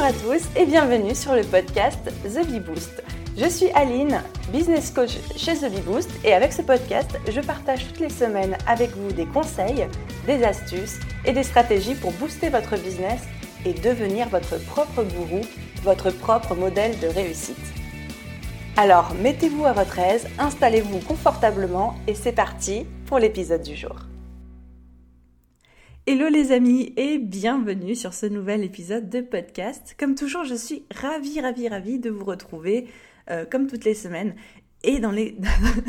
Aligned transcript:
Bonjour 0.00 0.16
à 0.16 0.34
tous 0.34 0.48
et 0.56 0.64
bienvenue 0.64 1.14
sur 1.14 1.34
le 1.34 1.42
podcast 1.42 2.10
The 2.24 2.46
Bee 2.46 2.60
Boost. 2.60 3.02
Je 3.36 3.46
suis 3.46 3.68
Aline, 3.72 4.22
business 4.50 4.90
coach 4.90 5.18
chez 5.36 5.52
The 5.56 5.70
Bee 5.70 5.82
Boost 5.82 6.10
et 6.24 6.32
avec 6.32 6.54
ce 6.54 6.62
podcast, 6.62 7.10
je 7.30 7.40
partage 7.42 7.86
toutes 7.86 8.00
les 8.00 8.08
semaines 8.08 8.56
avec 8.66 8.96
vous 8.96 9.12
des 9.12 9.26
conseils, 9.26 9.86
des 10.26 10.42
astuces 10.42 10.98
et 11.26 11.32
des 11.32 11.42
stratégies 11.42 11.96
pour 11.96 12.12
booster 12.12 12.48
votre 12.48 12.78
business 12.78 13.20
et 13.66 13.74
devenir 13.74 14.30
votre 14.30 14.58
propre 14.64 15.02
gourou, 15.02 15.42
votre 15.82 16.10
propre 16.10 16.54
modèle 16.54 16.98
de 17.00 17.08
réussite. 17.08 17.58
Alors, 18.78 19.12
mettez-vous 19.20 19.66
à 19.66 19.74
votre 19.74 19.98
aise, 19.98 20.26
installez-vous 20.38 21.00
confortablement 21.00 21.94
et 22.06 22.14
c'est 22.14 22.32
parti 22.32 22.86
pour 23.04 23.18
l'épisode 23.18 23.62
du 23.62 23.76
jour. 23.76 23.96
Hello 26.06 26.28
les 26.28 26.50
amis 26.50 26.94
et 26.96 27.18
bienvenue 27.18 27.94
sur 27.94 28.14
ce 28.14 28.24
nouvel 28.24 28.64
épisode 28.64 29.10
de 29.10 29.20
podcast. 29.20 29.94
Comme 29.98 30.14
toujours, 30.14 30.44
je 30.44 30.54
suis 30.54 30.82
ravie, 30.90 31.42
ravie, 31.42 31.68
ravie 31.68 31.98
de 31.98 32.08
vous 32.08 32.24
retrouver 32.24 32.88
euh, 33.30 33.44
comme 33.44 33.66
toutes 33.66 33.84
les 33.84 33.92
semaines. 33.92 34.34
Et 34.82 34.98
dans 34.98 35.10
les, 35.10 35.36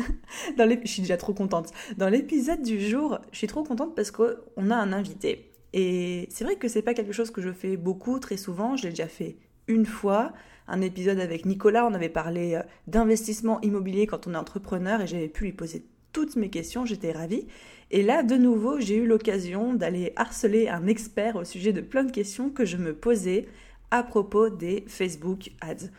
dans 0.58 0.68
les, 0.68 0.78
je 0.84 0.90
suis 0.90 1.00
déjà 1.00 1.16
trop 1.16 1.32
contente. 1.32 1.72
Dans 1.96 2.10
l'épisode 2.10 2.62
du 2.62 2.78
jour, 2.78 3.20
je 3.32 3.38
suis 3.38 3.46
trop 3.46 3.64
contente 3.64 3.96
parce 3.96 4.10
qu'on 4.10 4.70
a 4.70 4.76
un 4.76 4.92
invité. 4.92 5.50
Et 5.72 6.28
c'est 6.30 6.44
vrai 6.44 6.56
que 6.56 6.68
c'est 6.68 6.82
pas 6.82 6.92
quelque 6.92 7.12
chose 7.12 7.30
que 7.30 7.40
je 7.40 7.50
fais 7.50 7.78
beaucoup, 7.78 8.18
très 8.18 8.36
souvent. 8.36 8.76
Je 8.76 8.84
l'ai 8.84 8.90
déjà 8.90 9.08
fait 9.08 9.36
une 9.66 9.86
fois. 9.86 10.34
Un 10.68 10.82
épisode 10.82 11.20
avec 11.20 11.46
Nicolas, 11.46 11.86
on 11.86 11.94
avait 11.94 12.10
parlé 12.10 12.54
euh, 12.54 12.62
d'investissement 12.86 13.62
immobilier 13.62 14.06
quand 14.06 14.26
on 14.26 14.34
est 14.34 14.36
entrepreneur 14.36 15.00
et 15.00 15.06
j'avais 15.06 15.28
pu 15.28 15.44
lui 15.44 15.52
poser 15.52 15.86
toutes 16.12 16.36
mes 16.36 16.50
questions, 16.50 16.84
j'étais 16.84 17.12
ravie. 17.12 17.46
Et 17.92 18.02
là, 18.02 18.22
de 18.22 18.36
nouveau, 18.36 18.80
j'ai 18.80 18.96
eu 18.96 19.06
l'occasion 19.06 19.74
d'aller 19.74 20.12
harceler 20.16 20.68
un 20.68 20.86
expert 20.86 21.36
au 21.36 21.44
sujet 21.44 21.72
de 21.72 21.80
plein 21.80 22.04
de 22.04 22.10
questions 22.10 22.50
que 22.50 22.64
je 22.64 22.76
me 22.76 22.94
posais 22.94 23.46
à 23.90 24.02
propos 24.02 24.48
des 24.48 24.84
Facebook 24.88 25.50
Ads 25.60 25.90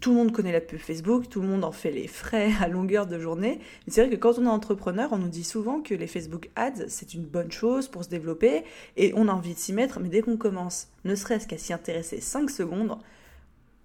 tout 0.00 0.10
le 0.10 0.16
monde 0.16 0.32
connaît 0.32 0.52
la 0.52 0.60
pub 0.60 0.78
Facebook, 0.78 1.28
tout 1.28 1.40
le 1.40 1.48
monde 1.48 1.64
en 1.64 1.72
fait 1.72 1.90
les 1.90 2.08
frais 2.08 2.50
à 2.60 2.68
longueur 2.68 3.06
de 3.06 3.18
journée. 3.18 3.58
Mais 3.86 3.92
c'est 3.92 4.04
vrai 4.04 4.14
que 4.14 4.20
quand 4.20 4.38
on 4.38 4.44
est 4.44 4.48
entrepreneur, 4.48 5.10
on 5.12 5.18
nous 5.18 5.28
dit 5.28 5.44
souvent 5.44 5.80
que 5.80 5.94
les 5.94 6.06
Facebook 6.06 6.50
Ads, 6.56 6.88
c'est 6.88 7.14
une 7.14 7.24
bonne 7.24 7.50
chose 7.50 7.88
pour 7.88 8.04
se 8.04 8.08
développer 8.08 8.64
et 8.96 9.12
on 9.16 9.28
a 9.28 9.32
envie 9.32 9.54
de 9.54 9.58
s'y 9.58 9.72
mettre, 9.72 10.00
mais 10.00 10.08
dès 10.08 10.20
qu'on 10.20 10.36
commence, 10.36 10.88
ne 11.04 11.14
serait-ce 11.14 11.46
qu'à 11.46 11.58
s'y 11.58 11.72
intéresser 11.72 12.20
5 12.20 12.50
secondes, 12.50 12.98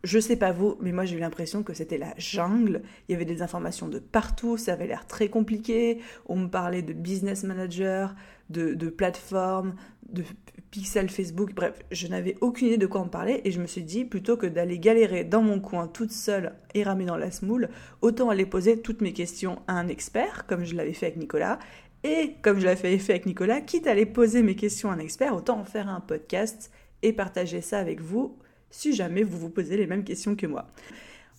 je 0.03 0.19
sais 0.19 0.38
pas 0.38 0.52
vous, 0.52 0.78
mais 0.80 0.92
moi 0.92 1.05
j'ai 1.05 1.17
eu 1.17 1.19
l'impression 1.19 1.64
que 1.64 1.73
c'était 1.73 1.97
la 1.97 2.14
jungle. 2.17 2.81
Il 3.08 3.11
y 3.11 3.16
avait 3.16 3.25
des 3.25 3.42
informations 3.42 3.88
de 3.88 4.00
partout, 4.00 4.58
ça 4.58 4.73
avait 4.73 4.88
l'air 4.88 5.08
très 5.08 5.28
compliqué. 5.28 6.00
On 6.25 6.38
me 6.38 6.47
parlait 6.47 6.81
de 6.81 6.94
business 6.94 7.44
manager, 7.44 8.16
de, 8.50 8.73
plateforme, 8.89 9.75
de 10.08 10.23
pixel 10.72 11.09
Facebook. 11.09 11.53
Bref, 11.53 11.73
je 11.92 12.08
n'avais 12.08 12.38
aucune 12.39 12.67
idée 12.67 12.77
de 12.77 12.88
quoi 12.88 13.02
on 13.02 13.09
parlait 13.09 13.42
et 13.44 13.52
je 13.52 13.61
me 13.61 13.67
suis 13.67 13.83
dit 13.83 14.05
plutôt 14.05 14.38
que 14.38 14.47
d'aller 14.47 14.80
galérer 14.80 15.25
dans 15.25 15.42
mon 15.42 15.59
coin 15.59 15.88
toute 15.88 16.11
seule 16.11 16.53
et 16.73 16.83
ramer 16.83 17.05
dans 17.05 17.17
la 17.17 17.31
smoule, 17.31 17.70
autant 18.02 18.30
aller 18.30 18.45
poser 18.45 18.81
toutes 18.81 19.02
mes 19.02 19.14
questions 19.14 19.61
à 19.67 19.73
un 19.73 19.88
expert, 19.88 20.45
comme 20.47 20.64
je 20.64 20.75
l'avais 20.75 20.94
fait 20.94 21.08
avec 21.08 21.17
Nicolas. 21.17 21.59
Et 22.05 22.36
comme 22.42 22.59
je 22.59 22.66
l'avais 22.66 22.97
fait 22.97 23.14
avec 23.14 23.25
Nicolas, 23.25 23.59
quitte 23.59 23.86
à 23.86 23.92
aller 23.92 24.05
poser 24.05 24.42
mes 24.44 24.55
questions 24.55 24.89
à 24.89 24.94
un 24.94 25.00
expert, 25.00 25.36
autant 25.36 25.59
en 25.59 25.66
faire 25.66 25.89
un 25.89 26.00
podcast 26.00 26.72
et 27.02 27.11
partager 27.11 27.59
ça 27.59 27.80
avec 27.80 28.00
vous 28.00 28.38
si 28.72 28.94
jamais 28.94 29.23
vous 29.23 29.38
vous 29.38 29.50
posez 29.50 29.78
les 29.78 29.88
mêmes 29.88 30.03
questions 30.03 30.36
que 30.36 30.48
moi. 30.48 30.67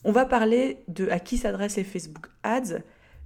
On 0.04 0.12
va 0.12 0.24
parler 0.24 0.78
de 0.88 1.08
à 1.08 1.18
qui 1.18 1.36
s'adressent 1.36 1.76
les 1.76 1.84
Facebook 1.84 2.26
Ads, 2.42 2.78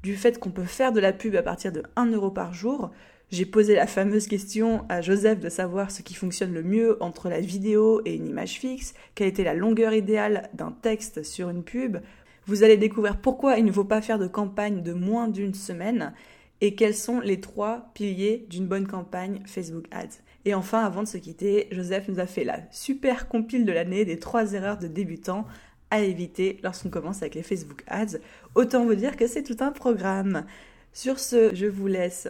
du 0.02 0.16
fait 0.16 0.38
qu'on 0.38 0.50
peut 0.50 0.64
faire 0.64 0.92
de 0.92 1.00
la 1.00 1.12
pub 1.12 1.36
à 1.36 1.42
partir 1.42 1.72
de 1.72 1.82
1 1.96 2.10
euro 2.12 2.30
par 2.30 2.52
jour. 2.52 2.90
J'ai 3.30 3.46
posé 3.46 3.74
la 3.74 3.86
fameuse 3.86 4.26
question 4.26 4.84
à 4.88 5.00
Joseph 5.00 5.40
de 5.40 5.48
savoir 5.48 5.90
ce 5.90 6.02
qui 6.02 6.14
fonctionne 6.14 6.52
le 6.52 6.62
mieux 6.62 7.02
entre 7.02 7.28
la 7.28 7.40
vidéo 7.40 8.02
et 8.04 8.14
une 8.14 8.28
image 8.28 8.58
fixe, 8.58 8.94
quelle 9.14 9.28
était 9.28 9.44
la 9.44 9.54
longueur 9.54 9.94
idéale 9.94 10.50
d'un 10.52 10.72
texte 10.72 11.22
sur 11.22 11.48
une 11.48 11.62
pub. 11.62 11.98
Vous 12.46 12.62
allez 12.64 12.76
découvrir 12.76 13.16
pourquoi 13.16 13.56
il 13.56 13.64
ne 13.64 13.72
faut 13.72 13.84
pas 13.84 14.02
faire 14.02 14.18
de 14.18 14.26
campagne 14.26 14.82
de 14.82 14.92
moins 14.92 15.28
d'une 15.28 15.54
semaine 15.54 16.12
et 16.60 16.74
quels 16.74 16.94
sont 16.94 17.20
les 17.20 17.40
trois 17.40 17.90
piliers 17.94 18.46
d'une 18.50 18.66
bonne 18.66 18.86
campagne 18.86 19.42
Facebook 19.46 19.86
Ads. 19.90 20.23
Et 20.44 20.54
enfin, 20.54 20.84
avant 20.84 21.02
de 21.02 21.08
se 21.08 21.16
quitter, 21.16 21.68
Joseph 21.70 22.08
nous 22.08 22.20
a 22.20 22.26
fait 22.26 22.44
la 22.44 22.60
super 22.70 23.28
compile 23.28 23.64
de 23.64 23.72
l'année 23.72 24.04
des 24.04 24.18
trois 24.18 24.52
erreurs 24.52 24.78
de 24.78 24.88
débutants 24.88 25.46
à 25.90 26.00
éviter 26.00 26.58
lorsqu'on 26.62 26.90
commence 26.90 27.22
avec 27.22 27.34
les 27.34 27.42
Facebook 27.42 27.82
Ads. 27.86 28.18
Autant 28.54 28.84
vous 28.84 28.94
dire 28.94 29.16
que 29.16 29.26
c'est 29.26 29.42
tout 29.42 29.56
un 29.60 29.70
programme. 29.70 30.44
Sur 30.92 31.18
ce, 31.18 31.54
je 31.54 31.66
vous 31.66 31.86
laisse 31.86 32.28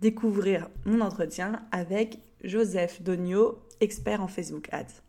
découvrir 0.00 0.68
mon 0.84 1.00
entretien 1.00 1.62
avec 1.72 2.18
Joseph 2.44 3.02
Dogno, 3.02 3.58
expert 3.80 4.22
en 4.22 4.28
Facebook 4.28 4.68
Ads. 4.72 5.02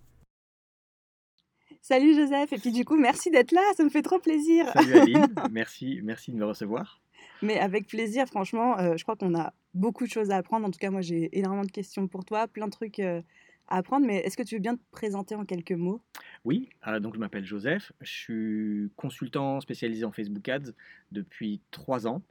Salut 1.82 2.16
Joseph, 2.16 2.52
et 2.52 2.58
puis 2.58 2.72
du 2.72 2.84
coup, 2.84 2.98
merci 2.98 3.30
d'être 3.30 3.52
là, 3.52 3.62
ça 3.78 3.84
me 3.84 3.90
fait 3.90 4.02
trop 4.02 4.20
plaisir. 4.20 4.66
Salut 4.74 4.98
Aline, 4.98 5.28
merci, 5.52 6.02
merci 6.04 6.32
de 6.32 6.38
me 6.38 6.46
recevoir. 6.46 7.02
Mais 7.42 7.60
avec 7.60 7.88
plaisir, 7.88 8.26
franchement, 8.28 8.78
euh, 8.80 8.98
je 8.98 9.04
crois 9.04 9.16
qu'on 9.16 9.38
a 9.38 9.54
beaucoup 9.78 10.06
de 10.06 10.12
choses 10.12 10.32
à 10.32 10.38
apprendre. 10.38 10.66
En 10.66 10.72
tout 10.72 10.80
cas, 10.80 10.90
moi, 10.90 11.02
j'ai 11.02 11.38
énormément 11.38 11.66
de 11.66 11.72
questions 11.72 12.08
pour 12.08 12.26
toi, 12.26 12.48
plein 12.48 12.66
de 12.66 12.72
trucs 12.72 13.00
euh, 13.00 13.22
à 13.68 13.78
apprendre. 13.78 14.06
Mais 14.06 14.18
est-ce 14.18 14.36
que 14.36 14.44
tu 14.44 14.56
veux 14.56 14.62
bien 14.62 14.76
te 14.76 14.82
présenter 14.92 15.36
en 15.36 15.46
quelques 15.46 15.72
mots? 15.72 16.02
Oui, 16.44 16.70
euh, 16.88 17.00
donc 17.00 17.16
je 17.16 17.20
m'appelle 17.20 17.46
Joseph. 17.46 17.92
Je 18.02 18.12
suis 18.12 18.92
consultant 18.96 19.62
spécialisé 19.62 20.04
en 20.06 20.12
Facebook 20.12 20.48
Ads 20.50 20.72
depuis 21.12 21.62
trois 21.72 22.08
ans. 22.08 22.22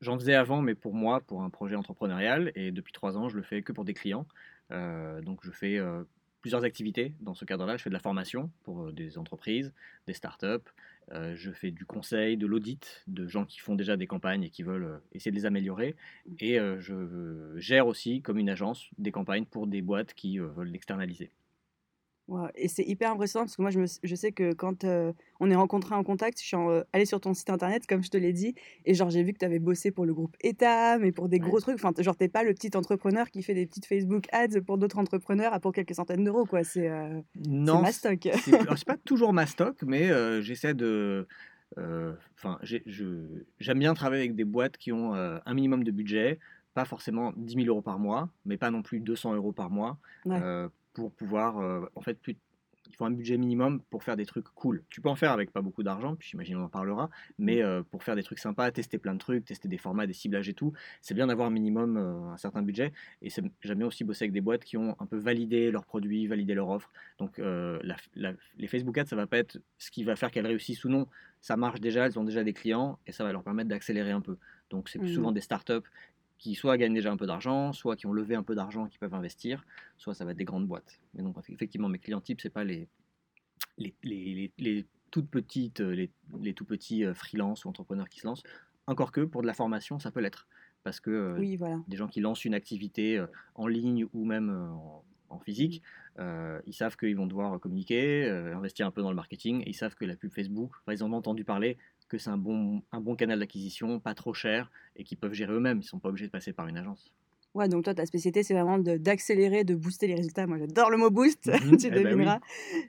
J'en 0.00 0.18
faisais 0.18 0.34
avant, 0.34 0.62
mais 0.62 0.74
pour 0.74 0.94
moi, 0.94 1.20
pour 1.20 1.42
un 1.42 1.50
projet 1.50 1.74
entrepreneurial. 1.74 2.52
Et 2.54 2.70
depuis 2.70 2.92
trois 2.92 3.16
ans, 3.16 3.28
je 3.28 3.36
le 3.36 3.42
fais 3.42 3.62
que 3.62 3.72
pour 3.72 3.84
des 3.84 3.94
clients. 3.94 4.26
donc, 4.70 5.40
je 5.42 5.50
fais 5.50 5.80
plusieurs 6.40 6.62
activités 6.62 7.14
dans 7.20 7.34
ce 7.34 7.44
cadre-là. 7.44 7.76
Je 7.76 7.82
fais 7.82 7.90
de 7.90 7.94
la 7.94 8.00
formation 8.00 8.48
pour 8.62 8.92
des 8.92 9.18
entreprises, 9.18 9.72
des 10.06 10.12
startups, 10.12 10.70
euh, 11.12 11.34
je 11.36 11.50
fais 11.50 11.70
du 11.70 11.84
conseil, 11.86 12.36
de 12.36 12.46
l'audit, 12.46 13.02
de 13.06 13.26
gens 13.26 13.44
qui 13.44 13.60
font 13.60 13.74
déjà 13.74 13.96
des 13.96 14.06
campagnes 14.06 14.42
et 14.42 14.50
qui 14.50 14.62
veulent 14.62 14.84
euh, 14.84 14.98
essayer 15.12 15.30
de 15.30 15.36
les 15.36 15.46
améliorer. 15.46 15.96
Et 16.38 16.58
euh, 16.58 16.80
je 16.80 17.54
gère 17.58 17.86
aussi, 17.86 18.20
comme 18.20 18.38
une 18.38 18.50
agence, 18.50 18.90
des 18.98 19.12
campagnes 19.12 19.46
pour 19.46 19.66
des 19.66 19.82
boîtes 19.82 20.14
qui 20.14 20.38
veulent 20.38 20.68
l'externaliser 20.68 21.30
et 22.54 22.68
c'est 22.68 22.84
hyper 22.84 23.10
impressionnant 23.10 23.44
parce 23.44 23.56
que 23.56 23.62
moi, 23.62 23.70
je, 23.70 23.80
me, 23.80 23.86
je 24.02 24.14
sais 24.14 24.32
que 24.32 24.52
quand 24.52 24.84
euh, 24.84 25.12
on 25.40 25.50
est 25.50 25.54
rencontrés 25.54 25.94
en 25.94 26.04
contact, 26.04 26.38
je 26.40 26.46
suis 26.46 26.56
euh, 26.56 26.82
allée 26.92 27.06
sur 27.06 27.20
ton 27.20 27.32
site 27.32 27.48
internet, 27.50 27.86
comme 27.86 28.02
je 28.02 28.10
te 28.10 28.16
l'ai 28.16 28.32
dit, 28.32 28.54
et 28.84 28.94
genre, 28.94 29.08
j'ai 29.10 29.22
vu 29.22 29.32
que 29.32 29.38
tu 29.38 29.44
avais 29.44 29.58
bossé 29.58 29.90
pour 29.90 30.04
le 30.04 30.12
groupe 30.12 30.36
ETA, 30.42 30.98
mais 30.98 31.10
pour 31.10 31.28
des 31.28 31.38
gros 31.38 31.60
trucs. 31.60 31.76
Enfin, 31.76 31.92
genre, 31.98 32.16
t'es 32.16 32.28
pas 32.28 32.44
le 32.44 32.52
petit 32.52 32.76
entrepreneur 32.76 33.30
qui 33.30 33.42
fait 33.42 33.54
des 33.54 33.66
petites 33.66 33.86
Facebook 33.86 34.26
ads 34.32 34.60
pour 34.66 34.76
d'autres 34.76 34.98
entrepreneurs 34.98 35.54
à 35.54 35.60
pour 35.60 35.72
quelques 35.72 35.94
centaines 35.94 36.24
d'euros, 36.24 36.44
quoi. 36.44 36.64
C'est 36.64 36.88
euh, 36.88 37.20
ma 37.82 37.92
stock. 37.92 38.28
C'est 38.42 38.50
pas 38.86 38.96
toujours 39.04 39.32
ma 39.32 39.46
stock, 39.46 39.76
mais 39.86 40.10
j'essaie 40.42 40.74
de. 40.74 41.26
Enfin, 41.76 42.58
j'aime 42.62 43.78
bien 43.78 43.94
travailler 43.94 44.22
avec 44.22 44.34
des 44.34 44.44
boîtes 44.44 44.76
qui 44.76 44.92
ont 44.92 45.14
un 45.14 45.54
minimum 45.54 45.82
de 45.82 45.90
budget, 45.90 46.38
pas 46.74 46.84
forcément 46.84 47.32
10 47.36 47.54
000 47.54 47.66
euros 47.68 47.82
par 47.82 47.98
mois, 47.98 48.28
mais 48.44 48.58
pas 48.58 48.70
non 48.70 48.82
plus 48.82 49.00
200 49.00 49.34
euros 49.34 49.52
par 49.52 49.70
mois 49.70 49.98
pour 50.92 51.12
pouvoir, 51.12 51.58
euh, 51.58 51.86
en 51.94 52.00
fait, 52.00 52.14
plus, 52.14 52.36
il 52.90 52.96
faut 52.96 53.04
un 53.04 53.10
budget 53.10 53.36
minimum 53.36 53.82
pour 53.90 54.02
faire 54.02 54.16
des 54.16 54.24
trucs 54.24 54.46
cool. 54.54 54.82
Tu 54.88 55.02
peux 55.02 55.10
en 55.10 55.14
faire 55.14 55.32
avec 55.32 55.52
pas 55.52 55.60
beaucoup 55.60 55.82
d'argent, 55.82 56.16
puis 56.16 56.30
j'imagine 56.30 56.56
on 56.56 56.64
en 56.64 56.68
parlera, 56.68 57.10
mais 57.38 57.56
mm. 57.56 57.66
euh, 57.66 57.82
pour 57.82 58.02
faire 58.02 58.16
des 58.16 58.22
trucs 58.22 58.38
sympas, 58.38 58.70
tester 58.70 58.96
plein 58.98 59.12
de 59.12 59.18
trucs, 59.18 59.44
tester 59.44 59.68
des 59.68 59.76
formats, 59.76 60.06
des 60.06 60.14
ciblages 60.14 60.48
et 60.48 60.54
tout, 60.54 60.72
c'est 61.02 61.12
bien 61.12 61.26
d'avoir 61.26 61.48
un 61.48 61.50
minimum 61.50 61.98
euh, 61.98 62.32
un 62.32 62.36
certain 62.38 62.62
budget. 62.62 62.92
Et 63.20 63.28
j'aime 63.30 63.78
bien 63.78 63.86
aussi 63.86 64.04
bosser 64.04 64.24
avec 64.24 64.32
des 64.32 64.40
boîtes 64.40 64.64
qui 64.64 64.78
ont 64.78 64.96
un 64.98 65.06
peu 65.06 65.18
validé 65.18 65.70
leurs 65.70 65.84
produits, 65.84 66.26
validé 66.26 66.54
leur 66.54 66.70
offre. 66.70 66.90
Donc 67.18 67.38
les 67.38 68.66
Facebook 68.68 68.96
Ads, 68.96 69.06
ça 69.06 69.16
va 69.16 69.26
pas 69.26 69.38
être 69.38 69.58
ce 69.76 69.90
qui 69.90 70.04
va 70.04 70.16
faire 70.16 70.30
qu'elles 70.30 70.46
réussissent 70.46 70.84
ou 70.84 70.88
non. 70.88 71.06
Ça 71.40 71.56
marche 71.56 71.80
déjà, 71.80 72.06
elles 72.06 72.18
ont 72.18 72.24
déjà 72.24 72.42
des 72.42 72.54
clients 72.54 72.98
et 73.06 73.12
ça 73.12 73.22
va 73.22 73.32
leur 73.32 73.44
permettre 73.44 73.68
d'accélérer 73.68 74.12
un 74.12 74.20
peu. 74.20 74.38
Donc 74.70 74.88
c'est 74.88 74.98
plus 74.98 75.14
souvent 75.14 75.30
mm. 75.30 75.34
des 75.34 75.40
startups 75.40 75.88
qui 76.38 76.54
soit 76.54 76.78
gagnent 76.78 76.94
déjà 76.94 77.10
un 77.10 77.16
peu 77.16 77.26
d'argent, 77.26 77.72
soit 77.72 77.96
qui 77.96 78.06
ont 78.06 78.12
levé 78.12 78.34
un 78.34 78.42
peu 78.42 78.54
d'argent 78.54 78.86
et 78.86 78.88
qui 78.88 78.98
peuvent 78.98 79.14
investir, 79.14 79.64
soit 79.96 80.14
ça 80.14 80.24
va 80.24 80.30
être 80.30 80.36
des 80.36 80.44
grandes 80.44 80.66
boîtes. 80.66 81.00
Mais 81.14 81.22
donc 81.22 81.36
effectivement, 81.48 81.88
mes 81.88 81.98
clients 81.98 82.20
types, 82.20 82.40
c'est 82.40 82.50
pas 82.50 82.64
les, 82.64 82.88
les, 83.76 83.94
les, 84.04 84.52
les, 84.58 84.86
toutes 85.10 85.28
petites, 85.28 85.80
euh, 85.80 85.90
les, 85.90 86.10
les 86.40 86.54
tout 86.54 86.64
petits 86.64 87.04
euh, 87.04 87.14
freelance 87.14 87.64
ou 87.64 87.68
entrepreneurs 87.68 88.08
qui 88.08 88.20
se 88.20 88.26
lancent. 88.26 88.42
Encore 88.86 89.12
que 89.12 89.22
pour 89.22 89.42
de 89.42 89.46
la 89.46 89.54
formation, 89.54 89.98
ça 89.98 90.10
peut 90.10 90.20
l'être. 90.20 90.46
Parce 90.84 91.00
que 91.00 91.10
euh, 91.10 91.38
oui, 91.38 91.56
voilà. 91.56 91.80
des 91.88 91.96
gens 91.96 92.08
qui 92.08 92.20
lancent 92.20 92.44
une 92.44 92.54
activité 92.54 93.22
en 93.54 93.66
ligne 93.66 94.06
ou 94.14 94.24
même 94.24 94.50
en, 95.28 95.38
physique, 95.40 95.82
ils 96.18 96.72
savent 96.72 96.96
qu'ils 96.96 97.16
vont 97.16 97.26
devoir 97.26 97.60
communiquer, 97.60 98.28
investir 98.28 98.86
un 98.86 98.90
peu 98.90 99.02
dans 99.02 99.10
le 99.10 99.16
marketing, 99.16 99.60
et 99.62 99.70
ils 99.70 99.74
savent 99.74 99.94
que 99.94 100.04
la 100.04 100.16
pub 100.16 100.32
Facebook, 100.32 100.72
ils 100.90 101.04
en 101.04 101.12
ont 101.12 101.16
entendu 101.16 101.44
parler, 101.44 101.76
que 102.08 102.18
c'est 102.18 102.30
un 102.30 102.38
bon, 102.38 102.82
un 102.92 103.00
bon 103.00 103.14
canal 103.14 103.38
d'acquisition, 103.38 104.00
pas 104.00 104.14
trop 104.14 104.34
cher, 104.34 104.70
et 104.96 105.04
qu'ils 105.04 105.18
peuvent 105.18 105.32
gérer 105.32 105.52
eux-mêmes. 105.52 105.78
Ils 105.78 105.84
ne 105.84 105.86
sont 105.86 105.98
pas 105.98 106.08
obligés 106.08 106.26
de 106.26 106.32
passer 106.32 106.52
par 106.52 106.66
une 106.66 106.76
agence. 106.76 107.12
Ouais, 107.54 107.68
donc 107.68 107.84
toi, 107.84 107.94
ta 107.94 108.04
spécialité, 108.06 108.42
c'est 108.42 108.54
vraiment 108.54 108.78
d'accélérer, 108.78 109.64
de, 109.64 109.74
booster 109.74 110.06
les 110.06 110.14
résultats. 110.14 110.46
Moi, 110.46 110.58
j'adore 110.58 110.90
le 110.90 110.96
mot 110.96 111.10
boost, 111.10 111.46
mhm. 111.46 111.76
tu 111.78 111.86
eh 111.86 111.90
ben 111.90 112.04
devineras. 112.04 112.40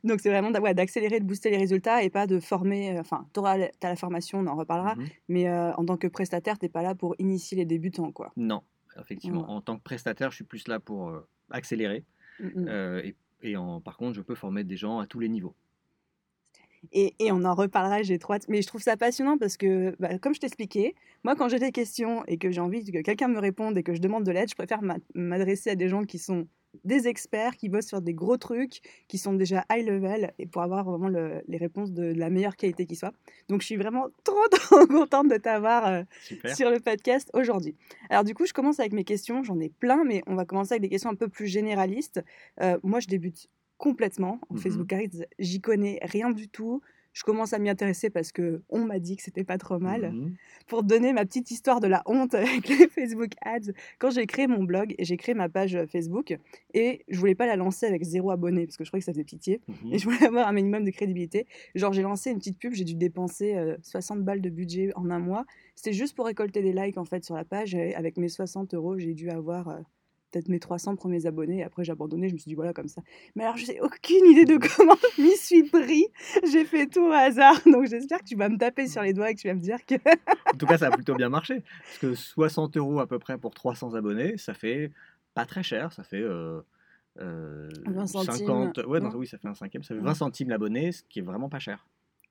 Donc, 0.04 0.20
c'est 0.20 0.30
vraiment 0.30 0.52
d'accélérer, 0.52 1.20
de 1.20 1.26
booster 1.26 1.50
les 1.50 1.58
résultats 1.58 2.04
et 2.04 2.10
pas 2.10 2.28
de 2.28 2.40
former. 2.40 2.98
Euh, 2.98 3.02
enfin, 3.02 3.26
tu 3.34 3.40
as 3.40 3.70
la 3.82 3.96
formation, 3.96 4.40
on 4.40 4.48
en 4.48 4.56
reparlera, 4.56 4.96
mhm. 4.96 5.08
mais 5.30 5.48
euh, 5.48 5.74
en 5.74 5.86
tant 5.86 5.98
que 5.98 6.08
prestataire, 6.08 6.60
tu 6.60 6.66
n'es 6.66 6.70
pas 6.70 6.82
là 6.82 6.94
pour 6.94 7.16
initier 7.20 7.58
les 7.58 7.66
débutants, 7.66 8.12
quoi. 8.12 8.32
Non, 8.36 8.62
effectivement. 9.00 9.50
En 9.50 9.62
tant 9.62 9.78
que 9.78 9.84
prestataire, 9.84 10.30
je 10.32 10.36
suis 10.36 10.46
plus 10.46 10.68
là 10.68 10.80
pour 10.80 11.10
euh, 11.10 11.28
accélérer. 11.50 12.04
et 12.42 13.16
Et 13.42 13.56
en, 13.56 13.80
par 13.80 13.98
contre, 13.98 14.16
je 14.16 14.22
peux 14.22 14.36
former 14.36 14.64
des 14.64 14.78
gens 14.78 15.00
à 15.00 15.08
tous 15.08 15.20
les 15.20 15.30
niveaux. 15.30 15.56
Et, 16.92 17.14
et, 17.20 17.32
on 17.32 17.44
en 17.44 17.54
reparlera, 17.54 18.02
j'ai 18.04 18.20
trop 18.20 18.36
Mais 18.48 18.62
je 18.62 18.68
trouve 18.68 18.82
ça 18.82 18.98
passionnant 18.98 19.38
parce 19.38 19.58
que, 19.58 19.96
bah, 20.00 20.18
comme 20.20 20.34
je 20.34 20.40
t'expliquais, 20.40 20.96
moi, 21.24 21.36
quand 21.36 21.50
j'ai 21.50 21.60
des 21.60 21.72
questions 21.72 22.24
et 22.28 22.38
que 22.38 22.52
j'ai 22.52 22.62
envie 22.62 22.84
que 22.84 23.02
quelqu'un 23.02 23.28
me 23.28 23.40
réponde 23.40 23.78
et 23.78 23.84
que 23.84 23.94
je 23.94 24.00
demande 24.00 24.24
de 24.24 24.32
l'aide, 24.32 24.50
je 24.50 24.56
préfère 24.56 24.82
m'adresser 25.14 25.72
à 25.72 25.76
des 25.76 25.90
gens 25.90 26.04
qui 26.04 26.18
sont 26.18 26.48
des 26.84 27.08
experts, 27.08 27.58
qui 27.58 27.68
bossent 27.68 27.88
sur 27.88 28.02
des 28.02 28.14
gros 28.14 28.38
trucs, 28.38 28.82
qui 29.08 29.18
sont 29.18 29.34
déjà 29.34 29.66
high 29.72 29.86
level 29.86 30.34
et 30.38 30.46
pour 30.46 30.62
avoir 30.62 30.84
vraiment 30.84 31.10
les 31.10 31.58
réponses 31.58 31.92
de, 31.92 32.04
la 32.04 32.30
meilleure 32.30 32.56
qualité 32.56 32.86
qui 32.86 32.96
soit. 32.96 33.14
Donc, 33.48 33.62
je 33.62 33.66
suis 33.66 33.76
vraiment 33.76 34.08
trop, 34.24 34.48
trop 34.52 34.86
contente 34.88 35.30
de 35.30 35.38
t'avoir 35.38 35.88
euh, 35.88 36.04
sur 36.54 36.70
le 36.70 36.80
podcast 36.80 37.30
aujourd'hui. 37.34 37.76
Alors, 38.10 38.24
du 38.24 38.34
coup, 38.34 38.46
je 38.46 38.54
commence 38.54 38.80
avec 38.80 38.94
mes 38.94 39.04
questions. 39.04 39.44
J'en 39.44 39.60
ai 39.60 39.70
plein, 39.70 40.04
mais 40.04 40.22
on 40.28 40.36
va 40.36 40.46
commencer 40.46 40.74
avec 40.74 40.84
des 40.84 40.90
questions 40.90 41.10
un 41.10 41.16
peu 41.16 41.28
plus 41.28 41.48
généralistes. 41.48 42.24
Euh, 42.62 42.78
moi, 42.84 43.00
je 43.00 43.08
débute 43.08 43.50
complètement 43.80 44.40
en 44.50 44.54
mmh 44.54 44.58
Facebook 44.60 44.94
Ads. 44.94 45.26
J'y 45.40 45.62
connais 45.62 46.00
rien 46.04 46.30
du 46.30 46.48
tout. 46.48 46.82
Je 47.14 47.24
commence 47.24 47.54
à 47.54 47.60
m'y 47.60 47.70
intéresser 47.70 48.12
parce 48.12 48.32
que 48.32 48.62
on 48.70 48.86
m'a 48.86 49.00
dit 49.00 49.16
que 49.16 49.24
c'était 49.24 49.44
pas 49.44 49.58
trop 49.58 49.80
mal. 49.80 50.12
Mmh 50.12 50.36
Pour 50.68 50.84
donner 50.84 51.12
ma 51.12 51.26
petite 51.26 51.50
histoire 51.50 51.80
de 51.80 51.88
la 51.88 52.04
honte 52.06 52.34
avec 52.36 52.68
les 52.68 52.88
Facebook 52.88 53.32
Ads, 53.42 53.72
quand 53.98 54.12
j'ai 54.12 54.28
créé 54.28 54.46
mon 54.46 54.64
blog 54.64 54.94
et 55.00 55.06
j'ai 55.06 55.18
créé 55.18 55.34
ma 55.34 55.50
page 55.50 55.78
Facebook 55.92 56.38
et 56.76 57.04
je 57.08 57.20
voulais 57.20 57.34
pas 57.34 57.48
la 57.48 57.56
lancer 57.56 57.88
avec 57.88 58.04
zéro 58.04 58.30
abonné 58.30 58.68
parce 58.68 58.78
que 58.78 58.84
je 58.84 58.90
croyais 58.92 59.02
que 59.02 59.06
ça 59.06 59.14
faisait 59.14 59.24
pitié 59.24 59.62
mmh 59.68 59.94
et 59.94 59.98
je 59.98 60.04
voulais 60.04 60.24
avoir 60.26 60.48
un 60.48 60.54
minimum 60.54 60.84
de 60.84 60.92
crédibilité. 60.92 61.48
Genre 61.74 61.94
j'ai 61.94 62.04
lancé 62.04 62.30
une 62.30 62.38
petite 62.38 62.60
pub, 62.60 62.74
j'ai 62.74 62.86
dû 62.86 62.96
dépenser 62.96 63.56
60 63.82 64.24
balles 64.24 64.42
de 64.42 64.50
budget 64.50 64.92
en 64.96 65.10
un 65.10 65.20
mois. 65.20 65.46
C'était 65.76 65.94
juste 65.94 66.16
pour 66.16 66.26
récolter 66.26 66.62
des 66.62 66.74
likes 66.74 66.98
en 66.98 67.06
fait 67.06 67.24
sur 67.26 67.36
la 67.36 67.46
page 67.46 67.74
et 67.74 67.96
avec 67.96 68.18
mes 68.18 68.30
60 68.30 68.74
euros 68.76 69.00
j'ai 69.00 69.14
dû 69.14 69.30
avoir 69.30 69.80
peut-être 70.32 70.50
mes 70.50 70.60
300 70.60 70.96
premiers 70.96 71.26
abonnés. 71.26 71.60
Et 71.60 71.64
après, 71.64 71.84
j'ai 71.84 71.92
abandonné. 71.92 72.30
Je 72.30 72.34
me 72.34 72.40
suis 72.40 72.50
dit, 72.50 72.56
voilà, 72.56 72.74
comme 72.74 72.88
ça. 72.88 73.02
Mais 73.36 73.44
alors, 73.44 73.58
je 73.58 73.68
n'ai 73.68 73.82
aucune 73.82 74.26
idée 74.26 74.46
de 74.46 74.58
comment 74.76 74.96
je 75.18 75.22
m'y 75.22 75.36
suis 75.36 75.64
pris. 75.64 76.06
J'ai 76.52 76.66
fait 76.66 76.88
tout 76.88 77.08
au 77.08 77.12
hasard. 77.12 77.60
Donc, 77.66 77.88
j'espère 77.88 78.20
que 78.20 78.26
tu 78.26 78.36
vas 78.36 78.50
me 78.50 78.58
taper 78.58 78.88
sur 78.88 79.02
les 79.02 79.14
doigts 79.14 79.30
et 79.30 79.36
que 79.36 79.42
tu 79.42 79.48
vas 79.48 79.56
me 79.56 79.62
dire 79.62 79.86
que. 79.86 79.96
en 79.96 80.58
tout 80.58 80.66
cas, 80.66 80.78
ça 80.78 80.88
a 80.88 80.92
plutôt 80.92 81.16
bien 81.16 81.30
marché. 81.30 81.64
Parce 81.84 81.98
que 82.00 82.16
60 82.16 82.78
euros 82.78 83.00
à 83.00 83.08
peu 83.08 83.20
près 83.20 83.38
pour 83.38 83.54
300 83.54 83.96
abonnés, 83.96 84.38
ça 84.38 84.54
fait 84.54 84.92
pas 85.34 85.46
très 85.46 85.64
cher. 85.64 85.94
Ça 85.94 86.04
fait. 86.04 86.22
Euh, 86.22 86.62
20 87.18 87.26
euh, 87.26 88.06
centimes. 88.06 88.72
Ouais, 88.88 89.02
oui, 89.16 89.28
ça 89.28 89.38
fait 89.38 89.48
un 89.48 89.54
cinquième. 89.54 89.84
Ça 89.84 89.96
fait 89.96 90.02
20 90.02 90.14
centimes 90.14 90.50
l'abonné, 90.50 90.92
ce 90.92 91.04
qui 91.04 91.20
est 91.20 91.24
vraiment 91.24 91.50
pas 91.50 91.60
cher. 91.60 91.86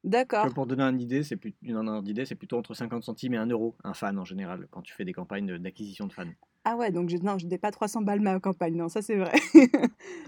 D'accord. 0.09 0.53
Pour 0.55 0.67
donner 0.67 0.85
une 0.85 1.01
idée, 1.03 1.23
c'est 1.23 1.37
plus, 1.37 1.53
plutôt 1.53 2.57
entre 2.57 2.73
50 2.73 3.05
centimes 3.05 3.35
et 3.35 3.37
1 3.37 3.47
euro 3.47 3.77
un 3.85 3.93
fan 3.93 4.19
en 4.19 4.25
général 4.25 4.67
quand 4.71 4.81
tu 4.81 4.95
fais 4.95 5.05
des 5.05 5.13
campagnes 5.13 5.59
d'acquisition 5.59 6.07
de 6.07 6.13
fans. 6.15 6.25
Ah 6.65 6.77
ouais, 6.77 6.91
donc 6.91 7.11
je, 7.11 7.19
non, 7.19 7.37
je 7.37 7.47
n'ai 7.47 7.59
pas 7.59 7.71
300 7.71 8.03
balles 8.03 8.21
ma 8.21 8.41
campagne, 8.41 8.75
non, 8.75 8.89
ça 8.89 9.03
c'est 9.03 9.17
vrai. 9.17 9.33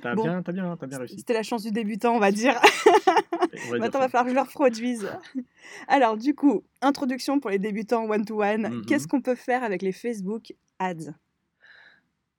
T'as 0.03 0.15
bien, 0.15 0.43
as 0.47 0.53
bien, 0.53 0.79
as 0.79 0.87
bien 0.87 0.99
réussi. 0.99 1.17
C'était 1.17 1.33
la 1.33 1.43
chance 1.43 1.63
du 1.63 1.71
débutant, 1.71 2.15
on 2.15 2.19
va 2.19 2.31
dire. 2.31 2.61
Maintenant, 3.71 4.01
il 4.01 4.03
va 4.03 4.09
falloir 4.09 4.25
que 4.25 4.31
je 4.31 4.35
le 4.35 4.41
reproduise. 4.41 5.11
Alors, 5.89 6.17
du 6.17 6.35
coup, 6.35 6.63
introduction 6.83 7.41
pour 7.41 7.51
les 7.51 7.59
débutants 7.59 8.09
one-to-one. 8.09 8.69
Mhm. 8.69 8.87
Qu'est-ce 8.87 9.09
qu'on 9.09 9.21
peut 9.21 9.35
faire 9.35 9.65
avec 9.65 9.83
les 9.83 9.93
Facebook 9.93 10.55
Ads? 10.79 11.13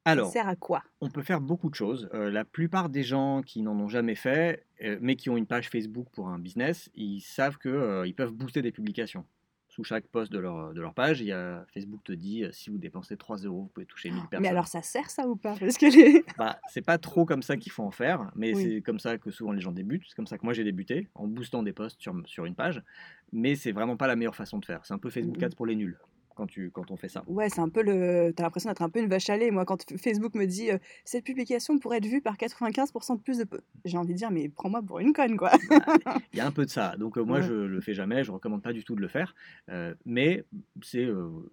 Alors, 0.06 0.28
ça 0.28 0.34
sert 0.34 0.48
à 0.48 0.56
quoi? 0.56 0.84
On 1.00 1.10
peut 1.10 1.22
faire 1.22 1.42
beaucoup 1.42 1.70
de 1.70 1.76
choses. 1.76 2.10
Euh, 2.14 2.32
la 2.32 2.44
plupart 2.44 2.90
des 2.90 3.04
gens 3.04 3.42
qui 3.42 3.62
n'en 3.62 3.80
ont 3.80 3.88
jamais 3.88 4.16
fait, 4.16 4.66
euh, 4.84 4.98
mais 5.02 5.16
qui 5.16 5.30
ont 5.30 5.38
une 5.38 5.46
page 5.46 5.70
Facebook 5.70 6.08
pour 6.12 6.30
un 6.30 6.40
business, 6.40 6.90
ils 6.96 7.22
savent 7.22 7.58
qu'ils 7.58 7.72
euh, 7.72 8.12
peuvent 8.16 8.34
booster 8.34 8.62
des 8.62 8.72
publications 8.72 9.26
sous 9.72 9.86
chaque 9.86 10.06
post 10.08 10.30
de 10.34 10.38
leur, 10.38 10.74
de 10.74 10.82
leur 10.82 10.94
page, 10.94 11.22
il 11.22 11.28
y 11.28 11.32
a, 11.32 11.66
Facebook 11.74 12.04
te 12.04 12.12
dit 12.12 12.44
si 12.52 12.70
vous 12.70 12.78
dépensez 12.78 13.16
3 13.16 13.38
euros, 13.38 13.62
vous 13.62 13.68
pouvez 13.68 13.86
toucher 13.86 14.10
1000 14.10 14.20
personnes. 14.24 14.42
Mais 14.42 14.50
alors 14.50 14.68
ça 14.68 14.82
sert 14.82 15.10
ça 15.10 15.26
ou 15.26 15.38
pas? 15.38 15.56
Parce 15.58 15.78
que 15.78 15.86
les... 15.86 16.26
bah, 16.38 16.60
c'est 16.68 16.82
pas 16.82 16.98
trop 16.98 17.24
comme 17.24 17.42
ça 17.42 17.56
qu'il 17.56 17.72
faut 17.72 17.84
en 17.84 17.92
faire, 17.92 18.30
mais 18.36 18.54
c'est 18.54 18.82
comme 18.82 19.00
ça 19.00 19.18
que 19.18 19.32
souvent 19.32 19.54
les 19.54 19.62
gens 19.62 19.72
débutent. 19.72 20.04
C'est 20.10 20.16
comme 20.16 20.28
ça 20.28 20.38
que 20.38 20.44
moi 20.44 20.52
j'ai 20.52 20.66
débuté, 20.66 21.08
en 21.16 21.26
boostant 21.26 21.64
des 21.64 21.72
posts 21.72 22.02
sur, 22.02 22.14
sur 22.26 22.44
une 22.44 22.54
page. 22.54 22.84
Mais 23.32 23.56
c'est 23.56 23.72
vraiment 23.72 23.96
pas 23.96 24.08
la 24.08 24.18
meilleure 24.18 24.36
façon 24.36 24.60
de 24.60 24.66
faire. 24.66 24.86
C'est 24.86 24.94
un 24.94 24.98
peu 24.98 25.10
Facebook 25.10 25.40
mmh 25.40 25.46
Ads 25.46 25.56
pour 25.56 25.66
les 25.66 25.76
nuls 25.76 25.98
quand, 26.36 26.48
tu, 26.48 26.72
quand 26.72 26.92
on 26.92 26.98
fait 26.98 27.10
ça. 27.10 27.24
Ouais, 27.28 27.50
c'est 27.50 27.62
un 27.62 27.70
peu 27.70 27.82
le. 27.82 28.34
T'as 28.36 28.44
l'impression 28.44 28.70
d'être 28.70 28.82
un 28.82 28.90
peu 28.90 29.00
une 29.00 29.08
vache 29.08 29.30
à 29.30 29.38
lait. 29.38 29.52
Moi, 29.52 29.66
quand 29.66 29.84
Facebook 29.98 30.36
me 30.36 30.46
dit 30.46 30.72
euh, 30.72 30.78
cette 31.06 31.24
publication 31.24 31.78
pourrait 31.80 31.98
être 31.98 32.06
vue 32.06 32.22
par 32.22 32.36
95% 32.36 33.18
de 33.18 33.22
plus 33.22 33.38
de. 33.40 33.46
J'ai 33.86 33.98
envie 33.98 34.14
de 34.14 34.18
dire, 34.18 34.32
mais 34.32 34.50
prends-moi 34.50 34.82
pour 34.82 35.00
une 35.00 35.14
conne, 35.14 35.38
quoi. 35.38 35.52
Bah, 36.06 36.18
il 36.34 36.38
y 36.38 36.42
a 36.42 36.48
un 36.48 36.52
peu 36.52 36.66
de 36.66 36.70
ça. 36.70 36.96
Donc, 36.98 37.18
euh, 37.18 37.24
moi, 37.24 37.42
je 37.42 37.54
le 37.54 37.82
fais 37.82 37.94
jamais. 37.94 38.24
Je 38.24 38.32
recommande 38.32 38.62
pas 38.62 38.74
du 38.74 38.84
tout 38.84 38.96
de 38.96 39.02
le 39.02 39.08
faire. 39.08 39.36
Euh, 39.70 39.94
mais 40.06 40.46
c'est 40.82 41.08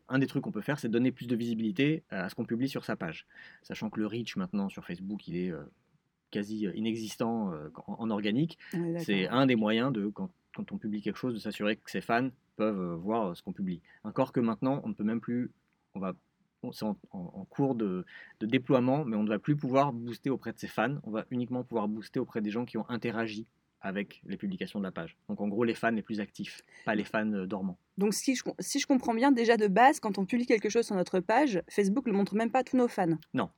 un 0.08 0.18
des 0.18 0.26
trucs 0.26 0.42
qu'on 0.42 0.52
peut 0.52 0.60
faire, 0.60 0.78
c'est 0.78 0.88
donner 0.88 1.12
plus 1.12 1.26
de 1.26 1.36
visibilité 1.36 2.04
à 2.10 2.28
ce 2.28 2.34
qu'on 2.34 2.44
publie 2.44 2.68
sur 2.68 2.84
sa 2.84 2.96
page. 2.96 3.26
Sachant 3.62 3.90
que 3.90 4.00
le 4.00 4.06
reach 4.06 4.36
maintenant 4.36 4.68
sur 4.68 4.84
Facebook, 4.84 5.26
il 5.28 5.36
est 5.36 5.52
quasi 6.30 6.66
inexistant 6.74 7.52
en, 7.86 8.10
organique. 8.10 8.58
c'est 8.98 9.28
un 9.28 9.46
des 9.46 9.56
moyens 9.56 9.92
de, 9.92 10.08
quand, 10.08 10.30
quand 10.54 10.72
on 10.72 10.78
publie 10.78 11.02
quelque 11.02 11.18
chose, 11.18 11.34
de 11.34 11.38
s'assurer 11.38 11.76
que 11.76 11.90
ses 11.90 12.00
fans 12.00 12.30
peuvent 12.58 12.80
euh, 12.80 12.96
voir 12.96 13.28
euh, 13.28 13.34
ce 13.34 13.42
qu'on 13.42 13.52
publie. 13.52 13.80
Encore 14.04 14.32
que 14.32 14.40
maintenant, 14.40 14.82
on 14.84 14.88
ne 14.88 14.94
peut 14.94 15.04
même 15.04 15.20
plus, 15.20 15.50
on 15.94 16.00
va, 16.00 16.12
c'est 16.72 16.84
en, 16.84 17.44
cours 17.48 17.74
de, 17.74 18.04
déploiement, 18.40 19.04
mais 19.04 19.16
on 19.16 19.22
ne 19.22 19.28
va 19.28 19.38
plus 19.38 19.56
pouvoir 19.56 19.92
booster 19.92 20.28
auprès 20.28 20.52
de 20.52 20.58
ses 20.58 20.66
fans, 20.66 20.96
on 21.04 21.10
va 21.10 21.24
uniquement 21.30 21.62
pouvoir 21.62 21.88
booster 21.88 22.20
auprès 22.20 22.42
des 22.42 22.50
gens 22.50 22.64
qui 22.64 22.76
ont 22.76 22.88
interagi 22.90 23.46
avec 23.80 24.20
les 24.26 24.36
publications 24.36 24.80
de 24.80 24.84
la 24.84 24.90
page. 24.90 25.16
Donc 25.28 25.40
en 25.40 25.46
gros, 25.46 25.62
les 25.62 25.74
fans 25.74 25.92
les 25.92 26.02
plus 26.02 26.18
actifs, 26.18 26.62
pas 26.84 26.96
les 26.96 27.04
fans 27.04 27.32
euh, 27.32 27.46
dormants. 27.46 27.78
Donc 27.96 28.12
si 28.12 28.34
je, 28.34 28.42
si 28.58 28.80
je 28.80 28.88
comprends 28.88 29.14
bien, 29.14 29.30
déjà 29.30 29.56
de 29.56 29.68
base, 29.68 30.00
quand 30.00 30.18
on 30.18 30.26
publie 30.26 30.46
quelque 30.46 30.68
chose 30.68 30.84
sur 30.84 30.96
notre 30.96 31.20
page, 31.20 31.62
Facebook 31.68 32.06
ne 32.06 32.12
montre 32.12 32.34
même 32.34 32.50
pas 32.50 32.64
tous 32.64 32.76
nos 32.76 32.88
fans. 32.88 33.16
Non, 33.34 33.50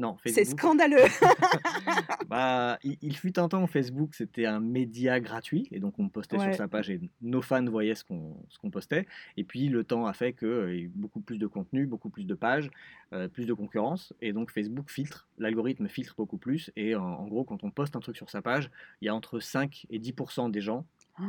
non, 0.00 0.16
C'est 0.24 0.46
scandaleux. 0.46 1.04
bah, 2.28 2.78
il, 2.82 3.14
fut 3.14 3.38
un 3.38 3.48
temps, 3.48 3.66
Facebook, 3.66 4.14
c'était 4.14 4.46
un 4.46 4.58
média 4.58 5.20
gratuit, 5.20 5.68
et 5.72 5.78
donc 5.78 5.98
on 5.98 6.08
postait 6.08 6.38
sur 6.38 6.54
sa 6.54 6.68
page 6.68 6.88
et 6.88 7.00
nos 7.20 7.42
fans 7.42 7.64
voyaient 7.66 7.94
ce 7.94 8.04
qu'on 8.04 8.70
postait. 8.70 9.06
Et 9.36 9.44
puis 9.44 9.68
le 9.68 9.84
temps 9.84 10.06
a 10.06 10.14
fait 10.14 10.32
qu'il 10.32 10.48
y 10.48 10.52
a 10.52 10.74
eu 10.74 10.90
beaucoup 10.94 11.20
plus 11.20 11.36
de 11.36 11.46
contenu, 11.46 11.84
beaucoup 11.84 12.08
plus 12.08 12.24
de 12.24 12.34
pages, 12.34 12.70
euh, 13.12 13.28
plus 13.28 13.44
de 13.44 13.52
concurrence, 13.52 14.14
et 14.22 14.32
donc 14.32 14.50
Facebook 14.50 14.90
filtre, 14.90 15.28
l'algorithme 15.36 15.86
filtre 15.86 16.14
beaucoup 16.16 16.38
plus, 16.38 16.70
et 16.76 16.94
en, 16.94 17.26
gros, 17.26 17.44
quand 17.44 17.62
on 17.62 17.70
poste 17.70 17.94
un 17.94 18.00
truc 18.00 18.16
sur 18.16 18.30
sa 18.30 18.40
page, 18.40 18.70
il 19.02 19.04
y 19.04 19.08
a 19.10 19.14
entre 19.14 19.38
5 19.38 19.86
et 19.90 19.98
10% 19.98 20.50
des 20.50 20.62
gens 20.62 20.86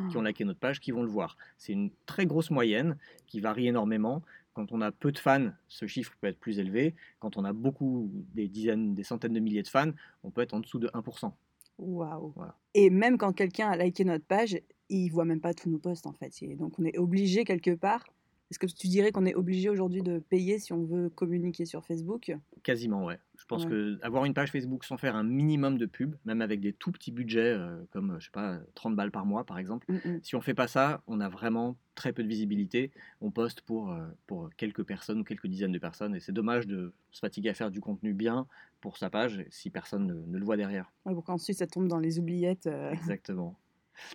qui 0.09 0.15
ont 0.15 0.21
ah. 0.23 0.27
liké 0.29 0.45
notre 0.45 0.59
page 0.59 0.79
qui 0.79 0.91
vont 0.91 1.03
le 1.03 1.09
voir. 1.09 1.35
C'est 1.57 1.73
une 1.73 1.91
très 2.05 2.25
grosse 2.25 2.49
moyenne 2.49 2.95
qui 3.27 3.41
varie 3.41 3.67
énormément. 3.67 4.21
Quand 4.53 4.71
on 4.71 4.81
a 4.81 4.91
peu 4.91 5.11
de 5.11 5.17
fans, 5.17 5.51
ce 5.67 5.87
chiffre 5.87 6.13
peut 6.19 6.27
être 6.27 6.39
plus 6.39 6.59
élevé. 6.59 6.93
Quand 7.19 7.37
on 7.37 7.45
a 7.45 7.53
beaucoup, 7.53 8.09
des 8.33 8.47
dizaines, 8.47 8.93
des 8.93 9.03
centaines 9.03 9.33
de 9.33 9.39
milliers 9.39 9.63
de 9.63 9.67
fans, 9.67 9.91
on 10.23 10.31
peut 10.31 10.41
être 10.41 10.53
en 10.53 10.59
dessous 10.59 10.79
de 10.79 10.87
1%. 10.89 11.31
Waouh 11.77 12.33
Et 12.73 12.89
même 12.89 13.17
quand 13.17 13.33
quelqu'un 13.33 13.69
a 13.69 13.77
liké 13.77 14.03
notre 14.03 14.25
page, 14.25 14.59
il 14.89 15.09
voit 15.09 15.25
même 15.25 15.41
pas 15.41 15.53
tous 15.53 15.69
nos 15.69 15.79
posts 15.79 16.05
en 16.05 16.13
fait. 16.13 16.31
Donc 16.57 16.77
on 16.79 16.85
est 16.85 16.97
obligé 16.97 17.43
quelque 17.43 17.71
part 17.71 18.03
est-ce 18.51 18.59
que 18.59 18.65
tu 18.65 18.87
dirais 18.87 19.13
qu'on 19.13 19.25
est 19.25 19.33
obligé 19.33 19.69
aujourd'hui 19.69 20.01
de 20.01 20.19
payer 20.19 20.59
si 20.59 20.73
on 20.73 20.83
veut 20.83 21.09
communiquer 21.09 21.63
sur 21.63 21.85
Facebook? 21.85 22.35
Quasiment, 22.63 23.05
ouais. 23.05 23.17
Je 23.37 23.45
pense 23.45 23.65
que 23.65 23.97
avoir 24.01 24.25
une 24.25 24.33
page 24.33 24.51
Facebook 24.51 24.83
sans 24.83 24.97
faire 24.97 25.15
un 25.15 25.23
minimum 25.23 25.77
de 25.77 25.85
pub, 25.85 26.15
même 26.25 26.41
avec 26.41 26.59
des 26.59 26.73
tout 26.73 26.91
petits 26.91 27.11
budgets, 27.11 27.53
euh, 27.53 27.81
comme 27.91 28.17
je 28.19 28.25
sais 28.25 28.31
pas, 28.31 28.59
30 28.75 28.95
balles 28.95 29.11
par 29.11 29.25
mois 29.25 29.45
par 29.45 29.57
exemple, 29.57 29.89
mm, 29.89 29.95
mm. 29.95 30.19
si 30.21 30.35
on 30.35 30.41
fait 30.41 30.53
pas 30.53 30.67
ça, 30.67 31.01
on 31.07 31.21
a 31.21 31.29
vraiment 31.29 31.77
très 31.95 32.11
peu 32.11 32.23
de 32.23 32.27
visibilité. 32.27 32.91
On 33.21 33.31
poste 33.31 33.61
pour, 33.61 33.91
euh, 33.91 34.05
pour 34.27 34.49
quelques 34.57 34.83
personnes 34.83 35.21
ou 35.21 35.23
quelques 35.23 35.47
dizaines 35.47 35.71
de 35.71 35.79
personnes 35.79 36.13
et 36.13 36.19
c'est 36.19 36.31
dommage 36.33 36.67
de 36.67 36.93
se 37.11 37.19
fatiguer 37.19 37.49
à 37.49 37.53
faire 37.53 37.71
du 37.71 37.79
contenu 37.79 38.13
bien 38.13 38.47
pour 38.81 38.97
sa 38.97 39.09
page 39.09 39.45
si 39.49 39.69
personne 39.69 40.25
ne, 40.27 40.37
le 40.37 40.43
voit 40.43 40.57
derrière. 40.57 40.91
Ouais, 41.05 41.13
pour 41.13 41.23
qu'ensuite 41.23 41.57
ça 41.57 41.67
tombe 41.67 41.87
dans 41.87 41.99
les 41.99 42.19
oubliettes. 42.19 42.67
Euh. 42.67 42.91
Exactement. 42.91 43.55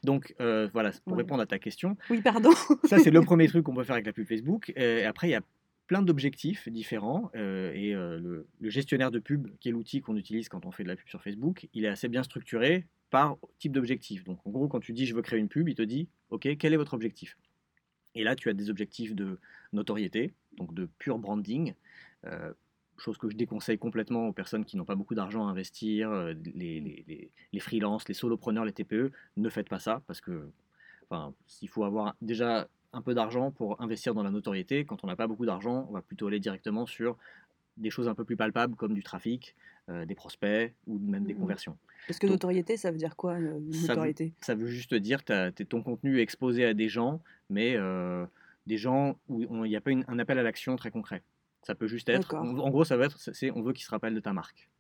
Donc 0.03 0.35
euh, 0.41 0.69
voilà, 0.73 0.93
pour 1.05 1.17
répondre 1.17 1.43
à 1.43 1.47
ta 1.47 1.59
question. 1.59 1.97
Oui, 2.11 2.21
pardon. 2.21 2.51
ça, 2.85 2.99
c'est 2.99 3.11
le 3.11 3.21
premier 3.21 3.49
truc 3.49 3.63
qu'on 3.65 3.75
peut 3.75 3.85
faire 3.85 3.95
avec 3.95 4.07
la 4.07 4.13
pub 4.13 4.27
Facebook. 4.27 4.73
Et 4.77 5.05
après, 5.05 5.29
il 5.29 5.33
y 5.33 5.35
a 5.35 5.43
plein 5.87 6.03
d'objectifs 6.03 6.69
différents. 6.69 7.31
Euh, 7.35 7.73
et 7.75 7.95
euh, 7.95 8.19
le, 8.19 8.71
gestionnaire 8.71 9.11
de 9.11 9.19
pub, 9.19 9.49
qui 9.59 9.69
est 9.69 9.73
l'outil 9.73 10.01
qu'on 10.01 10.17
utilise 10.17 10.49
quand 10.49 10.67
on 10.67 10.71
fait 10.71 10.83
de 10.83 10.89
la 10.89 10.97
pub 10.97 11.09
sur 11.09 11.23
Facebook, 11.23 11.69
il 11.75 11.85
est 11.85 11.89
assez 11.89 12.09
bien 12.09 12.23
structuré 12.23 12.87
par 13.11 13.37
type 13.59 13.73
d'objectif. 13.73 14.25
Donc 14.25 14.39
en 14.47 14.51
gros, 14.51 14.69
quand 14.69 14.81
tu 14.81 14.93
dis 14.93 15.07
je 15.07 15.15
veux 15.15 15.23
créer 15.23 15.39
une 15.39 15.49
pub, 15.49 15.69
il 15.69 15.75
te 15.75 15.83
dit 15.83 16.09
OK, 16.31 16.49
quel 16.59 16.73
est 16.73 16.77
votre 16.77 16.95
objectif? 16.95 17.37
Et 18.15 18.25
là, 18.25 18.35
tu 18.35 18.49
as 18.49 18.55
des 18.55 18.71
objectifs 18.71 19.15
de 19.15 19.39
notoriété, 19.73 20.33
donc 20.57 20.73
de 20.75 20.89
pure 20.99 21.19
branding 21.19 21.75
chose 22.99 23.19
que 23.19 23.29
je 23.29 23.37
déconseille 23.37 23.79
complètement 23.79 24.29
aux 24.29 24.33
personnes 24.33 24.65
qui 24.65 24.77
n'ont 24.77 24.85
pas 24.85 24.95
beaucoup 24.95 25.15
d'argent 25.15 25.47
à 25.47 25.51
investir, 25.51 26.11
euh, 26.11 26.35
les, 26.55 26.81
les, 26.81 27.31
les, 27.53 27.61
freelances, 27.61 28.09
les 28.09 28.15
solopreneurs, 28.15 28.65
les 28.65 28.73
TPE, 28.73 29.13
ne 29.37 29.49
faites 29.49 29.69
pas 29.69 29.79
ça 29.79 30.03
parce 30.07 30.21
que 30.21 30.49
enfin, 31.09 31.35
s'il 31.47 31.69
faut 31.69 31.85
avoir 31.85 32.17
déjà 32.21 32.69
un 32.93 33.03
peu 33.03 33.15
d'argent 33.15 33.51
pour 33.51 33.81
investir 33.81 34.15
dans 34.15 34.23
la 34.23 34.31
notoriété, 34.31 34.85
quand 34.85 35.05
on 35.05 35.07
n'a 35.07 35.17
pas 35.17 35.27
beaucoup 35.27 35.47
d'argent, 35.47 35.87
on 35.89 35.93
va 35.93 36.03
plutôt 36.03 36.29
aller 36.29 36.41
directement 36.41 36.87
sur 36.87 37.17
des 37.77 37.91
choses 37.91 38.09
un 38.09 38.15
peu 38.15 38.25
plus 38.25 38.37
palpables 38.37 38.75
comme 38.75 38.95
du 38.95 39.03
trafic, 39.03 39.55
euh, 39.89 40.07
des 40.07 40.15
prospects 40.15 40.75
ou 40.87 40.99
même 40.99 41.25
des 41.25 41.35
mmh 41.35 41.39
conversions. 41.39 41.79
Parce 42.07 42.19
que 42.19 42.27
notoriété, 42.27 42.77
ça 42.77 42.91
veut 42.91 42.97
dire 42.97 43.17
quoi, 43.17 43.39
notoriété? 43.39 44.33
ça 44.41 44.55
veut, 44.55 44.67
juste 44.67 44.95
dire 44.95 45.25
que 45.25 45.63
ton 45.63 45.83
contenu 45.83 46.19
est 46.19 46.23
exposé 46.23 46.65
à 46.65 46.75
des 46.75 46.89
gens, 46.89 47.21
mais 47.51 47.77
euh, 47.77 48.25
des 48.67 48.79
gens 48.79 49.19
où 49.29 49.65
il 49.65 49.69
n'y 49.69 49.77
a 49.77 49.81
pas 49.81 49.91
un 49.91 50.19
appel 50.19 50.39
à 50.39 50.43
l'action 50.43 50.77
très 50.77 50.91
concret. 50.91 51.23
Ça 51.67 51.75
peut 51.75 51.89
juste 51.89 52.09
être, 52.09 52.33
en, 52.37 52.71
gros, 52.71 52.85
ça 52.85 52.97
va 52.97 53.07
être, 53.07 53.19
c'est, 53.19 53.51
on 53.51 53.61
veut 53.61 53.73
qu'il 53.73 53.85
se 53.85 53.91
rappelle 53.91 54.15
de 54.15 54.21
ta 54.21 54.33
marque. 54.33 54.71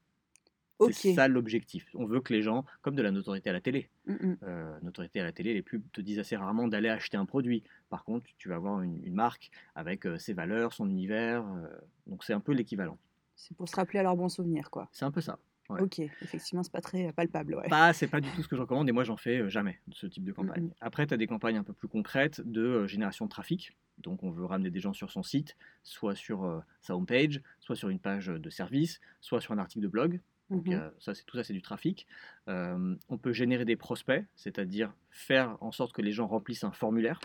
C'est 0.92 1.14
ça 1.14 1.26
l'objectif. 1.26 1.88
On 1.94 2.06
veut 2.06 2.20
que 2.20 2.32
les 2.32 2.42
gens, 2.42 2.64
comme 2.80 2.94
de 2.94 3.02
la 3.02 3.10
notoriété 3.10 3.50
à 3.50 3.52
la 3.52 3.60
télé, 3.60 3.90
Mmh 4.06 4.34
euh, 4.44 4.78
notoriété 4.82 5.18
à 5.18 5.24
la 5.24 5.32
télé, 5.32 5.52
les 5.52 5.62
pubs 5.62 5.82
te 5.90 6.00
disent 6.00 6.20
assez 6.20 6.36
rarement 6.36 6.68
d'aller 6.68 6.88
acheter 6.88 7.16
un 7.16 7.26
produit. 7.26 7.64
Par 7.88 8.04
contre, 8.04 8.30
tu 8.38 8.48
vas 8.48 8.54
avoir 8.54 8.82
une, 8.82 9.04
une 9.04 9.14
marque 9.14 9.50
avec 9.74 10.06
euh, 10.06 10.16
ses 10.16 10.32
valeurs, 10.32 10.74
son 10.74 10.88
univers. 10.88 11.44
euh, 11.44 11.66
donc 12.06 12.22
c'est 12.22 12.34
un 12.34 12.40
peu 12.40 12.52
l'équivalent. 12.52 12.98
C'est 13.34 13.56
pour 13.56 13.68
se 13.68 13.74
rappeler 13.74 13.98
à 13.98 14.04
leurs 14.04 14.16
bons 14.16 14.28
souvenirs, 14.28 14.70
quoi. 14.70 14.88
C'est 14.92 15.04
un 15.04 15.10
peu 15.10 15.20
ça. 15.20 15.40
Ouais. 15.68 15.80
Ok, 15.82 15.98
effectivement, 15.98 16.62
c'est 16.62 16.72
pas 16.72 16.80
très 16.80 17.12
palpable, 17.12 17.54
ouais. 17.56 17.68
Pas, 17.68 17.92
c'est 17.92 18.06
pas 18.06 18.20
du 18.20 18.30
tout 18.30 18.42
ce 18.42 18.48
que 18.48 18.54
je 18.56 18.60
recommande 18.60 18.88
et 18.88 18.92
moi 18.92 19.02
j'en 19.04 19.16
fais 19.16 19.38
euh, 19.40 19.48
jamais 19.48 19.80
ce 19.92 20.06
type 20.06 20.24
de 20.24 20.32
campagne. 20.32 20.64
Mhm. 20.64 20.70
Après, 20.80 21.06
tu 21.06 21.14
as 21.14 21.16
des 21.16 21.26
campagnes 21.26 21.56
un 21.56 21.64
peu 21.64 21.72
plus 21.72 21.88
concrètes 21.88 22.40
de 22.44 22.60
euh, 22.62 22.86
génération 22.86 23.24
de 23.24 23.30
trafic. 23.30 23.76
Donc 23.98 24.22
on 24.22 24.30
veut 24.30 24.44
ramener 24.44 24.70
des 24.70 24.80
gens 24.80 24.92
sur 24.92 25.10
son 25.10 25.22
site, 25.22 25.56
soit 25.82 26.14
sur 26.14 26.44
euh, 26.44 26.60
sa 26.82 26.94
homepage, 26.96 27.40
soit 27.60 27.76
sur 27.76 27.88
une 27.88 27.98
page 27.98 28.26
de 28.26 28.50
service, 28.50 29.00
soit 29.20 29.40
sur 29.40 29.52
un 29.52 29.58
article 29.58 29.82
de 29.82 29.88
blog. 29.88 30.20
Donc 30.50 30.66
Mhm. 30.68 30.74
euh, 30.74 30.90
ça, 31.00 31.14
c'est 31.14 31.24
tout 31.24 31.36
ça, 31.36 31.42
c'est 31.42 31.52
du 31.54 31.62
trafic. 31.62 32.06
Euh, 32.48 32.94
on 33.08 33.18
peut 33.18 33.32
générer 33.32 33.64
des 33.64 33.74
prospects, 33.76 34.24
c'est-à-dire 34.36 34.94
faire 35.10 35.56
en 35.60 35.72
sorte 35.72 35.92
que 35.92 36.02
les 36.02 36.12
gens 36.12 36.28
remplissent 36.28 36.62
un 36.62 36.70
formulaire, 36.70 37.18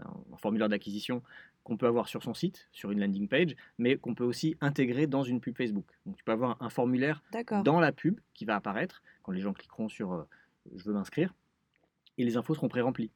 un, 0.00 0.10
un 0.32 0.36
formulaire 0.38 0.68
d'acquisition 0.68 1.22
qu'on 1.64 1.76
peut 1.76 1.86
avoir 1.86 2.08
sur 2.08 2.22
son 2.22 2.34
site, 2.34 2.68
sur 2.72 2.90
une 2.90 3.00
landing 3.00 3.26
page, 3.26 3.56
mais 3.78 3.96
qu'on 3.96 4.14
peut 4.14 4.24
aussi 4.24 4.56
intégrer 4.60 5.06
dans 5.06 5.22
une 5.24 5.40
pub 5.40 5.56
Facebook. 5.56 5.86
Donc 6.06 6.16
tu 6.16 6.22
peux 6.24 6.32
avoir 6.32 6.60
un 6.62 6.68
formulaire 6.70 7.22
dans 7.62 7.80
la 7.80 7.90
pub 7.90 8.20
qui 8.34 8.44
va 8.44 8.54
apparaître 8.56 9.02
quand 9.22 9.32
les 9.32 9.40
gens 9.40 9.52
cliqueront 9.54 9.88
sur 9.88 10.12
euh, 10.12 10.22
je 10.76 10.84
veux 10.84 10.92
m'inscrire 10.92 11.34
et 12.18 12.24
les 12.24 12.36
infos 12.36 12.54
seront 12.54 12.68
pré-remplies 12.68 13.10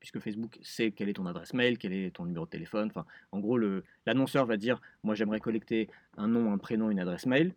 puisque 0.00 0.20
Facebook 0.20 0.58
sait 0.62 0.90
quelle 0.90 1.08
est 1.08 1.14
ton 1.14 1.24
adresse 1.24 1.54
mail, 1.54 1.78
quel 1.78 1.94
est 1.94 2.10
ton 2.14 2.26
numéro 2.26 2.44
de 2.44 2.50
téléphone. 2.50 2.88
Enfin, 2.90 3.06
en 3.32 3.40
gros, 3.40 3.56
le- 3.56 3.84
l'annonceur 4.04 4.44
va 4.44 4.58
dire 4.58 4.80
moi 5.02 5.14
j'aimerais 5.14 5.40
collecter 5.40 5.88
un 6.18 6.28
nom, 6.28 6.52
un 6.52 6.58
prénom, 6.58 6.90
une 6.90 7.00
adresse 7.00 7.24
mail. 7.24 7.54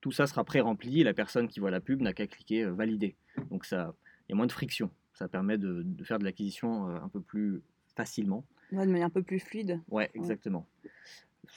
Tout 0.00 0.10
ça 0.10 0.26
sera 0.26 0.42
pré-rempli 0.44 1.00
et 1.00 1.04
la 1.04 1.14
personne 1.14 1.46
qui 1.48 1.60
voit 1.60 1.70
la 1.70 1.80
pub 1.80 2.02
n'a 2.02 2.12
qu'à 2.12 2.26
cliquer 2.26 2.64
euh, 2.64 2.72
valider. 2.72 3.14
Donc 3.50 3.64
ça, 3.64 3.94
il 4.28 4.32
y 4.32 4.32
a 4.32 4.36
moins 4.36 4.46
de 4.46 4.52
friction. 4.52 4.90
Ça 5.14 5.28
permet 5.28 5.56
de, 5.58 5.82
de 5.84 6.04
faire 6.04 6.18
de 6.18 6.24
l'acquisition 6.24 6.88
euh, 6.88 7.00
un 7.00 7.08
peu 7.08 7.20
plus 7.20 7.62
facilement. 7.96 8.44
Ouais, 8.72 8.86
de 8.86 8.90
manière 8.90 9.06
un 9.06 9.10
peu 9.10 9.22
plus 9.22 9.40
fluide. 9.40 9.80
Ouais, 9.88 10.10
exactement. 10.14 10.66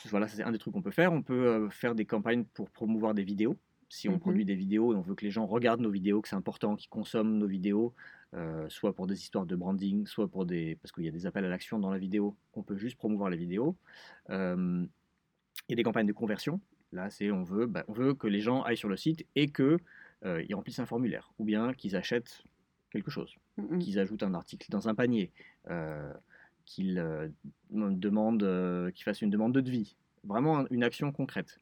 Voilà, 0.10 0.28
c'est 0.28 0.42
un 0.44 0.52
des 0.52 0.58
trucs 0.58 0.74
qu'on 0.74 0.82
peut 0.82 0.92
faire. 0.92 1.12
On 1.12 1.22
peut 1.22 1.48
euh, 1.48 1.70
faire 1.70 1.96
des 1.96 2.06
campagnes 2.06 2.46
pour 2.46 2.70
promouvoir 2.70 3.14
des 3.14 3.24
vidéos. 3.24 3.58
Si 3.90 4.08
on 4.08 4.14
Mhm. 4.14 4.20
produit 4.20 4.46
des 4.46 4.56
vidéos 4.56 4.94
et 4.94 4.96
on 4.96 5.02
veut 5.02 5.16
que 5.16 5.26
les 5.26 5.32
gens 5.32 5.46
regardent 5.46 5.82
nos 5.82 5.92
vidéos, 5.92 6.22
que 6.22 6.30
c'est 6.30 6.36
important, 6.36 6.78
qu'ils 6.78 6.90
consomment 6.90 7.38
nos 7.38 7.48
vidéos, 7.48 7.94
euh, 8.34 8.70
soit 8.70 8.96
pour 8.96 9.06
des 9.06 9.20
histoires 9.20 9.46
de 9.46 9.56
branding, 9.58 10.08
soit 10.08 10.30
pour 10.30 10.46
des... 10.46 10.78
parce 10.82 10.94
qu'il 10.94 11.04
y 11.04 11.10
a 11.10 11.12
des 11.12 11.26
appels 11.26 11.44
à 11.44 11.50
l'action 11.50 11.78
dans 11.78 11.92
la 11.92 11.98
vidéo, 11.98 12.38
on 12.54 12.64
peut 12.64 12.78
juste 12.78 12.96
promouvoir 12.98 13.30
la 13.30 13.36
vidéo. 13.36 13.76
Euh, 14.30 14.86
et 15.68 15.76
des 15.76 15.84
campagnes 15.84 16.08
de 16.08 16.14
conversion. 16.14 16.62
Là, 16.94 17.10
c'est 17.10 17.32
on 17.32 17.44
veut, 17.44 17.66
bah, 17.66 17.84
on 17.90 17.94
veut 17.94 18.14
que 18.14 18.28
les 18.28 18.40
gens 18.42 18.62
aillent 18.64 18.78
sur 18.78 18.90
le 18.90 18.98
site 18.98 19.26
et 19.36 19.50
que 19.50 19.78
euh, 20.26 20.44
ils 20.48 20.56
remplissent 20.56 20.80
un 20.80 20.86
formulaire, 20.86 21.34
ou 21.40 21.44
bien 21.46 21.74
qu'ils 21.74 21.96
achètent 21.98 22.44
quelque 22.92 23.12
chose 23.12 23.36
Mhm. 23.58 23.80
qu'ils 23.80 24.00
ajoutent 24.00 24.24
un 24.24 24.34
article 24.34 24.68
dans 24.70 24.88
un 24.88 24.96
panier, 24.96 25.32
euh, 25.70 26.14
euh, 26.80 27.28
euh, 27.74 28.92
qu'ils 28.92 29.04
fassent 29.04 29.22
une 29.22 29.30
demande 29.30 29.54
de 29.54 29.62
devis. 29.62 29.96
Vraiment 30.24 30.60
un- 30.60 30.68
une 30.72 30.84
action 30.84 31.12
concrète. 31.12 31.60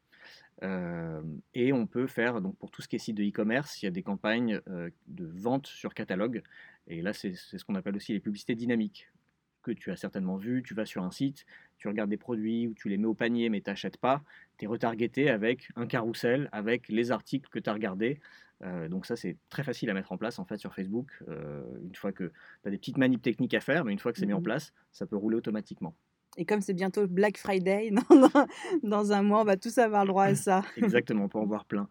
Euh, 0.63 1.21
et 1.53 1.71
on 1.71 1.87
peut 1.87 2.07
faire, 2.07 2.41
donc 2.41 2.57
pour 2.57 2.69
tout 2.71 2.81
ce 2.81 2.87
qui 2.87 2.97
est 2.97 2.99
site 2.99 3.15
de 3.15 3.23
e-commerce, 3.23 3.81
il 3.81 3.85
y 3.85 3.87
a 3.87 3.91
des 3.91 4.03
campagnes 4.03 4.59
de 5.07 5.25
vente 5.25 5.67
sur 5.67 5.93
catalogue. 5.93 6.43
Et 6.87 7.01
là, 7.01 7.13
c'est 7.13 7.33
c'est 7.33 7.57
ce 7.57 7.63
qu'on 7.65 7.75
appelle 7.75 7.95
aussi 7.95 8.11
les 8.13 8.19
publicités 8.19 8.55
dynamiques, 8.55 9.09
que 9.63 9.71
tu 9.71 9.91
as 9.91 9.95
certainement 9.95 10.37
vu. 10.37 10.63
Tu 10.63 10.73
vas 10.73 10.85
sur 10.85 11.03
un 11.03 11.11
site, 11.11 11.45
tu 11.77 11.87
regardes 11.87 12.09
des 12.09 12.17
produits 12.17 12.67
ou 12.67 12.73
tu 12.73 12.89
les 12.89 12.97
mets 12.97 13.07
au 13.07 13.13
panier 13.13 13.49
mais 13.49 13.61
tu 13.61 13.69
n'achètes 13.69 13.97
pas. 13.97 14.23
Tu 14.57 14.65
es 14.65 14.67
retargeté 14.67 15.29
avec 15.29 15.69
un 15.75 15.87
carrousel, 15.87 16.49
avec 16.51 16.89
les 16.89 17.11
articles 17.11 17.49
que 17.49 17.59
tu 17.59 17.69
as 17.69 17.73
regardés. 17.73 18.19
Euh, 18.63 18.89
donc 18.89 19.05
ça, 19.05 19.15
c'est 19.15 19.37
très 19.49 19.63
facile 19.63 19.89
à 19.89 19.93
mettre 19.93 20.11
en 20.11 20.17
place 20.17 20.39
en 20.39 20.45
fait 20.45 20.57
sur 20.57 20.73
Facebook. 20.73 21.11
Euh, 21.27 21.63
une 21.83 21.95
fois 21.95 22.11
que 22.11 22.25
tu 22.63 22.67
as 22.67 22.71
des 22.71 22.77
petites 22.77 22.97
manips 22.97 23.21
techniques 23.21 23.53
à 23.53 23.61
faire, 23.61 23.85
mais 23.85 23.93
une 23.93 23.99
fois 23.99 24.11
que 24.11 24.19
c'est 24.19 24.25
mis 24.25 24.33
en 24.33 24.37
Mhm. 24.39 24.43
place, 24.43 24.73
ça 24.91 25.05
peut 25.05 25.15
rouler 25.15 25.37
automatiquement. 25.37 25.95
Et 26.37 26.45
comme 26.45 26.61
c'est 26.61 26.73
bientôt 26.73 27.07
Black 27.07 27.37
Friday, 27.37 27.91
dans, 28.83 29.11
un 29.11 29.23
mois, 29.23 29.41
on 29.41 29.45
va 29.45 29.57
tous 29.57 29.77
avoir 29.77 30.03
le 30.03 30.09
droit 30.09 30.25
à 30.25 30.35
ça. 30.35 30.63
Exactement, 30.77 31.25
on 31.25 31.29
peut 31.29 31.39
en 31.39 31.45
voir 31.45 31.65
plein 31.65 31.87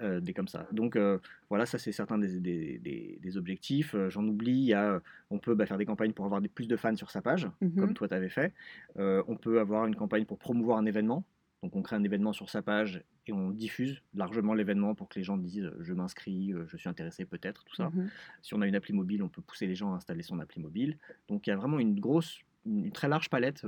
euh, 0.00 0.20
des 0.20 0.32
comme 0.32 0.48
ça. 0.48 0.66
Donc 0.72 0.96
euh, 0.96 1.18
voilà, 1.50 1.66
ça 1.66 1.78
c'est 1.78 1.92
certains 1.92 2.18
des, 2.18 2.40
des- 2.40 2.78
des- 2.78 3.18
des 3.20 3.36
objectifs. 3.36 3.94
Euh, 3.94 4.08
J'en 4.08 4.26
oublie, 4.26 4.52
il 4.52 4.64
y 4.64 4.74
a, 4.74 5.00
on 5.30 5.38
peut 5.38 5.54
bah, 5.54 5.66
faire 5.66 5.76
des 5.76 5.84
campagnes 5.84 6.12
pour 6.12 6.24
avoir 6.24 6.40
plus 6.54 6.66
de 6.68 6.76
fans 6.76 6.96
sur 6.96 7.10
sa 7.10 7.20
page, 7.20 7.48
Mhm. 7.60 7.76
comme 7.76 7.94
toi 7.94 8.08
tu 8.08 8.14
avais 8.14 8.30
fait. 8.30 8.52
On 8.96 9.36
peut 9.36 9.60
avoir 9.60 9.86
une 9.86 9.94
campagne 9.96 10.24
pour 10.24 10.38
promouvoir 10.38 10.78
un 10.78 10.86
événement. 10.86 11.24
Donc 11.62 11.76
on 11.76 11.82
crée 11.82 11.94
un 11.96 12.02
événement 12.02 12.32
sur 12.32 12.50
sa 12.50 12.60
page 12.60 13.02
et 13.26 13.32
on 13.32 13.50
diffuse 13.50 14.02
largement 14.14 14.52
l'événement 14.52 14.94
pour 14.96 15.08
que 15.08 15.18
les 15.18 15.24
gens 15.24 15.36
disent 15.36 15.64
euh, 15.64 15.76
je 15.80 15.92
m'inscris, 15.94 16.52
euh, 16.52 16.66
je 16.66 16.76
suis 16.76 16.88
intéressé 16.88 17.24
peut-être, 17.24 17.62
tout 17.64 17.76
ça. 17.76 17.90
Mhm. 17.90 18.10
Si 18.42 18.54
on 18.54 18.60
a 18.62 18.66
une 18.66 18.74
appli 18.74 18.92
mobile, 18.92 19.22
on 19.22 19.28
peut 19.28 19.42
pousser 19.42 19.66
les 19.68 19.76
gens 19.76 19.92
à 19.92 19.96
installer 19.96 20.22
son 20.22 20.40
appli 20.40 20.60
mobile. 20.60 20.98
Donc 21.28 21.46
il 21.46 21.50
y 21.50 21.52
a 21.52 21.56
vraiment 21.56 21.78
une 21.78 22.00
grosse, 22.00 22.40
une 22.66 22.90
très 22.90 23.08
large 23.08 23.30
palette 23.30 23.64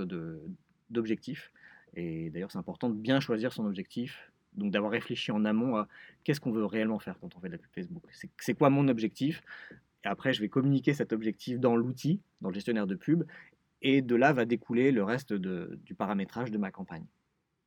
d'objectifs. 0.91 1.53
Et 1.95 2.31
d'ailleurs, 2.31 2.51
c'est 2.51 2.59
important 2.59 2.91
de 2.91 2.95
bien 2.97 3.21
choisir 3.21 3.53
son 3.53 3.65
objectif, 3.67 4.33
donc 4.55 4.73
d'avoir 4.73 4.91
réfléchi 4.91 5.31
en 5.31 5.45
amont 5.45 5.77
à 5.77 5.89
qu'est-ce 6.25 6.41
qu'on 6.41 6.51
veut 6.51 6.65
réellement 6.65 6.99
faire 6.99 7.19
quand 7.21 7.37
on 7.37 7.41
fait 7.41 7.47
de 7.49 7.53
la 7.53 7.59
pub 7.59 7.71
Facebook. 7.73 8.03
C'est 8.13 8.31
c'est 8.39 8.55
quoi 8.55 8.71
mon 8.71 8.89
objectif? 8.89 9.43
Et 10.05 10.09
après, 10.09 10.33
je 10.33 10.41
vais 10.41 10.49
communiquer 10.49 10.93
cet 10.93 11.13
objectif 11.13 11.61
dans 11.61 11.77
l'outil, 11.77 12.21
dans 12.41 12.49
le 12.49 12.55
gestionnaire 12.55 12.87
de 12.89 12.97
pub. 12.97 13.23
Et 13.83 14.03
de 14.03 14.17
là 14.17 14.33
va 14.33 14.45
découler 14.47 14.91
le 14.91 15.05
reste 15.05 15.33
de- 15.33 15.79
du 15.85 15.95
paramétrage 15.95 16.51
de 16.51 16.59
ma 16.59 16.71
campagne. 16.71 17.05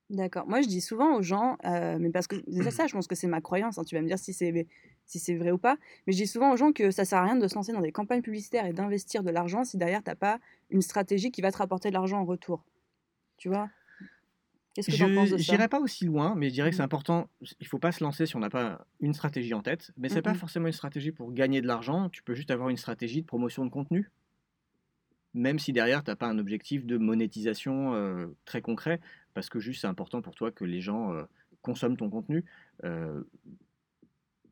D'accord. 0.09 0.47
Moi, 0.47 0.61
je 0.61 0.67
dis 0.67 0.79
souvent 0.79 1.15
aux 1.17 1.21
gens, 1.21 1.57
euh, 1.65 1.97
mais 1.99 2.09
parce 2.11 2.27
que 2.27 2.37
déjà 2.49 2.71
ça, 2.71 2.87
je 2.87 2.93
pense 2.93 3.07
que 3.07 3.15
c'est 3.15 3.27
ma 3.27 3.41
croyance. 3.41 3.77
hein, 3.77 3.83
tu 3.83 3.93
vas 3.95 4.01
me 4.01 4.07
dire 4.07 4.17
si 4.17 4.31
c'est 4.33 4.65
si 5.05 5.19
c'est 5.19 5.35
vrai 5.35 5.51
ou 5.51 5.57
pas. 5.57 5.77
Mais 6.05 6.13
je 6.13 6.17
dis 6.17 6.27
souvent 6.27 6.51
aux 6.53 6.57
gens 6.57 6.71
que 6.71 6.91
ça 6.91 7.03
sert 7.03 7.19
à 7.19 7.23
rien 7.25 7.35
de 7.35 7.45
se 7.47 7.55
lancer 7.55 7.73
dans 7.73 7.81
des 7.81 7.91
campagnes 7.91 8.21
publicitaires 8.21 8.65
et 8.65 8.71
d'investir 8.73 9.21
de 9.23 9.31
l'argent 9.31 9.65
si 9.65 9.77
derrière 9.77 10.01
t'as 10.03 10.15
pas 10.15 10.39
une 10.69 10.81
stratégie 10.81 11.29
qui 11.31 11.41
va 11.41 11.51
te 11.51 11.57
rapporter 11.57 11.89
de 11.89 11.93
l'argent 11.93 12.19
en 12.21 12.25
retour. 12.25 12.63
Tu 13.37 13.49
vois? 13.49 13.71
Qu'est-ce 14.73 14.89
que 14.89 14.95
tu 14.95 15.03
en 15.03 15.09
penses 15.09 15.29
de 15.31 15.37
Je 15.37 15.43
ça? 15.43 15.55
n'irai 15.55 15.67
pas 15.67 15.79
aussi 15.79 16.05
loin, 16.05 16.35
mais 16.35 16.49
je 16.49 16.53
dirais 16.53 16.69
que 16.69 16.75
c'est 16.75 16.81
Mhm. 16.81 16.83
important. 16.83 17.29
Il 17.41 17.47
ne 17.61 17.67
faut 17.67 17.79
pas 17.79 17.91
se 17.91 18.03
lancer 18.03 18.25
si 18.25 18.35
on 18.35 18.39
n'a 18.39 18.49
pas 18.49 18.85
une 18.99 19.13
stratégie 19.13 19.53
en 19.53 19.61
tête. 19.61 19.91
Mais 19.97 20.09
ce 20.09 20.15
n'est 20.19 20.21
pas 20.21 20.33
Mhm. 20.33 20.35
forcément 20.35 20.67
une 20.67 20.73
stratégie 20.73 21.11
pour 21.11 21.31
gagner 21.33 21.61
de 21.61 21.67
l'argent. 21.67 22.09
Tu 22.09 22.23
peux 22.23 22.33
juste 22.35 22.51
avoir 22.51 22.69
une 22.69 22.77
stratégie 22.77 23.21
de 23.21 23.27
promotion 23.27 23.65
de 23.65 23.69
contenu. 23.71 24.09
Même 25.33 25.59
si 25.59 25.71
derrière, 25.73 26.03
tu 26.03 26.09
n'as 26.09 26.15
pas 26.15 26.27
un 26.27 26.39
objectif 26.39 26.85
de 26.85 26.97
monétisation 26.97 27.93
euh, 27.93 28.27
très 28.45 28.61
concret, 28.61 28.99
parce 29.37 29.49
que 29.49 29.59
juste 29.59 29.81
c'est 29.81 29.87
important 29.87 30.23
pour 30.23 30.33
toi 30.33 30.51
que 30.51 30.65
les 30.65 30.81
gens 30.81 31.13
euh, 31.13 31.23
consomment 31.61 31.95
ton 31.95 32.09
contenu. 32.09 32.43
Euh, 32.83 33.21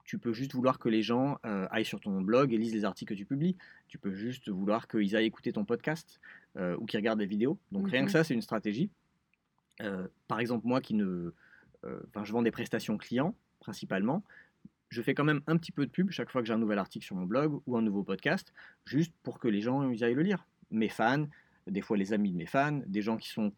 tu 0.04 0.20
peux 0.20 0.32
juste 0.32 0.54
vouloir 0.54 0.78
que 0.78 0.90
les 0.90 1.02
gens 1.02 1.40
euh, 1.44 1.66
aillent 1.72 1.86
sur 1.86 2.00
ton 2.00 2.22
blog 2.22 2.54
et 2.54 2.60
lisent 2.60 2.76
les 2.76 2.86
articles 2.86 3.12
que 3.12 3.18
tu 3.18 3.26
publies. 3.26 3.58
Tu 3.88 3.98
peux 3.98 4.14
juste 4.14 4.48
vouloir 4.48 4.88
qu'ils 4.88 5.16
aillent 5.16 5.26
écouter 5.26 5.54
ton 5.54 5.66
podcast 5.66 6.20
ou 6.60 6.86
qu'ils 6.86 7.00
regardent 7.00 7.18
des 7.18 7.26
vidéos. 7.26 7.58
Donc 7.72 7.90
rien 7.90 8.06
que 8.06 8.12
ça, 8.12 8.24
c'est 8.24 8.36
une 8.36 8.44
stratégie. 8.44 8.92
Par 10.28 10.40
exemple, 10.40 10.68
moi 10.68 10.82
qui 10.82 10.94
ne. 10.94 11.34
Enfin, 11.84 12.24
je 12.24 12.32
vends 12.32 12.44
des 12.44 12.52
prestations 12.52 12.96
clients, 13.00 13.36
principalement. 13.62 14.24
Je 14.90 15.02
fais 15.02 15.16
quand 15.16 15.24
même 15.24 15.42
un 15.48 15.58
petit 15.58 15.72
peu 15.72 15.88
de 15.88 15.92
pub 15.92 16.12
chaque 16.12 16.30
fois 16.30 16.42
que 16.42 16.48
j'ai 16.48 16.54
un 16.54 16.60
nouvel 16.60 16.78
article 16.78 17.04
sur 17.04 17.16
mon 17.16 17.26
blog 17.26 17.60
ou 17.66 17.76
un 17.76 17.82
nouveau 17.82 18.04
podcast, 18.04 18.54
juste 18.86 19.16
pour 19.24 19.40
que 19.40 19.48
les 19.48 19.62
gens 19.62 19.90
ils 19.90 20.04
aillent 20.04 20.14
le 20.14 20.22
lire. 20.22 20.46
Mes 20.70 20.90
fans, 20.90 21.26
des 21.66 21.82
fois 21.82 21.98
les 21.98 22.14
amis 22.14 22.32
de 22.32 22.38
mes 22.38 22.46
fans, 22.46 22.82
des 22.86 23.02
gens 23.02 23.18
qui 23.18 23.30
sont 23.30 23.52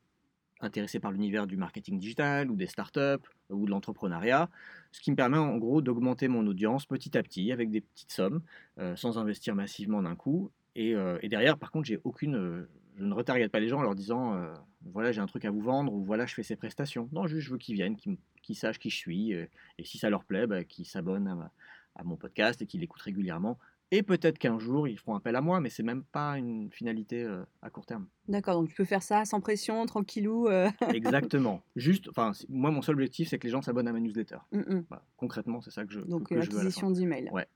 intéressés 0.61 0.99
par 0.99 1.11
l'univers 1.11 1.47
du 1.47 1.57
marketing 1.57 1.99
digital 1.99 2.49
ou 2.49 2.55
des 2.55 2.67
startups 2.67 3.27
ou 3.49 3.65
de 3.65 3.71
l'entrepreneuriat, 3.71 4.49
ce 4.91 5.01
qui 5.01 5.11
me 5.11 5.15
permet 5.15 5.37
en 5.37 5.57
gros 5.57 5.81
d'augmenter 5.81 6.27
mon 6.27 6.45
audience 6.47 6.85
petit 6.85 7.17
à 7.17 7.23
petit 7.23 7.51
avec 7.51 7.69
des 7.69 7.81
petites 7.81 8.11
sommes, 8.11 8.41
euh, 8.79 8.95
sans 8.95 9.17
investir 9.17 9.55
massivement 9.55 10.01
d'un 10.01 10.15
coup. 10.15 10.51
Et, 10.75 10.95
euh, 10.95 11.17
derrière, 11.23 11.57
par 11.57 11.71
contre, 11.71 11.87
j'ai 11.87 11.99
aucune, 12.03 12.35
euh, 12.35 12.69
je 12.97 13.03
ne 13.03 13.13
retargete 13.13 13.51
pas 13.51 13.59
les 13.59 13.67
gens 13.67 13.79
en 13.79 13.83
leur 13.83 13.95
disant 13.95 14.41
voilà 14.81 15.11
j'ai 15.11 15.21
un 15.21 15.27
truc 15.27 15.45
à 15.45 15.51
vous 15.51 15.61
vendre 15.61 15.93
ou 15.93 16.03
voilà 16.03 16.25
je 16.25 16.33
fais 16.33 16.43
ces 16.43 16.55
prestations. 16.55 17.09
Non, 17.11 17.27
juste 17.27 17.45
je 17.45 17.51
veux 17.51 17.57
qu'ils 17.59 17.75
viennent, 17.75 17.95
qu'ils 17.95 18.55
sachent 18.55 18.79
qui 18.79 18.89
je 18.89 18.95
suis 18.95 19.33
et 19.33 19.49
si 19.83 19.99
ça 19.99 20.09
leur 20.09 20.23
plaît, 20.23 20.47
bah, 20.47 20.63
qu'ils 20.63 20.87
s'abonnent 20.87 21.27
à, 21.27 21.51
à 21.95 22.03
mon 22.03 22.15
podcast 22.15 22.61
et 22.61 22.65
qu'ils 22.65 22.79
l'écoutent 22.79 23.01
régulièrement. 23.01 23.59
Et 23.91 24.03
peut-être 24.03 24.37
qu'un 24.37 24.59
jour 24.59 24.87
ils 24.87 24.97
feront 24.99 25.15
appel 25.15 25.35
à 25.35 25.41
moi, 25.41 25.61
mais 25.61 25.69
c'est 25.69 25.83
même 25.83 26.03
pas 26.03 26.37
une 26.37 26.69
finalité 26.71 27.23
euh, 27.23 27.43
à 27.61 27.69
court 27.69 27.85
terme. 27.85 28.07
D'accord, 28.27 28.55
donc 28.55 28.67
tu 28.69 28.75
peux 28.75 28.83
faire 28.85 29.01
ça 29.03 29.23
sans 29.23 29.39
pression, 29.39 29.85
tranquillou. 29.85 30.47
euh. 30.47 30.69
Exactement. 30.93 31.61
Juste, 31.75 32.09
enfin, 32.09 32.31
moi 32.49 32.69
mon 32.71 32.81
seul 32.81 32.95
objectif 32.95 33.29
c'est 33.29 33.39
que 33.39 33.45
les 33.47 33.51
gens 33.51 33.61
s'abonnent 33.61 33.87
à 33.87 33.93
ma 33.93 33.99
newsletter. 33.99 34.37
Mm, 34.51 34.59
mm. 34.59 34.85
Concrètement, 35.15 35.61
c'est 35.61 35.71
ça 35.71 35.85
que 35.85 35.93
je, 35.93 36.01
Donc 36.01 36.29
l'acquisition 36.31 36.87
fin. 36.87 36.93
d'emails. 36.93 37.29
Ouais. 37.31 37.47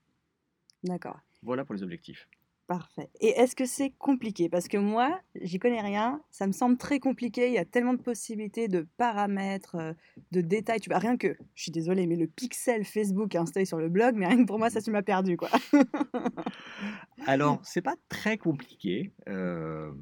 D'accord. 0.84 1.20
Voilà 1.42 1.64
pour 1.64 1.74
les 1.74 1.82
objectifs. 1.82 2.28
Parfait. 2.68 3.10
Et 3.20 3.28
est-ce 3.30 3.54
que 3.54 3.66
c'est 3.66 3.90
compliqué? 3.90 4.48
Parce 4.48 4.68
que 4.68 4.78
moi, 4.78 5.20
j'y 5.34 5.58
connais 5.58 5.80
rien. 5.82 6.22
Ça 6.30 6.46
me 6.46 6.52
semble 6.52 6.78
très 6.78 7.00
compliqué. 7.00 7.48
Il 7.48 7.52
y 7.52 7.58
a 7.58 7.64
tellement 7.64 7.92
de 7.92 8.00
possibilités, 8.00 8.68
de 8.68 8.86
paramètres, 8.96 9.74
euh, 9.74 9.92
de 10.32 10.40
détails. 10.40 10.80
Tu 10.80 10.90
vois, 10.90 10.98
rien 10.98 11.16
que, 11.16 11.36
je 11.54 11.62
suis 11.62 11.72
désolée, 11.72 12.06
mais 12.06 12.16
le 12.16 12.26
pixel 12.26 12.84
Facebook 12.84 13.34
installé 13.36 13.64
sur 13.64 13.78
le 13.78 13.88
blog, 13.88 14.16
mais 14.16 14.26
rien 14.26 14.38
que 14.38 14.46
pour 14.46 14.58
moi, 14.58 14.70
ça, 14.70 14.82
tu 14.82 14.90
m'as 14.90 15.02
perdu, 15.02 15.36
quoi. 15.36 15.50
Alors, 17.26 17.60
c'est 17.62 17.82
pas 17.82 17.94
très 18.08 18.36
compliqué. 18.38 19.12
euh, 19.28 19.92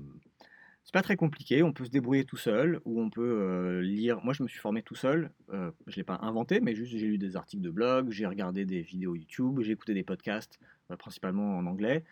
c'est 0.91 0.95
pas 0.95 1.03
très 1.03 1.15
compliqué, 1.15 1.63
on 1.63 1.73
peut 1.73 1.85
se 1.85 1.91
débrouiller 1.91 2.25
tout 2.25 2.37
seul, 2.37 2.81
ou 2.85 3.01
on 3.01 3.11
peut 3.11 3.23
euh, 3.23 3.81
lire. 3.81 4.19
Moi, 4.25 4.35
je 4.35 4.43
me 4.43 4.49
suis 4.49 4.59
formé 4.59 4.83
tout 4.83 4.97
seul, 4.97 5.31
euh, 5.53 5.71
je 5.87 5.95
l'ai 5.95 6.03
pas 6.03 6.19
inventé, 6.23 6.59
mais 6.59 6.75
juste 6.75 6.91
j'ai 6.97 7.07
lu 7.07 7.17
des 7.17 7.37
articles 7.37 7.63
de 7.63 7.71
blog, 7.71 8.11
j'ai 8.11 8.27
regardé 8.27 8.65
des 8.65 8.83
vidéos 8.83 9.15
YouTube, 9.15 9.61
j'ai 9.63 9.71
écouté 9.71 9.95
des 9.95 10.03
podcasts, 10.03 10.59
euh, 10.91 10.97
principalement 10.97 11.57
en 11.57 11.67
anglais, 11.67 12.03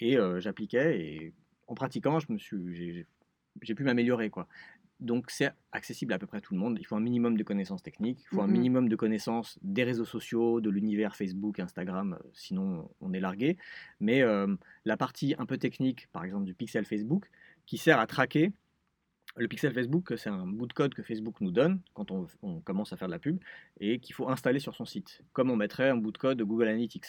et 0.00 0.16
j'appliquais, 0.38 1.00
et 1.00 1.32
en 1.68 1.74
pratiquant, 1.74 2.18
je 2.18 2.32
me 2.32 2.38
suis, 2.38 3.06
j'ai 3.62 3.74
pu 3.76 3.84
m'améliorer, 3.84 4.30
quoi. 4.30 4.48
Donc, 5.04 5.30
c'est 5.30 5.50
accessible 5.72 6.12
à 6.12 6.18
peu 6.18 6.26
près 6.26 6.40
tout 6.40 6.54
le 6.54 6.60
monde. 6.60 6.78
Il 6.80 6.84
faut 6.86 6.96
un 6.96 7.00
minimum 7.00 7.36
de 7.36 7.42
connaissances 7.44 7.82
techniques, 7.82 8.20
il 8.22 8.34
faut 8.34 8.40
un 8.42 8.46
Mhm. 8.46 8.52
minimum 8.52 8.88
de 8.88 8.96
connaissances 8.96 9.58
des 9.62 9.84
réseaux 9.84 10.04
sociaux, 10.04 10.60
de 10.60 10.70
l'univers 10.70 11.14
Facebook, 11.16 11.60
Instagram, 11.60 12.16
euh, 12.18 12.28
sinon 12.32 12.90
on 13.00 13.12
est 13.12 13.20
largué. 13.20 13.56
Mais 14.00 14.22
euh, 14.22 14.54
la 14.84 14.96
partie 14.96 15.34
un 15.38 15.46
peu 15.46 15.58
technique, 15.58 16.08
par 16.12 16.24
exemple 16.24 16.44
du 16.44 16.54
pixel 16.54 16.84
Facebook, 16.84 17.30
qui 17.66 17.78
sert 17.78 17.98
à 18.00 18.06
traquer. 18.06 18.52
Le 19.36 19.48
pixel 19.48 19.72
Facebook, 19.74 20.12
c'est 20.16 20.30
un 20.30 20.46
bout 20.46 20.66
de 20.66 20.72
code 20.72 20.94
que 20.94 21.02
Facebook 21.02 21.40
nous 21.40 21.50
donne 21.50 21.80
quand 21.92 22.10
on, 22.12 22.26
on 22.42 22.60
commence 22.60 22.92
à 22.92 22.96
faire 22.96 23.08
de 23.08 23.12
la 23.12 23.18
pub 23.18 23.38
et 23.80 23.98
qu'il 23.98 24.14
faut 24.14 24.28
installer 24.28 24.60
sur 24.60 24.74
son 24.76 24.84
site, 24.84 25.22
comme 25.32 25.50
on 25.50 25.56
mettrait 25.56 25.88
un 25.90 25.96
bout 25.96 26.12
de 26.12 26.18
code 26.18 26.38
de 26.38 26.44
Google 26.44 26.68
Analytics. 26.68 27.06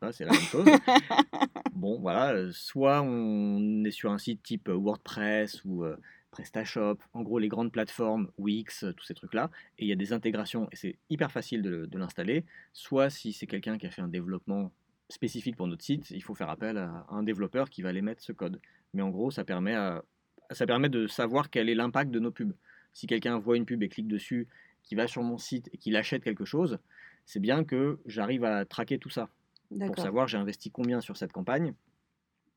Ça, 0.00 0.10
c'est 0.12 0.24
la 0.24 0.32
même 0.32 0.40
chose. 0.40 0.64
bon, 1.74 1.98
voilà, 2.00 2.32
euh, 2.34 2.50
soit 2.52 3.02
on 3.02 3.84
est 3.84 3.90
sur 3.90 4.10
un 4.10 4.18
site 4.18 4.42
type 4.42 4.68
WordPress 4.68 5.62
ou 5.64 5.84
euh, 5.84 5.96
PrestaShop, 6.34 6.98
en 7.12 7.22
gros 7.22 7.38
les 7.38 7.48
grandes 7.48 7.72
plateformes, 7.72 8.28
Wix, 8.38 8.84
euh, 8.84 8.92
tous 8.92 9.04
ces 9.04 9.14
trucs-là, 9.14 9.50
et 9.78 9.84
il 9.84 9.88
y 9.88 9.92
a 9.92 9.96
des 9.96 10.12
intégrations 10.12 10.68
et 10.72 10.76
c'est 10.76 10.96
hyper 11.10 11.30
facile 11.32 11.62
de, 11.62 11.86
de 11.86 11.98
l'installer. 11.98 12.44
Soit 12.72 13.08
si 13.10 13.32
c'est 13.32 13.46
quelqu'un 13.46 13.78
qui 13.78 13.86
a 13.86 13.90
fait 13.90 14.02
un 14.02 14.08
développement 14.08 14.72
spécifique 15.08 15.56
pour 15.56 15.66
notre 15.66 15.84
site, 15.84 16.10
il 16.10 16.22
faut 16.22 16.34
faire 16.34 16.50
appel 16.50 16.76
à 16.78 17.06
un 17.10 17.22
développeur 17.22 17.68
qui 17.70 17.82
va 17.82 17.90
aller 17.90 18.02
mettre 18.02 18.22
ce 18.22 18.32
code. 18.32 18.60
Mais 18.94 19.02
en 19.02 19.10
gros, 19.10 19.30
ça 19.30 19.44
permet, 19.44 19.74
à- 19.74 20.02
ça 20.50 20.66
permet 20.66 20.88
de 20.88 21.06
savoir 21.06 21.50
quel 21.50 21.68
est 21.68 21.74
l'impact 21.74 22.10
de 22.10 22.18
nos 22.20 22.30
pubs. 22.30 22.54
Si 22.92 23.06
quelqu'un 23.06 23.38
voit 23.38 23.56
une 23.56 23.66
pub 23.66 23.82
et 23.82 23.88
clique 23.88 24.08
dessus, 24.08 24.48
qui 24.82 24.94
va 24.94 25.06
sur 25.06 25.22
mon 25.22 25.38
site 25.38 25.68
et 25.72 25.78
qu'il 25.78 25.96
achète 25.96 26.22
quelque 26.24 26.44
chose, 26.44 26.78
c'est 27.26 27.40
bien 27.40 27.64
que 27.64 27.98
j'arrive 28.06 28.44
à 28.44 28.64
traquer 28.64 28.98
tout 28.98 29.08
ça 29.10 29.28
pour 29.86 29.96
savoir 30.02 30.28
j'ai 30.28 30.36
investi 30.38 30.70
combien 30.70 31.00
sur 31.00 31.16
cette 31.16 31.32
campagne. 31.32 31.74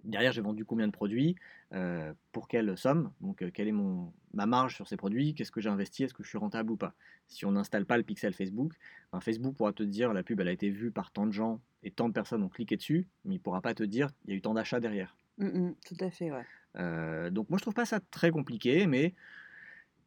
Derrière, 0.03 0.31
j'ai 0.31 0.41
vendu 0.41 0.63
combien 0.63 0.87
de 0.87 0.91
produits, 0.91 1.35
euh, 1.73 2.13
pour 2.31 2.47
quelle 2.47 2.77
somme, 2.77 3.11
donc 3.19 3.41
euh, 3.41 3.51
quelle 3.51 3.67
est 3.67 3.73
mon, 3.73 4.13
ma 4.33 4.45
marge 4.45 4.75
sur 4.75 4.87
ces 4.87 4.95
produits, 4.95 5.33
qu'est-ce 5.33 5.51
que 5.51 5.59
j'ai 5.59 5.69
investi, 5.69 6.03
est-ce 6.03 6.13
que 6.13 6.23
je 6.23 6.29
suis 6.29 6.37
rentable 6.37 6.71
ou 6.71 6.77
pas. 6.77 6.93
Si 7.27 7.45
on 7.45 7.51
n'installe 7.51 7.85
pas 7.85 7.97
le 7.97 8.03
pixel 8.03 8.33
Facebook, 8.33 8.73
ben, 9.11 9.19
Facebook 9.19 9.55
pourra 9.55 9.73
te 9.73 9.83
dire 9.83 10.13
la 10.13 10.23
pub 10.23 10.39
elle 10.39 10.47
a 10.47 10.51
été 10.51 10.69
vue 10.69 10.91
par 10.91 11.11
tant 11.11 11.25
de 11.25 11.31
gens 11.31 11.59
et 11.83 11.91
tant 11.91 12.07
de 12.07 12.13
personnes 12.13 12.43
ont 12.43 12.49
cliqué 12.49 12.77
dessus, 12.77 13.07
mais 13.25 13.35
il 13.35 13.39
pourra 13.39 13.61
pas 13.61 13.73
te 13.73 13.83
dire 13.83 14.11
il 14.25 14.31
y 14.31 14.33
a 14.33 14.37
eu 14.37 14.41
tant 14.41 14.53
d'achats 14.53 14.79
derrière. 14.79 15.17
Mm, 15.39 15.47
mm, 15.47 15.75
tout 15.85 15.97
à 15.99 16.09
fait, 16.09 16.31
ouais. 16.31 16.45
Euh, 16.77 17.29
donc 17.29 17.49
moi 17.49 17.57
je 17.57 17.63
trouve 17.63 17.73
pas 17.73 17.85
ça 17.85 17.99
très 17.99 18.31
compliqué, 18.31 18.87
mais 18.87 19.13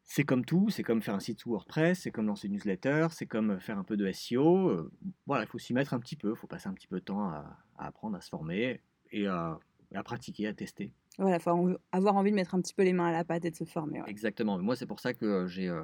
c'est 0.03 0.23
comme 0.23 0.45
tout, 0.45 0.69
c'est 0.71 0.83
comme 0.83 1.01
faire 1.01 1.15
un 1.15 1.19
site 1.19 1.41
sous 1.41 1.51
WordPress, 1.51 1.99
c'est 1.99 2.11
comme 2.11 2.25
lancer 2.25 2.47
une 2.47 2.53
newsletter, 2.53 3.07
c'est 3.11 3.27
comme 3.27 3.59
faire 3.59 3.77
un 3.77 3.83
peu 3.83 3.97
de 3.97 4.11
SEO. 4.11 4.89
voilà, 5.27 5.43
il 5.43 5.47
faut 5.47 5.59
s'y 5.59 5.73
mettre 5.73 5.93
un 5.93 5.99
petit 5.99 6.15
peu, 6.15 6.31
il 6.31 6.35
faut 6.35 6.47
passer 6.47 6.69
un 6.69 6.73
petit 6.73 6.87
peu 6.87 6.99
de 6.99 7.05
temps 7.05 7.29
à, 7.29 7.57
à 7.77 7.87
apprendre, 7.87 8.17
à 8.17 8.21
se 8.21 8.29
former 8.29 8.81
et 9.11 9.27
à, 9.27 9.59
à 9.93 10.03
pratiquer, 10.03 10.47
à 10.47 10.53
tester. 10.53 10.91
Voilà, 11.17 11.39
faut 11.39 11.75
avoir 11.91 12.15
envie 12.15 12.31
de 12.31 12.35
mettre 12.35 12.55
un 12.55 12.61
petit 12.61 12.73
peu 12.73 12.83
les 12.83 12.93
mains 12.93 13.07
à 13.07 13.11
la 13.11 13.23
pâte 13.23 13.45
et 13.45 13.51
de 13.51 13.55
se 13.55 13.65
former. 13.65 14.01
ouais. 14.01 14.09
Exactement. 14.09 14.57
Moi, 14.57 14.75
c'est 14.75 14.85
pour 14.85 14.99
ça 14.99 15.13
que 15.13 15.25
euh, 15.25 15.47
j'ai, 15.47 15.67
euh, 15.67 15.83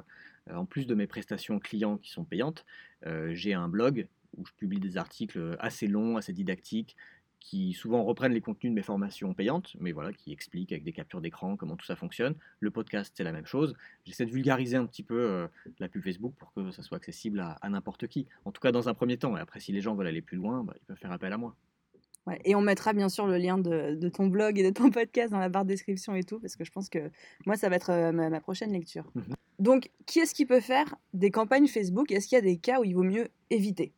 en 0.52 0.64
plus 0.64 0.86
de 0.86 0.94
mes 0.94 1.06
prestations 1.06 1.58
clients 1.58 1.98
qui 1.98 2.10
sont 2.10 2.24
payantes, 2.24 2.64
euh, 3.06 3.34
j'ai 3.34 3.54
un 3.54 3.68
blog 3.68 4.08
où 4.36 4.46
je 4.46 4.52
publie 4.52 4.80
des 4.80 4.96
articles 4.96 5.56
assez 5.58 5.86
longs, 5.86 6.16
assez 6.16 6.32
didactiques, 6.32 6.96
qui 7.40 7.72
souvent 7.72 8.02
reprennent 8.02 8.32
les 8.32 8.40
contenus 8.40 8.72
de 8.72 8.74
mes 8.74 8.82
formations 8.82 9.32
payantes, 9.32 9.76
mais 9.78 9.92
voilà, 9.92 10.12
qui 10.12 10.32
expliquent 10.32 10.72
avec 10.72 10.84
des 10.84 10.92
captures 10.92 11.20
d'écran 11.20 11.56
comment 11.56 11.76
tout 11.76 11.86
ça 11.86 11.96
fonctionne. 11.96 12.34
Le 12.60 12.70
podcast, 12.70 13.14
c'est 13.16 13.24
la 13.24 13.32
même 13.32 13.46
chose. 13.46 13.74
J'essaie 14.04 14.26
de 14.26 14.30
vulgariser 14.30 14.76
un 14.76 14.86
petit 14.86 15.02
peu 15.02 15.18
euh, 15.18 15.46
la 15.78 15.88
pub 15.88 16.02
Facebook 16.02 16.34
pour 16.36 16.52
que 16.52 16.70
ça 16.72 16.82
soit 16.82 16.96
accessible 16.96 17.40
à, 17.40 17.52
à 17.62 17.68
n'importe 17.68 18.06
qui. 18.06 18.26
En 18.44 18.52
tout 18.52 18.60
cas, 18.60 18.72
dans 18.72 18.88
un 18.88 18.94
premier 18.94 19.16
temps. 19.18 19.36
Et 19.36 19.40
après, 19.40 19.60
si 19.60 19.72
les 19.72 19.80
gens 19.80 19.94
veulent 19.94 20.08
aller 20.08 20.20
plus 20.20 20.36
loin, 20.36 20.64
bah, 20.64 20.74
ils 20.76 20.84
peuvent 20.84 20.98
faire 20.98 21.12
appel 21.12 21.32
à 21.32 21.38
moi. 21.38 21.54
Ouais, 22.28 22.38
Et 22.44 22.54
on 22.54 22.60
mettra 22.60 22.92
bien 22.92 23.08
sûr 23.08 23.26
le 23.26 23.38
lien 23.38 23.58
de, 23.58 23.94
de 23.94 24.08
ton 24.08 24.26
blog 24.26 24.58
et 24.58 24.62
de 24.62 24.70
ton 24.70 24.90
podcast 24.90 25.30
dans 25.32 25.38
la 25.38 25.48
barre 25.48 25.64
de 25.64 25.70
description 25.70 26.14
et 26.14 26.22
tout, 26.24 26.38
parce 26.40 26.56
que 26.56 26.64
je 26.64 26.70
pense 26.70 26.88
que 26.88 27.10
moi, 27.46 27.56
ça 27.56 27.68
va 27.68 27.76
être 27.76 27.90
euh, 27.90 28.12
ma, 28.12 28.28
ma 28.28 28.40
prochaine 28.40 28.72
lecture. 28.72 29.10
Mhm. 29.14 29.34
Donc, 29.58 29.90
qui 30.06 30.20
est-ce 30.20 30.34
qui 30.34 30.46
peut 30.46 30.60
faire 30.60 30.94
des 31.14 31.30
campagnes 31.30 31.66
Facebook? 31.66 32.12
Est-ce 32.12 32.28
qu'il 32.28 32.36
y 32.36 32.38
a 32.38 32.42
des 32.42 32.58
cas 32.58 32.80
où 32.80 32.84
il 32.84 32.94
vaut 32.94 33.02
mieux 33.02 33.28
éviter? 33.50 33.92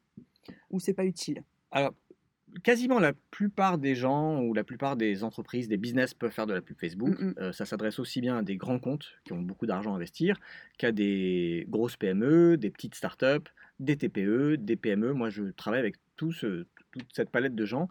Ou 0.71 0.81
c'est 0.81 0.95
pas 0.95 1.05
utile? 1.05 1.43
Alors, 1.71 1.93
quasiment 2.64 2.99
la 2.99 3.12
plupart 3.31 3.79
des 3.79 3.95
gens 3.95 4.43
ou 4.43 4.55
la 4.55 4.64
plupart 4.64 4.97
des 4.97 5.23
entreprises, 5.23 5.69
des 5.69 5.77
business 5.77 6.14
peuvent 6.14 6.33
faire 6.33 6.47
de 6.47 6.55
la 6.55 6.62
pub 6.62 6.79
Facebook. 6.79 7.14
Euh, 7.38 7.53
ça 7.53 7.64
s'adresse 7.66 7.99
aussi 7.99 8.21
bien 8.21 8.38
à 8.38 8.43
des 8.43 8.57
grands 8.57 8.79
comptes 8.79 9.07
qui 9.25 9.33
ont 9.33 9.40
beaucoup 9.43 9.66
d'argent 9.66 9.93
à 9.93 9.97
investir 9.97 10.37
qu'à 10.79 10.93
des 10.93 11.66
grosses 11.69 11.97
PME, 11.97 12.57
des 12.57 12.71
petites 12.71 12.95
startups, 12.95 13.49
des 13.79 13.97
TPE, 13.97 14.57
des 14.57 14.77
PME. 14.77 15.12
Moi, 15.12 15.31
je 15.31 15.45
travaille 15.53 15.81
avec 15.81 15.97
tout 16.16 16.33
ce- 16.33 16.66
toute 16.93 17.07
cette 17.14 17.31
palette 17.31 17.55
de 17.55 17.64
gens 17.64 17.88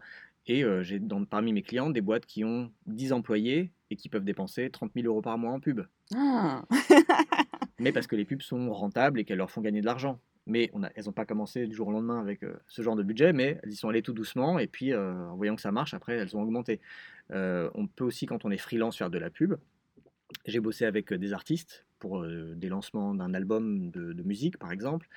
et 0.49 0.63
euh, 0.63 0.81
j'ai 0.83 0.99
dans- 0.99 1.23
parmi 1.23 1.53
mes 1.53 1.61
clients 1.61 1.89
des 1.91 2.01
boîtes 2.01 2.25
qui 2.25 2.43
ont 2.43 2.71
10 2.87 3.13
employés 3.13 3.71
et 3.91 3.95
qui 3.95 4.09
peuvent 4.09 4.25
dépenser 4.25 4.69
30 4.69 4.91
000 4.95 5.05
euros 5.07 5.21
par 5.21 5.37
mois 5.37 5.51
en 5.51 5.59
pub. 5.59 5.81
Ah 6.15 6.65
mais 7.79 7.91
parce 7.93 8.07
que 8.07 8.15
les 8.15 8.25
pubs 8.25 8.41
sont 8.41 8.73
rentables 8.73 9.19
et 9.19 9.25
qu'elles 9.25 9.37
leur 9.37 9.51
font 9.51 9.61
gagner 9.61 9.79
de 9.81 9.85
l'argent. 9.85 10.19
Mais 10.47 10.71
on 10.73 10.81
a, 10.83 10.89
elles 10.95 11.05
n'ont 11.05 11.11
pas 11.11 11.25
commencé 11.25 11.67
du 11.67 11.75
jour 11.75 11.89
au 11.89 11.91
lendemain 11.91 12.19
avec 12.19 12.41
euh, 12.43 12.55
ce 12.67 12.81
genre 12.81 12.95
de 12.95 13.03
budget, 13.03 13.31
mais 13.31 13.59
elles 13.61 13.71
y 13.71 13.75
sont 13.75 13.89
allées 13.89 14.01
tout 14.01 14.13
doucement, 14.13 14.57
et 14.57 14.65
puis 14.65 14.91
euh, 14.91 15.13
en 15.29 15.35
voyant 15.35 15.55
que 15.55 15.61
ça 15.61 15.71
marche, 15.71 15.93
après 15.93 16.13
elles 16.17 16.35
ont 16.35 16.41
augmenté. 16.41 16.79
On 17.31 17.87
peut 17.95 18.03
aussi, 18.03 18.25
quand 18.25 18.43
on 18.43 18.49
est 18.49 18.57
freelance, 18.57 18.97
faire 18.97 19.11
de 19.11 19.19
la 19.19 19.29
pub. 19.29 19.53
J'ai 20.47 20.59
bossé 20.59 20.85
avec 20.85 21.13
des 21.13 21.31
artistes 21.33 21.85
pour 21.99 22.25
des 22.25 22.69
lancements 22.69 23.13
d'un 23.13 23.35
album 23.35 23.91
de, 23.91 24.13
de 24.13 24.23
musique, 24.23 24.57
par 24.57 24.71
exemple. 24.71 25.07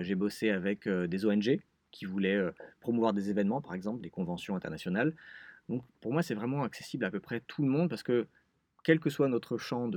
J'ai 0.00 0.14
bossé 0.14 0.50
avec 0.50 0.86
des 0.86 1.24
ONG 1.24 1.60
qui 1.92 2.04
voulaient 2.06 2.36
euh, 2.36 2.50
promouvoir 2.80 3.12
des 3.12 3.30
événements, 3.30 3.60
par 3.60 3.74
exemple, 3.74 4.02
des 4.02 4.10
conventions 4.10 4.56
internationales. 4.56 5.14
Donc 5.68 5.84
pour 6.00 6.12
moi, 6.12 6.22
c'est 6.22 6.34
vraiment 6.34 6.64
accessible 6.64 7.04
à 7.04 7.10
peu 7.10 7.20
près 7.20 7.40
tout 7.40 7.62
le 7.62 7.68
monde, 7.68 7.88
parce 7.88 8.02
que 8.02 8.26
quel 8.82 8.98
que 8.98 9.10
soit 9.10 9.28
notre 9.28 9.58
champ 9.58 9.88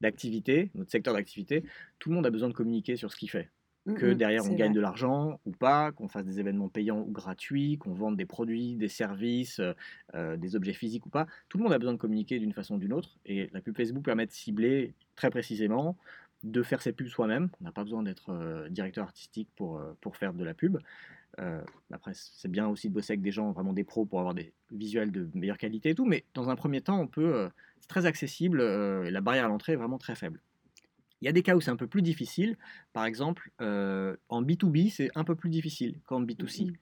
d'activité, 0.00 0.70
notre 0.74 0.90
secteur 0.90 1.14
d'activité, 1.14 1.64
tout 1.98 2.10
le 2.10 2.16
monde 2.16 2.26
a 2.26 2.30
besoin 2.30 2.48
de 2.48 2.54
communiquer 2.54 2.96
sur 2.96 3.10
ce 3.10 3.16
qu'il 3.16 3.30
fait. 3.30 3.50
Que 3.94 4.06
Mm, 4.06 4.12
mm, 4.12 4.14
derrière 4.14 4.44
on 4.46 4.54
gagne 4.54 4.72
vrai. 4.72 4.76
de 4.76 4.80
l'argent 4.80 5.40
ou 5.44 5.50
pas, 5.50 5.92
qu'on 5.92 6.08
fasse 6.08 6.24
des 6.24 6.38
événements 6.40 6.68
payants 6.68 7.00
ou 7.00 7.10
gratuits, 7.10 7.78
qu'on 7.78 7.92
vende 7.92 8.16
des 8.16 8.26
produits, 8.26 8.76
des 8.76 8.88
services, 8.88 9.58
euh, 9.58 9.72
euh, 10.14 10.36
des 10.36 10.56
objets 10.56 10.72
physiques 10.72 11.04
ou 11.06 11.10
pas. 11.10 11.26
Tout 11.48 11.58
le 11.58 11.64
monde 11.64 11.72
a 11.72 11.78
besoin 11.78 11.92
de 11.92 11.98
communiquer 11.98 12.38
d'une 12.38 12.52
façon 12.52 12.76
ou 12.76 12.78
d'une 12.78 12.92
autre. 12.92 13.18
Et 13.26 13.50
la 13.52 13.60
pub 13.60 13.76
Facebook 13.76 14.04
permet 14.04 14.26
de 14.26 14.32
cibler 14.32 14.94
très 15.16 15.30
précisément, 15.30 15.96
de 16.42 16.62
faire 16.62 16.82
ses 16.82 16.92
pubs 16.92 17.08
soi-même. 17.08 17.50
On 17.60 17.64
n'a 17.64 17.72
pas 17.72 17.84
besoin 17.84 18.02
d'être 18.02 18.30
euh, 18.30 18.68
directeur 18.68 19.04
artistique 19.04 19.48
pour, 19.56 19.78
euh, 19.78 19.92
pour 20.00 20.16
faire 20.16 20.32
de 20.32 20.44
la 20.44 20.54
pub. 20.54 20.78
Euh, 21.38 21.62
après, 21.90 22.12
c'est 22.14 22.50
bien 22.50 22.68
aussi 22.68 22.88
de 22.88 22.94
bosser 22.94 23.12
avec 23.12 23.22
des 23.22 23.30
gens, 23.30 23.52
vraiment 23.52 23.72
des 23.72 23.84
pros, 23.84 24.04
pour 24.04 24.18
avoir 24.18 24.34
des 24.34 24.52
visuels 24.70 25.10
de 25.12 25.28
meilleure 25.34 25.58
qualité 25.58 25.90
et 25.90 25.94
tout. 25.94 26.04
Mais 26.04 26.24
dans 26.34 26.50
un 26.50 26.56
premier 26.56 26.80
temps, 26.80 27.00
on 27.00 27.06
peut, 27.06 27.48
c'est 27.80 27.88
très 27.88 28.06
accessible 28.06 28.60
et 28.60 29.10
la 29.10 29.20
barrière 29.20 29.46
à 29.46 29.48
l'entrée 29.48 29.72
est 29.72 29.76
vraiment 29.76 29.98
très 29.98 30.14
faible. 30.14 30.40
Il 31.22 31.26
y 31.26 31.28
a 31.28 31.32
des 31.32 31.42
cas 31.42 31.54
où 31.54 31.60
c'est 31.60 31.70
un 31.70 31.76
peu 31.76 31.86
plus 31.86 32.02
difficile. 32.02 32.58
Par 32.92 33.04
exemple, 33.06 33.50
en 33.60 34.42
B2B, 34.42 34.90
c'est 34.90 35.10
un 35.14 35.24
peu 35.24 35.36
plus 35.36 35.50
difficile 35.50 35.94
qu'en 36.04 36.20
B2C. 36.20 36.66
Mhm. 36.66 36.76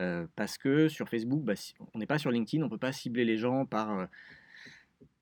Euh, 0.00 0.26
parce 0.34 0.58
que 0.58 0.88
sur 0.88 1.08
Facebook, 1.08 1.42
bah, 1.44 1.54
si- 1.56 1.74
on 1.94 1.98
n'est 1.98 2.06
pas 2.06 2.18
sur 2.18 2.30
LinkedIn, 2.30 2.62
on 2.62 2.66
ne 2.66 2.70
peut 2.70 2.76
pas 2.78 2.92
cibler 2.92 3.24
les 3.24 3.38
gens 3.38 3.64
par... 3.64 4.08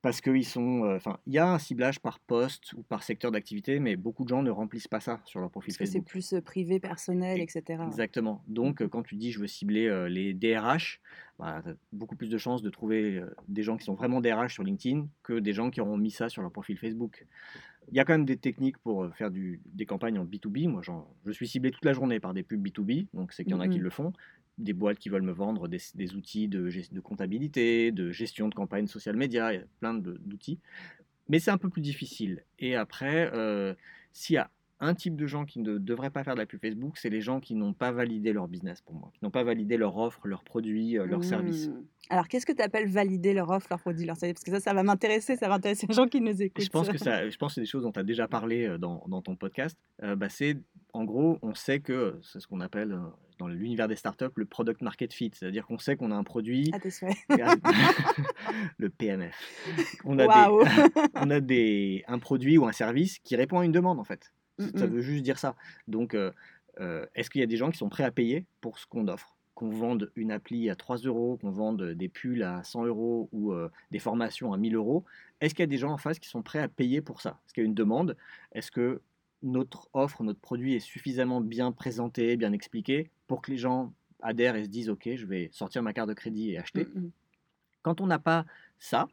parce 0.02 0.20
qu'ils 0.20 0.44
sont... 0.44 0.84
euh, 0.84 0.96
Enfin, 0.96 1.18
il 1.26 1.32
y 1.32 1.38
a 1.38 1.48
un 1.48 1.58
ciblage 1.58 2.00
par 2.00 2.18
poste 2.20 2.72
ou 2.74 2.82
par 2.82 3.02
secteur 3.02 3.30
d'activité, 3.30 3.78
mais 3.80 3.96
beaucoup 3.96 4.24
de 4.24 4.28
gens 4.28 4.42
ne 4.42 4.50
remplissent 4.50 4.88
pas 4.88 5.00
ça 5.00 5.20
sur 5.24 5.40
leur 5.40 5.50
profil 5.50 5.70
Parce 5.72 5.78
que 5.78 5.84
c'est 5.86 5.92
Facebook. 5.92 6.08
plus 6.10 6.32
euh, 6.34 6.40
privé, 6.42 6.80
personnel, 6.80 7.38
Et- 7.38 7.42
etc. 7.44 7.82
Exactement. 7.86 8.42
Donc, 8.48 8.82
euh, 8.82 8.88
quand 8.88 9.02
tu 9.02 9.14
dis 9.16 9.32
je 9.32 9.40
veux 9.40 9.46
cibler 9.46 9.86
euh, 9.86 10.08
les 10.08 10.34
DRH, 10.34 11.00
bah, 11.38 11.60
tu 11.64 11.70
as 11.70 11.74
beaucoup 11.92 12.16
plus 12.16 12.28
de 12.28 12.38
chances 12.38 12.62
de 12.62 12.70
trouver 12.70 13.18
euh, 13.18 13.34
des 13.48 13.62
gens 13.62 13.76
qui 13.76 13.84
sont 13.84 13.94
vraiment 13.94 14.20
DRH 14.20 14.52
sur 14.54 14.64
LinkedIn 14.64 15.06
que 15.22 15.38
des 15.38 15.52
gens 15.52 15.70
qui 15.70 15.80
auront 15.80 15.96
mis 15.96 16.10
ça 16.10 16.28
sur 16.28 16.42
leur 16.42 16.50
profil 16.52 16.76
Facebook. 16.76 17.26
Il 17.90 17.96
y 17.96 18.00
a 18.00 18.04
quand 18.04 18.12
même 18.12 18.24
des 18.24 18.36
techniques 18.36 18.78
pour 18.78 19.08
faire 19.16 19.30
du- 19.30 19.60
des 19.66 19.86
campagnes 19.86 20.18
en 20.18 20.24
B2B. 20.24 20.68
Moi, 20.68 20.82
je 21.26 21.32
suis 21.32 21.48
ciblé 21.48 21.70
toute 21.72 21.84
la 21.84 21.92
journée 21.92 22.20
par 22.20 22.32
des 22.32 22.42
pubs 22.44 22.62
B2B, 22.64 23.06
donc 23.12 23.32
c'est 23.32 23.42
qu'il 23.44 23.52
y 23.52 23.56
en 23.56 23.60
a 23.60 23.66
qui 23.68 23.78
Mhm. 23.78 23.82
le 23.84 23.90
font. 23.90 24.12
Des 24.58 24.72
boîtes 24.72 24.98
qui 24.98 25.08
veulent 25.08 25.22
me 25.22 25.32
vendre 25.32 25.66
des, 25.68 26.14
outils 26.14 26.48
de, 26.48 27.00
comptabilité, 27.00 27.90
de 27.90 28.10
gestion 28.10 28.48
de 28.48 28.54
campagne 28.54 28.86
social 28.86 29.16
media, 29.16 29.52
il 29.52 29.60
y 29.60 29.62
a 29.62 29.66
plein 29.80 29.94
d'outils. 29.94 30.60
Mais 31.28 31.38
c'est 31.38 31.50
un 31.50 31.58
peu 31.58 31.70
plus 31.70 31.80
difficile. 31.80 32.44
Et 32.58 32.76
après, 32.76 33.30
euh, 33.34 33.74
s'il 34.12 34.34
y 34.34 34.38
a 34.38 34.50
un 34.82 34.94
type 34.94 35.14
de 35.14 35.26
gens 35.26 35.44
qui 35.44 35.60
ne 35.60 35.78
devraient 35.78 36.10
pas 36.10 36.24
faire 36.24 36.34
de 36.34 36.40
la 36.40 36.46
pub 36.46 36.60
Facebook, 36.60 36.98
c'est 36.98 37.08
les 37.08 37.20
gens 37.20 37.38
qui 37.38 37.54
n'ont 37.54 37.72
pas 37.72 37.92
validé 37.92 38.32
leur 38.32 38.48
business 38.48 38.82
pour 38.82 38.94
moi, 38.94 39.10
qui 39.14 39.24
n'ont 39.24 39.30
pas 39.30 39.44
validé 39.44 39.76
leur 39.76 39.96
offre, 39.96 40.26
leurs 40.26 40.42
produits, 40.42 40.98
euh, 40.98 41.06
leurs 41.06 41.22
services. 41.22 41.68
Mm. 41.68 41.84
Alors, 42.10 42.26
qu'est-ce 42.26 42.44
que 42.44 42.52
tu 42.52 42.60
appelles 42.60 42.88
valider 42.88 43.32
leur 43.32 43.48
offre, 43.50 43.68
leur 43.70 43.78
produit, 43.78 44.04
leur 44.04 44.16
service 44.16 44.34
Parce 44.34 44.44
que 44.44 44.50
ça, 44.50 44.60
ça 44.60 44.74
va 44.74 44.82
m'intéresser, 44.82 45.36
ça 45.36 45.48
va 45.48 45.54
intéresser 45.54 45.86
les 45.88 45.94
gens 45.94 46.08
qui 46.08 46.20
nous 46.20 46.42
écoutent. 46.42 46.64
Je 46.64 46.68
pense 46.68 46.88
que 46.88 46.98
ça, 46.98 47.30
je 47.30 47.36
pense 47.36 47.52
que 47.52 47.54
c'est 47.54 47.60
des 47.60 47.66
choses 47.66 47.84
dont 47.84 47.92
tu 47.92 48.00
as 48.00 48.04
déjà 48.04 48.26
parlé 48.26 48.66
euh, 48.66 48.76
dans, 48.76 49.04
dans 49.06 49.22
ton 49.22 49.36
podcast. 49.36 49.78
Euh, 50.02 50.16
bah, 50.16 50.28
c'est 50.28 50.58
en 50.92 51.04
gros, 51.04 51.38
on 51.42 51.54
sait 51.54 51.78
que 51.80 52.18
c'est 52.20 52.40
ce 52.40 52.48
qu'on 52.48 52.60
appelle 52.60 52.98
dans 53.38 53.48
l'univers 53.48 53.88
des 53.88 53.96
startups 53.96 54.26
le 54.36 54.44
product 54.44 54.82
market 54.82 55.12
fit, 55.12 55.30
c'est-à-dire 55.32 55.66
qu'on 55.66 55.78
sait 55.78 55.96
qu'on 55.96 56.10
a 56.10 56.14
un 56.14 56.24
produit. 56.24 56.70
Ah, 56.72 56.78
le 58.78 58.90
PMF. 58.90 59.34
On 60.04 60.18
a, 60.18 60.26
des, 60.26 60.70
on 61.14 61.30
a 61.30 61.40
des, 61.40 62.04
un 62.08 62.18
produit 62.18 62.58
ou 62.58 62.66
un 62.66 62.72
service 62.72 63.18
qui 63.20 63.36
répond 63.36 63.60
à 63.60 63.64
une 63.64 63.72
demande 63.72 63.98
en 63.98 64.04
fait. 64.04 64.32
Ça 64.58 64.86
veut 64.86 65.00
juste 65.00 65.22
dire 65.22 65.38
ça. 65.38 65.56
Donc, 65.88 66.14
euh, 66.14 66.30
euh, 66.80 67.06
est-ce 67.14 67.30
qu'il 67.30 67.40
y 67.40 67.44
a 67.44 67.46
des 67.46 67.56
gens 67.56 67.70
qui 67.70 67.78
sont 67.78 67.88
prêts 67.88 68.04
à 68.04 68.10
payer 68.10 68.46
pour 68.60 68.78
ce 68.78 68.86
qu'on 68.86 69.08
offre? 69.08 69.36
Qu'on 69.54 69.70
vende 69.70 70.10
une 70.16 70.30
appli 70.32 70.70
à 70.70 70.76
3 70.76 70.98
euros, 70.98 71.38
qu'on 71.40 71.50
vende 71.50 71.82
des 71.82 72.08
pulls 72.08 72.42
à 72.42 72.62
100 72.64 72.86
euros 72.86 73.28
ou 73.32 73.52
euh, 73.52 73.70
des 73.90 73.98
formations 73.98 74.52
à 74.52 74.56
1000 74.56 74.76
euros. 74.76 75.04
Est-ce 75.40 75.54
qu'il 75.54 75.62
y 75.62 75.64
a 75.64 75.66
des 75.66 75.78
gens 75.78 75.92
en 75.92 75.98
face 75.98 76.18
qui 76.18 76.28
sont 76.28 76.42
prêts 76.42 76.60
à 76.60 76.68
payer 76.68 77.00
pour 77.00 77.20
ça? 77.20 77.40
Est-ce 77.44 77.54
qu'il 77.54 77.62
y 77.62 77.66
a 77.66 77.68
une 77.68 77.74
demande? 77.74 78.16
Est-ce 78.52 78.70
que 78.70 79.02
notre 79.42 79.88
offre, 79.92 80.22
notre 80.22 80.40
produit 80.40 80.74
est 80.74 80.80
suffisamment 80.80 81.40
bien 81.40 81.72
présenté, 81.72 82.36
bien 82.36 82.52
expliqué 82.52 83.10
pour 83.26 83.42
que 83.42 83.50
les 83.50 83.58
gens 83.58 83.92
adhèrent 84.22 84.56
et 84.56 84.64
se 84.64 84.68
disent 84.68 84.88
ok, 84.88 85.10
je 85.16 85.26
vais 85.26 85.50
sortir 85.52 85.82
ma 85.82 85.92
carte 85.92 86.08
de 86.08 86.14
crédit 86.14 86.50
et 86.52 86.58
acheter? 86.58 86.86
Quand 87.82 88.00
on 88.00 88.06
n'a 88.06 88.20
pas 88.20 88.46
ça, 88.78 89.08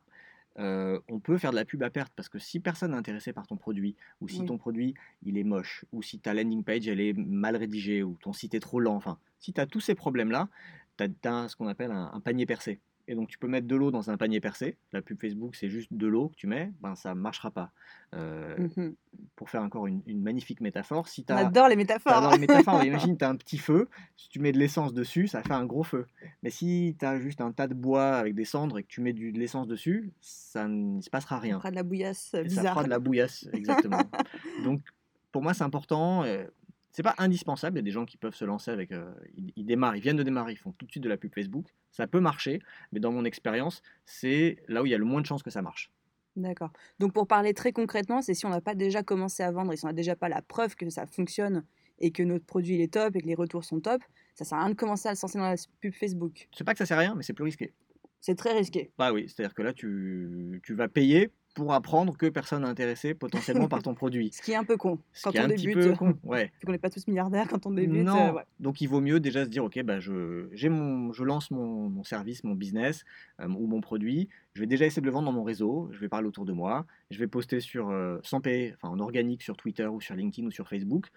euh, 0.60 1.00
on 1.08 1.20
peut 1.20 1.38
faire 1.38 1.52
de 1.52 1.56
la 1.56 1.66
pub 1.66 1.82
à 1.84 1.90
perte 1.90 2.12
parce 2.16 2.28
que 2.28 2.38
si 2.40 2.60
personne 2.60 2.92
n'est 2.92 2.98
intéressé 2.98 3.32
par 3.32 3.48
ton 3.48 3.56
produit, 3.56 3.96
ou 4.20 4.28
si 4.28 4.44
ton 4.46 4.58
produit 4.58 4.94
il 5.24 5.38
est 5.38 5.44
moche, 5.44 5.86
ou 5.94 6.02
si 6.02 6.20
ta 6.20 6.34
landing 6.34 6.64
page 6.64 6.88
elle 6.88 7.00
est 7.00 7.14
mal 7.14 7.56
rédigée, 7.56 8.04
ou 8.04 8.18
ton 8.22 8.34
site 8.34 8.54
est 8.54 8.60
trop 8.60 8.80
lent, 8.80 8.96
enfin, 8.96 9.18
si 9.40 9.54
tu 9.54 9.62
as 9.62 9.66
tous 9.66 9.80
ces 9.80 9.96
problèmes-là, 9.96 10.50
tu 10.98 11.06
as, 11.24 11.48
ce 11.48 11.56
qu'on 11.56 11.68
appelle 11.68 11.92
un, 11.92 12.20
panier 12.20 12.46
percé 12.46 12.80
et 13.10 13.16
donc 13.16 13.28
tu 13.28 13.40
peux 13.40 13.48
mettre 13.48 13.68
de 13.68 13.76
l'eau 13.76 13.90
dans 13.90 14.12
un 14.12 14.18
panier 14.18 14.40
percé. 14.40 14.78
La 14.94 15.02
pub 15.02 15.20
Facebook, 15.20 15.56
c'est 15.56 15.68
juste 15.68 15.92
de 15.92 16.06
l'eau 16.06 16.30
que 16.30 16.36
tu 16.36 16.46
mets, 16.46 16.72
ben 16.80 16.94
ça 16.94 17.16
marchera 17.16 17.50
pas. 17.50 17.72
Euh, 18.14 18.68
mmh 18.78 18.92
pour 19.36 19.50
faire 19.50 19.64
encore 19.64 19.88
une, 19.88 20.04
magnifique 20.22 20.62
métaphore, 20.62 21.08
si 21.08 21.26
On 21.30 21.36
adore 21.36 21.68
les 21.68 21.76
métaphores. 21.76 22.32
les 22.32 22.38
métaphores. 22.38 22.84
imagine, 22.86 23.18
tu 23.18 23.26
as 23.26 23.30
un 23.30 23.36
petit 23.36 23.58
feu, 23.58 23.90
si 24.16 24.30
tu 24.30 24.40
mets 24.40 24.52
de 24.52 24.60
l'essence 24.60 24.94
dessus, 24.94 25.28
ça 25.28 25.42
fait 25.42 25.54
un 25.54 25.66
gros 25.66 25.84
feu. 25.84 26.06
Mais 26.44 26.52
si 26.52 26.96
tu 27.00 27.06
as 27.06 27.20
juste 27.20 27.42
un 27.42 27.52
tas 27.52 27.68
de 27.68 27.74
bois 27.74 28.18
avec 28.18 28.36
des 28.36 28.46
cendres 28.46 28.78
et 28.78 28.84
que 28.84 28.88
tu 28.88 29.02
mets 29.02 29.14
du, 29.14 29.32
de 29.32 29.40
l'essence 29.40 29.68
dessus, 29.68 30.12
ça 30.22 30.68
ne 30.68 31.02
se 31.02 31.10
passera 31.10 31.40
rien. 31.40 31.56
Ça 31.56 31.60
fera 31.60 31.72
de 31.72 31.76
la 31.76 31.84
bouillasse 31.84 32.36
bizarre. 32.44 32.64
Ça 32.64 32.70
fera 32.72 32.84
de 32.84 32.90
la 32.90 33.00
bouillasse, 33.00 33.48
exactement. 33.52 34.04
donc 34.64 34.82
pour 35.32 35.42
moi, 35.42 35.56
c'est 35.56 35.64
important. 35.64 36.24
Euh, 36.24 36.46
c'est 37.00 37.04
pas 37.04 37.16
indispensable. 37.18 37.78
Il 37.78 37.80
y 37.80 37.84
a 37.84 37.84
des 37.84 37.92
gens 37.92 38.04
qui 38.04 38.18
peuvent 38.18 38.36
se 38.36 38.44
lancer 38.44 38.72
avec. 38.72 38.92
Euh, 38.92 39.10
ils, 39.56 39.64
démarrent, 39.64 39.96
ils 39.96 40.02
viennent 40.02 40.18
de 40.18 40.24
démarrer, 40.24 40.52
ils 40.52 40.58
font 40.58 40.74
tout 40.74 40.86
de 40.86 40.92
suite 40.92 41.02
de 41.02 41.08
la 41.08 41.16
pub 41.16 41.34
Facebook. 41.34 41.66
Ça 41.92 42.08
peut 42.08 42.20
marcher, 42.20 42.60
mais 42.92 43.00
dans 43.00 43.14
mon 43.14 43.24
expérience, 43.24 43.82
c'est 44.06 44.58
là 44.68 44.82
où 44.82 44.86
il 44.86 44.90
y 44.90 44.94
a 44.94 44.98
le 44.98 45.06
moins 45.06 45.22
de 45.22 45.26
chances 45.26 45.42
que 45.42 45.50
ça 45.50 45.62
marche. 45.62 45.94
D'accord. 46.36 46.74
Donc 47.00 47.14
pour 47.14 47.26
parler 47.26 47.54
très 47.54 47.72
concrètement, 47.72 48.22
c'est 48.22 48.34
si 48.34 48.46
on 48.46 48.50
n'a 48.50 48.60
pas 48.60 48.76
déjà 48.76 49.02
commencé 49.02 49.44
à 49.44 49.52
vendre 49.54 49.72
et 49.72 49.78
si 49.78 49.86
on 49.86 49.88
n'a 49.88 49.94
déjà 49.94 50.18
pas 50.18 50.28
la 50.28 50.42
preuve 50.42 50.76
que 50.76 50.90
ça 50.90 51.06
fonctionne 51.06 51.64
et 52.00 52.12
que 52.12 52.22
notre 52.22 52.46
produit 52.46 52.82
est 52.82 52.92
top 52.92 53.16
et 53.16 53.22
que 53.22 53.28
les 53.28 53.36
retours 53.36 53.64
sont 53.64 53.80
top, 53.80 54.04
ça 54.36 54.44
sert 54.44 54.58
à 54.58 54.64
rien 54.64 54.72
de 54.72 54.76
commencer 54.76 55.08
à 55.08 55.16
se 55.16 55.26
lancer 55.26 55.38
dans 55.38 55.50
la 55.50 55.56
pub 55.80 55.94
Facebook. 55.94 56.50
C'est 56.54 56.66
pas 56.66 56.74
que 56.74 56.80
ça 56.80 56.86
sert 56.86 56.98
à 56.98 57.00
rien, 57.00 57.16
mais 57.16 57.24
c'est 57.24 57.32
plus 57.32 57.46
risqué. 57.46 57.72
C'est 58.20 58.36
très 58.36 58.52
risqué. 58.52 58.92
Bah 58.98 59.14
oui, 59.14 59.30
c'est-à-dire 59.30 59.54
que 59.54 59.62
là, 59.62 59.72
tu, 59.72 60.60
tu 60.66 60.74
vas 60.74 60.90
payer 60.90 61.32
pour 61.60 61.74
apprendre 61.74 62.16
que 62.16 62.28
personne 62.28 62.64
n'est 62.64 62.70
intéressé 62.70 63.14
potentiellement 63.14 63.68
par 63.68 63.84
ton 63.84 63.94
produit. 63.94 64.32
Ce 64.34 64.42
qui 64.42 64.54
est 64.54 64.56
un 64.56 64.64
peu 64.64 64.78
con 64.78 65.00
quand 65.24 65.32
on 65.36 65.48
débute. 65.48 65.78
Un 65.78 65.82
petit 65.82 65.90
peu 65.90 65.96
con, 65.96 66.18
ouais. 66.24 66.52
qu'on 66.66 66.72
n'est 66.72 66.78
pas 66.78 66.90
tous 66.90 67.08
milliardaires 67.08 67.48
quand 67.50 67.66
on 67.66 67.72
débute. 67.72 68.04
Non. 68.04 68.38
Euh, 68.38 68.42
Donc 68.60 68.82
il 68.82 68.88
vaut 68.88 69.02
mieux 69.02 69.20
déjà 69.20 69.44
se 69.44 69.50
dire 69.50 69.64
ok, 69.64 69.82
bah 69.84 70.00
je, 70.00 70.48
j'ai 70.54 70.70
mon, 70.70 71.12
je 71.12 71.24
lance 71.24 71.52
mon, 71.52 71.90
mon 71.90 72.04
service, 72.04 72.44
mon 72.44 72.56
business 72.56 73.04
euh, 73.42 73.48
ou 73.48 73.68
mon 73.68 73.82
produit. 73.82 74.30
Je 74.54 74.62
vais 74.62 74.68
déjà 74.68 74.86
essayer 74.86 75.02
de 75.02 75.06
le 75.06 75.12
vendre 75.12 75.26
dans 75.26 75.34
mon 75.34 75.44
réseau. 75.44 75.90
Je 75.92 76.00
vais 76.00 76.10
parler 76.10 76.28
autour 76.28 76.46
de 76.46 76.54
moi. 76.54 76.86
Je 77.12 77.20
vais 77.20 77.28
poster 77.28 77.60
sur 77.60 77.90
euh, 77.90 78.20
sans 78.24 78.40
payer, 78.40 78.76
enfin 78.82 78.94
en 78.94 79.00
organique 79.00 79.44
sur 79.44 79.58
Twitter 79.58 79.86
ou 79.86 80.00
sur 80.00 80.16
LinkedIn 80.16 80.48
ou 80.48 80.52
sur 80.52 80.68
Facebook 80.68 81.08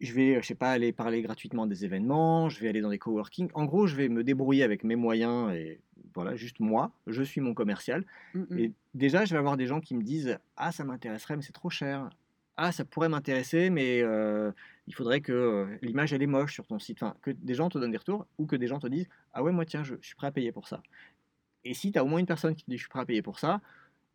je 0.00 0.12
vais, 0.12 0.40
je 0.40 0.46
sais 0.46 0.54
pas, 0.54 0.70
aller 0.70 0.92
parler 0.92 1.22
gratuitement 1.22 1.66
des 1.66 1.84
événements, 1.84 2.48
je 2.48 2.60
vais 2.60 2.68
aller 2.68 2.80
dans 2.80 2.90
des 2.90 2.98
coworking. 2.98 3.50
En 3.54 3.64
gros, 3.64 3.86
je 3.86 3.96
vais 3.96 4.08
me 4.08 4.22
débrouiller 4.22 4.62
avec 4.62 4.84
mes 4.84 4.96
moyens 4.96 5.52
et 5.52 5.80
voilà, 6.14 6.36
juste 6.36 6.60
moi, 6.60 6.92
je 7.06 7.22
suis 7.22 7.40
mon 7.40 7.54
commercial. 7.54 8.04
Mmh 8.34 8.58
et 8.58 8.72
déjà, 8.94 9.24
je 9.24 9.32
vais 9.32 9.38
avoir 9.38 9.56
des 9.56 9.66
gens 9.66 9.80
qui 9.80 9.94
me 9.94 10.02
disent 10.02 10.38
Ah, 10.56 10.72
ça 10.72 10.84
m'intéresserait, 10.84 11.36
mais 11.36 11.42
c'est 11.42 11.52
trop 11.52 11.70
cher. 11.70 12.10
Ah, 12.56 12.72
ça 12.72 12.84
pourrait 12.84 13.08
m'intéresser, 13.08 13.70
mais 13.70 14.00
euh, 14.02 14.50
il 14.88 14.94
faudrait 14.94 15.20
que 15.20 15.32
euh, 15.32 15.78
l'image, 15.82 16.12
elle 16.12 16.22
est 16.22 16.26
moche 16.26 16.54
sur 16.54 16.66
ton 16.66 16.78
site. 16.78 17.02
Enfin, 17.02 17.14
que 17.22 17.30
des 17.30 17.54
gens 17.54 17.68
te 17.68 17.78
donnent 17.78 17.92
des 17.92 17.98
retours 17.98 18.26
ou 18.38 18.46
que 18.46 18.56
des 18.56 18.66
gens 18.66 18.78
te 18.78 18.86
disent 18.86 19.08
Ah 19.32 19.42
ouais, 19.42 19.52
moi, 19.52 19.64
tiens, 19.64 19.84
je, 19.84 19.94
suis 20.00 20.16
prêt 20.16 20.28
à 20.28 20.32
payer 20.32 20.52
pour 20.52 20.66
ça. 20.68 20.82
Et 21.64 21.74
si 21.74 21.92
tu 21.92 21.98
as 21.98 22.04
au 22.04 22.06
moins 22.06 22.18
une 22.18 22.26
personne 22.26 22.54
qui 22.54 22.64
te 22.64 22.70
dit 22.70 22.76
Je 22.76 22.82
suis 22.82 22.88
prêt 22.88 23.00
à 23.00 23.06
payer 23.06 23.22
pour 23.22 23.38
ça, 23.38 23.60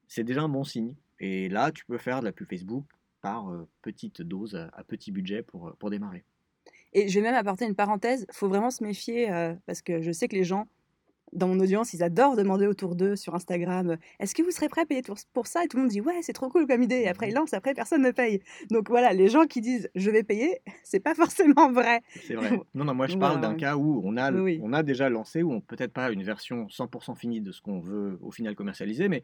c'est 0.07 0.23
déjà 0.23 0.41
un 0.41 0.49
bon 0.49 0.63
signe. 0.63 0.95
Et 1.19 1.49
là, 1.49 1.71
tu 1.71 1.85
peux 1.85 1.97
faire 1.97 2.19
de 2.19 2.25
la 2.25 2.31
pub 2.31 2.49
Facebook 2.49 2.85
par 3.23 3.49
euh, 3.49 3.67
petite 3.81 4.21
dose, 4.21 4.55
à, 4.55 4.83
petit 4.83 5.11
budget 5.11 5.41
pour, 5.41 5.75
pour 5.79 5.89
démarrer. 5.89 6.23
Et 6.93 7.07
je 7.07 7.19
vais 7.19 7.25
même 7.25 7.33
apporter 7.33 7.65
une 7.65 7.73
parenthèse, 7.73 8.27
il 8.29 8.35
faut 8.35 8.47
vraiment 8.47 8.69
se 8.69 8.83
méfier 8.83 9.27
parce 9.65 9.81
que 9.81 10.03
je 10.03 10.11
sais 10.11 10.27
que 10.27 10.35
les 10.35 10.43
gens 10.43 10.67
dans 11.35 11.47
mon 11.47 11.59
audience, 11.59 11.93
ils 11.93 12.03
adorent 12.03 12.35
demander 12.35 12.67
autour 12.67 12.95
d'eux 12.95 13.15
sur 13.15 13.35
Instagram 13.35 13.97
Est-ce 14.19 14.35
que 14.35 14.43
vous 14.43 14.51
serez 14.51 14.69
prêt 14.69 14.81
à 14.81 14.85
payer 14.85 15.01
pour 15.33 15.47
ça? 15.47 15.63
Et 15.63 15.67
tout 15.67 15.77
le 15.77 15.83
monde 15.83 15.91
dit 15.91 16.01
Ouais, 16.01 16.19
c'est 16.21 16.33
trop 16.33 16.49
cool 16.49 16.67
comme 16.67 16.83
idée. 16.83 16.99
Et 16.99 17.07
après, 17.07 17.29
ils 17.29 17.33
lancent, 17.33 17.53
après, 17.53 17.73
personne 17.73 18.01
ne 18.01 18.11
paye. 18.11 18.41
Donc 18.69 18.89
voilà, 18.89 19.13
les 19.13 19.27
gens 19.27 19.45
qui 19.45 19.61
disent 19.61 19.89
Je 19.95 20.09
vais 20.11 20.23
payer, 20.23 20.61
c'est 20.83 20.99
pas 20.99 21.15
forcément 21.15 21.71
vrai. 21.71 22.01
C'est 22.25 22.35
vrai. 22.35 22.51
Non, 22.75 22.85
non, 22.85 22.93
moi 22.93 23.07
je 23.07 23.17
parle 23.17 23.39
d'un 23.39 23.55
cas 23.55 23.75
où 23.75 24.01
on 24.03 24.17
a, 24.17 24.31
on 24.31 24.73
a 24.73 24.83
déjà 24.83 25.09
lancé, 25.09 25.43
où 25.43 25.51
on 25.51 25.61
peut-être 25.61 25.93
pas 25.93 26.11
une 26.11 26.23
version 26.23 26.67
100% 26.67 27.15
finie 27.15 27.41
de 27.41 27.51
ce 27.51 27.61
qu'on 27.61 27.79
veut 27.79 28.17
au 28.21 28.31
final 28.31 28.55
commercialiser, 28.55 29.09
mais 29.09 29.23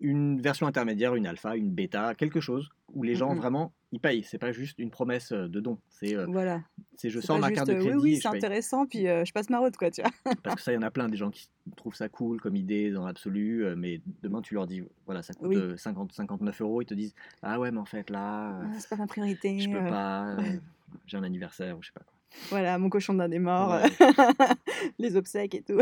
une 0.00 0.40
version 0.40 0.66
intermédiaire, 0.66 1.14
une 1.14 1.26
alpha, 1.26 1.56
une 1.56 1.70
bêta, 1.70 2.14
quelque 2.14 2.40
chose 2.40 2.70
où 2.94 3.02
les 3.02 3.14
gens 3.14 3.34
vraiment 3.34 3.72
ils 3.92 4.00
payent. 4.00 4.22
C'est 4.22 4.38
pas 4.38 4.52
juste 4.52 4.78
une 4.78 4.90
promesse 4.90 5.32
euh, 5.32 5.48
de 5.48 5.60
don. 5.60 5.78
C'est 5.88 6.14
euh, 6.14 6.26
voilà. 6.28 6.62
C'est 6.96 7.10
je 7.10 7.20
sors 7.20 7.38
ma 7.38 7.50
carte 7.50 7.68
de 7.68 7.74
crédit. 7.74 7.90
Oui, 7.90 8.14
oui, 8.14 8.16
c'est 8.20 8.28
intéressant. 8.28 8.86
Puis 8.86 9.08
euh, 9.08 9.24
je 9.24 9.32
passe 9.32 9.48
ma 9.48 9.58
route, 9.58 9.76
quoi, 9.76 9.90
tu 9.90 10.02
vois. 10.02 10.10
Parce 10.42 10.56
que 10.56 10.62
ça, 10.62 10.72
il 10.72 10.76
y 10.76 10.78
en 10.78 10.82
a 10.82 10.90
plein 10.90 11.08
des 11.08 11.16
gens 11.16 11.30
qui 11.30 11.48
trouvent 11.76 11.94
ça 11.94 12.08
cool 12.08 12.40
comme 12.40 12.56
idée 12.56 12.90
dans 12.90 13.06
l'absolu, 13.06 13.64
mais 13.76 14.00
demain 14.22 14.42
tu 14.42 14.54
leur 14.54 14.66
dis 14.66 14.82
voilà, 15.06 15.22
ça 15.22 15.34
coûte 15.34 15.76
50, 15.76 16.12
59 16.12 16.60
euros, 16.60 16.82
ils 16.82 16.86
te 16.86 16.94
disent 16.94 17.14
ah 17.42 17.58
ouais, 17.58 17.70
mais 17.70 17.78
en 17.78 17.84
fait 17.84 18.10
là, 18.10 18.60
ah, 18.62 18.66
c'est 18.78 18.88
pas 18.88 18.96
ma 18.96 19.06
priorité. 19.06 19.58
Je 19.58 19.70
peux 19.70 19.78
pas. 19.78 20.36
J'ai 21.06 21.18
un 21.18 21.22
anniversaire 21.22 21.76
ou 21.76 21.82
je 21.82 21.88
sais 21.88 21.92
pas 21.92 22.00
quoi. 22.00 22.14
Voilà, 22.50 22.78
mon 22.78 22.90
cochon 22.90 23.14
d'un 23.14 23.28
des 23.28 23.38
morts, 23.38 23.78
les 24.98 25.16
obsèques 25.16 25.54
et 25.54 25.62
tout. 25.62 25.80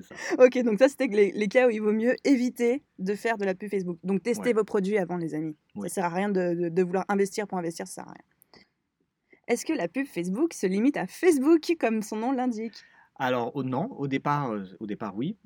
Ça. 0.00 0.14
Ok, 0.38 0.58
donc 0.62 0.78
ça, 0.78 0.88
c'était 0.88 1.06
les, 1.06 1.32
les, 1.32 1.48
cas 1.48 1.66
où 1.66 1.70
il 1.70 1.80
vaut 1.80 1.92
mieux 1.92 2.16
éviter 2.24 2.82
de 2.98 3.14
faire 3.14 3.36
de 3.36 3.44
la 3.44 3.54
pub 3.54 3.68
Facebook. 3.68 3.98
Donc, 4.02 4.22
testez 4.22 4.54
vos 4.54 4.64
produits 4.64 4.96
avant, 4.96 5.18
les 5.18 5.34
amis. 5.34 5.56
Ça 5.82 5.88
sert 5.88 6.04
à 6.06 6.08
rien 6.08 6.30
de, 6.30 6.68
de, 6.70 6.82
vouloir 6.82 7.04
investir 7.08 7.46
pour 7.46 7.58
investir, 7.58 7.86
ça 7.86 7.94
sert 7.94 8.08
à 8.08 8.12
rien. 8.12 8.64
Est-ce 9.48 9.66
que 9.66 9.72
la 9.72 9.88
pub 9.88 10.06
Facebook 10.06 10.54
se 10.54 10.66
limite 10.66 10.96
à 10.96 11.06
Facebook, 11.06 11.74
comme 11.78 12.00
son 12.00 12.16
nom 12.16 12.32
l'indique? 12.32 12.84
Alors, 13.16 13.52
non. 13.62 13.92
Au 13.98 14.08
départ, 14.08 14.52
euh, 14.52 14.64
au 14.80 14.86
départ 14.86 15.14
oui. 15.14 15.36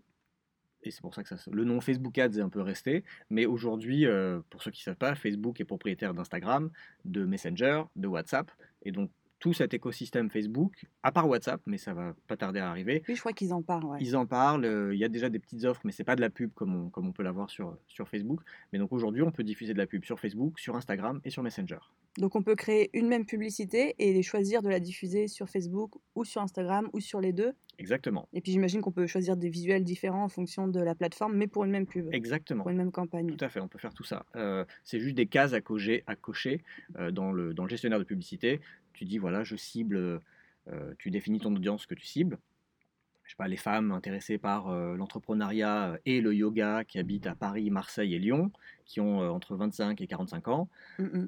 Et 0.82 0.92
c'est 0.92 1.00
pour 1.00 1.14
ça 1.14 1.24
que 1.24 1.28
ça, 1.28 1.36
le 1.50 1.64
nom 1.64 1.80
Facebook 1.80 2.16
Ads 2.16 2.38
est 2.38 2.40
un 2.40 2.48
peu 2.48 2.60
resté. 2.60 3.02
Mais 3.30 3.46
aujourd'hui, 3.46 4.06
euh, 4.06 4.40
pour 4.50 4.62
ceux 4.62 4.70
qui 4.70 4.82
ne 4.82 4.84
savent 4.84 4.96
pas, 4.96 5.16
Facebook 5.16 5.60
est 5.60 5.64
propriétaire 5.64 6.14
d'Instagram, 6.14 6.70
de 7.04 7.24
Messenger, 7.24 7.82
de 7.96 8.06
WhatsApp. 8.06 8.52
Et 8.82 8.92
donc, 8.92 9.10
tout 9.38 9.52
cet 9.52 9.74
écosystème 9.74 10.30
Facebook, 10.30 10.86
à 11.02 11.12
part 11.12 11.28
WhatsApp, 11.28 11.60
mais 11.66 11.78
ça 11.78 11.94
va 11.94 12.14
pas 12.26 12.36
tarder 12.36 12.60
à 12.60 12.70
arriver. 12.70 13.02
Oui, 13.08 13.14
je 13.14 13.20
crois 13.20 13.32
qu'ils 13.32 13.52
en 13.52 13.62
parlent. 13.62 13.96
Ils 14.00 14.16
en 14.16 14.26
parlent. 14.26 14.64
Euh, 14.64 14.94
il 14.94 14.98
y 14.98 15.04
a 15.04 15.08
déjà 15.08 15.28
des 15.28 15.38
petites 15.38 15.64
offres, 15.64 15.82
mais 15.84 15.92
c'est 15.92 16.04
pas 16.04 16.16
de 16.16 16.20
la 16.20 16.30
pub 16.30 16.52
comme 16.54 16.74
on, 16.74 16.88
comme 16.88 17.06
on 17.06 17.12
peut 17.12 17.22
l'avoir 17.22 17.50
sur, 17.50 17.76
sur 17.86 18.08
Facebook. 18.08 18.40
Mais 18.72 18.78
donc 18.78 18.92
aujourd'hui, 18.92 19.22
on 19.22 19.30
peut 19.30 19.44
diffuser 19.44 19.72
de 19.72 19.78
la 19.78 19.86
pub 19.86 20.04
sur 20.04 20.18
Facebook, 20.18 20.58
sur 20.58 20.76
Instagram 20.76 21.20
et 21.24 21.30
sur 21.30 21.42
Messenger. 21.42 21.78
Donc 22.18 22.34
on 22.34 22.42
peut 22.42 22.54
créer 22.54 22.88
une 22.94 23.08
même 23.08 23.26
publicité 23.26 23.94
et 23.98 24.22
choisir 24.22 24.62
de 24.62 24.70
la 24.70 24.80
diffuser 24.80 25.28
sur 25.28 25.48
Facebook 25.48 25.94
ou 26.14 26.24
sur 26.24 26.40
Instagram 26.40 26.88
ou 26.94 27.00
sur 27.00 27.20
les 27.20 27.32
deux. 27.32 27.52
Exactement. 27.78 28.26
Et 28.32 28.40
puis 28.40 28.52
j'imagine 28.52 28.80
qu'on 28.80 28.92
peut 28.92 29.06
choisir 29.06 29.36
des 29.36 29.50
visuels 29.50 29.84
différents 29.84 30.24
en 30.24 30.28
fonction 30.30 30.66
de 30.66 30.80
la 30.80 30.94
plateforme, 30.94 31.36
mais 31.36 31.46
pour 31.46 31.64
une 31.64 31.70
même 31.70 31.86
pub. 31.86 32.08
Exactement. 32.12 32.62
Pour 32.62 32.70
une 32.70 32.78
même 32.78 32.90
campagne. 32.90 33.26
Tout 33.26 33.44
à 33.44 33.50
fait, 33.50 33.60
on 33.60 33.68
peut 33.68 33.78
faire 33.78 33.92
tout 33.92 34.04
ça. 34.04 34.24
Euh, 34.34 34.64
c'est 34.82 34.98
juste 34.98 35.14
des 35.14 35.26
cases 35.26 35.52
à 35.52 35.60
cocher, 35.60 36.02
à 36.06 36.16
cocher 36.16 36.62
euh, 36.98 37.10
dans, 37.10 37.32
le, 37.32 37.52
dans 37.52 37.64
le 37.64 37.68
gestionnaire 37.68 37.98
de 37.98 38.04
publicité 38.04 38.60
tu 38.96 39.04
dis 39.04 39.18
voilà, 39.18 39.44
je 39.44 39.54
cible, 39.56 40.20
euh, 40.72 40.94
tu 40.98 41.10
définis 41.10 41.38
ton 41.38 41.54
audience 41.54 41.86
que 41.86 41.94
tu 41.94 42.06
cibles. 42.06 42.38
Je 43.24 43.30
sais 43.30 43.36
pas, 43.36 43.48
les 43.48 43.56
femmes 43.56 43.90
intéressées 43.90 44.38
par 44.38 44.68
euh, 44.68 44.96
l'entrepreneuriat 44.96 45.98
et 46.06 46.20
le 46.20 46.32
yoga 46.32 46.84
qui 46.84 46.98
habitent 46.98 47.26
à 47.26 47.34
Paris, 47.34 47.70
Marseille 47.70 48.14
et 48.14 48.18
Lyon, 48.18 48.52
qui 48.84 49.00
ont 49.00 49.20
euh, 49.20 49.28
entre 49.28 49.56
25 49.56 50.00
et 50.00 50.06
45 50.06 50.48
ans. 50.48 50.68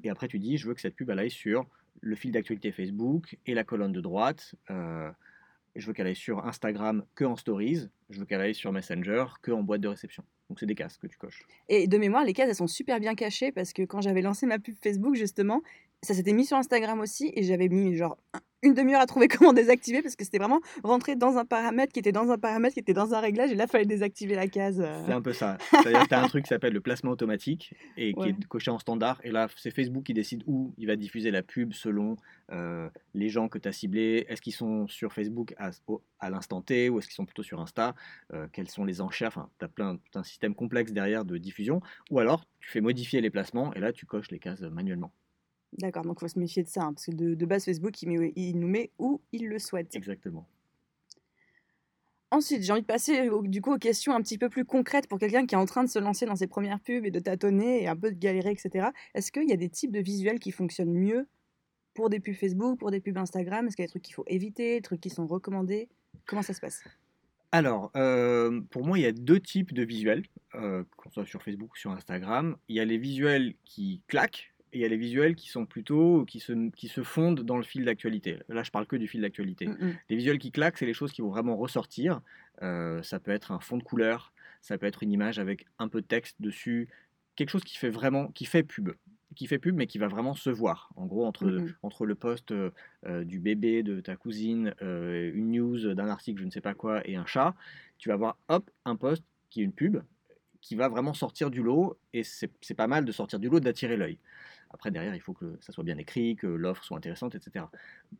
Et 0.03 0.09
après, 0.09 0.27
tu 0.27 0.39
dis, 0.39 0.57
je 0.57 0.67
veux 0.67 0.73
que 0.73 0.81
cette 0.81 0.95
pub 0.95 1.09
elle 1.09 1.19
aille 1.19 1.31
sur 1.31 1.67
le 2.01 2.15
fil 2.15 2.31
d'actualité 2.31 2.71
Facebook 2.71 3.37
et 3.45 3.53
la 3.53 3.65
colonne 3.65 3.91
de 3.91 4.01
droite. 4.01 4.55
je 4.69 5.85
veux 5.85 5.93
qu'elle 5.93 6.07
aille 6.07 6.15
sur 6.15 6.45
Instagram 6.45 7.03
que 7.15 7.25
en 7.25 7.35
stories. 7.35 7.89
Je 8.09 8.19
veux 8.19 8.25
qu'elle 8.25 8.41
aille 8.41 8.55
sur 8.55 8.71
Messenger 8.71 9.25
que 9.41 9.51
en 9.51 9.63
boîte 9.63 9.81
de 9.81 9.89
réception. 9.89 10.23
Donc 10.49 10.59
c'est 10.59 10.65
des 10.65 10.75
cases 10.75 10.97
que 10.97 11.07
tu 11.07 11.17
coches. 11.17 11.45
Et 11.67 11.87
de 11.87 11.97
mémoire, 11.97 12.23
les 12.23 12.33
cases, 12.33 12.49
elles 12.49 12.55
sont 12.55 12.67
super 12.67 12.99
bien 12.99 13.13
cachées 13.13 13.51
parce 13.51 13.73
que 13.73 13.83
quand 13.83 14.01
j'avais 14.01 14.21
lancé 14.21 14.45
ma 14.45 14.57
pub 14.57 14.75
Facebook, 14.81 15.15
justement, 15.15 15.61
ça 16.03 16.13
s'était 16.13 16.33
mis 16.33 16.45
sur 16.45 16.57
Instagram 16.57 16.99
aussi 16.99 17.31
et 17.35 17.43
j'avais 17.43 17.67
mis 17.69 17.95
genre 17.95 18.17
une 18.61 18.73
demi-heure 18.73 18.99
à 18.99 19.05
trouver 19.05 19.27
comment 19.29 19.53
désactiver 19.53 20.01
parce 20.01 20.15
que 20.17 20.25
c'était 20.25 20.37
vraiment 20.37 20.59
rentrer 20.83 21.15
dans 21.15 21.37
un 21.37 21.45
paramètre 21.45 21.93
qui 21.93 21.99
était 21.99 22.11
dans 22.11 22.29
un 22.29 22.37
paramètre 22.37 22.73
qui 22.73 22.81
était 22.81 22.93
dans 22.93 23.13
un 23.13 23.19
réglage 23.21 23.51
et 23.51 23.55
là, 23.55 23.65
il 23.65 23.69
fallait 23.69 23.85
désactiver 23.85 24.35
la 24.35 24.47
case. 24.47 24.81
euh. 24.81 25.01
C'est 25.05 25.13
un 25.13 25.21
peu 25.21 25.31
ça. 25.31 25.57
C'est-à-dire 25.71 26.03
que 26.03 26.07
tu 26.09 26.13
as 26.13 26.21
un 26.21 26.27
truc 26.27 26.43
qui 26.43 26.49
s'appelle 26.49 26.73
le 26.73 26.81
placement 26.81 27.11
automatique 27.11 27.73
et 27.95 28.13
qui 28.13 28.19
Ouais. 28.19 28.29
est 28.31 28.45
coché 28.47 28.69
en 28.69 28.77
standard. 28.79 29.21
Et 29.23 29.31
là, 29.31 29.47
c'est 29.55 29.71
Facebook 29.71 30.03
qui 30.03 30.13
décide 30.13 30.43
où 30.45 30.73
il 30.77 30.87
va 30.87 30.97
diffuser 30.97 31.31
la 31.31 31.41
pub 31.41 31.71
selon 31.73 32.17
euh, 32.51 32.89
les 33.13 33.29
gens 33.29 33.47
que 33.47 33.57
tu 33.59 33.67
as 33.69 33.71
ciblés. 33.71 34.25
Est-ce 34.27 34.41
qu'ils 34.41 34.53
sont 34.53 34.87
sur 34.89 35.13
Facebook 35.13 35.55
à 36.19 36.29
l'instant 36.29 36.61
T 36.61 36.89
ou 36.89 36.99
est-ce 36.99 37.07
qu'ils 37.07 37.15
sont 37.15 37.25
plutôt 37.25 37.43
sur 37.43 37.61
Insta? 37.61 37.95
Euh, 38.33 38.47
Quelles 38.51 38.69
sont 38.69 38.83
les 38.83 38.99
enchères? 38.99 39.29
Enfin, 39.29 39.49
tu 39.59 39.63
as 39.65 39.69
plein, 39.69 39.95
tout 39.95 40.19
un 40.19 40.23
système 40.23 40.53
complexe 40.53 40.91
derrière 40.91 41.23
de 41.23 41.37
diffusion. 41.37 41.81
Ou 42.11 42.19
alors, 42.19 42.43
tu 42.59 42.69
fais 42.69 42.81
modifier 42.81 43.21
les 43.21 43.29
placements 43.29 43.73
et 43.73 43.79
là, 43.79 43.93
tu 43.93 44.05
coches 44.05 44.31
les 44.31 44.39
cases 44.39 44.61
manuellement. 44.61 45.13
D'accord, 45.77 46.03
donc 46.03 46.17
il 46.17 46.21
faut 46.21 46.27
se 46.27 46.39
méfier 46.39 46.63
de 46.63 46.67
ça 46.67 46.83
hein, 46.83 46.93
parce 46.93 47.05
que 47.05 47.11
de, 47.11 47.35
de 47.35 47.45
base, 47.45 47.65
Facebook, 47.65 48.01
il, 48.01 48.09
met- 48.09 48.33
il 48.35 48.59
nous 48.59 48.67
met 48.67 48.91
où 48.97 49.21
il 49.31 49.47
le 49.47 49.59
souhaite. 49.59 49.95
Exactement. 49.95 50.47
Ensuite, 52.31 52.61
j'ai 52.61 52.71
envie 52.71 52.81
de 52.81 52.85
passer 52.87 53.29
au- 53.29 53.41
du 53.41 53.61
coup 53.61 53.73
aux 53.73 53.77
questions 53.79 54.13
un 54.13 54.21
petit 54.21 54.37
peu 54.37 54.49
plus 54.49 54.65
concrètes 54.65 55.07
pour 55.07 55.17
quelqu'un 55.17 55.45
qui 55.45 55.55
est 55.55 55.57
en 55.57 55.65
train 55.65 55.83
de 55.83 55.89
se 55.89 55.97
lancer 55.97 56.25
dans 56.25 56.35
ses 56.35 56.47
premières 56.47 56.79
pubs 56.79 57.05
et 57.05 57.11
de 57.11 57.19
tâtonner 57.19 57.81
et 57.83 57.87
un 57.87 57.95
peu 57.95 58.11
de 58.11 58.17
galérer, 58.19 58.51
etc. 58.51 58.89
Est-ce 59.15 59.31
qu'il 59.31 59.49
y 59.49 59.53
a 59.53 59.57
des 59.57 59.69
types 59.69 59.91
de 59.91 59.99
visuels 59.99 60.39
qui 60.39 60.51
fonctionnent 60.51 60.93
mieux 60.93 61.27
pour 61.95 62.09
des 62.09 62.19
pubs 62.19 62.35
Facebook, 62.35 62.77
pour 62.79 62.91
des 62.91 62.99
pubs 62.99 63.17
Instagram? 63.17 63.67
Est-ce 63.67 63.75
qu'il 63.75 63.83
y 63.83 63.85
a 63.85 63.87
des 63.87 63.91
trucs 63.91 64.03
qu'il 64.03 64.13
faut 64.13 64.25
éviter, 64.27 64.75
des 64.75 64.81
trucs 64.81 65.01
qui 65.01 65.09
sont 65.09 65.25
recommandés? 65.25 65.89
Comment 66.25 66.43
ça 66.43 66.53
se 66.53 66.61
passe? 66.61 66.83
Alors, 67.51 67.91
euh, 67.95 68.61
pour 68.69 68.85
moi, 68.85 68.99
il 68.99 69.01
y 69.01 69.07
a 69.07 69.11
deux 69.11 69.39
types 69.39 69.73
de 69.73 69.81
visuels, 69.83 70.23
euh, 70.53 70.83
qu'on 70.97 71.09
soit 71.09 71.25
sur 71.25 71.41
Facebook 71.41 71.73
ou 71.73 71.77
sur 71.77 71.89
Instagram. 71.91 72.57
Il 72.67 72.75
y 72.75 72.79
a 72.79 72.85
les 72.85 72.99
visuels 72.99 73.55
qui 73.65 74.03
claquent 74.07 74.53
et 74.73 74.79
il 74.79 74.81
y 74.81 74.85
a 74.85 74.87
les 74.87 74.97
visuels 74.97 75.35
qui 75.35 75.49
sont 75.49 75.65
plutôt 75.65 76.25
qui 76.25 76.39
se, 76.39 76.69
qui 76.71 76.87
se 76.87 77.03
fondent 77.03 77.41
dans 77.41 77.57
le 77.57 77.63
fil 77.63 77.85
d'actualité. 77.85 78.39
Là, 78.49 78.63
je 78.63 78.71
parle 78.71 78.87
que 78.87 78.95
du 78.95 79.07
fil 79.07 79.21
d'actualité. 79.21 79.67
Mm, 79.67 79.77
mm. 79.79 79.95
Les 80.09 80.15
visuels 80.15 80.39
qui 80.39 80.51
claquent, 80.51 80.77
c'est 80.77 80.85
les 80.85 80.93
choses 80.93 81.11
qui 81.11 81.21
vont 81.21 81.29
vraiment 81.29 81.55
ressortir. 81.57 82.21
Euh, 82.61 83.01
ça 83.03 83.19
peut 83.19 83.31
être 83.31 83.51
un 83.51 83.59
fond 83.59 83.77
de 83.77 83.83
couleur, 83.83 84.33
ça 84.61 84.77
peut 84.77 84.85
être 84.85 85.03
une 85.03 85.11
image 85.11 85.39
avec 85.39 85.65
un 85.79 85.87
peu 85.87 86.01
de 86.01 86.07
texte 86.07 86.37
dessus, 86.41 86.89
quelque 87.35 87.49
chose 87.49 87.63
qui 87.63 87.77
fait 87.77 87.89
vraiment, 87.89 88.27
qui 88.29 88.45
fait 88.45 88.63
pub, 88.63 88.91
qui 89.35 89.47
fait 89.47 89.59
pub, 89.59 89.75
mais 89.75 89.87
qui 89.87 89.97
va 89.97 90.07
vraiment 90.07 90.33
se 90.33 90.49
voir. 90.49 90.89
En 90.95 91.05
gros, 91.05 91.25
entre, 91.25 91.45
Mhm. 91.45 91.73
entre 91.83 92.05
le 92.05 92.15
post 92.15 92.51
euh, 92.51 92.71
euh, 93.05 93.23
du 93.23 93.39
bébé 93.39 93.83
de 93.83 94.01
ta 94.01 94.15
cousine, 94.15 94.73
euh, 94.81 95.31
une 95.33 95.51
news 95.51 95.93
d'un 95.93 96.07
article, 96.09 96.41
je 96.41 96.45
ne 96.45 96.51
sais 96.51 96.61
pas 96.61 96.73
quoi, 96.73 97.07
et 97.07 97.15
un 97.15 97.25
chat, 97.25 97.55
tu 97.97 98.09
vas 98.09 98.15
voir, 98.17 98.37
hop, 98.49 98.69
un 98.85 98.95
post 98.95 99.23
qui 99.49 99.61
est 99.61 99.63
une 99.63 99.73
pub, 99.73 99.99
qui 100.61 100.75
va 100.75 100.89
vraiment 100.89 101.13
sortir 101.13 101.49
du 101.51 101.63
lot, 101.63 101.97
et 102.11 102.23
c'est 102.23 102.51
c'est 102.61 102.73
pas 102.73 102.87
mal 102.87 103.05
de 103.05 103.11
sortir 103.13 103.39
du 103.39 103.47
lot, 103.49 103.59
d'attirer 103.61 103.95
l'œil. 103.95 104.19
Après, 104.71 104.91
derrière, 104.91 105.15
il 105.15 105.21
faut 105.21 105.33
que 105.33 105.57
ça 105.61 105.71
soit 105.73 105.83
bien 105.83 105.97
écrit, 105.97 106.35
que 106.35 106.47
l'offre 106.47 106.83
soit 106.83 106.97
intéressante, 106.97 107.35
etc. 107.35 107.65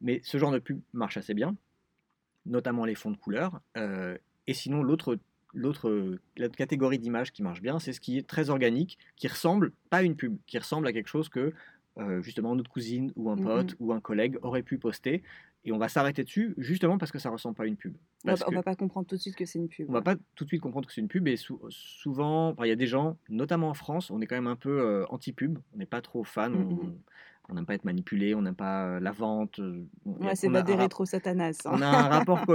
Mais 0.02 0.20
ce 0.24 0.38
genre 0.38 0.52
de 0.52 0.60
pub 0.60 0.82
marche 0.94 1.18
assez 1.18 1.34
bien, 1.34 1.56
notamment 2.46 2.86
les 2.86 2.96
fonds 2.96 3.12
de 3.12 3.18
couleur. 3.18 3.62
euh, 3.78 4.18
et 4.48 4.54
sinon, 4.56 4.82
l'autre 4.82 5.20
catégorie 6.58 6.98
d'images 6.98 7.32
qui 7.32 7.44
marche 7.44 7.62
bien, 7.62 7.78
c'est 7.80 7.94
ce 7.94 8.02
qui 8.02 8.18
est 8.18 8.28
très 8.28 8.50
organique, 8.50 8.98
qui 9.16 9.28
ressemble 9.28 9.72
pas 9.92 9.98
à 9.98 10.02
une 10.04 10.16
pub, 10.16 10.38
qui 10.48 10.58
ressemble 10.58 10.88
à 10.88 10.94
quelque 10.94 11.08
chose 11.08 11.30
que 11.30 11.54
euh, 11.98 12.22
justement 12.22 12.56
notre 12.56 12.70
cousine 12.72 13.12
ou 13.16 13.30
un 13.30 13.36
Mhm. 13.36 13.44
pote 13.44 13.76
ou 13.80 13.94
un 13.94 14.00
collègue 14.00 14.38
aurait 14.42 14.64
pu 14.64 14.78
poster. 14.78 15.22
Et 15.66 15.72
on 15.74 15.78
va 15.78 15.90
s'arrêter 15.90 16.24
dessus 16.24 16.54
justement 16.58 16.98
parce 16.98 17.12
que 17.12 17.20
ça 17.20 17.30
ressemble 17.30 17.56
pas 17.56 17.64
à 17.64 17.66
une 17.66 17.76
pub. 17.76 17.94
On 18.24 18.28
Parce 18.30 18.44
que- 18.44 18.56
va 18.56 18.64
pas 18.64 18.76
comprendre 18.76 19.06
tout 19.08 19.16
de 19.16 19.22
suite 19.22 19.36
que 19.36 19.46
c'est 19.46 19.60
une 19.60 19.68
pub. 19.68 19.90
on 19.90 19.94
va 19.94 20.02
pas 20.02 20.16
tout 20.36 20.46
de 20.46 20.50
suite 20.50 20.62
comprendre 20.62 20.88
que 20.88 20.94
c'est 20.94 21.02
une 21.02 21.10
pub 21.10 21.28
et 21.28 21.36
sou- 21.36 21.60
souvent, 21.70 22.56
il 22.64 22.68
y 22.68 22.72
a 22.72 22.76
des 22.78 22.88
gens, 22.88 23.18
notamment 23.28 23.70
en 23.70 23.74
France, 23.74 24.10
on 24.10 24.22
est 24.22 24.26
quand 24.28 24.36
même 24.36 24.48
un 24.48 24.56
peu 24.56 24.80
euh, 24.82 25.06
anti-pub, 25.10 25.60
on 25.74 25.78
n'est 25.78 25.86
pas 25.86 26.02
trop 26.02 26.24
fan, 26.24 26.56
on- 26.56 26.96
on 27.50 27.56
n'aime 27.56 27.66
pas 27.66 27.74
être 27.76 27.84
manipulé, 27.84 28.36
on 28.36 28.42
n'aime 28.42 28.56
pas 28.56 28.86
euh, 28.86 29.00
la 29.02 29.12
vente. 29.12 29.60
euh, 29.60 29.84
Ouais, 30.06 30.36
c'est 30.36 30.50
pas 30.50 30.60
a 30.60 30.62
des 30.64 30.74
un 30.74 30.76
rap- 30.78 30.82
rétro 30.84 31.06
satanas. 31.06 31.62
hein. 31.66 31.72
on 31.74 31.82
a 31.82 31.88
un 31.88 32.08
rapport 32.30 32.46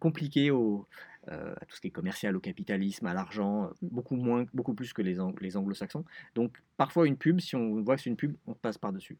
compliqué 0.00 0.50
au, 0.50 0.86
euh, 1.28 1.54
à 1.60 1.64
tout 1.66 1.76
ce 1.76 1.80
qui 1.80 1.88
est 1.88 1.90
commercial, 1.92 2.34
au 2.36 2.40
capitalisme, 2.40 3.06
à 3.06 3.14
l'argent, 3.14 3.64
euh, 3.66 3.68
beaucoup 3.82 4.16
moins, 4.16 4.46
beaucoup 4.54 4.74
plus 4.74 4.92
que 4.92 5.02
les, 5.02 5.20
ang- 5.20 5.34
les 5.40 5.56
anglo-saxons. 5.56 6.04
Donc 6.34 6.60
parfois 6.76 7.06
une 7.06 7.16
pub, 7.16 7.40
si 7.40 7.54
on 7.56 7.82
voit 7.82 7.96
que 7.96 8.02
c'est 8.02 8.10
une 8.10 8.16
pub, 8.16 8.34
on 8.46 8.54
passe 8.54 8.78
par-dessus. 8.78 9.16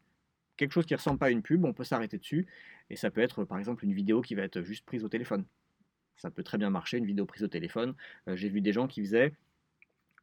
Quelque 0.59 0.73
chose 0.73 0.85
qui 0.85 0.93
ressemble 0.93 1.17
pas 1.17 1.27
à 1.27 1.29
une 1.29 1.41
pub, 1.41 1.63
on 1.63 1.71
peut 1.71 1.85
s'arrêter 1.85 2.17
dessus, 2.17 2.45
et 2.89 2.97
ça 2.97 3.09
peut 3.09 3.21
être 3.21 3.45
par 3.45 3.59
exemple 3.59 3.85
une 3.85 3.93
vidéo 3.93 4.19
qui 4.21 4.35
va 4.35 4.41
être 4.43 4.61
juste 4.61 4.85
prise 4.85 5.05
au 5.05 5.07
téléphone. 5.07 5.45
Ça 6.17 6.29
peut 6.31 6.43
très 6.43 6.57
bien 6.57 6.69
marcher, 6.69 6.97
une 6.97 7.05
vidéo 7.05 7.25
prise 7.25 7.43
au 7.43 7.47
téléphone. 7.47 7.95
Euh, 8.27 8.35
J'ai 8.35 8.49
vu 8.49 8.59
des 8.59 8.73
gens 8.73 8.85
qui 8.85 8.99
faisaient, 8.99 9.31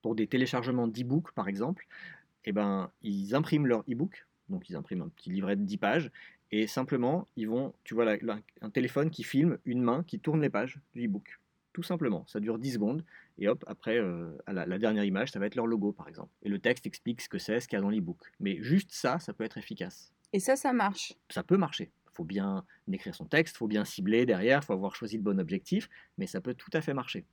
pour 0.02 0.14
des 0.14 0.26
téléchargements 0.26 0.88
d'e-book 0.88 1.32
par 1.32 1.48
exemple, 1.48 1.86
eh 2.44 2.52
ben, 2.52 2.90
ils 3.02 3.34
impriment 3.34 3.66
leur 3.66 3.80
e-book, 3.90 4.26
donc 4.50 4.68
ils 4.68 4.76
impriment 4.76 5.04
un 5.04 5.08
petit 5.08 5.30
livret 5.30 5.56
de 5.56 5.62
10 5.62 5.78
pages, 5.78 6.10
et 6.52 6.66
simplement, 6.66 7.26
ils 7.36 7.48
vont, 7.48 7.74
tu 7.84 7.94
vois, 7.94 8.04
la- 8.04 8.38
un 8.60 8.70
téléphone 8.70 9.10
qui 9.10 9.24
filme 9.24 9.58
une 9.64 9.82
main 9.82 10.04
qui 10.04 10.20
tourne 10.20 10.42
les 10.42 10.50
pages 10.50 10.78
du 10.94 11.06
e-book. 11.06 11.40
Tout 11.72 11.82
simplement, 11.82 12.26
ça 12.26 12.40
dure 12.40 12.58
10 12.58 12.72
secondes, 12.74 13.04
et 13.38 13.48
hop, 13.48 13.64
après, 13.68 13.98
euh, 13.98 14.36
la, 14.48 14.66
la 14.66 14.78
dernière 14.78 15.04
image, 15.04 15.30
ça 15.32 15.38
va 15.38 15.46
être 15.46 15.56
leur 15.56 15.66
logo, 15.66 15.92
par 15.92 16.08
exemple. 16.08 16.32
Et 16.42 16.50
le 16.50 16.58
texte 16.58 16.86
explique 16.86 17.22
ce 17.22 17.28
que 17.30 17.38
c'est, 17.38 17.60
ce 17.60 17.68
qu'il 17.68 17.76
y 17.76 17.80
a 17.80 17.82
dans 17.82 17.90
l'e-book. 17.90 18.20
Mais 18.40 18.62
juste 18.62 18.92
ça, 18.92 19.18
ça 19.18 19.32
peut 19.32 19.44
être 19.44 19.58
efficace. 19.58 20.12
Et 20.36 20.38
ça, 20.38 20.54
ça 20.54 20.74
marche. 20.74 21.14
Ça 21.30 21.42
peut 21.42 21.56
marcher. 21.56 21.90
Il 22.08 22.12
faut 22.12 22.24
bien 22.24 22.62
écrire 22.92 23.14
son 23.14 23.24
texte, 23.24 23.54
il 23.54 23.58
faut 23.58 23.68
bien 23.68 23.86
cibler 23.86 24.26
derrière, 24.26 24.60
il 24.62 24.66
faut 24.66 24.74
avoir 24.74 24.94
choisi 24.94 25.16
le 25.16 25.22
bon 25.22 25.40
objectif, 25.40 25.88
mais 26.18 26.26
ça 26.26 26.42
peut 26.42 26.52
tout 26.52 26.68
à 26.74 26.82
fait 26.82 26.92
marcher. 26.92 27.24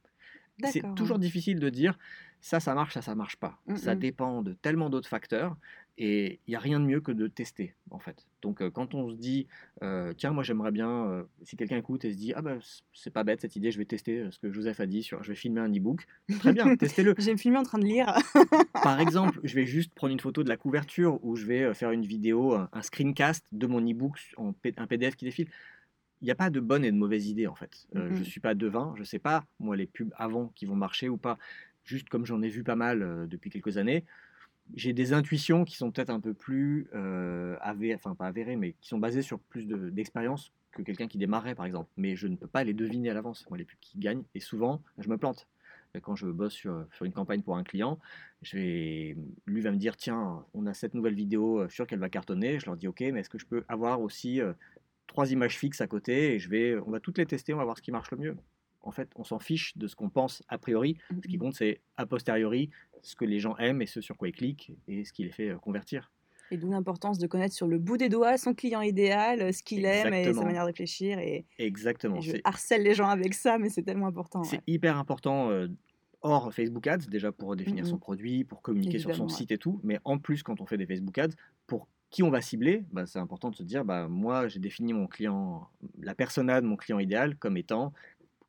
C'est 0.64 0.96
toujours 0.96 1.20
difficile 1.20 1.60
de 1.60 1.70
dire 1.70 1.98
ça, 2.40 2.62
ça 2.62 2.74
marche, 2.74 2.94
ça, 2.94 3.02
ça 3.02 3.14
marche 3.14 3.36
pas. 3.36 3.60
Mm, 3.68 3.76
Ça 3.76 3.96
mm. 3.96 4.00
dépend 4.00 4.42
de 4.42 4.54
tellement 4.54 4.90
d'autres 4.90 5.10
facteurs 5.10 5.58
et 6.00 6.40
il 6.48 6.52
n'y 6.52 6.56
a 6.56 6.60
rien 6.60 6.80
de 6.80 6.86
mieux 6.86 7.02
que 7.02 7.12
de 7.12 7.28
tester 7.28 7.76
en 7.92 8.00
fait. 8.00 8.26
Donc 8.42 8.62
euh, 8.62 8.72
quand 8.72 8.96
on 8.96 9.12
se 9.12 9.16
dit 9.16 9.46
euh, 9.84 10.12
tiens, 10.18 10.32
moi 10.32 10.42
j'aimerais 10.44 10.72
bien, 10.72 10.90
euh, 11.08 11.24
si 11.44 11.56
quelqu'un 11.56 11.78
écoute 11.78 12.04
et 12.04 12.12
se 12.12 12.18
dit 12.18 12.34
ah 12.36 12.42
c- 12.62 12.82
c'est 12.94 13.12
pas 13.14 13.24
bête 13.24 13.42
cette 13.42 13.56
idée, 13.56 13.70
je 13.72 13.78
vais 13.78 13.86
tester 13.86 14.26
ce 14.32 14.40
que 14.40 14.52
Joseph 14.52 14.80
a 14.80 14.86
dit 14.88 15.04
sur 15.04 15.22
je 15.24 15.30
vais 15.30 15.36
filmer 15.36 15.62
un 15.62 15.72
e-book, 15.72 16.06
très 16.40 16.52
bien, 16.52 16.76
testez-le. 16.76 17.14
J'ai 17.20 17.38
filmé 17.38 17.58
en 17.58 17.64
train 17.64 17.78
de 17.78 17.86
lire. 17.86 18.12
Par 18.84 19.00
exemple, 19.00 19.40
je 19.44 19.54
vais 19.54 19.66
juste 19.68 19.94
prendre 19.94 20.14
une 20.14 20.20
photo 20.20 20.44
de 20.44 20.50
la 20.50 20.58
couverture 20.58 21.24
ou 21.24 21.36
je 21.36 21.46
vais 21.46 21.74
faire 21.76 21.92
une 21.92 22.06
vidéo, 22.06 22.54
un, 22.56 22.70
screencast 22.82 23.46
de 23.52 23.68
mon 23.68 23.80
e-book, 23.88 24.20
en 24.38 24.54
un 24.78 24.88
PDF 24.88 25.16
qui 25.16 25.26
défile. 25.26 25.48
Il 26.22 26.26
n'y 26.26 26.32
a 26.32 26.36
pas 26.36 26.50
de 26.50 26.60
bonne 26.60 26.86
et 26.86 26.92
de 26.92 26.98
mauvaise 26.98 27.28
idée 27.28 27.48
en 27.48 27.56
fait. 27.56 27.86
Euh, 27.96 28.10
Je 28.14 28.20
ne 28.20 28.24
suis 28.24 28.40
pas 28.40 28.56
devin, 28.56 28.94
je 28.96 29.02
ne 29.02 29.06
sais 29.06 29.20
pas, 29.20 29.46
moi, 29.60 29.76
les 29.76 29.86
pubs 29.86 30.12
avant 30.18 30.52
qui 30.56 30.66
vont 30.66 30.76
marcher 30.76 31.08
ou 31.10 31.18
pas. 31.18 31.38
Juste 31.86 32.08
comme 32.10 32.26
j'en 32.26 32.42
ai 32.42 32.48
vu 32.50 32.64
pas 32.64 32.78
mal 32.78 33.04
euh, 33.04 33.26
depuis 33.28 33.50
quelques 33.50 33.78
années, 33.78 34.06
j'ai 34.76 34.94
des 34.94 35.14
intuitions 35.14 35.66
qui 35.66 35.76
sont 35.76 35.92
peut-être 35.92 36.10
un 36.10 36.20
peu 36.20 36.34
plus 36.34 36.88
euh, 36.96 37.56
avérées, 37.62 37.96
enfin 37.96 38.16
pas 38.16 38.28
avérées, 38.28 38.56
mais 38.56 38.74
qui 38.82 38.88
sont 38.90 38.98
basées 38.98 39.22
sur 39.22 39.40
plus 39.40 39.66
de- 39.68 39.90
d'expérience 39.90 40.52
que 40.72 40.82
quelqu'un 40.82 41.08
qui 41.08 41.18
démarrait 41.18 41.56
par 41.56 41.66
exemple. 41.66 41.90
Mais 41.98 42.16
je 42.16 42.28
ne 42.28 42.36
peux 42.36 42.48
pas 42.48 42.64
les 42.64 42.74
deviner 42.74 43.10
à 43.10 43.14
l'avance, 43.14 43.46
moi, 43.50 43.58
les 43.58 43.66
pubs 43.66 43.80
qui 43.80 44.00
gagnent. 44.00 44.24
Et 44.34 44.40
souvent, 44.40 44.82
je 44.98 45.10
me 45.10 45.18
plante. 45.18 45.48
Quand 46.02 46.16
je 46.16 46.26
bosse 46.26 46.54
sur, 46.54 46.88
une 47.02 47.12
campagne 47.12 47.44
pour 47.44 47.56
un 47.56 47.64
client, 47.64 48.00
je 48.42 48.58
lui 49.46 49.62
va 49.62 49.72
me 49.72 49.78
dire 49.78 49.96
tiens, 49.96 50.44
on 50.56 50.66
a 50.66 50.74
cette 50.74 50.96
nouvelle 50.96 51.14
vidéo, 51.14 51.60
euh, 51.60 51.70
sûr 51.70 51.86
qu'elle 51.86 52.00
va 52.00 52.10
cartonner. 52.10 52.60
Je 52.60 52.66
leur 52.66 52.76
dis 52.76 52.88
ok, 52.88 53.02
mais 53.02 53.20
est-ce 53.20 53.30
que 53.30 53.38
je 53.38 53.46
peux 53.46 53.64
avoir 53.68 54.02
aussi 54.02 54.42
euh, 54.42 54.54
trois 55.06 55.32
images 55.32 55.58
fixes 55.58 55.82
à 55.82 55.88
côté 55.88 56.34
et 56.34 56.40
je 56.40 56.50
vais, 56.50 56.80
on 56.80 56.90
va 56.90 57.00
toutes 57.00 57.20
les 57.20 57.28
tester, 57.28 57.54
on 57.54 57.58
va 57.58 57.64
voir 57.66 57.78
ce 57.78 57.84
qui 57.84 57.92
marche 57.92 58.10
le 58.10 58.18
mieux. 58.18 58.38
En 58.84 58.92
fait, 58.92 59.10
on 59.16 59.24
s'en 59.24 59.40
fiche 59.40 59.78
de 59.78 59.88
ce 59.88 59.96
qu'on 59.96 60.10
pense 60.10 60.44
a 60.50 60.58
priori. 60.58 60.98
Ce 61.24 61.28
qui 61.28 61.38
compte, 61.38 61.56
c'est 61.56 61.82
a 61.98 62.06
posteriori 62.06 62.70
ce 63.02 63.16
que 63.16 63.26
les 63.26 63.40
gens 63.40 63.56
aiment 63.58 63.82
et 63.82 63.86
ce 63.86 64.02
sur 64.02 64.18
quoi 64.18 64.28
ils 64.30 64.34
cliquent 64.34 64.72
et 64.88 65.04
ce 65.06 65.14
qui 65.14 65.24
les 65.24 65.32
fait 65.32 65.50
euh, 65.50 65.58
convertir. 65.58 66.12
Et 66.52 66.58
d'où 66.58 66.70
l'importance 66.70 67.18
de 67.18 67.26
connaître 67.26 67.56
sur 67.56 67.68
le 67.68 67.80
bout 67.80 67.98
des 67.98 68.10
doigts 68.10 68.38
son 68.38 68.54
client 68.54 68.82
idéal, 68.82 69.54
ce 69.54 69.64
qu'il 69.64 69.86
aime 69.86 70.14
et 70.14 70.34
sa 70.34 70.44
manière 70.44 70.64
de 70.64 70.68
réfléchir. 70.68 71.18
Et, 71.18 71.46
Exactement. 71.58 72.18
et 72.18 72.22
je 72.22 72.38
harcèle 72.44 72.84
les 72.84 72.94
gens 72.94 73.08
avec 73.08 73.34
ça, 73.34 73.58
mais 73.58 73.70
c'est 73.70 73.82
tellement 73.82 74.08
important. 74.08 74.44
C'est 74.44 74.58
ouais. 74.58 74.64
hyper 74.68 74.98
important 74.98 75.50
euh, 75.50 75.68
hors 76.22 76.54
Facebook 76.54 76.86
Ads, 76.86 77.08
déjà 77.10 77.32
pour 77.32 77.56
définir 77.56 77.88
son 77.88 77.98
produit, 77.98 78.44
pour 78.44 78.62
communiquer 78.62 79.00
sur 79.00 79.16
son 79.16 79.24
ouais. 79.24 79.34
site 79.34 79.52
et 79.52 79.58
tout, 79.58 79.80
mais 79.84 80.00
en 80.04 80.18
plus 80.18 80.44
quand 80.44 80.62
on 80.62 80.66
fait 80.66 80.78
des 80.78 80.86
Facebook 80.86 81.18
Ads, 81.18 81.36
pour 81.66 81.88
qui 82.10 82.22
on 82.22 82.30
va 82.30 82.42
cibler, 82.42 82.86
bah, 82.92 83.08
c'est 83.08 83.18
important 83.18 83.50
de 83.50 83.56
se 83.56 83.64
dire, 83.64 83.84
bah, 83.84 84.08
moi 84.08 84.48
j'ai 84.48 84.60
défini 84.60 84.94
mon 84.94 85.08
client, 85.08 85.68
la 86.00 86.14
persona 86.14 86.62
de 86.62 86.68
mon 86.68 86.76
client 86.76 87.00
idéal 87.00 87.36
comme 87.36 87.58
étant, 87.58 87.92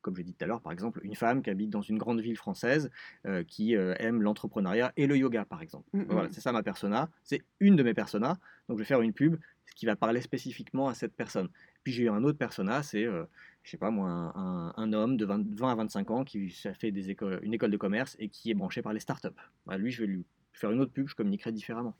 comme 0.05 0.15
je 0.15 0.21
dit 0.21 0.33
tout 0.33 0.43
à 0.43 0.47
l'heure, 0.47 0.61
par 0.61 0.71
exemple, 0.71 0.99
une 1.03 1.15
femme 1.15 1.41
qui 1.41 1.49
habite 1.49 1.69
dans 1.71 1.81
une 1.81 1.97
grande 1.97 2.21
ville 2.21 2.37
française, 2.37 2.91
euh, 3.25 3.43
qui 3.43 3.75
euh, 3.75 3.95
aime 3.99 4.21
l'entrepreneuriat 4.21 4.93
et 4.97 5.07
le 5.07 5.17
yoga, 5.17 5.45
par 5.45 5.61
exemple. 5.61 5.89
Mhm. 5.93 6.05
Voilà, 6.09 6.29
c'est 6.31 6.41
ça 6.41 6.51
ma 6.51 6.63
persona, 6.63 7.09
c'est 7.23 7.41
une 7.59 7.75
de 7.75 7.83
mes 7.83 7.93
personas, 7.93 8.37
donc 8.69 8.77
je 8.77 8.83
vais 8.83 8.87
faire 8.87 9.01
une 9.01 9.13
pub 9.13 9.37
qui 9.75 9.85
va 9.85 9.95
parler 9.95 10.21
spécifiquement 10.21 10.87
à 10.87 10.93
cette 10.93 11.15
personne. 11.15 11.49
Puis 11.83 11.91
j'ai 11.93 12.07
un 12.07 12.23
autre 12.23 12.37
persona, 12.37 12.83
c'est, 12.83 13.05
euh, 13.05 13.25
je 13.63 13.71
sais 13.71 13.77
pas 13.77 13.91
moi, 13.91 14.07
un, 14.09 14.67
un- 14.69 14.73
un 14.77 14.93
homme 14.93 15.17
de 15.17 15.25
20, 15.25 15.43
20 15.55 15.71
à 15.71 15.75
25 15.75 16.11
ans 16.11 16.23
qui 16.23 16.53
a 16.65 16.73
fait 16.73 16.91
des 16.91 17.09
écoles, 17.09 17.39
une 17.43 17.53
école 17.53 17.71
de 17.71 17.77
commerce 17.77 18.15
et 18.19 18.29
qui 18.29 18.51
est 18.51 18.53
branché 18.53 18.81
par 18.81 18.93
les 18.93 18.99
startups. 18.99 19.27
Bah, 19.65 19.77
lui, 19.77 19.91
je 19.91 20.01
vais 20.01 20.07
lui 20.07 20.25
faire 20.53 20.71
une 20.71 20.79
autre 20.79 20.93
pub, 20.93 21.07
je 21.07 21.15
communiquerai 21.15 21.51
différemment. 21.51 21.95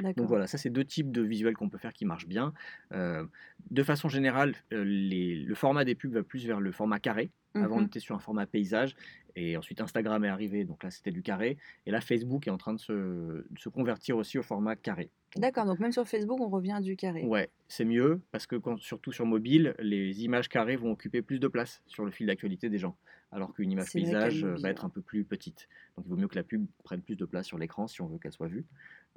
Donc 0.00 0.26
voilà, 0.26 0.46
ça 0.46 0.58
c'est 0.58 0.70
deux 0.70 0.84
types 0.84 1.12
de 1.12 1.22
visuels 1.22 1.56
qu'on 1.56 1.68
peut 1.68 1.78
faire 1.78 1.92
qui 1.92 2.04
marchent 2.04 2.26
bien. 2.26 2.52
Euh, 2.92 3.24
de 3.70 3.82
façon 3.82 4.08
générale, 4.08 4.54
euh, 4.72 4.84
le 4.84 5.54
format 5.54 5.84
des 5.84 5.94
pubs 5.94 6.12
va 6.12 6.22
plus 6.22 6.46
vers 6.46 6.60
le 6.60 6.72
format 6.72 6.98
carré. 6.98 7.30
Avant, 7.54 7.76
on 7.76 7.80
mhm. 7.80 7.86
était 7.86 8.00
sur 8.00 8.16
un 8.16 8.18
format 8.18 8.46
paysage. 8.46 8.96
Et 9.36 9.56
ensuite, 9.56 9.80
Instagram 9.80 10.24
est 10.24 10.28
arrivé. 10.28 10.64
Donc 10.64 10.82
là, 10.82 10.90
c'était 10.90 11.12
du 11.12 11.22
carré. 11.22 11.56
Et 11.86 11.92
là, 11.92 12.00
Facebook 12.00 12.46
est 12.48 12.50
en 12.50 12.58
train 12.58 12.74
de 12.74 12.80
se, 12.80 13.68
convertir 13.68 14.16
aussi 14.16 14.38
au 14.38 14.42
format 14.42 14.74
carré. 14.74 15.10
D'accord. 15.36 15.64
Donc 15.64 15.78
même 15.78 15.92
sur 15.92 16.06
Facebook, 16.06 16.40
on 16.40 16.48
revient 16.48 16.80
du 16.82 16.96
carré. 16.96 17.24
Ouais, 17.24 17.50
c'est 17.68 17.84
mieux 17.84 18.20
parce 18.32 18.46
que 18.46 18.56
quand, 18.56 18.78
surtout 18.78 19.12
sur 19.12 19.26
mobile, 19.26 19.74
les 19.78 20.24
images 20.24 20.48
carrées 20.48 20.76
vont 20.76 20.92
occuper 20.92 21.22
plus 21.22 21.38
de 21.38 21.48
place 21.48 21.82
sur 21.86 22.04
le 22.04 22.10
fil 22.10 22.26
d'actualité 22.26 22.68
des 22.68 22.78
gens. 22.78 22.96
Alors 23.32 23.52
qu'une 23.52 23.72
image 23.72 23.92
paysage 23.92 24.44
va 24.44 24.70
être 24.70 24.84
un 24.84 24.88
peu 24.88 25.00
plus 25.00 25.24
petite. 25.24 25.68
Donc 25.96 26.06
il 26.06 26.10
vaut 26.10 26.16
mieux 26.16 26.28
que 26.28 26.36
la 26.36 26.44
pub 26.44 26.66
prenne 26.84 27.02
plus 27.02 27.16
de 27.16 27.24
place 27.24 27.46
sur 27.46 27.58
l'écran 27.58 27.88
si 27.88 28.00
on 28.00 28.06
veut 28.06 28.18
qu'elle 28.18 28.32
soit 28.32 28.46
vue. 28.46 28.64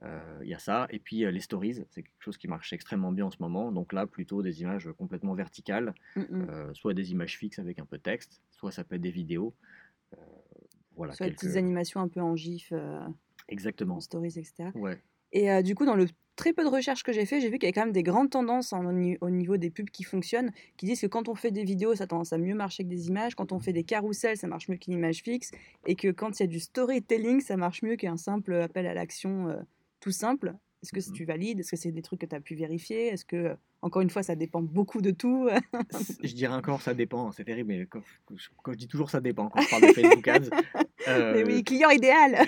Euh, 0.04 0.40
il 0.44 0.50
y 0.50 0.54
a 0.54 0.60
ça. 0.60 0.88
Et 0.92 1.00
puis 1.00 1.26
euh, 1.26 1.32
les 1.32 1.40
stories, 1.40 1.86
c'est 1.90 2.04
quelque 2.04 2.20
chose 2.20 2.38
qui 2.38 2.48
marche 2.48 2.72
extrêmement 2.74 3.12
bien 3.12 3.26
en 3.26 3.32
ce 3.32 3.38
moment. 3.40 3.72
Donc 3.72 3.94
là, 3.94 4.06
plutôt 4.06 4.44
des 4.44 4.62
images 4.62 4.90
complètement 4.98 5.34
verticales, 5.34 5.94
mm, 6.16 6.22
mm. 6.22 6.50
Euh, 6.50 6.74
soit 6.74 6.94
des 6.94 7.12
images 7.12 7.38
fixes 7.38 7.60
avec 7.60 7.80
un 7.80 7.86
peu 7.86 7.98
de 7.98 8.04
texte, 8.04 8.42
soit 8.52 8.72
ça 8.72 8.84
peut 8.84 8.96
être 8.96 9.02
des 9.02 9.12
vidéos. 9.12 9.54
voilà, 10.96 11.14
soit 11.14 11.28
des 11.28 11.34
petites 11.34 11.58
animations 11.58 12.00
un 12.02 12.08
peu 12.08 12.22
en 12.22 12.36
gif. 12.36 12.74
Exactement. 13.50 13.96
En 13.96 14.00
stories, 14.00 14.38
etc. 14.38 14.70
Ouais. 14.76 15.00
Et 15.32 15.62
du 15.64 15.76
coup, 15.76 15.86
dans 15.86 15.96
le 15.96 16.08
très 16.36 16.54
peu 16.54 16.64
de 16.64 16.70
recherches 16.70 17.04
que 17.04 17.12
j'ai 17.12 17.26
fait, 17.26 17.42
j'ai 17.42 17.50
vu 17.50 17.58
qu'il 17.58 17.64
y 17.64 17.68
avait 17.68 17.74
quand 17.74 17.86
même 17.86 17.92
des 17.92 18.04
grandes 18.04 18.30
tendances 18.30 18.74
au 18.74 19.30
niveau 19.30 19.58
des 19.58 19.70
pubs 19.70 19.90
qui 19.90 20.04
fonctionnent, 20.04 20.52
qui 20.78 20.86
disent 20.86 21.02
que 21.02 21.08
quand 21.08 21.28
on 21.28 21.36
fait 21.36 21.52
des 21.52 21.64
vidéos, 21.64 21.96
ça 21.96 22.08
tendance 22.08 22.34
à 22.34 22.38
mieux 22.38 22.56
marcher 22.56 22.84
que 22.84 22.90
des 22.90 23.08
images, 23.08 23.36
quand 23.36 23.52
on 23.52 23.60
fait 23.60 23.74
des 23.74 23.84
carousels, 23.84 24.38
ça 24.38 24.48
marche 24.48 24.70
mieux 24.70 24.78
qu'une 24.78 24.94
image 24.94 25.22
fixe, 25.24 25.52
et 25.86 25.96
que 25.96 26.10
quand 26.12 26.40
il 26.40 26.44
y 26.44 26.46
a 26.46 26.48
du 26.48 26.60
storytelling, 26.60 27.42
ça 27.42 27.58
marche 27.58 27.82
mieux 27.82 27.96
qu'un 27.96 28.18
simple 28.18 28.54
appel 28.56 28.86
à 28.86 28.94
l'action 28.94 29.58
tout 30.00 30.12
simple. 30.12 30.56
Est-ce 30.84 30.92
que 30.92 31.00
mmh 31.00 31.14
tu 31.14 31.26
valides? 31.26 31.60
Est-ce 31.60 31.72
que 31.72 31.78
c'est 31.78 31.92
des 31.92 32.04
trucs 32.04 32.22
que 32.22 32.26
tu 32.26 32.36
as 32.36 32.40
pu 32.40 32.54
vérifier? 32.56 33.08
Est-ce 33.08 33.26
que, 33.26 33.56
encore 33.82 34.02
une 34.04 34.12
fois, 34.12 34.22
ça 34.22 34.36
dépend 34.36 34.62
beaucoup 34.62 35.02
de 35.02 35.10
tout? 35.12 35.50
Je 36.24 36.34
dirais 36.34 36.54
encore 36.54 36.82
ça 36.82 36.94
dépend, 36.94 37.32
c'est 37.32 37.46
terrible, 37.46 37.70
mais 37.70 37.86
quand, 37.88 38.02
je 38.38 38.78
dis 38.78 38.88
toujours 38.88 39.10
ça 39.10 39.20
dépend 39.20 39.50
quand 39.50 39.62
je 39.62 39.70
parle 39.70 39.82
de 39.82 39.88
Facebook 39.94 40.28
Ads. 40.28 40.50
mais 41.08 41.44
oui, 41.44 41.60
euh, 41.60 41.64
client 41.64 41.90
idéal 41.90 42.46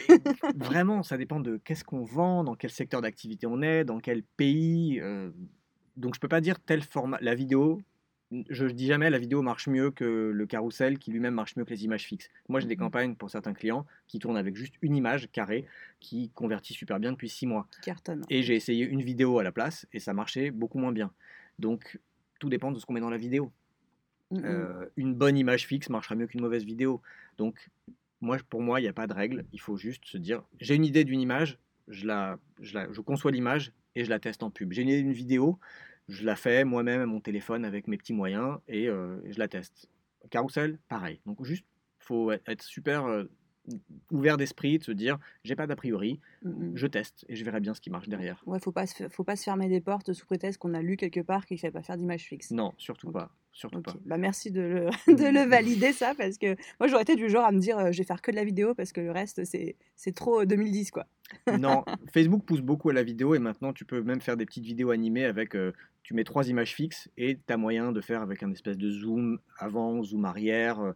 Vraiment, 0.56 1.02
ça 1.02 1.18
dépend 1.18 1.40
de 1.40 1.58
qu'est-ce 1.58 1.84
qu'on 1.84 2.04
vend, 2.04 2.44
dans 2.44 2.56
quel 2.56 2.70
secteur 2.70 3.02
d'activité 3.02 3.48
on 3.48 3.62
est, 3.64 3.84
dans 3.84 4.00
quel 4.00 4.22
pays. 4.22 5.00
Euh, 5.02 5.32
donc 5.98 6.14
je 6.14 6.20
peux 6.20 6.28
pas 6.28 6.42
dire 6.42 6.60
tel 6.60 6.84
format. 6.84 7.18
La 7.22 7.34
vidéo, 7.34 7.82
je 8.32 8.66
dis 8.66 8.86
jamais 8.86 9.10
la 9.10 9.18
vidéo 9.18 9.42
marche 9.42 9.68
mieux 9.68 9.92
que 9.92 10.32
le 10.34 10.46
carrousel 10.46 11.00
qui 11.00 11.12
lui-même 11.12 11.34
marche 11.34 11.56
mieux 11.56 11.66
que 11.66 11.72
les 11.72 11.84
images 11.84 12.04
fixes. 12.04 12.30
Moi, 12.48 12.60
j'ai 12.60 12.68
des 12.68 12.76
mmh 12.76 12.80
campagnes 12.80 13.16
pour 13.16 13.30
certains 13.30 13.54
clients 13.54 13.86
qui 14.08 14.20
tournent 14.20 14.38
avec 14.38 14.56
juste 14.56 14.76
une 14.82 14.96
image 14.96 15.30
carrée 15.32 15.66
qui 16.00 16.30
convertit 16.30 16.74
super 16.74 17.00
bien 17.00 17.12
depuis 17.12 17.30
six 17.30 17.48
mois. 17.48 17.68
Cartonne. 17.84 18.26
Et 18.30 18.44
j'ai 18.44 18.56
essayé 18.56 18.86
une 18.86 19.02
vidéo 19.02 19.40
à 19.40 19.44
la 19.44 19.52
place 19.52 19.88
et 19.94 20.00
ça 20.00 20.14
marchait 20.14 20.52
beaucoup 20.52 20.78
moins 20.78 20.92
bien. 20.92 21.12
Donc, 21.58 22.00
tout 22.40 22.50
dépend 22.50 22.72
de 22.72 22.80
ce 22.80 22.86
qu'on 22.86 22.94
met 22.94 23.00
dans 23.00 23.10
la 23.10 23.18
vidéo. 23.18 23.52
Mmh 24.32 24.42
euh, 24.46 24.86
une 24.96 25.16
bonne 25.16 25.38
image 25.38 25.66
fixe 25.66 25.90
marchera 25.90 26.14
mieux 26.16 26.28
qu'une 26.28 26.42
mauvaise 26.42 26.64
vidéo. 26.64 27.02
Donc, 27.38 27.70
moi, 28.22 28.38
pour 28.50 28.62
moi, 28.62 28.80
il 28.80 28.84
n'y 28.84 28.90
a 28.90 28.94
pas 28.94 29.08
de 29.08 29.14
règle. 29.14 29.46
Il 29.54 29.60
faut 29.60 29.78
juste 29.78 30.06
se 30.06 30.18
dire 30.18 30.44
j'ai 30.60 30.76
une 30.76 30.86
idée 30.86 31.04
d'une 31.04 31.20
image, 31.20 31.58
je, 31.88 32.06
la, 32.06 32.38
je, 32.62 32.76
la, 32.76 32.92
je 32.92 33.02
conçois 33.02 33.32
l'image 33.32 33.72
et 33.96 34.06
je 34.06 34.10
la 34.10 34.20
teste 34.20 34.44
en 34.44 34.52
pub. 34.52 34.72
J'ai 34.72 34.84
une 34.84 34.90
idée 34.90 35.02
d'une 35.02 35.14
vidéo, 35.14 35.58
je 36.10 36.26
la 36.26 36.36
fais 36.36 36.64
moi-même 36.66 37.02
à 37.02 37.06
mon 37.06 37.22
téléphone 37.22 37.66
avec 37.66 37.88
mes 37.88 37.98
petits 37.98 38.14
moyens 38.14 38.58
et 38.68 38.88
euh, 38.88 39.20
je 39.30 39.40
la 39.40 39.48
teste. 39.48 39.88
Carousel, 40.30 40.80
pareil. 40.90 41.22
Donc 41.26 41.44
juste, 41.46 41.66
faut 42.00 42.32
être 42.32 42.64
super 42.64 43.06
euh, 43.06 43.26
ouvert 44.12 44.38
d'esprit, 44.38 44.80
de 44.80 44.84
se 44.84 44.92
dire, 44.92 45.18
j'ai 45.44 45.56
pas 45.56 45.68
d'a 45.68 45.76
priori, 45.76 46.20
mmh, 46.44 46.50
mmh. 46.50 46.72
je 46.76 46.88
teste 46.88 47.26
et 47.30 47.36
je 47.36 47.46
verrai 47.46 47.60
bien 47.60 47.74
ce 47.74 47.82
qui 47.82 47.90
marche 47.90 48.10
derrière. 48.10 48.42
Ouais, 48.46 48.60
faut 48.60 48.72
pas, 48.72 48.86
faut 49.10 49.24
pas 49.24 49.36
se 49.36 49.44
fermer 49.44 49.70
des 49.70 49.82
portes 49.82 50.14
sous 50.14 50.26
prétexte 50.26 50.60
qu'on 50.60 50.74
a 50.74 50.82
lu 50.82 50.98
quelque 50.98 51.22
part 51.22 51.46
qu'il 51.46 51.56
ne 51.56 51.60
fallait 51.60 51.72
pas 51.72 51.84
faire 51.84 51.98
d'image 51.98 52.24
fixe. 52.24 52.52
Non, 52.52 52.74
surtout 52.78 53.12
pas. 53.12 53.32
Surtout 53.52 53.82
pas. 53.82 53.96
Bah, 54.06 54.18
merci 54.18 54.52
de 54.52 54.62
le, 54.62 54.86
de 55.14 55.26
le 55.26 55.50
valider 55.50 55.92
ça 55.92 56.14
parce 56.16 56.38
que 56.38 56.56
moi 56.80 56.88
j'aurais 56.88 57.02
été 57.02 57.16
du 57.16 57.30
genre 57.30 57.46
à 57.46 57.52
me 57.52 57.60
dire 57.60 57.78
euh, 57.78 57.92
je 57.92 57.98
vais 57.98 58.04
faire 58.04 58.22
que 58.22 58.32
de 58.32 58.36
la 58.36 58.44
vidéo 58.44 58.74
parce 58.76 58.94
que 58.94 59.02
le 59.02 59.12
reste 59.12 59.44
c'est 59.44 60.16
trop 60.16 60.46
2010 60.46 60.92
quoi. 60.92 61.08
non, 61.60 61.84
Facebook 62.12 62.44
pousse 62.46 62.62
beaucoup 62.62 62.90
à 62.90 62.94
la 62.94 63.04
vidéo 63.04 63.36
et 63.36 63.40
maintenant 63.40 63.74
tu 63.74 63.86
peux 63.86 64.02
même 64.02 64.22
faire 64.22 64.38
des 64.38 64.46
petites 64.46 64.66
vidéos 64.66 64.92
animées 64.92 65.26
avec 65.26 65.56
tu 66.10 66.16
mets 66.16 66.24
trois 66.24 66.50
images 66.50 66.74
fixes 66.74 67.08
et 67.18 67.38
tu 67.38 67.54
as 67.54 67.58
moyen 67.58 67.92
de 67.92 68.02
faire 68.02 68.24
avec 68.24 68.42
un 68.42 68.52
espèce 68.52 68.78
de 68.78 68.90
zoom 68.90 69.38
avant, 69.60 70.02
zoom 70.02 70.26
arrière. 70.26 70.80
Euh, 70.80 70.94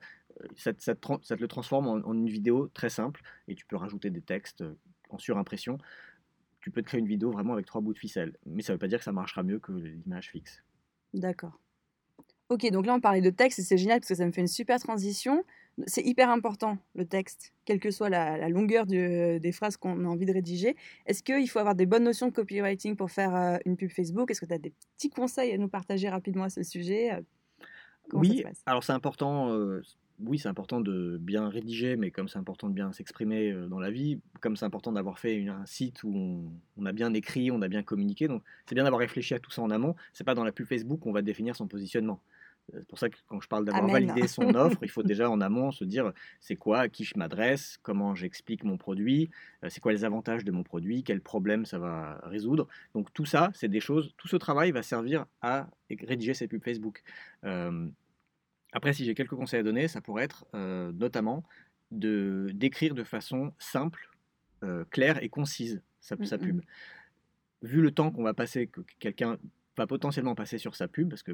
ça, 0.56 0.74
te 0.74 1.34
le 1.40 1.48
transforme 1.48 1.88
en, 1.88 2.14
une 2.14 2.28
vidéo 2.28 2.68
très 2.74 2.90
simple 2.90 3.22
et 3.48 3.54
tu 3.54 3.64
peux 3.68 3.76
rajouter 3.76 4.10
des 4.10 4.22
textes 4.22 4.62
euh, 4.62 4.74
en 5.12 5.20
surimpression. 5.20 5.78
Tu 6.62 6.72
peux 6.72 6.82
te 6.82 6.88
créer 6.88 7.00
une 7.00 7.08
vidéo 7.08 7.30
vraiment 7.30 7.54
avec 7.54 7.68
trois 7.68 7.80
bouts 7.80 7.94
de 7.94 8.00
ficelle. 8.00 8.36
Mais 8.48 8.64
ça 8.64 8.74
ne 8.74 8.78
veut 8.78 8.80
pas 8.80 8.88
dire 8.88 8.98
que 8.98 9.04
ça 9.04 9.12
marchera 9.12 9.44
mieux 9.44 9.60
que 9.60 9.72
l'image 9.72 10.32
fixe. 10.32 10.64
D'accord. 11.14 11.60
Ok, 12.54 12.70
donc 12.72 12.86
là 12.86 12.94
on 12.94 13.00
parlait 13.00 13.22
de 13.22 13.30
texte 13.32 13.60
et 13.60 13.64
c'est 13.64 13.78
génial 13.78 14.00
parce 14.00 14.10
que 14.10 14.16
ça 14.16 14.26
me 14.26 14.32
fait 14.32 14.42
une 14.42 14.48
super 14.48 14.80
transition 14.80 15.44
c'est 15.88 16.04
hyper 16.04 16.30
important, 16.30 16.78
le 16.96 17.06
texte, 17.06 17.54
quelle 17.66 17.80
que 17.80 17.92
soit 17.92 18.10
la, 18.10 18.48
longueur 18.50 18.86
des 18.86 19.52
phrases 19.52 19.78
qu'on 19.78 20.06
a 20.06 20.08
envie 20.08 20.26
de 20.26 20.34
rédiger. 20.34 20.76
Est-ce 21.06 21.24
qu'il 21.24 21.50
faut 21.50 21.60
avoir 21.60 21.76
des 21.76 21.86
bonnes 21.86 22.04
notions 22.04 22.28
de 22.28 22.34
copywriting 22.34 22.96
pour 22.96 23.12
faire 23.12 23.36
euh, 23.36 23.58
une 23.66 23.76
pub 23.76 23.90
Facebook? 23.90 24.30
Est-ce 24.30 24.42
que 24.42 24.46
tu 24.46 24.54
as 24.54 24.60
des 24.60 24.72
petits 24.96 25.10
conseils 25.10 25.52
à 25.52 25.58
nous 25.58 25.70
partager 25.70 26.10
rapidement 26.10 26.44
à 26.44 26.50
ce 26.50 26.64
sujet? 26.64 27.14
Euh, 27.14 27.22
Oui, 28.14 28.44
alors 28.66 28.84
c'est 28.84 28.94
important. 28.94 29.52
Euh, 29.52 29.82
oui, 30.20 30.38
c'est 30.38 30.48
important 30.48 30.80
de 30.80 31.18
bien 31.20 31.50
rédiger, 31.50 31.96
mais 31.96 32.12
comme 32.12 32.28
c'est 32.28 32.38
important 32.38 32.70
de 32.70 32.74
bien 32.74 32.94
s'exprimer 32.94 33.52
dans 33.68 33.80
la 33.80 33.90
vie, 33.90 34.20
comme 34.42 34.56
c'est 34.56 34.66
important 34.66 34.92
d'avoir 34.92 35.18
fait 35.18 35.48
un 35.48 35.66
site 35.66 36.04
où 36.04 36.16
on, 36.16 36.54
on, 36.78 36.86
a 36.86 36.92
bien 36.92 37.14
écrit, 37.16 37.50
on 37.50 37.64
a 37.64 37.68
bien 37.68 37.82
communiqué, 37.82 38.28
donc 38.28 38.44
c'est 38.68 38.76
bien 38.76 38.84
d'avoir 38.84 39.00
réfléchi 39.00 39.34
à 39.34 39.40
tout 39.40 39.50
ça 39.50 39.64
en 39.64 39.72
amont. 39.72 39.96
C'est 40.14 40.24
pas 40.24 40.36
dans 40.36 40.44
la 40.44 40.52
pub 40.52 40.68
Facebook 40.68 41.00
qu'on 41.00 41.12
va 41.12 41.24
définir 41.24 41.56
son 41.56 41.68
positionnement. 41.68 42.22
C'est 42.72 42.88
pour 42.88 42.98
ça 42.98 43.10
que 43.10 43.18
quand 43.28 43.42
je 43.42 43.48
parle 43.48 43.66
d'avoir 43.66 43.88
validé 43.88 44.28
son 44.28 44.44
offre, 44.56 44.78
il 44.82 44.90
faut 44.90 45.04
déjà 45.04 45.30
en 45.30 45.42
amont 45.42 45.72
se 45.72 45.84
dire 45.84 46.14
c'est 46.40 46.56
quoi, 46.56 46.80
à 46.80 46.90
qui 46.90 47.04
je 47.04 47.18
m'adresse, 47.18 47.78
comment 47.82 48.16
j'explique 48.16 48.64
mon 48.64 48.78
produit, 48.78 49.30
euh, 49.64 49.68
c'est 49.70 49.82
quoi 49.82 49.92
les 49.92 50.06
avantages 50.06 50.46
de 50.46 50.52
mon 50.52 50.64
produit, 50.64 51.04
quels 51.04 51.22
problèmes 51.22 51.66
ça 51.66 51.78
va 51.78 52.20
résoudre. 52.24 52.68
Donc 52.94 53.14
tout 53.14 53.26
ça, 53.26 53.52
c'est 53.54 53.68
des 53.68 53.82
choses, 53.82 54.14
tout 54.18 54.28
ce 54.28 54.38
travail 54.38 54.72
va 54.72 54.82
servir 54.82 55.26
à 55.42 55.68
rédiger 55.90 56.34
ses 56.34 56.48
pubs 56.48 56.64
Facebook. 56.64 57.04
Euh, 57.44 57.88
après, 58.72 58.94
si 58.94 59.06
j'ai 59.06 59.14
quelques 59.14 59.36
conseils 59.36 59.60
à 59.60 59.64
donner, 59.64 59.88
ça 59.88 60.02
pourrait 60.02 60.24
être 60.24 60.46
euh, 60.56 60.92
notamment 60.94 61.44
de 61.92 62.50
d'écrire 62.54 62.96
de 62.96 63.04
façon 63.04 63.54
simple, 63.60 64.10
claire 64.92 65.22
et 65.22 65.28
concise 65.28 65.82
sa, 66.00 66.16
sa 66.24 66.38
pub. 66.38 66.62
Vu 67.64 67.82
le 67.82 67.92
temps 67.92 68.12
qu'on 68.12 68.24
va 68.24 68.34
passer, 68.34 68.68
que 68.68 68.80
quelqu'un 68.98 69.38
va 69.78 69.88
potentiellement 69.88 70.36
passer 70.36 70.58
sur 70.58 70.76
sa 70.76 70.88
pub, 70.88 71.10
parce 71.10 71.24
que 71.24 71.32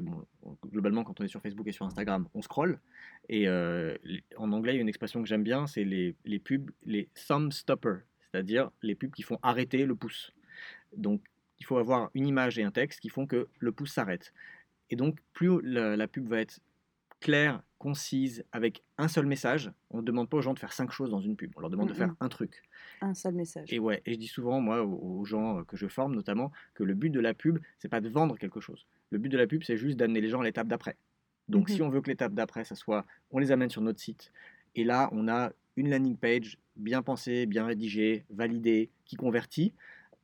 globalement, 0.66 1.04
quand 1.04 1.20
on 1.20 1.24
est 1.24 1.28
sur 1.28 1.42
Facebook 1.42 1.66
et 1.66 1.72
sur 1.72 1.86
Instagram, 1.86 2.26
on 2.34 2.42
scroll. 2.42 2.80
Et 3.28 3.48
euh, 3.48 3.96
en 4.36 4.52
anglais, 4.52 4.72
il 4.72 4.76
y 4.76 4.78
a 4.78 4.82
une 4.82 4.88
expression 4.88 5.22
que 5.22 5.28
j'aime 5.28 5.42
bien, 5.42 5.66
c'est 5.66 5.84
les, 5.84 6.16
les, 6.24 6.38
pubs, 6.38 6.70
les 6.84 7.08
thumb 7.26 7.52
stoppers, 7.52 8.00
c'est-à-dire 8.20 8.70
les 8.82 8.94
pubs 8.94 9.12
qui 9.12 9.22
font 9.22 9.38
arrêter 9.42 9.84
le 9.84 9.94
pouce. 9.94 10.32
Donc, 10.96 11.22
il 11.58 11.66
faut 11.66 11.76
avoir 11.76 12.10
une 12.14 12.26
image 12.26 12.58
et 12.58 12.62
un 12.62 12.70
texte 12.70 13.00
qui 13.00 13.10
font 13.10 13.26
que 13.26 13.48
le 13.58 13.72
pouce 13.72 13.92
s'arrête. 13.92 14.32
Et 14.88 14.96
donc, 14.96 15.18
plus 15.32 15.60
la, 15.62 16.08
pub 16.08 16.28
va 16.28 16.40
être 16.40 16.58
claire, 17.20 17.62
concise, 17.78 18.44
avec 18.52 18.82
un 18.98 19.08
seul 19.08 19.26
message, 19.26 19.70
on 19.90 19.98
ne 19.98 20.02
demande 20.02 20.28
pas 20.28 20.38
aux 20.38 20.42
gens 20.42 20.54
de 20.54 20.58
faire 20.58 20.72
cinq 20.72 20.90
choses 20.90 21.10
dans 21.10 21.20
une 21.20 21.36
pub, 21.36 21.52
on 21.56 21.60
leur 21.60 21.70
demande 21.70 21.88
de 21.88 21.94
faire 21.94 22.14
un 22.20 22.28
truc. 22.28 22.62
Un 23.00 23.14
seul 23.14 23.34
message. 23.34 23.72
Et 23.72 23.78
ouais, 23.78 24.02
et 24.04 24.14
je 24.14 24.18
dis 24.18 24.26
souvent, 24.26 24.60
moi, 24.60 24.82
aux 24.82 25.24
gens 25.24 25.64
que 25.64 25.76
je 25.76 25.86
forme 25.86 26.14
notamment, 26.14 26.52
que 26.74 26.82
le 26.82 26.94
but 26.94 27.10
de 27.10 27.20
la 27.20 27.32
pub, 27.32 27.58
c'est 27.78 27.88
pas 27.88 28.00
de 28.00 28.08
vendre 28.08 28.36
quelque 28.36 28.60
chose. 28.60 28.86
Le 29.10 29.18
but 29.18 29.28
de 29.28 29.38
la 29.38 29.46
pub, 29.46 29.62
c'est 29.62 29.76
juste 29.76 29.96
d'amener 29.96 30.20
les 30.20 30.28
gens 30.28 30.40
à 30.40 30.44
l'étape 30.44 30.68
d'après. 30.68 30.96
Donc, 31.48 31.68
si 31.68 31.80
mhm. 31.80 31.88
on 31.88 31.90
veut 31.90 32.00
que 32.00 32.10
l'étape 32.10 32.32
d'après, 32.32 32.64
ça 32.64 32.74
soit, 32.74 33.04
on 33.30 33.38
les 33.38 33.50
amène 33.50 33.70
sur 33.70 33.82
notre 33.82 34.00
site, 34.00 34.32
et 34.74 34.84
là, 34.84 35.08
on 35.12 35.28
a 35.28 35.52
une 35.76 35.90
landing 35.90 36.16
page 36.16 36.58
bien 36.76 37.02
pensée, 37.02 37.46
bien 37.46 37.66
rédigée, 37.66 38.24
validée, 38.30 38.90
qui 39.04 39.16
convertit, 39.16 39.74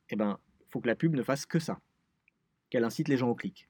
eh 0.09 0.15
ben, 0.15 0.39
faut 0.69 0.79
que 0.79 0.87
la 0.87 0.95
pub 0.95 1.15
ne 1.15 1.23
fasse 1.23 1.45
que 1.45 1.59
ça, 1.59 1.79
qu'elle 2.69 2.83
incite 2.83 3.07
les 3.07 3.17
gens 3.17 3.29
au 3.29 3.35
clic. 3.35 3.67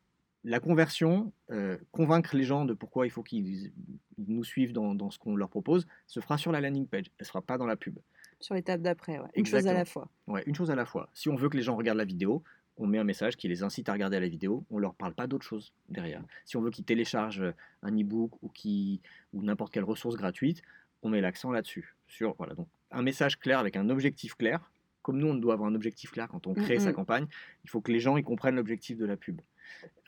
La 0.47 0.62
conversion, 0.62 1.33
euh, 1.51 1.77
convaincre 1.91 2.38
les 2.38 2.43
gens 2.43 2.63
de 2.63 2.73
pourquoi 2.73 3.05
il 3.05 3.10
faut 3.10 3.21
qu'ils 3.21 3.73
nous 4.17 4.45
suivent 4.45 4.71
dans, 4.71 4.95
dans 4.95 5.12
ce 5.12 5.19
qu'on 5.19 5.36
leur 5.36 5.49
propose, 5.49 5.86
se 6.05 6.21
fera 6.21 6.38
sur 6.38 6.53
la 6.53 6.62
landing 6.62 6.88
page, 6.88 7.07
elle 7.07 7.23
ne 7.23 7.25
sera 7.25 7.41
pas 7.41 7.57
dans 7.57 7.65
la 7.65 7.75
pub. 7.75 7.99
Sur 8.39 8.55
l'étape 8.55 8.81
d'après, 8.81 9.19
Une 9.36 9.45
chose 9.45 9.67
à 9.67 9.73
la 9.73 9.83
fois. 9.83 10.07
Ouais, 10.25 10.43
une 10.45 10.55
chose 10.55 10.71
à 10.71 10.75
la 10.75 10.86
fois. 10.86 11.10
Si 11.13 11.27
on 11.27 11.36
veut 11.36 11.49
que 11.49 11.57
les 11.57 11.63
gens 11.63 11.75
regardent 11.75 11.97
la 11.97 12.05
vidéo, 12.05 12.43
on 12.77 12.88
met 12.88 12.97
un 12.97 13.03
message 13.03 13.36
qui 13.36 13.49
les 13.49 13.62
incite 13.62 13.89
à 13.89 13.93
regarder 13.93 14.21
la 14.21 14.27
vidéo, 14.29 14.63
on 14.69 14.79
leur 14.79 14.93
parle 14.93 15.13
pas 15.13 15.27
d'autre 15.27 15.45
chose 15.45 15.73
derrière. 15.89 16.23
Si 16.45 16.55
on 16.55 16.62
veut 16.62 16.71
qu'ils 16.71 16.86
téléchargent 16.86 17.53
un 17.83 17.91
e-book 17.99 18.31
ou, 18.41 18.47
qui, 18.47 19.01
ou 19.33 19.43
n'importe 19.43 19.73
quelle 19.73 19.83
ressource 19.83 20.15
gratuite, 20.15 20.62
on 21.01 21.10
met 21.10 21.19
l'accent 21.19 21.51
là-dessus. 21.51 21.93
Sur, 22.07 22.36
voilà, 22.38 22.53
donc 22.53 22.69
un 22.91 23.01
message 23.01 23.38
clair 23.38 23.60
avec 23.60 23.75
un 23.75 23.89
objectif 23.89 24.36
clair. 24.36 24.71
Comme 25.01 25.17
nous, 25.17 25.27
on 25.27 25.36
doit 25.36 25.55
avoir 25.55 25.69
un 25.69 25.75
objectif 25.75 26.12
clair 26.12 26.29
quand 26.29 26.48
on 26.48 26.54
crée 26.54 26.79
sa 26.79 26.93
campagne, 26.93 27.27
il 27.63 27.69
faut 27.69 27.81
que 27.81 27.91
les 27.91 28.00
gens 28.00 28.15
ils 28.15 28.23
comprennent 28.23 28.56
l'objectif 28.56 28.98
de 28.98 29.06
la 29.06 29.17
pub. 29.17 29.41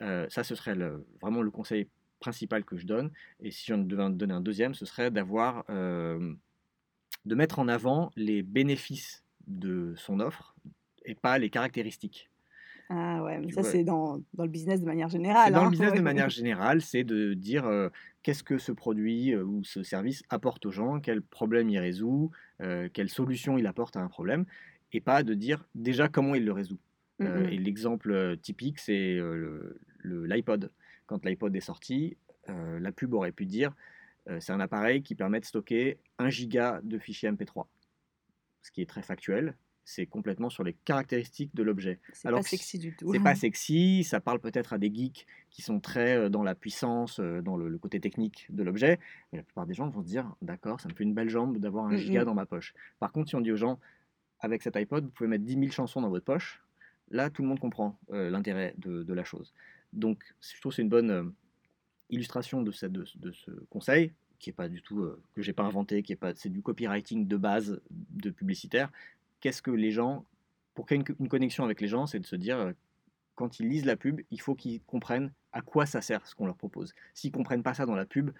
Euh, 0.02 0.26
ça, 0.28 0.44
ce 0.44 0.54
serait 0.54 0.76
vraiment 1.20 1.42
le 1.42 1.50
conseil 1.50 1.88
principal 2.20 2.64
que 2.64 2.76
je 2.76 2.86
donne. 2.86 3.10
Et 3.40 3.50
si 3.50 3.66
j'en 3.66 3.78
devais 3.78 4.10
donner 4.10 4.34
un 4.34 4.40
deuxième, 4.40 4.74
ce 4.74 4.84
serait 4.84 5.10
d'avoir 5.10 5.64
euh, 5.70 6.34
de 7.24 7.34
mettre 7.34 7.58
en 7.58 7.68
avant 7.68 8.10
les 8.16 8.42
bénéfices 8.42 9.24
de 9.46 9.94
son 9.96 10.20
offre 10.20 10.54
et 11.04 11.14
pas 11.14 11.38
les 11.38 11.50
caractéristiques. 11.50 12.30
Ah 12.92 13.22
ouais, 13.22 13.38
mais 13.38 13.52
ça 13.52 13.62
c'est 13.62 13.84
dans, 13.84 14.20
dans, 14.34 14.42
le 14.42 14.50
business 14.50 14.80
de 14.80 14.86
manière 14.86 15.08
générale. 15.08 15.52
Dans 15.52 15.60
le 15.60 15.66
hein. 15.68 15.70
business 15.70 15.92
de 15.94 16.00
manière 16.00 16.28
générale, 16.28 16.82
c'est 16.82 17.04
de 17.04 17.34
dire 17.34 17.64
euh, 17.64 17.88
qu'est-ce 18.24 18.42
que 18.42 18.58
ce 18.58 18.72
produit 18.72 19.32
euh, 19.32 19.44
ou 19.44 19.62
ce 19.62 19.84
service 19.84 20.24
apporte 20.28 20.66
aux 20.66 20.72
gens, 20.72 20.98
quel 20.98 21.22
problème 21.22 21.70
il 21.70 21.78
résout, 21.78 22.32
euh, 22.60 22.88
quelle 22.92 23.08
solution 23.08 23.58
il 23.58 23.68
apporte 23.68 23.96
à 23.96 24.00
un 24.00 24.08
problème, 24.08 24.44
et 24.92 25.00
pas 25.00 25.22
de 25.22 25.34
dire 25.34 25.68
déjà 25.76 26.08
comment 26.08 26.34
il 26.34 26.44
le 26.44 26.50
résout. 26.50 26.80
Mmh 27.20 27.50
et 27.50 27.58
l'exemple 27.58 28.38
typique, 28.38 28.78
c'est 28.78 29.20
l'iPod. 30.04 30.70
Quand 31.06 31.24
l'iPod 31.24 31.54
est 31.54 31.60
sorti, 31.60 32.16
la 32.48 32.92
pub 32.92 33.12
aurait 33.12 33.32
pu 33.32 33.44
dire 33.44 33.74
c'est 34.38 34.52
un 34.52 34.60
appareil 34.60 35.02
qui 35.02 35.14
permet 35.14 35.38
de 35.38 35.44
stocker 35.44 35.98
1 36.18 36.30
giga 36.30 36.80
de 36.82 36.98
fichiers 36.98 37.30
MP3, 37.30 37.66
ce 38.62 38.70
qui 38.70 38.80
est 38.80 38.86
très 38.86 39.02
factuel 39.02 39.54
c'est 39.90 40.06
complètement 40.06 40.50
sur 40.50 40.62
les 40.62 40.72
caractéristiques 40.72 41.54
de 41.54 41.62
l'objet. 41.64 41.98
C'est 42.12 42.30
pas 42.30 42.42
sexy 42.42 42.78
du 42.78 42.94
tout. 42.94 43.12
C'est 43.12 43.20
pas 43.20 43.34
sexy, 43.34 44.04
ça 44.04 44.20
parle 44.20 44.38
peut-être 44.38 44.72
à 44.72 44.78
des 44.78 44.92
geeks 44.94 45.26
qui 45.50 45.62
sont 45.62 45.80
très 45.80 46.16
euh, 46.16 46.28
dans 46.28 46.44
la 46.44 46.54
puissance, 46.54 47.18
euh, 47.18 47.42
dans 47.42 47.56
le, 47.56 47.76
côté 47.78 47.98
technique 47.98 48.46
de 48.50 48.62
l'objet, 48.62 49.00
mais 49.32 49.38
la 49.38 49.42
plupart 49.42 49.66
des 49.66 49.74
gens 49.74 49.88
vont 49.88 50.02
se 50.02 50.06
dire 50.06 50.32
d'accord, 50.42 50.80
ça 50.80 50.88
me 50.88 50.94
fait 50.94 51.04
une 51.04 51.14
belle 51.14 51.28
jambe 51.28 51.58
d'avoir 51.58 51.86
un 51.86 51.94
mmh, 51.94 51.96
giga 51.96 52.22
mmh. 52.22 52.26
dans 52.26 52.34
ma 52.34 52.46
poche. 52.46 52.72
Par 53.00 53.10
contre, 53.10 53.30
si 53.30 53.36
on 53.36 53.40
dit 53.40 53.50
aux 53.50 53.56
gens 53.56 53.80
avec 54.38 54.62
cet 54.62 54.76
iPod, 54.76 55.04
vous 55.04 55.10
pouvez 55.10 55.28
mettre 55.28 55.44
10 55.44 55.54
000 55.54 55.70
chansons 55.72 56.00
dans 56.00 56.08
votre 56.08 56.24
poche, 56.24 56.62
là 57.10 57.30
tout 57.30 57.42
le 57.42 57.48
monde 57.48 57.60
comprend 57.60 57.98
euh, 58.12 58.30
l'intérêt 58.30 58.74
de, 58.78 59.12
la 59.12 59.24
chose. 59.24 59.52
Donc 59.92 60.22
je 60.40 60.60
trouve 60.60 60.72
que 60.72 60.76
c'est 60.76 60.82
une 60.82 60.88
bonne 60.88 61.32
illustration 62.10 62.62
de, 62.62 62.70
cette, 62.70 62.92
de, 62.92 63.04
de, 63.16 63.32
ce 63.32 63.50
conseil 63.70 64.12
qui 64.38 64.50
est 64.50 64.54
pas 64.54 64.68
du 64.68 64.80
tout 64.82 65.06
que 65.34 65.42
j'ai 65.42 65.52
pas 65.52 65.64
inventé, 65.64 66.02
qui 66.02 66.12
est 66.12 66.16
pas 66.16 66.34
c'est 66.34 66.48
du 66.48 66.62
copywriting 66.62 67.28
de 67.28 67.36
base 67.36 67.80
de 67.90 68.30
publicitaire, 68.30 68.90
qu'est-ce 69.40 69.62
que 69.62 69.70
les 69.70 69.90
gens, 69.90 70.24
pour 70.74 70.86
créer 70.86 70.98
une, 70.98 71.28
connexion 71.28 71.64
avec 71.64 71.80
les 71.80 71.88
gens, 71.88 72.06
c'est 72.06 72.20
de 72.20 72.26
se 72.26 72.36
dire, 72.36 72.58
euh, 72.58 72.72
quand 73.34 73.58
ils 73.58 73.68
lisent 73.68 73.86
la 73.86 73.96
pub, 73.96 74.20
il 74.30 74.40
faut 74.40 74.54
qu'ils 74.54 74.80
comprennent 74.82 75.32
à 75.52 75.62
quoi 75.62 75.86
ça 75.86 76.00
sert 76.00 76.26
ce 76.26 76.34
qu'on 76.34 76.46
leur 76.46 76.56
propose. 76.56 76.94
S'ils 77.14 77.32
comprennent 77.32 77.62
pas 77.62 77.74
ça 77.74 77.86
dans 77.86 77.94
la 77.94 78.04
pub, 78.04 78.30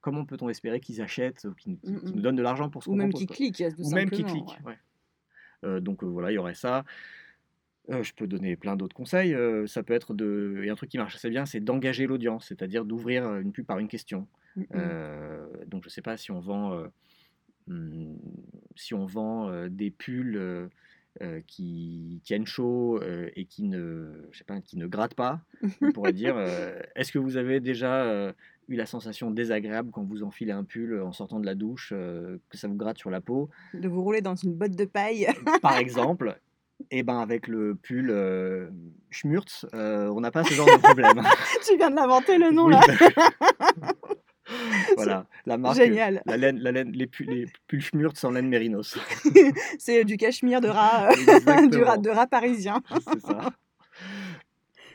comment 0.00 0.24
peut-on 0.24 0.48
espérer 0.48 0.80
qu'ils 0.80 1.00
achètent, 1.00 1.44
ou 1.44 1.54
qu'ils, 1.54 1.74
mmh, 1.74 1.90
mmh. 1.90 2.10
nous 2.14 2.20
donnent 2.20 2.36
de 2.36 2.42
l'argent 2.42 2.70
pour 2.70 2.82
ce 2.82 2.88
qu'on 2.88 2.96
propose 2.96 3.14
Ou 3.14 3.18
même 3.18 3.26
qu'ils 3.26 3.52
cliquent, 3.52 3.64
Ou 3.78 3.90
même 3.90 4.10
qu'ils 4.10 4.24
cliquent, 4.24 4.58
euh, 5.64 5.80
donc 5.80 6.02
euh, 6.02 6.06
voilà, 6.06 6.30
il 6.30 6.34
y 6.34 6.38
aurait 6.38 6.54
ça. 6.54 6.84
Je 7.88 8.12
peux 8.14 8.26
donner 8.26 8.56
plein 8.56 8.76
d'autres 8.76 8.96
conseils. 8.96 9.36
ça 9.66 9.82
peut 9.82 9.94
être 9.94 10.14
de. 10.14 10.62
Et 10.64 10.70
un 10.70 10.74
truc 10.74 10.90
qui 10.90 10.98
marche 10.98 11.14
assez 11.14 11.30
bien, 11.30 11.46
c'est 11.46 11.60
d'engager 11.60 12.06
l'audience, 12.06 12.46
c'est-à-dire 12.48 12.84
d'ouvrir 12.84 13.36
une 13.36 13.52
pub 13.52 13.66
par 13.66 13.78
une 13.78 13.88
question. 13.88 14.26
Mmh, 14.56 14.72
donc 15.66 15.82
je 15.82 15.88
ne 15.88 15.90
sais 15.90 16.02
pas 16.02 16.16
si 16.16 16.30
on 16.30 16.40
vend 16.40 16.88
Mmh, 17.68 18.14
si 18.76 18.94
on 18.94 19.06
vend 19.06 19.68
des 19.68 19.90
pulls 19.90 20.70
qui 21.46 22.20
tiennent 22.24 22.46
chaud 22.46 23.00
et 23.34 23.44
qui 23.46 23.64
ne, 23.64 24.28
je 24.30 24.38
sais 24.38 24.44
pas, 24.44 24.60
qui 24.60 24.76
ne 24.76 24.86
grattent 24.86 25.14
pas, 25.14 25.40
on 25.80 25.92
pourrait 25.92 26.12
dire 26.12 26.36
est-ce 26.96 27.10
que 27.10 27.18
vous 27.18 27.36
avez 27.36 27.60
déjà 27.60 28.32
eu 28.68 28.76
la 28.76 28.86
sensation 28.86 29.30
désagréable 29.30 29.90
quand 29.90 30.04
vous 30.04 30.22
enfilez 30.22 30.52
un 30.52 30.64
pull 30.64 31.00
en 31.00 31.12
sortant 31.12 31.40
de 31.40 31.46
la 31.46 31.54
douche, 31.54 31.90
que 31.90 32.56
ça 32.56 32.68
vous 32.68 32.76
gratte 32.76 32.98
sur 32.98 33.10
la 33.10 33.20
peau? 33.20 33.50
De 33.74 33.88
vous 33.88 34.02
rouler 34.02 34.20
dans 34.20 34.36
une 34.36 34.54
botte 34.54 34.76
de 34.76 34.84
paille? 34.84 35.26
Par 35.62 35.78
exemple. 35.78 36.38
Et 36.90 36.98
eh 36.98 37.02
ben 37.02 37.18
avec 37.18 37.48
le 37.48 37.74
pull 37.74 38.10
euh, 38.10 38.68
Schmurtz, 39.10 39.66
on 39.72 40.20
n'a 40.20 40.30
pas 40.30 40.44
ce 40.44 40.54
genre 40.54 40.66
de 40.66 40.80
problème. 40.80 41.22
tu 41.66 41.76
viens 41.76 41.90
de 41.90 41.96
l'inventer 41.96 42.38
le 42.38 42.50
nom 42.52 42.68
là. 42.68 42.80
voilà, 44.96 45.26
la 45.44 45.58
marque. 45.58 45.76
Génial. 45.76 46.22
La 46.26 46.36
laine, 46.36 46.58
la 46.58 46.72
laine, 46.72 46.92
les, 46.92 47.08
les 47.26 47.46
pulchmurts 47.66 48.16
sans 48.16 48.30
laine 48.30 48.48
mérinos. 48.48 48.98
c'est 49.78 50.04
du 50.04 50.16
cachemire 50.16 50.60
de 50.60 50.68
rat, 50.68 51.10
euh, 51.10 51.68
du 51.68 51.82
rat, 51.82 51.98
de 51.98 52.10
rat 52.10 52.26
parisien. 52.26 52.80
c'est 53.12 53.20
ça. 53.20 53.50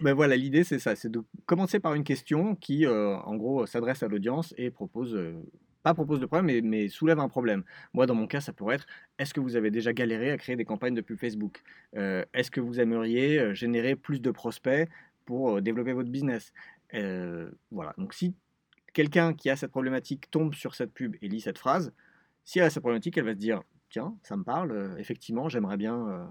Ben 0.02 0.14
voilà, 0.14 0.36
l'idée 0.36 0.64
c'est 0.64 0.80
ça, 0.80 0.96
c'est 0.96 1.12
de 1.12 1.22
commencer 1.46 1.80
par 1.80 1.94
une 1.94 2.04
question 2.04 2.56
qui, 2.56 2.86
euh, 2.86 3.18
en 3.18 3.36
gros, 3.36 3.66
s'adresse 3.66 4.02
à 4.04 4.08
l'audience 4.08 4.54
et 4.58 4.72
propose, 4.72 5.14
euh, 5.16 5.34
pas 5.84 5.93
propose 5.93 6.19
de 6.19 6.25
problème, 6.25 6.45
mais, 6.45 6.61
mais, 6.61 6.89
soulève 6.89 7.19
un 7.19 7.29
problème. 7.29 7.63
Moi, 7.93 8.05
dans 8.05 8.15
mon 8.15 8.27
cas, 8.27 8.41
ça 8.41 8.53
pourrait 8.53 8.75
être, 8.75 8.88
est-ce 9.19 9.34
que 9.34 9.39
vous 9.39 9.55
avez 9.55 9.71
déjà 9.71 9.93
galéré 9.93 10.32
à 10.32 10.38
créer 10.38 10.55
des 10.55 10.65
campagnes 10.65 10.95
de 10.95 11.01
pub 11.01 11.17
Facebook? 11.17 11.63
Est-ce 11.93 12.51
que 12.51 12.61
vous 12.61 12.79
aimeriez 12.79 13.55
générer 13.55 13.95
plus 13.95 14.21
de 14.21 14.32
prospects 14.32 14.88
pour 15.25 15.61
développer 15.61 15.93
votre 15.93 16.09
business? 16.09 16.53
Voilà, 17.71 17.93
donc 17.97 18.13
si 18.13 18.36
quelqu'un 18.93 19.34
qui 19.34 19.49
a 19.49 19.55
cette 19.55 19.71
problématique 19.71 20.29
tombe 20.32 20.53
sur 20.53 20.75
cette 20.75 20.93
pub 20.93 21.15
et 21.21 21.27
lit 21.27 21.41
cette 21.41 21.57
phrase, 21.57 21.93
si 22.43 22.59
elle 22.59 22.65
a 22.65 22.69
cette 22.69 22.82
problématique, 22.82 23.17
elle 23.17 23.25
va 23.25 23.34
se 23.34 23.39
dire 23.39 23.61
tiens, 23.89 24.17
ça 24.23 24.36
me 24.36 24.43
parle, 24.43 24.71
euh, 24.71 24.97
effectivement, 24.97 25.49
j'aimerais 25.49 25.77
bien 25.77 26.07
euh, 26.07 26.25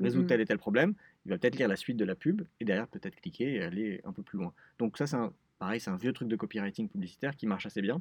résoudre 0.00 0.28
tel 0.28 0.40
et 0.40 0.46
tel 0.46 0.58
problème. 0.58 0.94
Il 1.24 1.30
va 1.30 1.38
peut-être 1.38 1.56
lire 1.56 1.68
la 1.68 1.76
suite 1.76 1.96
de 1.96 2.04
la 2.04 2.14
pub 2.14 2.42
et 2.60 2.64
derrière 2.64 2.86
peut-être 2.86 3.16
cliquer 3.16 3.54
et 3.54 3.62
aller 3.62 4.00
un 4.04 4.12
peu 4.12 4.22
plus 4.22 4.38
loin. 4.38 4.52
Donc 4.78 4.98
ça, 4.98 5.06
c'est 5.06 5.16
pareil, 5.58 5.80
c'est 5.80 5.90
un 5.90 5.96
vieux 5.96 6.12
truc 6.12 6.28
de 6.28 6.36
copywriting 6.36 6.88
publicitaire 6.88 7.34
qui 7.34 7.46
marche 7.46 7.66
assez 7.66 7.80
bien. 7.80 8.00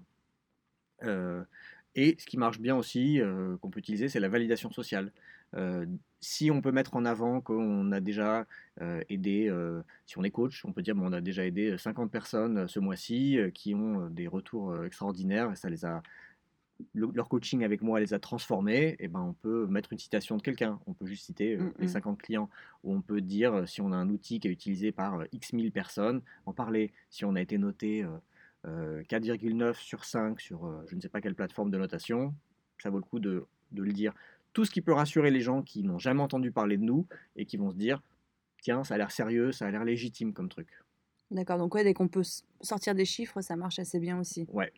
Euh, 1.04 1.44
et 1.96 2.16
ce 2.18 2.26
qui 2.26 2.38
marche 2.38 2.60
bien 2.60 2.76
aussi, 2.76 3.22
qu'on 3.62 3.70
peut 3.70 3.80
utiliser, 3.80 4.10
c'est 4.10 4.20
la 4.20 4.30
validation 4.30 4.72
sociale. 4.72 5.12
Euh, 5.56 5.86
si 6.20 6.50
on 6.52 6.62
peut 6.62 6.72
mettre 6.72 6.96
en 6.96 7.06
avant 7.06 7.42
qu'on 7.42 7.92
a 7.92 8.00
déjà 8.00 8.46
euh, 8.82 9.02
aidé, 9.10 9.48
euh, 9.50 9.82
si 10.06 10.18
on 10.18 10.24
est 10.24 10.32
coach, 10.32 10.64
on 10.66 10.72
peut 10.72 10.82
dire 10.82 10.96
qu'on 10.96 11.14
a 11.14 11.22
déjà 11.22 11.46
aidé 11.46 11.78
50 11.78 12.10
personnes 12.12 12.68
ce 12.68 12.80
mois-ci 12.80 13.38
qui 13.54 13.76
ont 13.76 14.10
des 14.10 14.28
retours 14.28 14.86
extraordinaires 14.86 15.52
et 15.52 15.56
ça 15.56 15.70
les 15.70 15.86
a 15.86 16.02
leur 16.96 17.30
coaching 17.30 17.64
avec 17.64 17.82
moi 17.82 18.00
les 18.00 18.14
a 18.14 18.20
transformés, 18.20 18.98
et 19.00 19.08
ben 19.08 19.22
on 19.22 19.34
peut 19.34 19.68
mettre 19.68 19.94
une 19.94 20.00
citation 20.00 20.38
de 20.38 20.42
quelqu'un. 20.42 20.80
On 20.88 20.94
peut 20.94 21.06
juste 21.06 21.26
citer 21.26 21.58
les 21.78 21.88
50 21.88 22.18
mmh. 22.18 22.22
clients, 22.22 22.50
ou 22.84 22.94
on 22.94 23.02
peut 23.02 23.22
dire 23.22 23.68
si 23.70 23.80
on 23.80 23.92
a 23.92 23.96
un 23.96 24.10
outil 24.10 24.40
qui 24.40 24.48
est 24.48 24.52
utilisé 24.52 24.92
par 24.92 25.24
X 25.32 25.54
mille 25.54 25.72
personnes, 25.72 26.22
en 26.46 26.52
parler. 26.52 26.92
Si 27.10 27.24
on 27.26 27.36
a 27.36 27.42
été 27.42 27.58
noté 27.58 28.04
4,9 28.66 29.74
sur 29.76 30.06
5 30.06 30.40
sur 30.40 30.72
je 30.88 30.96
ne 30.96 31.02
sais 31.02 31.10
pas 31.10 31.22
quelle 31.22 31.36
plateforme 31.36 31.70
de 31.70 31.78
notation, 31.78 32.34
ça 32.82 32.90
vaut 32.90 32.98
le 32.98 33.04
coup 33.04 33.20
de, 33.20 33.46
de 33.72 33.84
le 33.84 33.92
dire 33.92 34.14
tout 34.54 34.66
ce 34.66 34.72
qui 34.72 34.82
peut 34.82 34.94
rassurer 34.94 35.32
les 35.32 35.42
gens 35.42 35.62
qui 35.62 35.84
n'ont 35.84 36.00
jamais 36.00 36.22
entendu 36.22 36.52
parler 36.52 36.78
de 36.78 36.84
nous 36.84 37.08
et 37.36 37.46
qui 37.46 37.58
vont 37.58 37.72
se 37.72 37.76
dire 37.76 38.02
tiens, 38.62 38.84
ça 38.84 38.94
a 38.94 38.98
l'air 38.98 39.12
sérieux, 39.12 39.52
ça 39.52 39.66
a 39.66 39.72
l'air 39.72 39.84
légitime 39.84 40.34
comme 40.34 40.50
truc. 40.50 40.70
D'accord, 41.32 41.58
donc 41.58 41.74
ouais, 41.76 41.84
dès 41.84 41.94
qu'on 41.94 42.08
peut 42.08 42.24
sortir 42.62 42.96
des 42.96 43.06
chiffres, 43.06 43.42
ça 43.42 43.56
marche 43.56 43.80
assez 43.80 44.00
bien 44.00 44.20
aussi. 44.20 44.46
Ouais. 44.52 44.72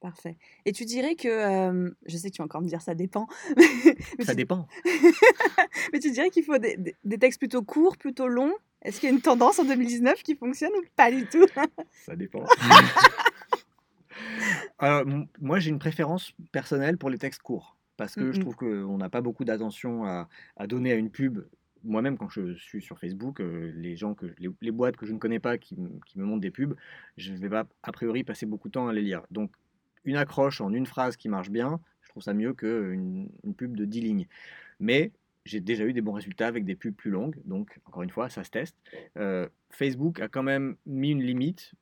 Parfait. 0.00 0.38
Et 0.64 0.72
tu 0.72 0.86
dirais 0.86 1.14
que, 1.14 1.28
euh, 1.28 1.90
je 2.06 2.16
sais 2.16 2.30
que 2.30 2.36
tu 2.36 2.38
vas 2.38 2.46
encore 2.46 2.62
me 2.62 2.68
dire 2.68 2.80
ça 2.80 2.94
dépend. 2.94 3.26
ça 4.20 4.34
dépend. 4.34 4.66
mais 5.92 5.98
tu 5.98 6.10
dirais 6.10 6.30
qu'il 6.30 6.42
faut 6.42 6.56
des, 6.56 6.96
des, 7.04 7.18
textes 7.18 7.38
plutôt 7.38 7.62
courts, 7.62 7.98
plutôt 7.98 8.26
longs 8.26 8.54
Est-ce 8.82 9.00
qu'il 9.00 9.08
y 9.08 9.12
a 9.12 9.14
une 9.14 9.20
tendance 9.20 9.58
en 9.58 9.64
2019 9.64 10.22
qui 10.22 10.36
fonctionne 10.36 10.72
ou 10.72 10.82
pas 10.96 11.10
du 11.10 11.26
tout? 11.26 11.46
Ça 12.06 12.16
dépend. 12.16 12.44
Alors, 14.78 15.04
moi, 15.40 15.58
j'ai 15.58 15.70
une 15.70 15.78
préférence 15.78 16.32
personnelle 16.52 16.96
pour 16.96 17.10
les 17.10 17.18
textes 17.18 17.42
courts 17.42 17.76
parce 17.96 18.14
que 18.14 18.32
je 18.32 18.38
mmh 18.38 18.40
trouve 18.40 18.56
qu'on 18.56 18.96
n'a 18.96 19.10
pas 19.10 19.20
beaucoup 19.20 19.44
d'attention 19.44 20.06
à, 20.06 20.26
donner 20.66 20.92
à 20.92 20.94
une 20.94 21.10
pub. 21.10 21.44
Moi-même, 21.84 22.16
quand 22.16 22.30
je 22.30 22.54
suis 22.54 22.80
sur 22.80 22.98
Facebook, 22.98 23.40
euh, 23.40 23.72
les 23.74 23.94
gens 23.94 24.14
que 24.14 24.34
les, 24.38 24.70
boîtes 24.70 24.96
que 24.96 25.04
je 25.04 25.12
ne 25.12 25.18
connais 25.18 25.38
pas 25.38 25.58
qui, 25.58 25.76
me 25.76 26.24
montrent 26.24 26.40
des 26.40 26.50
pubs, 26.50 26.74
je 27.18 27.32
ne 27.32 27.38
vais 27.38 27.50
pas 27.50 27.66
a 27.82 27.92
priori 27.92 28.24
passer 28.24 28.46
beaucoup 28.46 28.68
de 28.68 28.72
temps 28.72 28.88
à 28.88 28.94
les 28.94 29.02
lire. 29.02 29.22
Donc, 29.30 29.52
une 30.04 30.16
accroche 30.16 30.62
en 30.62 30.72
une 30.72 30.86
phrase 30.86 31.18
qui 31.18 31.28
marche 31.28 31.50
bien, 31.50 31.78
je 32.00 32.08
trouve 32.08 32.22
ça 32.22 32.32
mieux 32.32 32.54
qu'une 32.54 33.28
une 33.44 33.54
pub 33.54 33.76
de 33.76 33.84
10 33.84 34.00
lignes. 34.00 34.26
Mais 34.78 35.12
j'ai 35.44 35.60
déjà 35.60 35.84
eu 35.84 35.92
des 35.92 36.00
bons 36.00 36.12
résultats 36.12 36.46
avec 36.46 36.64
des 36.64 36.76
pubs 36.76 36.94
plus 36.94 37.10
longues, 37.10 37.36
donc 37.44 37.80
encore 37.84 38.02
une 38.02 38.10
fois, 38.10 38.28
ça 38.28 38.44
se 38.44 38.50
teste. 38.50 38.76
Euh, 39.16 39.48
Facebook 39.70 40.20
a 40.20 40.28
quand 40.28 40.42
même 40.42 40.76
mis 40.86 41.10
une 41.10 41.22
limite 41.22 41.72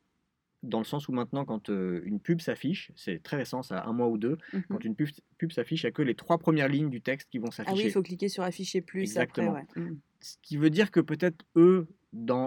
dans 0.62 0.78
le 0.78 0.84
sens 0.84 1.08
où 1.08 1.12
maintenant, 1.12 1.44
quand 1.44 1.70
euh, 1.70 2.02
une 2.04 2.18
pub 2.18 2.40
s'affiche, 2.40 2.90
c'est 2.96 3.22
très 3.22 3.36
récent, 3.36 3.62
ça 3.62 3.78
a 3.78 3.88
un 3.88 3.92
mois 3.92 4.08
ou 4.08 4.18
deux, 4.18 4.38
mmh 4.52 4.60
quand 4.70 4.84
une 4.84 4.96
pub, 4.96 5.08
pub 5.38 5.52
s'affiche, 5.52 5.82
il 5.82 5.86
n'y 5.86 5.88
a 5.88 5.92
que 5.92 6.02
les 6.02 6.14
trois 6.14 6.38
premières 6.38 6.68
lignes 6.68 6.90
du 6.90 7.00
texte 7.00 7.28
qui 7.30 7.38
vont 7.38 7.50
s'afficher. 7.50 7.74
Ah 7.74 7.78
oui, 7.78 7.84
il 7.86 7.92
faut 7.92 8.02
cliquer 8.02 8.28
sur 8.28 8.42
afficher 8.42 8.80
plus. 8.80 9.02
Exactement. 9.02 9.54
Après, 9.54 9.80
mmh. 9.80 9.98
Ce 10.20 10.36
qui 10.42 10.56
veut 10.56 10.70
dire 10.70 10.90
que 10.90 11.00
peut-être 11.00 11.44
eux, 11.54 11.86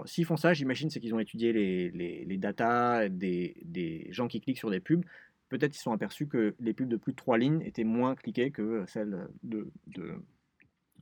s'ils 0.05 0.26
font 0.26 0.36
ça, 0.36 0.53
j'imagine, 0.53 0.89
c'est 0.89 0.99
qu'ils 0.99 1.16
ont 1.16 1.20
étudié 1.20 1.53
les, 1.53 1.89
les, 1.91 2.26
les 2.26 2.38
datas 2.38 3.07
des, 3.07 3.55
des, 3.64 4.07
gens 4.12 4.28
qui 4.28 4.41
cliquent 4.41 4.57
sur 4.57 4.70
des 4.70 4.82
pubs. 4.82 5.03
Peut-être 5.49 5.74
ils 5.74 5.78
se 5.78 5.84
sont 5.84 5.93
aperçus 5.93 6.28
que 6.28 6.55
les 6.59 6.74
pubs 6.74 6.89
de 6.89 6.97
plus 6.97 7.14
de 7.14 7.18
trois 7.18 7.38
lignes 7.38 7.62
étaient 7.62 7.84
moins 7.84 8.16
cliquées 8.16 8.51
que 8.51 8.84
celles 8.88 9.28
de, 9.43 9.70
de, 9.88 10.16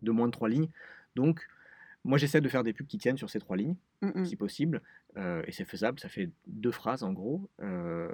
de 0.02 0.12
moins 0.12 0.28
de 0.28 0.32
trois 0.32 0.50
lignes. 0.50 0.70
Donc, 1.16 1.48
moi, 2.06 2.18
j'essaie 2.18 2.42
de 2.42 2.50
faire 2.50 2.64
des 2.64 2.74
pubs 2.74 2.88
qui 2.88 2.98
tiennent 2.98 3.18
sur 3.18 3.30
ces 3.30 3.40
trois 3.40 3.58
lignes, 3.58 3.76
mmh 4.02 4.26
si 4.26 4.36
possible, 4.36 4.82
euh, 5.18 5.44
et 5.48 5.52
c'est 5.52 5.66
faisable. 5.66 6.00
Ça 6.00 6.10
fait 6.10 6.30
deux 6.48 6.72
phrases 6.72 7.04
en 7.04 7.14
gros. 7.14 7.50
Euh, 7.62 8.10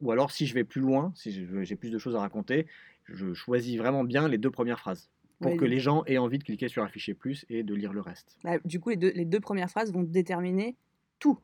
ou 0.00 0.10
alors, 0.10 0.30
si 0.30 0.46
je 0.46 0.54
vais 0.54 0.64
plus 0.64 0.80
loin, 0.80 1.12
si 1.14 1.46
j'ai 1.64 1.76
plus 1.76 1.90
de 1.90 1.98
choses 1.98 2.16
à 2.16 2.20
raconter, 2.20 2.66
je 3.06 3.32
choisis 3.34 3.76
vraiment 3.78 4.04
bien 4.04 4.28
les 4.28 4.38
deux 4.38 4.50
premières 4.50 4.80
phrases 4.80 5.10
pour 5.40 5.56
que 5.56 5.64
les 5.64 5.78
gens 5.78 6.04
aient 6.06 6.18
envie 6.18 6.38
de 6.38 6.44
cliquer 6.44 6.68
sur 6.68 6.82
afficher 6.82 7.14
plus 7.14 7.46
et 7.48 7.62
de 7.62 7.74
lire 7.74 7.92
le 7.92 8.00
reste. 8.00 8.36
Bah, 8.42 8.58
du 8.64 8.80
coup, 8.80 8.90
les 8.90 8.96
deux, 8.96 9.12
les 9.14 9.24
deux 9.24 9.40
premières 9.40 9.70
phrases 9.70 9.92
vont 9.92 10.02
déterminer 10.02 10.76
tout. 11.20 11.38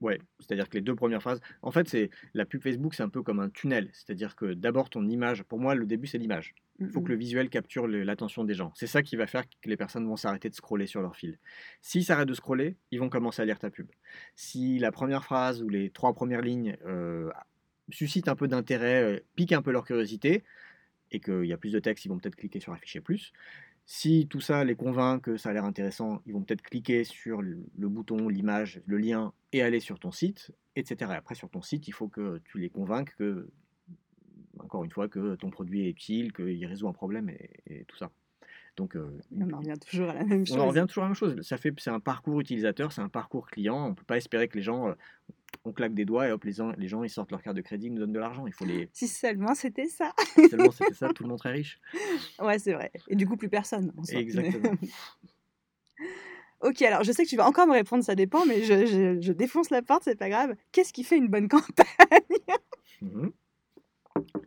Ouais, 0.00 0.18
c'est-à-dire 0.40 0.68
que 0.68 0.74
les 0.74 0.80
deux 0.80 0.94
premières 0.94 1.22
phrases, 1.22 1.40
en 1.62 1.70
fait, 1.70 1.88
c'est 1.88 2.10
la 2.34 2.44
pub 2.44 2.62
Facebook, 2.62 2.94
c'est 2.94 3.02
un 3.02 3.08
peu 3.08 3.22
comme 3.22 3.40
un 3.40 3.48
tunnel. 3.48 3.88
C'est-à-dire 3.92 4.36
que 4.36 4.54
d'abord 4.54 4.90
ton 4.90 5.06
image, 5.06 5.42
pour 5.42 5.58
moi, 5.58 5.74
le 5.74 5.86
début 5.86 6.06
c'est 6.06 6.18
l'image. 6.18 6.54
Il 6.78 6.88
faut 6.88 7.00
que 7.00 7.08
le 7.08 7.16
visuel 7.16 7.48
capture 7.48 7.86
l'attention 7.86 8.44
des 8.44 8.52
gens. 8.52 8.70
C'est 8.74 8.86
ça 8.86 9.02
qui 9.02 9.16
va 9.16 9.26
faire 9.26 9.44
que 9.48 9.68
les 9.68 9.78
personnes 9.78 10.06
vont 10.06 10.16
s'arrêter 10.16 10.50
de 10.50 10.54
scroller 10.54 10.86
sur 10.86 11.00
leur 11.00 11.16
fil. 11.16 11.38
S'ils 11.80 12.04
s'arrêtent 12.04 12.28
de 12.28 12.34
scroller, 12.34 12.76
ils 12.90 13.00
vont 13.00 13.08
commencer 13.08 13.40
à 13.40 13.46
lire 13.46 13.58
ta 13.58 13.70
pub. 13.70 13.86
Si 14.34 14.78
la 14.78 14.92
première 14.92 15.24
phrase 15.24 15.62
ou 15.62 15.68
les 15.70 15.88
trois 15.88 16.12
premières 16.12 16.42
lignes 16.42 16.76
euh, 16.84 17.30
suscitent 17.88 18.28
un 18.28 18.36
peu 18.36 18.46
d'intérêt, 18.46 19.02
euh, 19.02 19.20
piquent 19.36 19.54
un 19.54 19.62
peu 19.62 19.72
leur 19.72 19.86
curiosité, 19.86 20.44
et 21.12 21.20
qu'il 21.20 21.44
y 21.44 21.52
a 21.52 21.56
plus 21.56 21.72
de 21.72 21.78
texte, 21.78 22.04
ils 22.04 22.08
vont 22.08 22.18
peut-être 22.18 22.36
cliquer 22.36 22.60
sur 22.60 22.72
afficher 22.72 23.00
plus. 23.00 23.32
Si 23.88 24.26
tout 24.28 24.40
ça 24.40 24.64
les 24.64 24.74
convainc 24.74 25.22
que 25.22 25.36
ça 25.36 25.50
a 25.50 25.52
l'air 25.52 25.64
intéressant, 25.64 26.20
ils 26.26 26.32
vont 26.32 26.42
peut-être 26.42 26.62
cliquer 26.62 27.04
sur 27.04 27.40
le 27.40 27.88
bouton, 27.88 28.28
l'image, 28.28 28.82
le 28.84 28.98
lien 28.98 29.32
et 29.52 29.62
aller 29.62 29.78
sur 29.80 30.00
ton 30.00 30.10
site, 30.10 30.52
etc. 30.74 31.12
Et 31.12 31.16
après, 31.16 31.36
sur 31.36 31.48
ton 31.48 31.62
site, 31.62 31.86
il 31.86 31.92
faut 31.92 32.08
que 32.08 32.40
tu 32.44 32.58
les 32.58 32.68
convainques 32.68 33.14
que, 33.16 33.48
encore 34.58 34.82
une 34.82 34.90
fois, 34.90 35.08
que 35.08 35.36
ton 35.36 35.50
produit 35.50 35.86
est 35.86 35.90
utile, 35.90 36.32
qu'il 36.32 36.66
résout 36.66 36.88
un 36.88 36.92
problème 36.92 37.30
et, 37.30 37.50
et 37.66 37.84
tout 37.84 37.96
ça. 37.96 38.10
Donc, 38.76 38.94
euh, 38.94 39.18
On 39.34 39.50
en 39.52 39.58
revient 39.58 39.78
toujours 39.78 40.10
à 40.10 40.14
la 40.14 40.24
même 40.24 40.46
chose. 40.46 40.56
on 40.56 40.60
en 40.60 40.66
revient 40.66 40.84
toujours 40.86 41.04
à 41.04 41.06
la 41.06 41.10
même 41.10 41.16
chose. 41.16 41.40
Ça 41.42 41.56
fait, 41.56 41.72
c'est 41.78 41.90
un 41.90 42.00
parcours 42.00 42.40
utilisateur, 42.40 42.92
c'est 42.92 43.00
un 43.00 43.08
parcours 43.08 43.48
client. 43.48 43.86
On 43.86 43.90
ne 43.90 43.94
peut 43.94 44.04
pas 44.04 44.18
espérer 44.18 44.48
que 44.48 44.56
les 44.56 44.62
gens, 44.62 44.88
euh, 44.88 44.94
on 45.64 45.72
claque 45.72 45.94
des 45.94 46.04
doigts 46.04 46.28
et 46.28 46.32
hop, 46.32 46.44
les 46.44 46.52
gens, 46.52 46.72
les 46.76 46.88
gens 46.88 47.02
ils 47.02 47.10
sortent 47.10 47.30
leur 47.30 47.42
carte 47.42 47.56
de 47.56 47.62
crédit, 47.62 47.86
ils 47.86 47.92
nous 47.92 48.00
donnent 48.00 48.12
de 48.12 48.18
l'argent. 48.18 48.46
Il 48.46 48.52
faut 48.52 48.64
les. 48.64 48.88
Si 48.92 49.08
seulement 49.08 49.54
c'était 49.54 49.88
ça. 49.88 50.12
Seulement 50.50 50.70
c'était 50.72 50.94
ça, 50.94 51.08
tout 51.10 51.22
le 51.24 51.28
monde 51.28 51.38
très 51.38 51.52
riche. 51.52 51.80
Ouais, 52.40 52.58
c'est 52.58 52.72
vrai. 52.74 52.90
Et 53.08 53.16
du 53.16 53.26
coup, 53.26 53.36
plus 53.36 53.48
personne. 53.48 53.92
Exactement. 54.10 54.72
ok, 56.60 56.82
alors 56.82 57.02
je 57.04 57.12
sais 57.12 57.24
que 57.24 57.28
tu 57.28 57.36
vas 57.36 57.46
encore 57.46 57.66
me 57.66 57.72
répondre, 57.72 58.02
ça 58.04 58.14
dépend, 58.14 58.44
mais 58.46 58.62
je, 58.62 58.86
je- 58.86 59.20
je 59.20 59.32
défonce 59.32 59.70
la 59.70 59.82
porte, 59.82 60.04
c'est 60.04 60.16
pas 60.18 60.28
grave. 60.28 60.54
Qu'est-ce 60.72 60.92
qui 60.92 61.04
fait 61.04 61.16
une 61.18 61.28
bonne 61.28 61.48
campagne? 61.48 61.86
Mhm. 63.02 63.32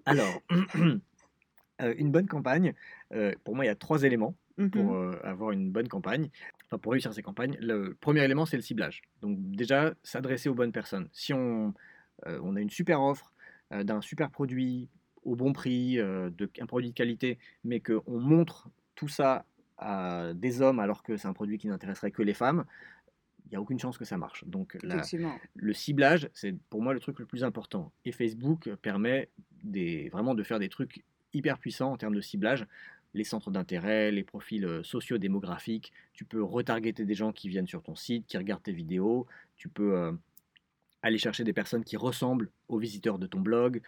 Alors, 0.05 0.41
euh, 1.81 1.93
une 1.97 2.11
bonne 2.11 2.27
campagne, 2.27 2.73
euh, 3.13 3.33
pour 3.43 3.55
moi, 3.55 3.63
il 3.65 3.67
y 3.67 3.71
a 3.71 3.75
trois 3.75 4.03
éléments 4.03 4.35
pour 4.71 4.83
Mhm. 4.83 4.91
euh, 5.13 5.19
avoir 5.23 5.51
une 5.51 5.71
bonne 5.71 5.87
campagne, 5.87 6.29
enfin 6.69 6.77
pour 6.77 6.91
réussir 6.91 7.13
ces 7.13 7.23
campagnes. 7.23 7.57
Le 7.59 7.95
premier 7.99 8.23
élément, 8.23 8.45
c'est 8.45 8.57
le 8.57 8.61
ciblage. 8.61 9.01
Donc 9.21 9.37
déjà, 9.39 9.93
s'adresser 10.03 10.49
aux 10.49 10.53
bonnes 10.53 10.71
personnes. 10.71 11.09
Si 11.11 11.33
on, 11.33 11.73
euh, 12.27 12.39
on 12.43 12.55
a 12.55 12.61
une 12.61 12.69
super 12.69 13.01
offre 13.01 13.33
euh, 13.71 13.83
d'un 13.83 14.01
super 14.01 14.29
produit 14.29 14.87
au 15.23 15.35
bon 15.35 15.51
prix, 15.51 15.99
euh, 15.99 16.29
de, 16.29 16.49
un 16.59 16.65
produit 16.65 16.89
de 16.89 16.93
qualité, 16.95 17.39
mais 17.63 17.79
qu'on 17.79 18.19
montre 18.19 18.69
tout 18.95 19.07
ça 19.07 19.45
à 19.77 20.33
des 20.33 20.61
hommes 20.61 20.79
alors 20.79 21.03
que 21.03 21.17
c'est 21.17 21.27
un 21.27 21.33
produit 21.33 21.57
qui 21.57 21.67
n'intéresserait 21.67 22.11
que 22.11 22.21
les 22.21 22.33
femmes, 22.33 22.65
il 23.45 23.49
n'y 23.51 23.55
a 23.55 23.61
aucune 23.61 23.79
chance 23.79 23.97
que 23.97 24.05
ça 24.05 24.17
marche. 24.17 24.43
Donc 24.45 24.77
la- 24.83 24.97
le 25.55 25.73
ciblage, 25.73 26.29
c'est 26.33 26.53
pour 26.69 26.81
moi 26.81 26.93
le 26.93 26.99
truc 26.99 27.17
le 27.19 27.25
plus 27.25 27.43
important. 27.43 27.91
Et 28.05 28.11
Facebook 28.11 28.69
permet 28.81 29.29
des, 29.63 30.09
vraiment 30.09 30.35
de 30.35 30.43
faire 30.43 30.59
des 30.59 30.69
trucs 30.69 31.03
hyper 31.33 31.57
puissants 31.57 31.91
en 31.91 31.97
termes 31.97 32.15
de 32.15 32.21
ciblage. 32.21 32.65
Les 33.13 33.23
centres 33.23 33.49
d'intérêt, 33.51 34.11
les 34.11 34.23
profils 34.23 34.63
euh, 34.65 34.83
sociodémographiques, 34.83 35.91
tu 36.13 36.25
peux 36.25 36.43
retargeter 36.43 37.05
des 37.05 37.13
gens 37.15 37.31
qui 37.31 37.49
viennent 37.49 37.67
sur 37.67 37.81
ton 37.81 37.95
site, 37.95 38.27
qui 38.27 38.37
regardent 38.37 38.63
tes 38.63 38.71
vidéos, 38.71 39.25
tu 39.57 39.67
peux 39.67 39.97
euh, 39.97 40.11
aller 41.01 41.17
chercher 41.17 41.43
des 41.43 41.53
personnes 41.53 41.83
qui 41.83 41.97
ressemblent 41.97 42.49
aux 42.67 42.77
visiteurs 42.77 43.17
de 43.17 43.25
ton 43.25 43.39
blog. 43.39 43.81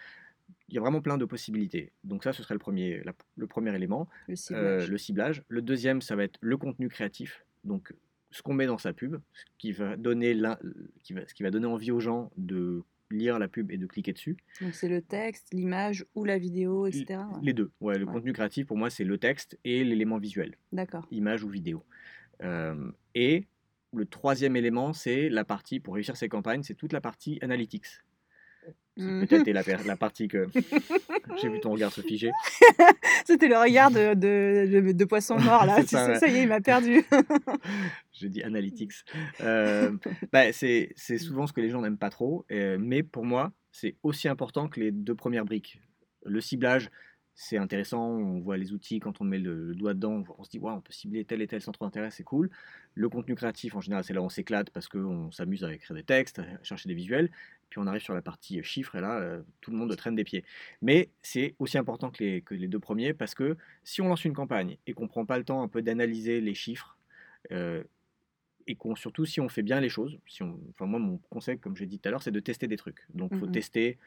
Il 0.70 0.76
y 0.76 0.78
a 0.78 0.82
vraiment 0.82 1.02
plein 1.02 1.18
de 1.18 1.26
possibilités. 1.26 1.92
Donc 2.04 2.24
ça, 2.24 2.34
ce 2.34 2.42
serait 2.42 2.56
le 2.56 2.60
premier, 2.60 3.04
la- 3.04 3.14
le 3.36 3.48
premier 3.48 3.76
élément. 3.76 4.10
Le 4.28 4.34
Euh, 4.34 4.36
ciblage. 4.36 4.90
le 4.90 4.98
ciblage. 4.98 5.44
Le 5.50 5.62
deuxième, 5.62 6.02
ça 6.02 6.16
va 6.16 6.24
être 6.24 6.38
le 6.42 6.58
contenu 6.58 6.90
créatif. 6.90 7.46
Donc, 7.64 7.94
ce 8.32 8.42
qu'on 8.42 8.54
met 8.54 8.66
dans 8.66 8.78
sa 8.78 8.94
pub, 8.94 9.18
ce 9.34 9.44
qui 9.60 9.72
va 9.72 9.98
donner, 9.98 10.34
l'in- 10.34 10.58
qui 11.04 11.14
va, 11.14 11.28
ce 11.28 11.34
qui 11.34 11.44
va 11.44 11.52
donner 11.52 11.68
envie 11.68 11.92
aux 11.92 12.00
gens 12.00 12.32
de 12.38 12.82
lire 13.14 13.40
la 13.40 13.48
pub 13.48 13.72
et 13.72 13.78
de 13.78 13.86
cliquer 13.86 14.14
dessus. 14.14 14.38
Donc 14.62 14.74
c'est 14.76 14.88
le 14.90 15.02
texte, 15.02 15.54
l'image 15.54 16.06
ou 16.16 16.24
la 16.26 16.38
vidéo, 16.38 16.88
etc. 16.88 17.06
ouais. 17.10 17.40
Les 17.44 17.54
deux. 17.54 17.72
Ouais, 17.82 17.98
le 17.98 18.06
Ouais. 18.06 18.12
contenu 18.14 18.34
créatif, 18.34 18.68
pour 18.68 18.78
moi, 18.78 18.90
c'est 18.90 19.04
le 19.04 19.18
texte 19.18 19.58
et 19.64 19.84
l'élément 19.84 20.18
visuel, 20.18 20.56
D'accord. 20.72 21.08
image 21.12 21.44
ou 21.44 21.50
vidéo. 21.50 21.84
Euh, 22.44 22.92
et 23.16 23.46
le 23.94 24.06
troisième 24.06 24.56
élément, 24.56 24.94
c'est 24.94 25.30
la 25.30 25.44
partie, 25.44 25.80
pour 25.80 25.96
réussir 25.96 26.16
ces 26.18 26.30
campagnes, 26.30 26.64
c'est 26.64 26.76
toute 26.76 26.94
la 26.94 27.02
partie 27.02 27.38
analytics. 27.42 27.86
Qui 29.02 29.08
Mhm. 29.08 29.26
peut-être 29.28 29.48
est 29.48 29.86
la, 29.86 29.96
partie 29.96 30.28
que... 30.28 30.48
J'ai 31.42 31.50
vu 31.50 31.60
ton 31.60 31.72
regard 31.72 31.92
se 31.92 32.02
figer. 32.02 32.30
C'était 33.26 33.48
le 33.48 33.58
regard 33.58 33.90
de, 33.90 34.14
de, 34.14 34.82
de- 34.82 34.92
de 34.92 35.06
poisson 35.06 35.38
mort 35.40 35.66
là. 35.66 35.82
Tu 35.82 35.88
ça, 35.90 36.06
sais, 36.06 36.12
ouais. 36.12 36.20
ça 36.20 36.28
y 36.28 36.36
est, 36.38 36.44
il 36.44 36.48
m'a 36.50 36.62
perdu. 36.62 37.04
J'ai 38.12 38.30
dit 38.30 38.44
analytics. 38.44 38.94
Euh, 39.42 39.92
bah, 40.32 40.52
c'est 40.54 40.92
c'est 40.96 41.18
souvent 41.18 41.48
ce 41.48 41.54
que 41.54 41.62
les 41.62 41.70
gens 41.70 41.82
n'aiment 41.82 41.98
pas 41.98 42.10
trop, 42.10 42.46
euh, 42.52 42.78
mais 42.80 43.02
pour 43.04 43.26
moi, 43.26 43.52
c'est 43.72 43.96
aussi 44.04 44.28
important 44.28 44.68
que 44.68 44.80
les 44.80 44.92
deux 44.92 45.16
premières 45.16 45.46
briques. 45.46 45.80
Le 46.26 46.42
ciblage, 46.42 46.90
c'est 47.44 47.58
intéressant, 47.58 48.08
on 48.08 48.40
voit 48.40 48.56
les 48.56 48.72
outils, 48.72 49.00
quand 49.00 49.20
on 49.20 49.24
met 49.24 49.40
le, 49.40 49.70
le 49.70 49.74
doigt 49.74 49.96
dedans, 49.96 50.24
on, 50.38 50.44
se 50.44 50.50
dit, 50.52 50.60
on 50.62 50.80
peut 50.80 50.94
cibler 50.94 51.26
tel 51.26 51.42
et 51.42 51.48
tel 51.48 51.60
centre 51.60 51.80
d'intérêt, 51.80 52.12
c'est 52.12 52.24
cool. 52.24 52.52
Le 52.94 53.10
contenu 53.10 53.34
créatif, 53.34 53.74
en 53.74 53.82
général, 53.82 54.04
c'est 54.04 54.14
là 54.14 54.22
où 54.22 54.26
on 54.26 54.30
s'éclate 54.30 54.70
parce 54.70 54.88
qu'on 54.88 55.32
s'amuse 55.32 55.64
à 55.64 55.74
écrire 55.74 55.96
des 55.96 56.04
textes, 56.04 56.38
à 56.38 56.46
chercher 56.62 56.88
des 56.88 56.94
visuels. 56.94 57.32
Puis 57.72 57.80
on 57.80 57.88
arrive 57.88 58.04
sur 58.04 58.14
la 58.14 58.22
partie 58.22 58.62
chiffres 58.62 58.96
et 58.96 59.02
là, 59.02 59.18
euh, 59.20 59.42
tout 59.60 59.72
le 59.72 59.78
monde 59.78 59.96
traîne 59.96 60.14
des 60.14 60.24
pieds. 60.24 60.44
Mais 60.84 61.10
c'est 61.24 61.56
aussi 61.58 61.80
important 61.80 62.12
que 62.12 62.24
les, 62.24 62.42
que 62.44 62.54
les 62.54 62.68
deux 62.68 62.80
premiers 62.80 63.16
parce 63.16 63.34
que 63.34 63.58
si 63.84 64.02
on 64.02 64.08
lance 64.08 64.24
une 64.24 64.34
campagne 64.36 64.78
et 64.86 64.94
qu'on 64.94 65.08
prend 65.08 65.26
pas 65.26 65.40
le 65.40 65.44
temps 65.44 65.64
un 65.64 65.68
peu 65.68 65.82
d'analyser 65.82 66.42
les 66.42 66.54
chiffres, 66.54 66.96
euh, 67.52 67.84
et 68.68 68.76
qu'on 68.76 68.96
surtout 68.96 69.26
si 69.26 69.42
on 69.42 69.50
fait 69.50 69.64
bien 69.64 69.80
les 69.82 69.90
choses, 69.90 70.20
si 70.28 70.44
on, 70.44 70.60
enfin 70.70 70.86
moi 70.86 71.00
mon 71.00 71.18
conseil 71.30 71.58
comme 71.58 71.76
j'ai 71.76 71.88
dit 71.88 71.98
tout 72.00 72.08
à 72.08 72.12
l'heure 72.12 72.22
c'est 72.22 72.32
de 72.32 72.40
tester 72.40 72.68
des 72.68 72.78
trucs. 72.78 73.00
Donc 73.14 73.32
il 73.34 73.40
faut 73.40 73.48
Mhm. 73.48 73.52
tester 73.52 73.98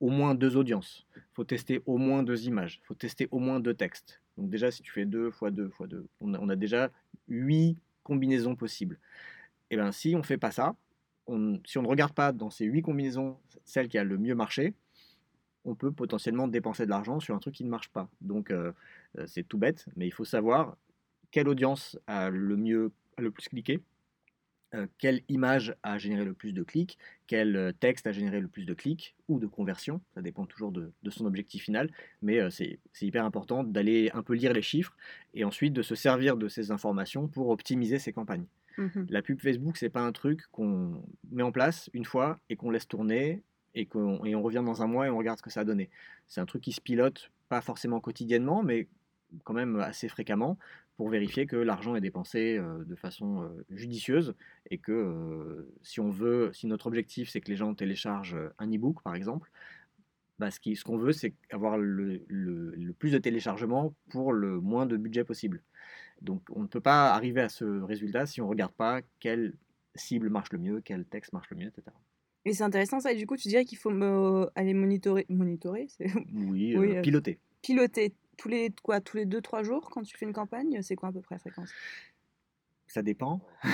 au 0.00 0.10
moins 0.10 0.34
deux 0.34 0.56
audiences, 0.56 1.06
faut 1.32 1.44
tester 1.44 1.82
au 1.86 1.96
moins 1.96 2.22
deux 2.22 2.46
images, 2.46 2.80
faut 2.84 2.94
tester 2.94 3.28
au 3.30 3.38
moins 3.38 3.60
deux 3.60 3.74
textes. 3.74 4.20
Donc 4.36 4.50
déjà 4.50 4.70
si 4.70 4.82
tu 4.82 4.92
fais 4.92 5.06
deux 5.06 5.30
fois 5.30 5.50
deux 5.50 5.70
fois 5.70 5.86
deux, 5.86 6.06
on 6.20 6.48
a, 6.48 6.56
déjà 6.56 6.90
huit 7.28 7.78
combinaisons 8.02 8.56
possibles. 8.56 8.98
Et 9.70 9.76
bien 9.76 9.92
si 9.92 10.14
on 10.14 10.22
fait 10.22 10.38
pas 10.38 10.50
ça, 10.50 10.76
si 11.64 11.78
on 11.78 11.82
ne 11.82 11.88
regarde 11.88 12.12
pas 12.12 12.32
dans 12.32 12.50
ces 12.50 12.66
huit 12.66 12.82
combinaisons 12.82 13.38
celle 13.64 13.88
qui 13.88 13.98
a 13.98 14.04
le 14.04 14.18
mieux 14.18 14.34
marché, 14.34 14.74
on 15.64 15.74
peut 15.74 15.90
potentiellement 15.90 16.46
dépenser 16.46 16.84
de 16.84 16.90
l'argent 16.90 17.18
sur 17.18 17.34
un 17.34 17.38
truc 17.38 17.54
qui 17.54 17.64
ne 17.64 17.70
marche 17.70 17.88
pas. 17.88 18.08
Donc 18.20 18.50
euh, 18.50 18.72
euh, 19.18 19.24
c'est 19.26 19.42
tout 19.42 19.58
bête, 19.58 19.86
mais 19.96 20.06
il 20.06 20.12
faut 20.12 20.24
savoir 20.24 20.76
quelle 21.32 21.48
audience 21.48 21.98
a 22.06 22.30
le 22.30 22.56
mieux, 22.56 22.92
a 23.16 23.22
le 23.22 23.30
plus 23.30 23.48
cliqué, 23.48 23.82
euh, 24.74 24.86
quelle 24.98 25.22
image 25.28 25.76
a 25.84 25.96
généré 25.96 26.24
le 26.24 26.34
plus 26.34 26.52
de 26.52 26.64
clics, 26.64 26.98
quel 27.28 27.54
euh, 27.54 27.72
texte 27.72 28.08
a 28.08 28.12
généré 28.12 28.40
le 28.40 28.48
plus 28.48 28.64
de 28.64 28.74
clics 28.74 29.14
ou 29.28 29.38
de 29.38 29.46
conversions, 29.46 30.00
ça 30.14 30.22
dépend 30.22 30.44
toujours 30.44 30.72
de, 30.72 30.92
de 31.04 31.10
son 31.10 31.24
objectif 31.24 31.62
final, 31.62 31.90
mais 32.20 32.40
euh, 32.40 32.50
c'est 32.50 32.80
hyper 33.00 33.24
important 33.24 33.62
d'aller 33.62 34.10
un 34.12 34.24
peu 34.24 34.34
lire 34.34 34.52
les 34.52 34.62
chiffres 34.62 34.96
et 35.34 35.44
ensuite 35.44 35.72
de 35.72 35.82
se 35.82 35.94
servir 35.94 36.36
de 36.36 36.48
ces 36.48 36.72
informations 36.72 37.28
pour 37.28 37.50
optimiser 37.50 38.00
ses 38.00 38.12
campagnes. 38.12 38.46
Mhm. 38.76 39.06
La 39.08 39.22
pub 39.22 39.40
Facebook, 39.40 39.76
c'est 39.76 39.88
pas 39.88 40.02
un 40.02 40.12
truc 40.12 40.42
qu'on 40.50 41.00
met 41.30 41.44
en 41.44 41.52
place 41.52 41.88
une 41.92 42.04
fois 42.04 42.40
et 42.50 42.56
qu'on 42.56 42.70
laisse 42.70 42.88
tourner 42.88 43.44
et, 43.74 43.86
qu'on 43.86 44.24
et 44.24 44.34
on 44.34 44.42
revient 44.42 44.62
dans 44.64 44.82
un 44.82 44.88
mois 44.88 45.06
et 45.06 45.10
on 45.10 45.16
regarde 45.16 45.38
ce 45.38 45.42
que 45.42 45.50
ça 45.50 45.60
a 45.60 45.64
donné. 45.64 45.90
C'est 46.26 46.40
un 46.40 46.46
truc 46.46 46.62
qui 46.62 46.72
se 46.72 46.80
pilote, 46.80 47.30
pas 47.48 47.60
forcément 47.60 48.00
quotidiennement, 48.00 48.64
mais 48.64 48.88
quand 49.44 49.54
même 49.54 49.76
assez 49.76 50.08
fréquemment 50.08 50.58
pour 50.96 51.08
vérifier 51.10 51.46
que 51.46 51.56
l'argent 51.56 51.94
est 51.96 52.00
dépensé 52.00 52.56
euh, 52.56 52.84
de 52.84 52.94
façon 52.94 53.42
euh, 53.42 53.64
judicieuse 53.70 54.34
et 54.70 54.78
que 54.78 54.92
euh, 54.92 55.68
si 55.82 56.00
on 56.00 56.10
veut, 56.10 56.50
si 56.52 56.66
notre 56.66 56.86
objectif 56.86 57.28
c'est 57.28 57.40
que 57.40 57.50
les 57.50 57.56
gens 57.56 57.74
téléchargent 57.74 58.36
un 58.58 58.70
e-book 58.72 59.02
par 59.02 59.14
exemple, 59.14 59.50
bah, 60.38 60.50
ce 60.50 60.60
qui- 60.60 60.76
ce 60.76 60.84
qu'on 60.84 60.96
veut 60.98 61.12
c'est 61.12 61.34
avoir 61.50 61.78
le, 61.78 62.22
le- 62.28 62.70
le 62.74 62.92
plus 62.92 63.10
de 63.12 63.18
téléchargements 63.18 63.94
pour 64.10 64.32
le 64.32 64.60
moins 64.60 64.86
de 64.86 64.96
budget 64.96 65.24
possible. 65.24 65.62
Donc 66.22 66.42
on 66.50 66.62
ne 66.62 66.66
peut 66.66 66.80
pas 66.80 67.12
arriver 67.12 67.42
à 67.42 67.48
ce 67.50 67.64
résultat 67.82 68.26
si 68.26 68.40
on 68.40 68.44
ne 68.44 68.50
regarde 68.50 68.72
pas 68.72 69.00
quelle 69.20 69.54
cible 69.94 70.30
marche 70.30 70.50
le 70.52 70.58
mieux, 70.58 70.80
quel 70.82 71.04
texte 71.04 71.32
marche 71.32 71.50
le 71.50 71.56
mieux, 71.56 71.68
etc. 71.68 71.84
Et 72.46 72.52
c'est 72.52 72.62
intéressant 72.64 73.00
ça. 73.00 73.12
Et 73.12 73.16
du 73.16 73.26
coup, 73.26 73.36
tu 73.36 73.48
dirais 73.48 73.64
qu'il 73.64 73.76
faut 73.78 73.90
me- 73.90 74.48
aller 74.54 74.72
monitorer, 74.72 75.26
monitorer, 75.28 75.86
c'est 75.88 76.06
Oui, 76.32 76.74
Oui, 76.76 76.96
euh, 76.96 77.02
piloter. 77.02 77.38
piloter 77.62 78.14
tous 78.36 78.48
les 78.48 78.72
quoi, 78.82 79.00
tous 79.00 79.16
les 79.16 79.24
deux 79.26 79.40
trois 79.40 79.62
jours 79.62 79.90
quand 79.90 80.02
tu 80.02 80.16
fais 80.16 80.26
une 80.26 80.32
campagne. 80.32 80.80
C'est 80.82 80.96
quoi 80.96 81.08
à 81.08 81.12
peu 81.12 81.20
près 81.20 81.36
la 81.36 81.38
fréquence? 81.38 81.70
Ça 82.86 83.02
dépend. 83.02 83.40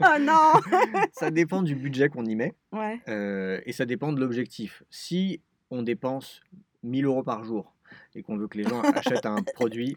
Oh 0.00 0.18
non 0.20 0.52
ça 1.12 1.30
dépend 1.30 1.62
du 1.62 1.74
budget 1.74 2.08
qu'on 2.08 2.24
y 2.24 2.34
met. 2.34 2.54
Ouais. 2.72 3.00
Euh, 3.08 3.60
et 3.64 3.72
ça 3.72 3.84
dépend 3.86 4.12
de 4.12 4.20
l'objectif. 4.20 4.82
Si 4.90 5.40
on 5.70 5.82
dépense 5.82 6.40
1000 6.82 7.04
euros 7.04 7.22
par 7.22 7.44
jour 7.44 7.74
et 8.14 8.22
qu'on 8.22 8.36
veut 8.36 8.48
que 8.48 8.58
les 8.58 8.64
gens 8.64 8.80
achètent 8.94 9.26
un 9.26 9.42
produit, 9.42 9.96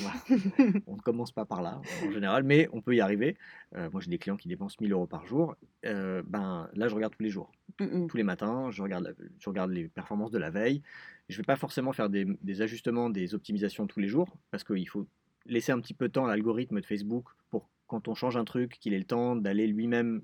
voilà, 0.00 0.16
on 0.86 0.96
ne 0.96 1.00
commence 1.00 1.32
pas 1.32 1.44
par 1.44 1.62
là 1.62 1.80
en 2.06 2.10
général, 2.10 2.42
mais 2.42 2.68
on 2.72 2.80
peut 2.80 2.94
y 2.94 3.00
arriver. 3.00 3.36
Euh, 3.76 3.88
moi 3.92 4.00
j'ai 4.00 4.10
des 4.10 4.18
clients 4.18 4.36
qui 4.36 4.48
dépensent 4.48 4.76
1000 4.80 4.92
euros 4.92 5.06
par 5.06 5.26
jour. 5.26 5.56
Euh, 5.86 6.22
ben, 6.26 6.68
là 6.74 6.88
je 6.88 6.94
regarde 6.94 7.14
tous 7.16 7.22
les 7.22 7.30
jours, 7.30 7.50
tous 7.78 8.16
les 8.16 8.22
matins, 8.22 8.70
je 8.70 8.82
regarde, 8.82 9.04
la- 9.04 9.12
je 9.38 9.48
regarde 9.48 9.70
les 9.70 9.88
performances 9.88 10.30
de 10.30 10.38
la 10.38 10.50
veille. 10.50 10.82
Je 11.28 11.34
ne 11.34 11.38
vais 11.38 11.46
pas 11.46 11.56
forcément 11.56 11.92
faire 11.92 12.08
des, 12.10 12.26
des 12.42 12.62
ajustements, 12.62 13.10
des 13.10 13.34
optimisations 13.34 13.86
tous 13.86 14.00
les 14.00 14.08
jours, 14.08 14.36
parce 14.50 14.64
qu'il 14.64 14.88
faut 14.88 15.06
laisser 15.46 15.72
un 15.72 15.80
petit 15.80 15.94
peu 15.94 16.08
de 16.08 16.12
temps 16.12 16.24
à 16.26 16.28
l'algorithme 16.28 16.80
de 16.80 16.86
Facebook 16.86 17.26
pour 17.50 17.68
quand 17.86 18.08
on 18.08 18.14
change 18.14 18.36
un 18.36 18.44
truc, 18.44 18.78
qu'il 18.80 18.92
ait 18.94 18.98
le 18.98 19.04
temps 19.04 19.34
d'aller 19.36 19.66
lui-même 19.66 20.22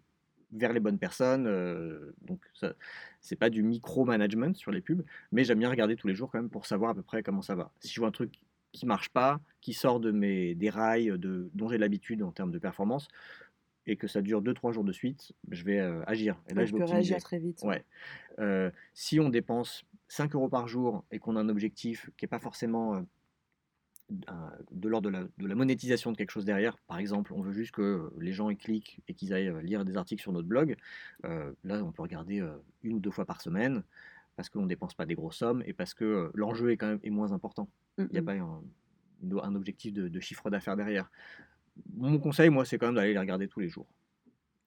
vers 0.53 0.73
les 0.73 0.81
bonnes 0.81 0.99
personnes. 0.99 1.47
euh, 1.47 2.13
donc, 2.23 2.41
ça, 2.55 2.75
c'est 3.21 3.37
pas 3.37 3.51
du 3.51 3.63
micro-management 3.63 4.57
sur 4.57 4.71
les 4.71 4.81
pubs, 4.81 5.03
mais 5.33 5.45
j'aime 5.45 5.59
bien 5.59 5.71
regarder 5.71 5.97
tous 5.97 6.07
les 6.07 6.15
jours 6.15 6.31
quand 6.31 6.39
même 6.39 6.51
pour 6.51 6.67
savoir 6.67 6.91
à 6.91 6.95
peu 6.95 7.03
près 7.03 7.23
comment 7.23 7.43
ça 7.43 7.55
va. 7.55 7.71
Si 7.81 7.93
je 7.93 8.01
vois 8.01 8.09
un 8.09 8.13
truc 8.13 8.33
qui 8.75 8.87
marche 8.87 9.09
pas, 9.09 9.41
qui 9.61 9.73
sort 9.73 10.01
de 10.01 10.11
mes 10.11 10.55
des 10.55 10.69
rails 10.69 11.15
de, 11.17 11.49
dont 11.55 11.69
j'ai 11.69 11.79
l'habitude 11.79 12.23
en 12.23 12.33
termes 12.33 12.51
de 12.51 12.59
performance, 12.59 13.09
et 13.87 13.97
que 13.97 14.09
ça 14.09 14.21
dure 14.21 14.43
2-3 14.43 14.73
jours 14.73 14.85
de 14.85 14.93
suite, 14.93 15.33
je 15.51 15.65
vais 15.65 15.79
euh, 15.79 16.03
agir. 16.07 16.37
Et 16.49 16.55
là, 16.55 16.65
je 16.65 16.73
vais 16.73 16.79
peux 16.79 16.85
réagir 16.85 17.19
très 17.19 17.39
vite. 17.39 17.63
Ouais. 17.63 17.85
Euh, 18.41 18.71
si 18.95 19.21
on 19.21 19.29
dépense 19.29 19.85
5 20.09 20.35
euros 20.35 20.49
par 20.49 20.69
jour 20.69 21.05
et 21.11 21.19
qu'on 21.19 21.37
a 21.37 21.41
un 21.41 21.49
objectif 21.49 22.11
qui 22.17 22.25
n'est 22.25 22.29
pas 22.29 22.41
forcément 22.41 22.97
euh, 22.97 24.21
de 24.71 24.89
l'ordre 24.89 25.11
de 25.11 25.17
la, 25.17 25.23
de 25.39 25.47
la 25.47 25.55
monétisation 25.55 26.13
de 26.13 26.17
quelque 26.17 26.31
chose 26.31 26.45
derrière, 26.45 26.77
par 26.89 26.99
exemple, 26.99 27.33
on 27.33 27.43
veut 27.43 27.53
juste 27.53 27.73
que 27.73 28.11
les 28.19 28.33
gens 28.33 28.51
y 28.51 28.57
cliquent 28.57 29.01
et 29.07 29.15
qu'ils 29.15 29.33
aillent 29.33 29.53
lire 29.63 29.85
des 29.85 29.97
articles 29.97 30.23
sur 30.23 30.33
notre 30.33 30.49
blog, 30.49 30.77
là, 31.23 31.85
on 31.85 31.93
peut 31.93 32.03
regarder 32.03 32.43
une 32.83 32.95
ou 32.95 33.01
deux 33.01 33.11
fois 33.11 33.25
par 33.25 33.41
semaine 33.41 33.83
parce 34.37 34.49
qu'on 34.49 34.63
ne 34.63 34.69
dépense 34.69 34.95
pas 34.95 35.07
des 35.07 35.15
grosses 35.15 35.37
sommes 35.37 35.63
et 35.67 35.73
parce 35.73 35.95
que 35.95 36.05
euh, 36.05 36.31
l'enjeu 36.35 36.71
est 36.71 36.77
quand 36.77 36.89
même 36.89 37.01
est 37.03 37.11
moins 37.11 37.33
important. 37.33 37.69
Mm, 37.99 38.03
Il 38.03 38.13
n'y 38.13 38.19
a 38.19 38.23
mm. 38.23 38.25
pas 38.25 38.33
un, 38.35 38.63
un 39.43 39.55
objectif 39.55 39.93
de, 39.93 40.09
de 40.09 40.21
chiffre 40.21 40.51
d'affaires 40.51 40.77
derrière. 40.77 41.11
Mon 41.95 42.19
conseil, 42.19 42.51
moi, 42.51 42.65
c'est 42.65 42.79
quand 42.79 42.87
même 42.87 42.95
d'aller 42.95 43.13
les 43.13 43.19
regarder 43.19 43.49
tous 43.49 43.61
les 43.61 43.69
jours. 43.69 43.87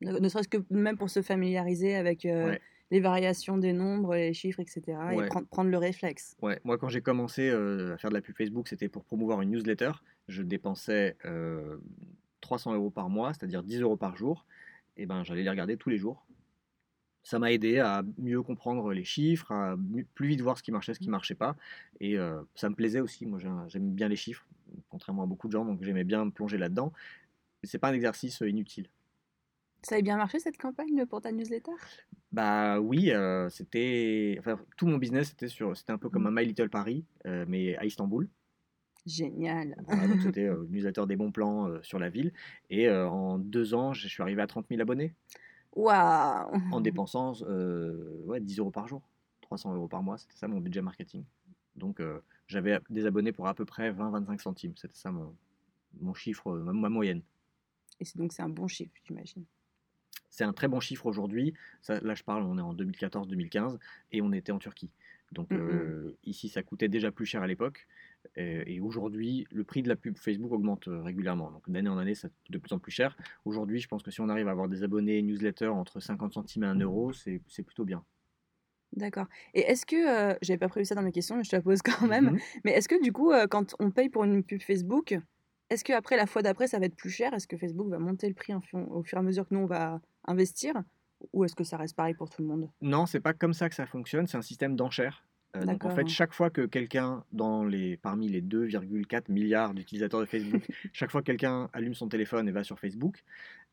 Ne, 0.02 0.20
ne 0.20 0.30
serait-ce 0.30 0.50
que 0.50 0.58
même 0.70 0.98
pour 0.98 1.10
se 1.10 1.22
familiariser 1.22 1.96
avec 1.96 2.26
euh, 2.26 2.50
Ouais. 2.50 2.62
les 2.92 3.00
variations 3.00 3.58
des 3.58 3.74
nombres, 3.74 4.16
les 4.16 4.34
chiffres, 4.34 4.60
etc. 4.60 4.82
Et 4.88 5.26
prendre, 5.28 5.48
prendre 5.48 5.72
le 5.72 5.78
réflexe. 5.78 6.36
Ouais, 6.42 6.60
moi 6.64 6.78
quand 6.78 6.90
j'ai 6.90 7.02
commencé 7.02 7.50
euh, 7.50 7.94
à 7.94 7.98
faire 7.98 8.10
de 8.10 8.16
la 8.16 8.22
pub 8.22 8.36
Facebook, 8.36 8.68
c'était 8.68 8.90
pour 8.90 9.04
promouvoir 9.04 9.42
une 9.42 9.52
newsletter. 9.52 9.92
Je 10.28 10.44
dépensais 10.44 11.18
euh, 11.26 11.78
300 12.42 12.76
euros 12.76 12.90
par 12.92 13.10
mois, 13.10 13.34
c'est-à-dire 13.34 13.64
10 13.64 13.82
euros 13.82 13.98
par 13.98 14.16
jour. 14.18 14.46
Et 14.98 15.06
ben 15.06 15.24
j'allais 15.24 15.44
les 15.44 15.50
regarder 15.50 15.78
tous 15.78 15.90
les 15.90 15.98
jours. 15.98 16.26
Ça 17.28 17.40
m'a 17.40 17.52
aidé 17.52 17.80
à 17.80 18.04
mieux 18.18 18.42
comprendre 18.42 18.94
les 18.94 19.04
chiffres, 19.04 19.52
à 19.52 19.76
plus 20.16 20.30
vite 20.30 20.40
voir 20.40 20.58
ce 20.58 20.64
qui 20.64 20.72
marchait, 20.72 20.94
ce 20.94 21.00
qui 21.00 21.10
marchait 21.10 21.36
pas. 21.36 21.58
Et 22.00 22.18
euh, 22.18 22.42
ça 22.56 22.70
me 22.70 22.76
plaisait 22.76 23.02
aussi. 23.02 23.26
Moi 23.26 23.38
j'aime 23.68 23.92
bien 23.92 24.08
les 24.08 24.16
chiffres, 24.16 24.46
contrairement 24.88 25.24
à 25.24 25.26
beaucoup 25.26 25.48
de 25.48 25.52
gens, 25.52 25.66
donc 25.66 25.84
j'aimais 25.84 26.06
bien 26.06 26.24
me 26.24 26.32
plonger 26.32 26.58
là-dedans. 26.58 26.94
Mais 27.62 27.68
c'est 27.68 27.80
pas 27.80 27.90
un 27.90 27.94
exercice 27.94 28.42
euh, 28.42 28.50
inutile. 28.50 28.88
Ça 29.84 29.96
a 29.96 30.02
bien 30.02 30.16
marché 30.16 30.40
cette 30.40 30.58
campagne 30.58 31.06
pour 31.06 31.22
ta 31.22 31.34
newsletter? 31.34 31.72
Bah 32.32 32.80
oui, 32.80 33.12
euh, 33.12 33.50
c'était, 33.50 34.38
enfin, 34.40 34.58
tout 34.78 34.88
mon 34.88 34.98
business 34.98 35.30
c'était 35.30 35.50
sur, 35.50 35.76
c'était 35.76 35.92
un 35.92 35.98
peu 35.98 36.10
comme 36.10 36.28
un 36.28 36.32
My 36.32 36.46
Little 36.46 36.70
Paris, 36.70 37.04
euh, 37.26 37.44
mais 37.48 37.76
à 37.76 37.86
Istanbul. 37.86 38.30
Génial. 39.06 39.76
Voilà, 39.86 40.20
c'était 40.22 40.46
euh, 40.48 40.66
newsletter 40.70 41.06
des 41.08 41.18
bons 41.18 41.32
plans 41.32 41.70
sur 41.82 42.00
la 42.00 42.10
ville. 42.10 42.32
Et 42.70 42.90
en 42.90 43.38
deux 43.38 43.74
ans, 43.74 43.94
je 43.94 44.08
suis 44.08 44.24
arrivé 44.24 44.42
à 44.42 44.48
30 44.48 44.68
000 44.70 44.82
abonnés 44.82 45.14
Waouh 45.76 46.60
en 46.72 46.82
dépensant 46.82 47.34
euh, 47.44 48.22
ouais, 48.26 48.40
10 48.40 48.60
euros 48.60 48.72
par 48.72 48.88
jour, 48.88 49.02
300 49.42 49.74
euros 49.76 49.88
par 49.88 50.02
mois. 50.04 50.18
C'était 50.18 50.36
ça 50.38 50.48
mon 50.48 50.60
budget 50.60 50.82
marketing. 50.82 51.24
Donc 51.76 52.00
euh, 52.00 52.20
j'avais 52.48 52.80
des 52.90 53.06
abonnés 53.06 53.32
pour 53.32 53.48
à 53.48 53.54
peu 53.54 53.66
près 53.66 53.92
20-25 53.92 54.40
centimes. 54.42 54.74
C'était 54.76 54.96
ça 54.96 55.12
mon, 55.12 55.36
mon 56.02 56.14
chiffre, 56.14 56.48
euh, 56.52 56.64
ma, 56.64 56.74
ma 56.74 56.90
moyenne. 56.90 57.22
Et 58.00 58.06
c'est 58.06 58.18
donc 58.18 58.34
c'est 58.34 58.42
un 58.42 58.50
bon 58.50 58.68
chiffre, 58.68 58.92
j'imagine. 59.06 59.44
C'est 60.30 60.44
un 60.44 60.54
très 60.54 60.68
bon 60.68 60.80
chiffre 60.80 61.06
aujourd'hui. 61.06 61.54
Là, 61.88 62.14
je 62.16 62.24
parle, 62.24 62.44
on 62.44 62.58
est 62.58 62.62
en 62.62 62.74
2014-2015 62.76 63.78
et 64.12 64.22
on 64.22 64.32
était 64.34 64.52
en 64.52 64.60
Turquie. 64.60 64.92
Donc 65.32 65.52
Mhm. 65.52 65.58
euh, 65.60 66.18
ici, 66.24 66.48
ça 66.50 66.64
coûtait 66.64 66.90
déjà 66.90 67.12
plus 67.12 67.26
cher 67.26 67.42
à 67.42 67.48
l'époque. 67.48 67.88
Et 68.36 68.80
aujourd'hui, 68.80 69.46
le 69.52 69.64
prix 69.64 69.82
de 69.84 69.90
la 69.90 69.96
pub 69.96 70.18
Facebook 70.18 70.52
augmente 70.52 70.88
euh, 70.88 71.02
régulièrement. 71.02 71.52
Donc 71.52 71.70
d'année 71.70 71.90
en 71.90 71.98
année, 71.98 72.16
ça 72.16 72.30
coûte 72.30 72.52
de 72.52 72.58
plus 72.58 72.74
en 72.74 72.80
plus 72.80 72.92
cher. 72.92 73.16
Aujourd'hui, 73.46 73.80
je 73.80 73.88
pense 73.88 74.04
que 74.04 74.12
si 74.12 74.22
on 74.22 74.30
arrive 74.30 74.48
à 74.48 74.52
avoir 74.52 74.68
des 74.68 74.84
abonnés 74.84 75.22
newsletter 75.22 75.68
entre 75.68 76.00
50 76.00 76.34
centimes 76.34 76.64
et 76.64 76.68
1 76.68 76.76
euro, 76.80 77.14
c'est 77.14 77.40
plutôt 77.66 77.86
bien. 77.86 78.04
D'accord. 78.94 79.28
Et 79.54 79.62
est-ce 79.62 79.86
que, 79.86 79.96
euh, 79.96 80.36
j'avais 80.42 80.58
pas 80.58 80.70
prévu 80.70 80.86
ça 80.86 80.96
dans 80.96 81.02
mes 81.02 81.12
questions, 81.12 81.36
mais 81.36 81.44
je 81.44 81.50
te 81.50 81.56
la 81.56 81.62
pose 81.62 81.82
quand 81.82 82.08
même, 82.08 82.32
Mhm. 82.32 82.40
mais 82.64 82.72
est-ce 82.72 82.88
que 82.88 83.02
du 83.04 83.12
coup, 83.12 83.32
euh, 83.32 83.46
quand 83.48 83.76
on 83.80 83.92
paye 83.92 84.10
pour 84.10 84.24
une 84.24 84.44
pub 84.44 84.62
Facebook, 84.62 85.18
est-ce 85.70 85.84
que 85.84 85.94
après 85.94 86.16
la 86.16 86.26
fois 86.26 86.42
d'après, 86.42 86.68
ça 86.68 86.80
va 86.80 86.86
être 86.86 86.96
plus 86.96 87.10
cher? 87.10 87.34
Est-ce 87.34 87.48
que 87.48 87.58
Facebook 87.58 87.90
va 87.90 88.00
monter 88.00 88.28
le 88.30 88.34
prix 88.34 88.54
au 88.54 89.04
fur 89.04 89.18
et 89.18 89.20
à 89.20 89.22
mesure 89.24 89.48
que 89.48 89.54
nous, 89.54 89.62
on 89.62 89.66
va 89.66 90.00
investir? 90.26 90.74
Ou 91.34 91.44
est-ce 91.44 91.56
que 91.56 91.64
ça 91.66 91.78
reste 91.78 91.96
pareil 91.96 92.14
pour 92.14 92.30
tout 92.30 92.42
le 92.42 92.48
monde? 92.48 92.70
Non, 92.82 93.06
c'est 93.06 93.20
pas 93.20 93.34
comme 93.34 93.54
ça 93.54 93.68
que 93.70 93.76
ça 93.76 93.86
fonctionne. 93.88 94.28
C'est 94.28 94.38
un 94.38 94.42
système 94.42 94.76
d'enchères. 94.76 95.27
Euh, 95.56 95.62
donc 95.74 95.86
en 95.86 95.90
fait, 95.96 96.08
chaque 96.08 96.34
fois 96.34 96.50
que 96.50 96.66
quelqu'un, 96.66 97.24
dans 97.32 97.64
les, 97.64 97.98
parmi 97.98 98.28
les 98.28 98.42
2,4 98.42 99.32
milliards 99.32 99.74
d'utilisateurs 99.74 100.20
de 100.20 100.26
Facebook, 100.26 100.64
chaque 100.94 101.10
fois 101.12 101.22
que 101.22 101.28
quelqu'un 101.28 101.70
allume 101.74 101.94
son 101.96 102.08
téléphone 102.10 102.48
et 102.48 102.52
va 102.52 102.64
sur 102.64 102.80
Facebook, 102.80 103.24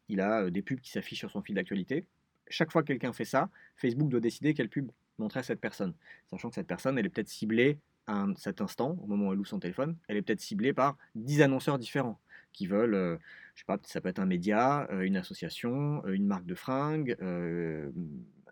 il 0.08 0.20
a 0.20 0.50
des 0.50 0.62
pubs 0.62 0.80
qui 0.80 0.90
s'affichent 0.90 1.18
sur 1.18 1.30
son 1.30 1.42
fil 1.42 1.54
d'actualité. 1.54 2.04
Chaque 2.48 2.70
fois 2.70 2.82
que 2.82 2.88
quelqu'un 2.88 3.12
fait 3.12 3.24
ça, 3.24 3.48
Facebook 3.76 4.08
doit 4.08 4.20
décider 4.20 4.54
quelle 4.54 4.68
pub 4.68 4.90
montrer 5.18 5.40
à 5.40 5.42
cette 5.42 5.60
personne. 5.60 5.94
Sachant 6.30 6.48
que 6.50 6.54
cette 6.54 6.66
personne, 6.66 6.98
elle 6.98 7.06
est 7.06 7.10
peut-être 7.10 7.28
ciblée 7.28 7.78
à 8.06 8.20
un- 8.20 8.34
cet 8.36 8.60
instant, 8.60 8.96
au 9.02 9.06
moment 9.06 9.28
où 9.28 9.32
elle 9.32 9.38
ouvre 9.38 9.48
son 9.48 9.58
téléphone, 9.60 9.96
elle 10.08 10.16
est 10.18 10.22
peut-être 10.22 10.40
ciblée 10.40 10.72
par 10.74 10.96
10 11.14 11.40
annonceurs 11.42 11.78
différents 11.78 12.20
qui 12.52 12.66
veulent, 12.66 12.94
euh, 12.94 13.16
je 13.54 13.60
sais 13.60 13.64
pas, 13.66 13.78
ça 13.84 14.00
peut 14.00 14.08
être 14.10 14.18
un 14.20 14.26
média, 14.26 14.86
euh, 14.92 15.00
une 15.00 15.16
association, 15.16 16.02
euh, 16.06 16.12
une 16.12 16.26
marque 16.26 16.44
de 16.46 16.54
fringues, 16.54 17.16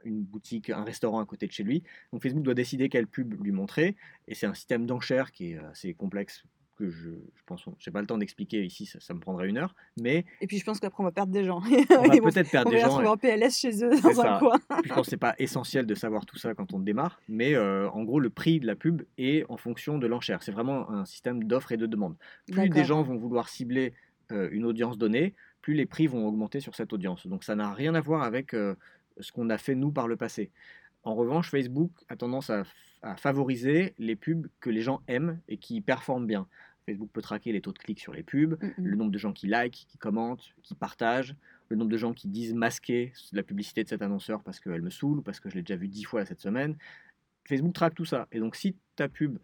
une 0.05 0.22
boutique, 0.22 0.70
un 0.70 0.84
restaurant 0.84 1.20
à 1.20 1.26
côté 1.26 1.46
de 1.46 1.53
chez 1.53 1.62
lui. 1.62 1.82
Donc 2.12 2.22
Facebook 2.22 2.44
doit 2.44 2.55
décider 2.55 2.88
quelle 2.88 3.07
pub 3.07 3.42
lui 3.42 3.53
montrer, 3.53 3.96
et 4.28 4.34
c'est 4.34 4.46
un 4.46 4.55
système 4.55 4.86
d'enchères 4.86 5.32
qui 5.32 5.53
est 5.53 5.59
assez 5.59 5.94
complexe 5.94 6.44
que 6.76 6.88
je, 6.90 7.11
je 7.11 7.42
pense, 7.46 7.64
j'ai 7.78 7.90
pas 7.90 8.00
le 8.00 8.07
temps 8.07 8.18
d'expliquer 8.18 8.64
ici, 8.64 8.86
ça, 8.86 8.98
ça 9.00 9.14
me 9.14 9.20
prendrait 9.20 9.48
une 9.48 9.59
heure, 9.59 9.74
mais 10.00 10.24
Et 10.40 10.46
puis 10.46 10.59
je 10.59 10.64
pense 10.64 10.80
qu'après, 10.80 11.03
on 11.03 11.05
va 11.05 11.12
perdre 11.12 11.32
des 11.32 11.44
gens. 11.44 11.61
on 11.61 12.03
va 12.03 12.09
peut-être 12.30 12.46
on 12.46 12.50
perdre 12.50 12.70
va 12.70 12.76
des 12.76 12.80
gens. 12.80 12.88
retrouver 12.88 13.05
ouais. 13.05 13.12
en 13.12 13.16
PLS 13.16 13.59
chez 13.59 13.84
eux 13.84 14.00
dans 14.00 14.20
un 14.20 14.38
coin. 14.38 14.59
Puis 14.80 14.88
je 14.88 14.94
pense 14.94 15.07
que 15.07 15.11
c'est 15.11 15.16
pas 15.16 15.34
essentiel 15.38 15.86
de 15.86 15.94
savoir 15.94 16.26
tout 16.26 16.38
ça 16.38 16.55
quand 16.55 16.72
on 16.72 16.80
démarre, 16.80 17.20
mais 17.28 17.55
euh, 17.55 17.88
en 17.90 18.03
gros, 18.05 18.20
le 18.20 18.30
prix 18.30 18.61
de 18.61 18.66
la 18.66 18.74
pub 18.74 19.03
est 19.18 19.44
en 19.50 19.57
fonction 19.57 19.98
de 19.98 20.07
l'enchère. 20.07 20.42
C'est 20.42 20.53
vraiment 20.53 20.90
un 20.90 21.05
système 21.05 21.44
d'offre 21.44 21.72
et 21.72 21.76
de 21.76 21.86
demande. 21.86 22.16
Plus 22.50 22.68
des 22.68 22.84
gens 22.84 23.03
vont 23.03 23.16
vouloir 23.16 23.48
cibler 23.48 23.92
euh, 24.30 24.48
une 24.50 24.64
audience 24.64 24.98
donnée, 24.98 25.34
plus 25.61 25.74
les 25.74 25.86
prix 25.86 26.07
vont 26.07 26.26
augmenter 26.26 26.61
sur 26.61 26.74
cette 26.74 26.92
audience. 26.92 27.26
Donc 27.26 27.44
ça 27.44 27.55
n'a 27.55 27.72
rien 27.72 27.94
à 27.94 28.00
voir 28.00 28.22
avec 28.22 28.55
euh, 28.55 28.74
ce 29.20 29.32
qu'on 29.32 29.50
a 29.50 29.58
fait 29.58 29.74
nous 29.74 29.90
par 29.92 30.08
le 30.08 30.16
passé. 30.16 30.50
En 31.04 31.14
revanche, 31.14 31.50
Facebook 31.50 31.90
a 32.08 32.16
tendance 32.16 32.50
à, 32.50 32.62
à 33.02 33.16
favoriser 33.16 33.94
les 33.98 34.16
pubs 34.16 34.46
que 34.60 34.70
les 34.70 34.82
gens 34.82 35.02
aiment 35.08 35.40
et 35.48 35.56
qui 35.56 35.80
performent 35.80 36.26
bien. 36.26 36.46
Facebook 36.86 37.10
peut 37.12 37.22
traquer 37.22 37.52
les 37.52 37.60
taux 37.60 37.72
de 37.72 37.78
clics 37.78 38.00
sur 38.00 38.12
les 38.12 38.22
pubs, 38.22 38.58
Mm, 38.60 38.84
le 38.84 38.96
nombre 38.96 39.10
de 39.12 39.18
gens 39.18 39.32
qui 39.32 39.46
like, 39.46 39.86
qui 39.88 39.98
commentent, 39.98 40.54
qui 40.62 40.74
partagent, 40.74 41.34
le 41.68 41.76
nombre 41.76 41.90
de 41.90 41.96
gens 41.96 42.12
qui 42.12 42.28
disent 42.28 42.54
masquer 42.54 43.12
la 43.32 43.42
publicité 43.42 43.84
de 43.84 43.88
cet 43.88 44.02
annonceur 44.02 44.42
parce 44.42 44.60
qu'elle 44.60 44.82
me 44.82 44.90
saoule 44.90 45.18
ou 45.18 45.22
parce 45.22 45.40
que 45.40 45.48
je 45.48 45.54
l'ai 45.54 45.62
déjà 45.62 45.76
vu 45.76 45.88
dix 45.88 46.04
fois 46.04 46.24
cette 46.24 46.40
semaine. 46.40 46.76
Facebook 47.44 47.72
traque 47.72 47.94
tout 47.94 48.04
ça. 48.04 48.28
Et 48.32 48.38
donc 48.40 48.56
si 48.56 48.76
ta 48.96 49.08
pub 49.08 49.38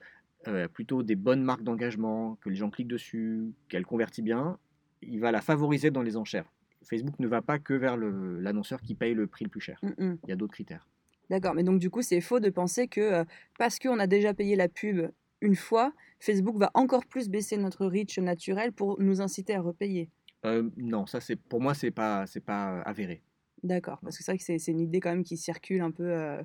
euh, 0.46 0.64
a 0.64 0.68
plutôt 0.68 1.02
des 1.02 1.16
bonnes 1.16 1.42
marques 1.42 1.62
d'engagement, 1.62 2.36
que 2.36 2.48
les 2.48 2.56
gens 2.56 2.70
cliquent 2.70 2.88
dessus, 2.88 3.52
qu'elle 3.68 3.86
convertit 3.86 4.22
bien, 4.22 4.58
il 5.02 5.20
va 5.20 5.32
la 5.32 5.40
favoriser 5.40 5.90
dans 5.90 6.02
les 6.02 6.16
enchères. 6.16 6.50
Facebook 6.84 7.18
ne 7.18 7.28
va 7.28 7.42
pas 7.42 7.58
que 7.58 7.74
vers 7.74 7.96
l'annonceur 7.96 8.80
qui 8.80 8.94
paye 8.94 9.14
le 9.14 9.26
prix 9.26 9.44
le 9.44 9.50
plus 9.50 9.60
cher. 9.60 9.78
Mm, 9.82 10.04
mm. 10.04 10.18
Il 10.24 10.30
y 10.30 10.32
a 10.32 10.36
d'autres 10.36 10.52
critères. 10.52 10.88
D'accord, 11.30 11.54
mais 11.54 11.62
donc 11.62 11.78
du 11.78 11.90
coup, 11.90 12.02
c'est 12.02 12.20
faux 12.20 12.40
de 12.40 12.48
penser 12.48 12.88
que 12.88 13.00
euh, 13.00 13.24
parce 13.58 13.78
qu'on 13.78 13.98
a 13.98 14.06
déjà 14.06 14.32
payé 14.32 14.56
la 14.56 14.68
pub 14.68 15.10
une 15.40 15.54
fois, 15.54 15.92
Facebook 16.20 16.56
va 16.56 16.70
encore 16.74 17.06
plus 17.06 17.28
baisser 17.28 17.56
notre 17.56 17.86
reach 17.86 18.18
naturel 18.18 18.72
pour 18.72 19.00
nous 19.00 19.20
inciter 19.20 19.54
à 19.54 19.60
repayer. 19.60 20.08
Euh, 20.46 20.68
non, 20.76 21.06
ça 21.06 21.20
c'est 21.20 21.36
pour 21.36 21.60
moi 21.60 21.74
c'est 21.74 21.90
pas 21.90 22.26
c'est 22.26 22.40
pas 22.40 22.80
avéré. 22.82 23.22
D'accord, 23.62 23.98
parce 24.02 24.16
que 24.16 24.24
c'est 24.24 24.32
vrai 24.32 24.38
que 24.38 24.44
c'est 24.44 24.58
c'est 24.58 24.72
une 24.72 24.80
idée 24.80 25.00
quand 25.00 25.10
même 25.10 25.24
qui 25.24 25.36
circule 25.36 25.82
un 25.82 25.90
peu. 25.90 26.04
euh, 26.04 26.42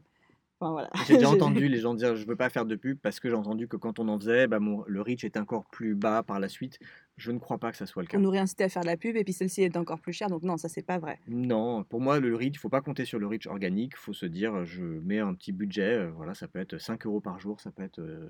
Enfin 0.64 0.72
voilà. 0.72 0.90
J'ai 1.08 1.16
déjà 1.16 1.30
entendu 1.30 1.68
les 1.68 1.80
gens 1.80 1.94
dire 1.94 2.16
je 2.16 2.26
veux 2.26 2.36
pas 2.38 2.50
faire 2.50 2.66
de 2.66 2.76
pub 2.76 2.98
parce 3.00 3.20
que 3.20 3.30
j'ai 3.30 3.36
entendu 3.36 3.68
que 3.68 3.76
quand 3.76 4.00
on 4.00 4.08
en 4.08 4.18
faisait, 4.18 4.48
bah, 4.48 4.60
mon- 4.60 4.84
le 4.88 5.02
reach 5.02 5.24
est 5.26 5.36
encore 5.38 5.66
plus 5.66 5.94
bas 5.96 6.24
par 6.24 6.40
la 6.40 6.48
suite. 6.48 6.80
Je 7.18 7.32
ne 7.32 7.38
crois 7.40 7.58
pas 7.58 7.72
que 7.72 7.78
ça 7.78 7.86
soit 7.86 8.02
le 8.02 8.08
cas. 8.08 8.18
On 8.18 8.22
nous 8.22 8.30
réincitait 8.30 8.64
à 8.64 8.70
faire 8.70 8.82
de 8.84 8.88
la 8.88 8.98
pub 8.98 9.16
et 9.18 9.24
puis 9.24 9.34
celle-ci 9.34 9.62
est 9.62 9.76
encore 9.78 10.00
plus 10.00 10.14
chère, 10.14 10.30
donc 10.30 10.44
non, 10.44 10.58
ça 10.58 10.70
c'est 10.70 10.82
pas 10.82 10.98
vrai. 11.00 11.20
Non, 11.28 11.84
pour 11.84 12.00
moi 12.02 12.20
le 12.20 12.36
reach, 12.36 12.56
il 12.56 12.60
faut 12.60 12.70
pas 12.70 12.82
compter 12.82 13.06
sur 13.06 13.20
le 13.20 13.28
reach 13.28 13.46
organique. 13.48 13.92
Il 13.96 14.00
faut 14.00 14.14
se 14.14 14.26
dire 14.26 14.64
je 14.66 14.84
mets 14.84 15.20
un 15.20 15.34
petit 15.34 15.52
budget. 15.52 15.94
euh, 15.98 16.12
Voilà, 16.16 16.34
ça 16.34 16.48
peut 16.48 16.60
être 16.60 16.78
5 16.78 17.06
euros 17.06 17.20
par 17.22 17.40
jour, 17.40 17.60
ça 17.60 17.72
peut 17.72 17.84
être 17.84 18.00
euh, 18.00 18.30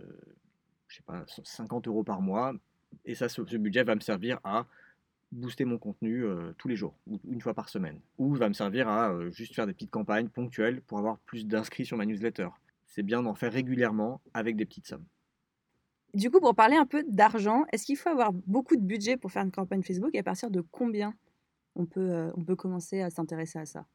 je 0.88 0.98
sais 0.98 1.04
pas 1.06 1.24
50 1.44 1.88
euros 1.88 2.04
par 2.04 2.22
mois. 2.22 2.54
Et 3.06 3.16
ça, 3.16 3.30
ce 3.30 3.42
budget 3.58 3.84
va 3.84 3.96
me 3.96 4.02
servir 4.02 4.40
à 4.44 4.66
booster 5.34 5.66
mon 5.66 5.78
contenu 5.78 6.24
euh, 6.24 6.54
tous 6.58 6.68
les 6.68 6.76
jours, 6.76 6.96
ou 7.08 7.20
une 7.30 7.42
fois 7.42 7.54
par 7.54 7.70
semaine. 7.70 8.00
Ou 8.18 8.34
va 8.36 8.48
me 8.50 8.54
servir 8.54 8.88
à 8.88 9.12
euh, 9.12 9.32
juste 9.32 9.54
faire 9.56 9.68
des 9.68 9.74
petites 9.74 9.92
campagnes 9.92 10.30
ponctuelles 10.30 10.82
pour 10.82 10.98
avoir 11.00 11.18
plus 11.20 11.46
d'inscrits 11.48 11.86
sur 11.86 11.98
ma 11.98 12.06
newsletter. 12.06 12.50
C'est 12.88 13.04
bien 13.04 13.24
d'en 13.24 13.34
faire 13.34 13.52
régulièrement 13.52 14.22
avec 14.34 14.56
des 14.56 14.66
petites 14.66 14.88
sommes. 14.88 15.06
Du 16.14 16.30
coup, 16.30 16.40
pour 16.40 16.54
parler 16.54 16.76
un 16.76 16.86
peu 16.86 17.04
d'argent, 17.08 17.66
est-ce 17.72 17.86
qu'il 17.86 17.98
faut 17.98 18.10
avoir 18.10 18.32
beaucoup 18.34 18.76
de 18.76 18.82
budget 18.82 19.18
pour 19.18 19.32
faire 19.32 19.44
une 19.44 19.52
campagne 19.52 19.82
Facebook 19.82 20.12
et 20.14 20.20
à 20.20 20.24
partir 20.24 20.52
de 20.52 20.62
combien 20.62 21.16
on 21.76 21.86
peut, 21.88 22.12
euh, 22.12 22.32
on 22.36 22.44
peut 22.44 22.56
commencer 22.56 23.02
à 23.02 23.10
s'intéresser 23.10 23.58
à 23.58 23.66
ça? 23.66 23.88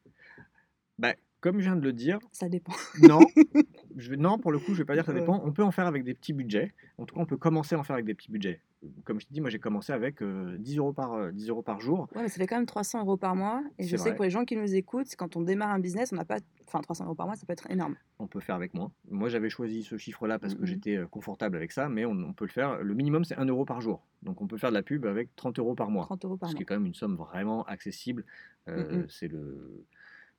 Bah, 0.98 1.14
comme 1.40 1.60
je 1.60 1.64
viens 1.66 1.76
de 1.76 1.82
le 1.84 1.92
dire, 1.92 2.18
Ça 2.32 2.48
dépend. 2.48 2.72
non. 3.02 3.20
Je 3.96 4.10
vais- 4.10 4.16
non, 4.16 4.38
pour 4.38 4.50
le 4.52 4.58
coup, 4.58 4.74
je 4.74 4.78
vais 4.78 4.84
pas 4.84 4.94
dire 4.94 5.04
que 5.04 5.12
ça 5.12 5.18
dépend. 5.18 5.40
On 5.44 5.52
peut 5.52 5.62
en 5.64 5.70
faire 5.72 5.86
avec 5.86 6.04
des 6.04 6.14
petits 6.14 6.32
budgets. 6.32 6.72
En 6.98 7.06
tout 7.06 7.14
cas, 7.16 7.20
on 7.20 7.26
peut 7.26 7.36
commencer 7.36 7.74
à 7.74 7.78
en 7.80 7.82
faire 7.84 7.94
avec 7.94 8.06
des 8.06 8.14
petits 8.14 8.30
budgets. 8.30 8.60
Comme 9.04 9.18
je 9.20 9.26
te 9.26 9.32
dis, 9.32 9.40
moi 9.40 9.50
j'ai 9.50 9.58
commencé 9.58 9.92
avec 9.92 10.22
euh, 10.22 10.56
10, 10.58 10.78
euros 10.78 10.92
par, 10.92 11.12
euh, 11.14 11.32
10 11.32 11.48
euros 11.48 11.62
par 11.62 11.80
jour. 11.80 12.08
Ouais, 12.14 12.22
mais 12.22 12.28
ça 12.28 12.36
fait 12.36 12.46
quand 12.46 12.54
même 12.56 12.64
300 12.66 13.00
euros 13.00 13.16
par 13.16 13.34
mois. 13.34 13.62
Et 13.78 13.82
je 13.84 13.96
sais 13.96 14.02
vrai. 14.02 14.10
que 14.12 14.16
pour 14.16 14.24
les 14.24 14.30
gens 14.30 14.44
qui 14.44 14.56
nous 14.56 14.72
écoutent, 14.74 15.14
quand 15.16 15.34
on 15.36 15.40
démarre 15.40 15.70
un 15.70 15.80
business, 15.80 16.12
on 16.12 16.16
n'a 16.16 16.24
pas. 16.24 16.38
Enfin, 16.68 16.80
300 16.80 17.06
euros 17.06 17.14
par 17.16 17.26
mois, 17.26 17.34
ça 17.34 17.44
peut 17.46 17.52
être 17.54 17.68
énorme. 17.70 17.96
On 18.20 18.26
peut 18.28 18.38
faire 18.40 18.54
avec 18.54 18.74
moins. 18.74 18.92
Moi 19.10 19.28
j'avais 19.30 19.48
choisi 19.50 19.82
ce 19.82 19.96
chiffre-là 19.96 20.38
parce 20.38 20.54
que 20.54 20.60
Mhm. 20.60 20.66
j'étais 20.66 20.96
euh, 20.96 21.06
confortable 21.06 21.56
avec 21.56 21.72
ça, 21.72 21.88
mais 21.88 22.04
on, 22.04 22.12
on 22.12 22.32
peut 22.34 22.44
le 22.44 22.50
faire. 22.50 22.82
Le 22.82 22.94
minimum 22.94 23.24
c'est 23.24 23.36
1 23.36 23.46
euro 23.46 23.64
par 23.64 23.80
jour. 23.80 24.06
Donc 24.22 24.42
on 24.42 24.46
peut 24.46 24.58
faire 24.58 24.70
de 24.70 24.74
la 24.74 24.82
pub 24.82 25.06
avec 25.06 25.34
30 25.34 25.58
euros 25.58 25.74
par 25.74 25.90
mois. 25.90 26.04
30 26.04 26.24
euros 26.26 26.36
par 26.36 26.48
Ce 26.50 26.54
mois. 26.54 26.58
qui 26.58 26.62
est 26.62 26.66
quand 26.66 26.74
même 26.76 26.86
une 26.86 26.94
somme 26.94 27.16
vraiment 27.16 27.64
accessible. 27.64 28.24
Euh, 28.68 28.98
Mhm. 29.00 29.06
C'est 29.08 29.28
le. 29.28 29.84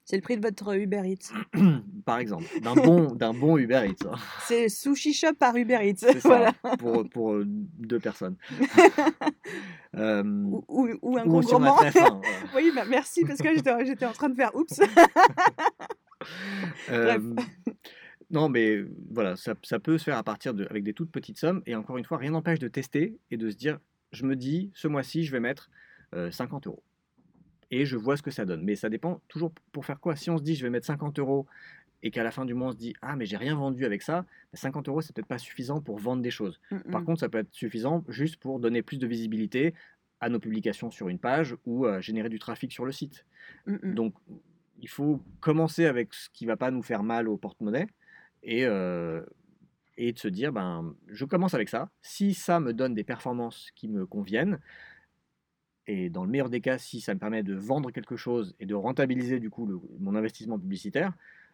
C'est 0.10 0.16
le 0.16 0.24
prix 0.24 0.38
de 0.38 0.42
votre 0.42 0.76
Uber 0.76 1.04
Eats. 1.06 1.32
Par 2.06 2.18
exemple, 2.18 2.46
d'un 2.64 2.74
bon, 2.74 3.14
d'un 3.14 3.32
bon 3.32 3.58
Uber 3.60 3.84
Eats. 3.88 4.08
hein. 4.08 4.16
C'est 4.48 4.68
sushi 4.68 5.14
shop 5.14 5.34
par 5.38 5.56
Uber 5.56 5.78
Eats. 5.88 5.98
C'est 6.00 6.20
ça, 6.20 6.30
voilà. 6.30 6.54
pour, 6.80 7.08
pour 7.10 7.34
euh, 7.34 7.44
deux 7.46 8.00
personnes. 8.00 8.36
Euh, 9.96 10.22
Ou, 10.24 10.64
ou- 10.68 10.90
ou 11.02 11.18
un 11.18 11.26
ou 11.26 11.42
gourmand. 11.42 11.76
faim. 11.78 11.90
voilà. 11.92 12.22
oui, 12.56 12.72
bah, 12.76 12.84
merci 12.88 13.26
parce 13.26 13.40
que 13.42 13.52
j'étais 13.56 13.86
j'étais 13.88 14.06
en 14.06 14.12
train 14.12 14.30
de 14.30 14.36
faire 14.36 14.54
oups. 14.54 14.80
Euh, 16.92 17.18
non, 18.30 18.50
mais 18.50 18.84
voilà, 19.12 19.36
ça, 19.36 19.56
ça 19.64 19.80
peut 19.80 19.98
se 19.98 20.04
faire 20.04 20.18
à 20.18 20.24
partir 20.24 20.54
de, 20.54 20.68
avec 20.70 20.84
des 20.84 20.94
toutes 20.94 21.12
petites 21.12 21.40
sommes. 21.40 21.64
Et 21.66 21.76
encore 21.76 21.98
une 21.98 22.06
fois, 22.06 22.18
rien 22.20 22.32
n'empêche 22.32 22.60
de 22.60 22.68
tester 22.68 23.18
et 23.32 23.38
de 23.38 23.50
se 23.50 23.56
dire, 23.56 23.80
je 24.12 24.26
me 24.26 24.36
dis, 24.36 24.70
ce 24.76 24.88
mois-ci, 24.88 25.24
je 25.24 25.32
vais 25.32 25.40
mettre 25.40 25.72
euh, 26.14 26.30
50 26.30 26.68
euros. 26.68 26.84
Et 27.72 27.86
je 27.86 27.98
vois 27.98 28.18
ce 28.18 28.22
que 28.22 28.32
ça 28.32 28.46
donne. 28.46 28.64
Mais 28.64 28.76
ça 28.76 28.90
dépend 28.90 29.22
toujours 29.28 29.52
pour 29.72 29.86
faire 29.86 30.00
quoi? 30.00 30.16
Si 30.16 30.30
on 30.30 30.38
se 30.38 30.44
dit, 30.44 30.56
je 30.56 30.64
vais 30.64 30.70
mettre 30.70 30.88
50 30.88 31.20
euros 31.20 31.46
et 32.02 32.12
qu'à 32.12 32.24
la 32.24 32.32
fin 32.32 32.46
du 32.46 32.54
mois, 32.54 32.70
on 32.70 32.72
se 32.72 32.78
dit, 32.78 32.94
ah, 33.02 33.16
mais 33.16 33.26
j'ai 33.26 33.38
rien 33.38 33.56
vendu 33.56 33.86
avec 33.86 34.02
ça, 34.02 34.26
50 34.54 34.88
euros, 34.88 35.02
c'est 35.02 35.14
peut-être 35.14 35.28
pas 35.28 35.38
suffisant 35.38 35.82
pour 35.82 35.98
vendre 35.98 36.22
des 36.22 36.32
choses. 36.32 36.60
Mm, 36.72 36.92
Par 36.92 37.04
contre, 37.04 37.20
ça 37.20 37.30
peut 37.30 37.40
être 37.40 37.54
suffisant 37.54 38.04
juste 38.08 38.38
pour 38.38 38.60
donner 38.60 38.82
plus 38.82 39.00
de 39.00 39.08
visibilité 39.08 39.74
à 40.22 40.30
nos 40.30 40.40
publications 40.40 40.92
sur 40.92 41.10
une 41.10 41.20
page 41.20 41.56
ou 41.66 41.86
à 41.86 42.02
générer 42.02 42.30
du 42.30 42.40
trafic 42.40 42.72
sur 42.72 42.86
le 42.86 42.92
site. 42.92 43.26
Mm, 43.66 43.74
mm. 43.84 43.94
Donc, 43.96 44.14
il 44.82 44.90
faut 44.90 45.22
commencer 45.42 45.86
avec 45.86 46.14
ce 46.14 46.30
qui 46.30 46.46
va 46.46 46.56
pas 46.56 46.72
nous 46.72 46.84
faire 46.84 47.04
mal 47.04 47.28
au 47.28 47.38
porte-monnaie 47.38 47.88
et, 48.44 48.66
euh, 48.66 49.22
et 49.98 50.14
de 50.14 50.20
se 50.20 50.30
dire, 50.30 50.54
ben, 50.54 50.96
je 51.08 51.26
commence 51.26 51.54
avec 51.54 51.68
ça. 51.68 51.90
Si 52.02 52.34
ça 52.34 52.62
me 52.62 52.74
donne 52.74 52.94
des 52.94 53.04
performances 53.04 53.72
qui 53.76 53.90
me 53.90 54.06
conviennent, 54.06 54.60
et 55.92 56.10
dans 56.12 56.24
le 56.24 56.30
meilleur 56.30 56.50
des 56.50 56.62
cas, 56.62 56.78
si 56.78 57.02
ça 57.02 57.16
me 57.16 57.20
permet 57.20 57.42
de 57.42 57.56
vendre 57.56 57.90
quelque 57.92 58.16
chose 58.16 58.56
et 58.60 58.66
de 58.68 58.76
rentabiliser 58.76 59.40
du 59.40 59.50
coup 59.50 59.66
le- 59.66 59.80
mon 60.00 60.14
investissement 60.16 60.60
publicitaire, 60.60 61.14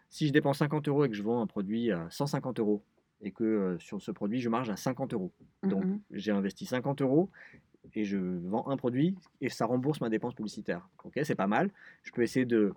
si 0.09 0.27
je 0.27 0.33
dépense 0.33 0.57
50 0.59 0.87
euros 0.89 1.05
et 1.05 1.09
que 1.09 1.15
je 1.15 1.23
vends 1.23 1.41
un 1.41 1.47
produit 1.47 1.91
à 1.91 2.07
150 2.09 2.59
euros 2.59 2.83
et 3.21 3.31
que 3.31 3.43
euh, 3.45 3.79
sur 3.79 4.01
ce 4.01 4.11
produit 4.11 4.41
je 4.41 4.49
marge 4.49 4.69
à 4.69 4.75
50 4.75 5.13
euros, 5.13 5.31
Mm, 5.63 5.69
donc 5.69 5.85
mm. 5.85 5.99
j'ai 6.11 6.31
investi 6.31 6.65
50 6.65 7.01
euros 7.01 7.29
et 7.93 8.03
je 8.03 8.17
vends 8.17 8.67
un 8.67 8.75
produit 8.75 9.15
et 9.39 9.47
ça 9.49 9.65
rembourse 9.65 10.01
ma 10.01 10.09
dépense 10.09 10.33
publicitaire. 10.33 10.87
Ok, 11.05 11.17
c'est 11.23 11.35
pas 11.35 11.47
mal. 11.47 11.71
Je 12.03 12.11
peux 12.11 12.21
essayer 12.23 12.45
de 12.45 12.73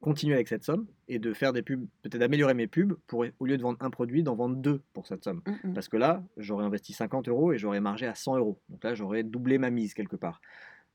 continuer 0.00 0.34
avec 0.34 0.48
cette 0.48 0.64
somme 0.64 0.86
et 1.08 1.18
de 1.18 1.32
faire 1.32 1.52
des 1.52 1.62
pubs, 1.62 1.86
peut-être 2.02 2.18
d'améliorer 2.18 2.54
mes 2.54 2.66
pubs 2.66 2.94
pour 3.06 3.24
au 3.38 3.46
lieu 3.46 3.56
de 3.56 3.62
vendre 3.62 3.78
un 3.80 3.90
produit, 3.90 4.22
d'en 4.22 4.34
vendre 4.34 4.56
deux 4.56 4.82
pour 4.92 5.06
cette 5.06 5.24
somme. 5.24 5.42
Mm, 5.46 5.70
mm. 5.70 5.74
Parce 5.74 5.88
que 5.88 5.96
là, 5.96 6.22
j'aurais 6.36 6.64
investi 6.64 6.92
50 6.92 7.28
euros 7.28 7.52
et 7.52 7.58
j'aurais 7.58 7.80
margé 7.80 8.06
à 8.06 8.14
100 8.14 8.36
euros. 8.38 8.60
Donc 8.68 8.84
là, 8.84 8.94
j'aurais 8.94 9.22
doublé 9.22 9.58
ma 9.58 9.70
mise 9.70 9.94
quelque 9.94 10.16
part. 10.16 10.40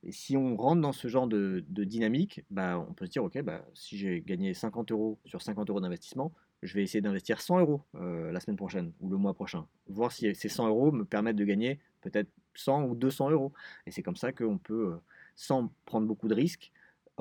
Et 0.03 0.11
si 0.11 0.35
on 0.35 0.55
rentre 0.55 0.81
dans 0.81 0.93
ce 0.93 1.07
genre 1.07 1.27
de, 1.27 1.63
de 1.67 1.83
dynamique, 1.83 2.43
bah, 2.49 2.83
on 2.89 2.93
peut 2.93 3.05
se 3.05 3.11
dire, 3.11 3.23
ok, 3.23 3.41
bah, 3.43 3.63
si 3.73 3.97
j'ai 3.97 4.21
gagné 4.21 4.53
50 4.53 4.91
euros 4.91 5.19
sur 5.25 5.41
50 5.41 5.69
euros 5.69 5.79
d'investissement, 5.79 6.33
je 6.63 6.73
vais 6.73 6.83
essayer 6.83 7.01
d'investir 7.01 7.41
100 7.41 7.59
euros 7.59 7.81
euh, 7.95 8.31
la 8.31 8.39
semaine 8.39 8.57
prochaine 8.57 8.93
ou 8.99 9.09
le 9.09 9.17
mois 9.17 9.33
prochain. 9.33 9.67
Voir 9.87 10.11
si 10.11 10.33
ces 10.35 10.49
100 10.49 10.67
euros 10.67 10.91
me 10.91 11.05
permettent 11.05 11.35
de 11.35 11.45
gagner 11.45 11.79
peut-être 12.01 12.29
100 12.55 12.85
ou 12.85 12.95
200 12.95 13.31
euros. 13.31 13.53
Et 13.85 13.91
c'est 13.91 14.03
comme 14.03 14.15
ça 14.15 14.31
qu'on 14.31 14.57
peut, 14.57 14.93
euh, 14.93 14.97
sans 15.35 15.71
prendre 15.85 16.07
beaucoup 16.07 16.27
de 16.27 16.35
risques, 16.35 16.71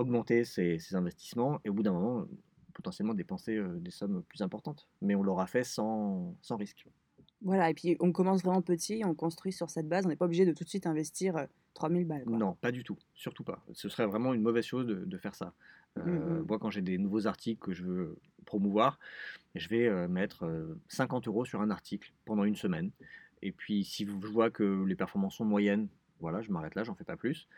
augmenter 0.01 0.45
ses, 0.45 0.79
ses 0.79 0.97
investissements 0.97 1.61
et 1.65 1.71
au 1.71 1.75
bout 1.75 1.83
d'un 1.83 1.93
moment, 1.93 2.27
potentiellement 2.75 3.15
dépenser 3.15 3.61
des 3.77 3.91
sommes 3.91 4.23
plus 4.25 4.43
importantes. 4.43 4.89
Mais 5.03 5.15
on 5.15 5.23
l'aura 5.23 5.47
fait 5.47 5.65
sans, 5.65 6.35
sans 6.41 6.57
risque. 6.57 6.87
Voilà, 7.43 7.71
et 7.71 7.75
puis 7.75 7.97
on 8.01 8.13
commence 8.13 8.43
vraiment 8.43 8.61
petit, 8.61 9.03
on 9.05 9.15
construit 9.15 9.53
sur 9.53 9.71
cette 9.71 9.89
base, 9.89 10.05
on 10.05 10.09
n'est 10.11 10.17
pas 10.17 10.27
obligé 10.27 10.45
de 10.45 10.53
tout 10.53 10.65
de 10.65 10.69
suite 10.69 10.87
investir 10.87 11.37
euh, 11.37 11.47
3000 11.75 12.07
balles. 12.07 12.25
quoi. 12.25 12.37
Non, 12.37 12.55
pas 12.55 12.71
du 12.71 12.85
tout, 12.85 12.99
surtout 13.15 13.45
pas. 13.45 13.63
Ce 13.73 13.89
serait 13.89 14.07
vraiment 14.07 14.35
une 14.35 14.43
mauvaise 14.43 14.65
chose 14.67 14.87
de, 14.87 15.05
de 15.05 15.19
faire 15.19 15.35
ça. 15.35 15.55
Euh, 15.99 16.05
Mhm. 16.05 16.47
Moi, 16.47 16.59
quand 16.59 16.71
j'ai 16.71 16.83
des 16.83 16.99
nouveaux 16.99 17.27
articles 17.27 17.61
que 17.61 17.73
je 17.73 17.85
veux 17.85 18.19
promouvoir, 18.45 18.99
je 19.55 19.69
vais 19.69 20.07
mettre 20.09 20.45
euh, 20.45 20.79
50 20.89 21.29
euros 21.29 21.45
sur 21.45 21.61
un 21.63 21.71
article 21.71 22.13
pendant 22.27 22.45
une 22.45 22.57
semaine. 22.57 22.91
Et 23.43 23.53
puis, 23.53 23.85
si 23.85 24.07
je 24.07 24.11
vois 24.29 24.51
que 24.51 24.85
les 24.85 24.95
performances 24.95 25.37
sont 25.37 25.47
moyennes, 25.47 25.89
voilà, 26.21 26.43
je 26.43 26.51
m'arrête 26.53 26.75
là, 26.75 26.85
j'en 26.85 26.95
fais 26.95 27.05
pas 27.05 27.17
plus. 27.17 27.49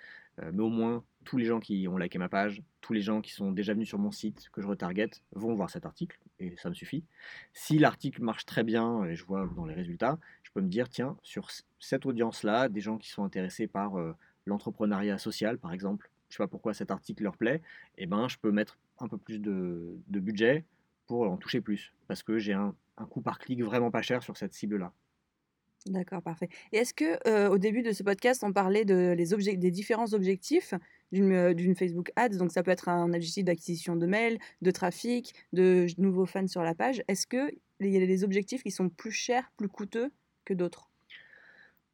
Euh, 0.41 0.51
mais 0.53 0.63
au 0.63 0.69
moins, 0.69 1.05
tous 1.25 1.37
les 1.37 1.45
gens 1.45 1.61
qui 1.61 1.87
ont 1.89 1.97
liké 1.97 2.19
ma 2.19 2.29
page, 2.29 2.63
tous 2.81 2.93
les 2.93 3.03
gens 3.03 3.21
qui 3.21 3.33
sont 3.33 3.53
déjà 3.53 3.75
venus 3.75 3.89
sur 3.89 3.99
mon 3.99 4.11
site, 4.11 4.49
que 4.51 4.63
je 4.63 4.67
retarget, 4.67 5.11
vont 5.33 5.55
voir 5.55 5.71
cet 5.71 5.87
article, 5.87 6.19
et 6.41 6.57
ça 6.57 6.69
me 6.69 6.75
suffit. 6.75 7.05
Si 7.53 7.79
l'article 7.79 8.23
marche 8.23 8.47
très 8.47 8.65
bien, 8.65 9.05
et 9.05 9.15
je 9.15 9.25
vois 9.25 9.49
dans 9.57 9.67
les 9.67 9.75
résultats, 9.75 10.19
je 10.43 10.51
peux 10.51 10.61
me 10.61 10.69
dire, 10.69 10.89
tiens, 10.89 11.17
sur 11.23 11.49
cette 11.79 12.07
audience-là, 12.07 12.69
des 12.69 12.81
gens 12.81 12.99
qui 12.99 13.11
sont 13.11 13.25
intéressés 13.25 13.67
par 13.67 13.99
euh, 13.99 14.15
l'entrepreneuriat 14.47 15.19
social, 15.19 15.59
par 15.59 15.73
exemple, 15.73 16.11
je 16.29 16.37
sais 16.37 16.43
pas 16.43 16.49
pourquoi 16.49 16.73
cet 16.73 16.91
article 16.91 17.23
leur 17.23 17.37
plaît, 17.37 17.61
et 17.99 18.07
ben 18.07 18.27
je 18.27 18.39
peux 18.39 18.51
mettre 18.51 18.79
un 18.99 19.09
peu 19.09 19.19
plus 19.19 19.39
de, 19.39 19.99
de 20.09 20.21
budget 20.21 20.65
pour 21.07 21.31
en 21.31 21.37
toucher 21.37 21.61
plus, 21.61 21.93
parce 22.09 22.23
que 22.23 22.39
j'ai 22.39 22.55
un, 22.55 22.75
un 22.97 23.05
coût 23.05 23.21
par 23.21 23.39
clic 23.39 23.63
vraiment 23.63 23.91
pas 23.91 24.03
cher 24.03 24.23
sur 24.23 24.37
cette 24.37 24.55
cible-là. 24.55 24.93
D'accord, 25.87 26.23
parfait. 26.23 26.49
Et 26.73 26.77
est-ce 26.79 26.95
que 26.95 27.19
euh, 27.29 27.49
au 27.49 27.59
début 27.59 27.83
de 27.83 27.93
ce 27.93 28.03
podcast, 28.03 28.45
on 28.45 28.53
parlait 28.53 28.85
de 28.85 29.15
les 29.17 29.57
des 29.57 29.71
différents 29.71 30.13
objectifs 30.13 30.75
d'une 31.11 31.33
euh, 31.33 31.75
Facebook 31.75 32.13
Ads? 32.17 32.37
Donc 32.37 32.53
ça 32.53 32.63
peut 32.63 32.71
être 32.71 32.89
un 32.89 33.13
objectif 33.13 33.45
d'acquisition 33.45 33.97
de 33.97 34.07
mails, 34.07 34.39
de 34.61 34.71
trafic, 34.71 35.35
de 35.53 35.87
nouveaux 35.99 36.27
fans 36.27 36.47
sur 36.47 36.63
la 36.63 36.75
page. 36.75 37.03
Est-ce 37.09 37.27
que 37.27 37.51
il 37.81 37.89
y 37.89 37.97
a 38.01 38.07
des 38.07 38.23
objectifs 38.23 38.63
qui 38.63 38.71
sont 38.71 38.89
plus 38.89 39.11
chers, 39.11 39.51
plus 39.57 39.69
coûteux 39.69 40.13
que 40.45 40.55
d'autres? 40.55 40.89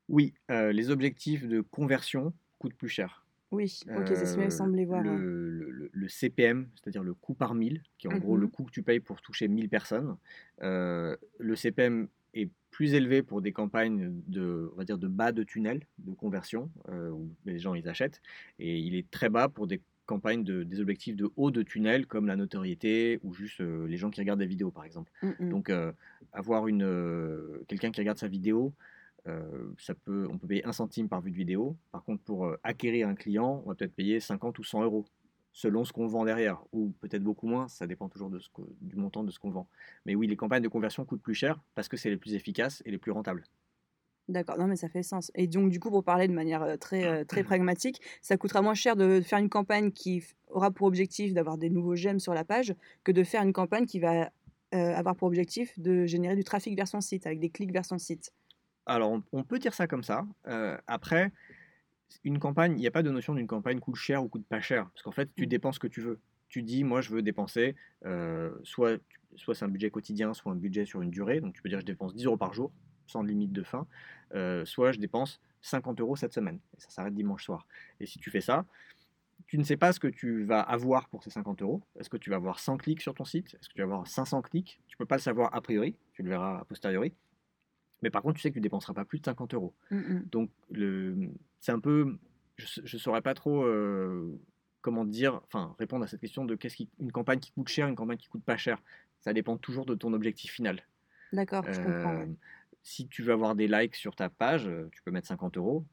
Oui, 0.08 0.34
euh, 0.50 0.72
les 0.72 0.90
objectifs 0.90 1.46
de 1.46 1.60
conversion 1.60 2.32
coûtent 2.58 2.74
plus 2.74 2.88
cher. 2.88 3.24
Oui, 3.50 3.80
ok, 3.96 4.04
c'est 4.08 4.26
ce 4.26 4.34
qui 4.34 4.40
me 4.40 4.46
Euh, 4.46 4.50
semblait 4.50 4.84
voir. 4.84 5.02
Le, 5.02 5.10
hein. 5.10 5.18
le- 5.18 5.70
le- 5.70 5.90
le 5.92 6.08
CPM, 6.08 6.68
c'est-à-dire 6.74 7.02
le 7.02 7.14
coût 7.14 7.32
par 7.32 7.54
1000, 7.54 7.82
qui 7.96 8.06
est 8.06 8.12
en 8.12 8.18
gros 8.18 8.36
le 8.36 8.44
Mhm. 8.46 8.50
coût 8.52 8.64
que 8.64 8.70
tu 8.70 8.82
payes 8.82 9.00
pour 9.00 9.22
toucher 9.22 9.48
1000 9.48 9.68
personnes. 9.70 10.16
euh, 10.62 11.16
le 11.38 11.56
CPM 11.56 12.08
est 12.42 12.50
plus 12.70 12.94
élevé 12.94 13.22
pour 13.22 13.42
des 13.42 13.52
campagnes 13.52 14.12
de, 14.28 14.70
on 14.72 14.76
va 14.76 14.84
dire, 14.84 14.98
de 14.98 15.08
bas 15.08 15.32
de 15.32 15.42
tunnel 15.42 15.80
de 15.98 16.12
conversion, 16.12 16.70
euh, 16.88 17.10
où 17.10 17.28
les 17.44 17.58
gens 17.58 17.74
ils 17.74 17.88
achètent, 17.88 18.20
et 18.58 18.78
il 18.78 18.94
est 18.94 19.10
très 19.10 19.28
bas 19.28 19.48
pour 19.48 19.66
des 19.66 19.80
campagnes 20.06 20.44
de, 20.44 20.62
des 20.62 20.80
objectifs 20.80 21.16
de 21.16 21.28
haut 21.36 21.50
de 21.50 21.62
tunnel 21.62 22.06
comme 22.06 22.26
la 22.26 22.36
notoriété 22.36 23.20
ou 23.22 23.34
juste 23.34 23.60
euh, 23.60 23.86
les 23.86 23.96
gens 23.96 24.10
qui 24.10 24.20
regardent 24.20 24.40
des 24.40 24.46
vidéos 24.46 24.70
par 24.70 24.84
exemple. 24.84 25.10
Mm, 25.22 25.30
mm. 25.40 25.48
Donc 25.50 25.70
euh, 25.70 25.92
avoir 26.32 26.68
une 26.68 26.86
quelqu'un 27.66 27.90
qui 27.90 28.00
regarde 28.00 28.18
sa 28.18 28.28
vidéo, 28.28 28.72
ça 29.76 29.92
peut, 29.94 30.26
on 30.30 30.38
peut 30.38 30.46
payer 30.46 30.64
un 30.64 30.72
centime 30.72 31.06
par 31.06 31.20
vue 31.20 31.30
de 31.30 31.36
vidéo. 31.36 31.76
Par 31.92 32.02
contre, 32.02 32.22
pour 32.22 32.50
acquérir 32.62 33.08
un 33.08 33.14
client, 33.14 33.62
on 33.66 33.68
va 33.68 33.74
peut-être 33.74 33.92
payer 33.92 34.20
50 34.20 34.58
ou 34.58 34.64
100 34.64 34.84
euros, 34.84 35.04
selon 35.52 35.84
ce 35.84 35.92
qu'on 35.92 36.06
vend 36.06 36.24
derrière, 36.24 36.62
ou 36.72 36.90
peut-être 37.00 37.22
beaucoup 37.22 37.46
moins, 37.46 37.68
ça 37.68 37.86
dépend 37.86 38.08
toujours 38.08 38.30
de 38.30 38.38
ce 38.38 38.48
que- 38.50 38.62
du 38.80 38.96
montant 38.96 39.24
de 39.24 39.30
ce 39.30 39.38
qu'on 39.38 39.50
vend. 39.50 39.68
Mais 40.06 40.14
oui, 40.14 40.26
les 40.26 40.36
campagnes 40.36 40.62
de 40.62 40.68
conversion 40.68 41.04
coûtent 41.04 41.22
plus 41.22 41.34
cher 41.34 41.62
parce 41.74 41.88
que 41.88 41.96
c'est 41.96 42.10
les 42.10 42.16
plus 42.16 42.34
efficaces 42.34 42.82
et 42.86 42.90
les 42.90 42.98
plus 42.98 43.12
rentables. 43.12 43.44
D'accord, 44.28 44.58
non 44.58 44.66
mais 44.66 44.76
ça 44.76 44.90
fait 44.90 45.02
sens. 45.02 45.30
Et 45.34 45.46
donc 45.46 45.70
du 45.70 45.80
coup, 45.80 45.88
pour 45.90 46.04
parler 46.04 46.28
de 46.28 46.34
manière 46.34 46.62
euh, 46.62 46.76
très, 46.76 47.04
euh, 47.06 47.24
très 47.24 47.42
pragmatique, 47.44 48.00
ça 48.20 48.36
coûtera 48.36 48.60
moins 48.60 48.74
cher 48.74 48.94
de 48.94 49.22
faire 49.22 49.38
une 49.38 49.48
campagne 49.48 49.90
qui 49.90 50.22
aura 50.48 50.70
pour 50.70 50.86
objectif 50.86 51.32
d'avoir 51.32 51.56
des 51.56 51.70
nouveaux 51.70 51.96
j'aime 51.96 52.20
sur 52.20 52.34
la 52.34 52.44
page 52.44 52.74
que 53.04 53.12
de 53.12 53.24
faire 53.24 53.42
une 53.42 53.54
campagne 53.54 53.86
qui 53.86 54.00
va 54.00 54.30
euh, 54.74 54.94
avoir 54.94 55.16
pour 55.16 55.28
objectif 55.28 55.78
de 55.78 56.04
générer 56.04 56.36
du 56.36 56.44
trafic 56.44 56.76
vers 56.76 56.88
son 56.88 57.00
site, 57.00 57.26
avec 57.26 57.40
des 57.40 57.48
clics 57.48 57.72
vers 57.72 57.86
son 57.86 57.96
site. 57.96 58.32
Alors, 58.86 59.10
on, 59.12 59.22
on 59.32 59.44
peut 59.44 59.58
dire 59.58 59.74
ça 59.74 59.86
comme 59.86 60.02
ça. 60.02 60.26
Euh, 60.46 60.76
après, 60.86 61.30
une 62.24 62.38
campagne, 62.38 62.72
il 62.72 62.80
n'y 62.80 62.86
a 62.86 62.90
pas 62.90 63.02
de 63.02 63.10
notion 63.10 63.34
d'une 63.34 63.46
campagne 63.46 63.80
coûte 63.80 63.96
cher 63.96 64.22
ou 64.24 64.28
coûte 64.28 64.46
pas 64.46 64.60
cher. 64.60 64.88
Parce 64.90 65.02
qu'en 65.02 65.12
fait, 65.12 65.30
tu 65.34 65.44
Mm. 65.44 65.48
dépenses 65.48 65.74
ce 65.76 65.80
que 65.80 65.86
tu 65.86 66.00
veux. 66.00 66.20
Tu 66.48 66.62
dis, 66.62 66.82
moi, 66.84 67.00
je 67.02 67.10
veux 67.10 67.20
dépenser, 67.22 67.76
euh, 68.06 68.50
soit, 68.62 68.98
soit 69.36 69.54
c'est 69.54 69.64
un 69.64 69.68
budget 69.68 69.90
quotidien, 69.90 70.32
soit 70.32 70.50
un 70.52 70.56
budget 70.56 70.86
sur 70.86 71.02
une 71.02 71.10
durée. 71.10 71.40
Donc, 71.40 71.54
tu 71.54 71.60
peux 71.62 71.68
dire, 71.68 71.80
je 71.80 71.84
dépense 71.84 72.14
10 72.14 72.24
euros 72.24 72.38
par 72.38 72.54
jour, 72.54 72.72
sans 73.06 73.22
limite 73.22 73.52
de 73.52 73.62
fin. 73.62 73.86
Euh, 74.34 74.64
soit 74.64 74.92
je 74.92 74.98
dépense 74.98 75.40
50 75.60 76.00
euros 76.00 76.16
cette 76.16 76.32
semaine. 76.32 76.58
Et 76.76 76.80
ça 76.80 76.88
s'arrête 76.90 77.14
dimanche 77.14 77.44
soir. 77.44 77.66
Et 78.00 78.06
si 78.06 78.18
tu 78.18 78.30
fais 78.30 78.40
ça, 78.40 78.64
tu 79.46 79.58
ne 79.58 79.62
sais 79.62 79.76
pas 79.76 79.92
ce 79.92 80.00
que 80.00 80.08
tu 80.08 80.44
vas 80.44 80.60
avoir 80.60 81.08
pour 81.08 81.22
ces 81.22 81.30
50 81.30 81.62
euros. 81.62 81.82
Est-ce 81.98 82.08
que 82.10 82.16
tu 82.16 82.30
vas 82.30 82.36
avoir 82.36 82.58
100 82.58 82.76
clics 82.78 83.00
sur 83.00 83.14
ton 83.14 83.24
site? 83.24 83.54
Est-ce 83.54 83.68
que 83.68 83.74
tu 83.74 83.78
vas 83.78 83.84
avoir 83.84 84.06
500 84.06 84.42
clics? 84.42 84.80
Tu 84.88 84.96
peux 84.96 85.06
pas 85.06 85.16
le 85.16 85.20
savoir 85.22 85.54
a 85.54 85.60
priori, 85.60 85.96
tu 86.12 86.22
le 86.22 86.30
verras 86.30 86.60
a 86.60 86.64
posteriori. 86.64 87.12
Mais 88.02 88.10
par 88.10 88.22
contre, 88.22 88.36
tu 88.36 88.42
sais 88.42 88.50
que 88.50 88.54
tu 88.54 88.60
dépenseras 88.60 88.94
pas 88.94 89.04
plus 89.04 89.18
de 89.18 89.24
50 89.24 89.54
euros. 89.54 89.74
Mm, 89.90 89.96
mm. 89.96 90.24
Donc, 90.30 90.50
le, 90.70 91.30
c'est 91.60 91.72
un 91.72 91.80
peu. 91.80 92.16
Je 92.56 92.80
ne 92.80 93.00
saurais 93.00 93.22
pas 93.22 93.34
trop 93.34 93.62
euh, 93.64 94.38
comment 94.80 95.04
dire, 95.04 95.40
enfin, 95.46 95.74
répondre 95.78 96.04
à 96.04 96.08
cette 96.08 96.20
question 96.20 96.44
de 96.44 96.54
qu'est-ce 96.54 96.76
qui, 96.76 96.88
une 96.98 97.12
campagne 97.12 97.38
qui 97.38 97.52
coûte 97.52 97.68
cher, 97.68 97.88
une 97.88 97.96
campagne 97.96 98.16
qui 98.16 98.28
coûte 98.28 98.44
pas 98.44 98.56
cher. 98.56 98.82
Ça 99.20 99.32
dépend 99.32 99.56
toujours 99.56 99.86
de 99.86 99.94
ton 99.94 100.12
objectif 100.12 100.52
final. 100.52 100.82
D'accord, 101.32 101.64
je 101.70 101.80
comprends. 101.80 102.14
Euh, 102.14 102.26
si 102.82 103.06
tu 103.06 103.22
veux 103.22 103.32
avoir 103.32 103.54
des 103.54 103.68
likes 103.68 103.96
sur 103.96 104.14
ta 104.14 104.28
page, 104.28 104.66
euh, 104.66 104.88
tu 104.92 105.02
peux 105.02 105.10
mettre 105.10 105.28
50 105.28 105.56
euros. 105.56 105.84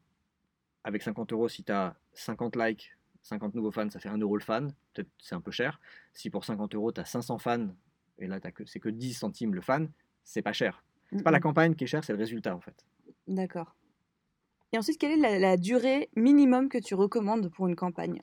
Avec 0.84 1.02
50 1.02 1.32
euros, 1.32 1.48
si 1.48 1.64
tu 1.64 1.72
as 1.72 1.96
50 2.14 2.56
likes, 2.56 2.96
50 3.22 3.54
nouveaux 3.54 3.72
fans, 3.72 3.90
ça 3.90 3.98
fait 3.98 4.08
1 4.08 4.18
euro 4.18 4.36
le 4.36 4.42
fan. 4.42 4.72
Peut-être 4.94 5.10
c'est 5.18 5.34
un 5.34 5.40
peu 5.40 5.50
cher. 5.50 5.80
Si 6.14 6.30
pour 6.30 6.44
50 6.44 6.74
euros, 6.74 6.92
tu 6.92 7.00
as 7.00 7.04
500 7.04 7.38
fans, 7.38 7.68
et 8.18 8.26
là 8.28 8.38
c'est 8.66 8.80
que 8.80 8.88
10 8.88 9.14
centimes 9.14 9.54
le 9.54 9.60
fan, 9.60 9.90
c'est 10.24 10.42
pas 10.42 10.52
cher. 10.52 10.84
C'est 11.12 11.22
pas 11.22 11.30
la 11.30 11.40
campagne 11.40 11.74
qui 11.74 11.84
est 11.84 11.86
chère, 11.86 12.04
c'est 12.04 12.12
le 12.12 12.18
résultat 12.18 12.54
en 12.54 12.60
fait. 12.60 12.84
D'accord. 13.26 13.74
Et 14.72 14.78
ensuite, 14.78 14.98
quelle 14.98 15.24
est 15.24 15.38
la, 15.38 15.56
durée 15.56 16.10
minimum 16.16 16.68
que 16.68 16.78
tu 16.78 16.94
recommandes 16.94 17.50
pour 17.50 17.68
une 17.68 17.76
campagne? 17.76 18.20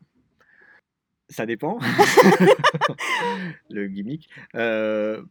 Ça 1.29 1.45
dépend. 1.45 1.79
le 3.69 3.87
gimmick. 3.87 4.29
Euh, 4.55 5.23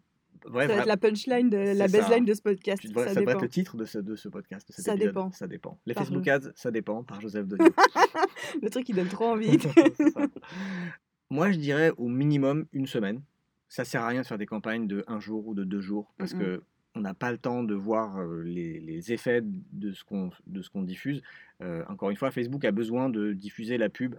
ça 0.45 0.51
va 0.51 0.65
être 0.65 0.87
la 0.87 0.97
punchline, 0.97 1.49
de, 1.49 1.77
la 1.77 1.87
baseline 1.87 2.25
de 2.25 2.35
ce 2.35 2.43
podcast. 2.43 2.83
ça, 2.83 3.23
va 3.23 3.33
être 3.33 3.43
le 3.43 3.49
titre 3.49 3.77
de 3.77 3.85
ce, 3.85 3.99
de 3.99 4.17
ce 4.17 4.29
podcast. 4.29 4.73
ça 4.73 4.97
dépend. 4.97 5.31
Ça 5.31 5.47
dépend. 5.47 5.79
Les 5.87 5.95
Facebook 5.95 6.27
Ads, 6.27 6.51
ça 6.55 6.71
dépend, 6.71 7.05
par 7.05 7.21
Joseph 7.21 7.47
Denis. 7.47 7.71
le 8.63 8.71
truc 8.71 8.85
qui 8.85 8.93
donne 8.93 9.09
trop 9.09 9.27
envie. 9.33 9.59
Moi, 11.31 11.53
je 11.53 11.59
dirais 11.59 11.93
au 11.97 12.09
minimum 12.09 12.67
une 12.73 12.87
semaine. 12.87 13.23
Ça 13.69 13.85
sert 13.85 14.03
à 14.03 14.09
rien 14.09 14.23
de 14.23 14.27
faire 14.27 14.39
des 14.39 14.47
campagnes 14.47 14.87
de 14.87 15.05
un 15.07 15.21
jour 15.21 15.47
ou 15.47 15.55
de 15.55 15.65
deux 15.65 15.81
jours 15.81 16.13
parce 16.19 16.35
que 16.35 16.63
on 16.95 17.01
n'a 17.01 17.15
pas 17.15 17.33
le 17.33 17.39
temps 17.39 17.63
de 17.63 17.75
voir 17.75 18.23
les, 18.45 19.13
effets 19.13 19.41
de 19.43 19.93
ce 19.93 20.05
qu'on 20.05 20.83
diffuse. 20.83 21.23
Encore 21.89 22.11
une 22.11 22.17
fois, 22.17 22.31
Facebook 22.31 22.65
a 22.65 22.73
besoin 22.73 23.09
de 23.09 23.33
diffuser 23.33 23.79
la 23.79 23.89
pub 23.89 24.15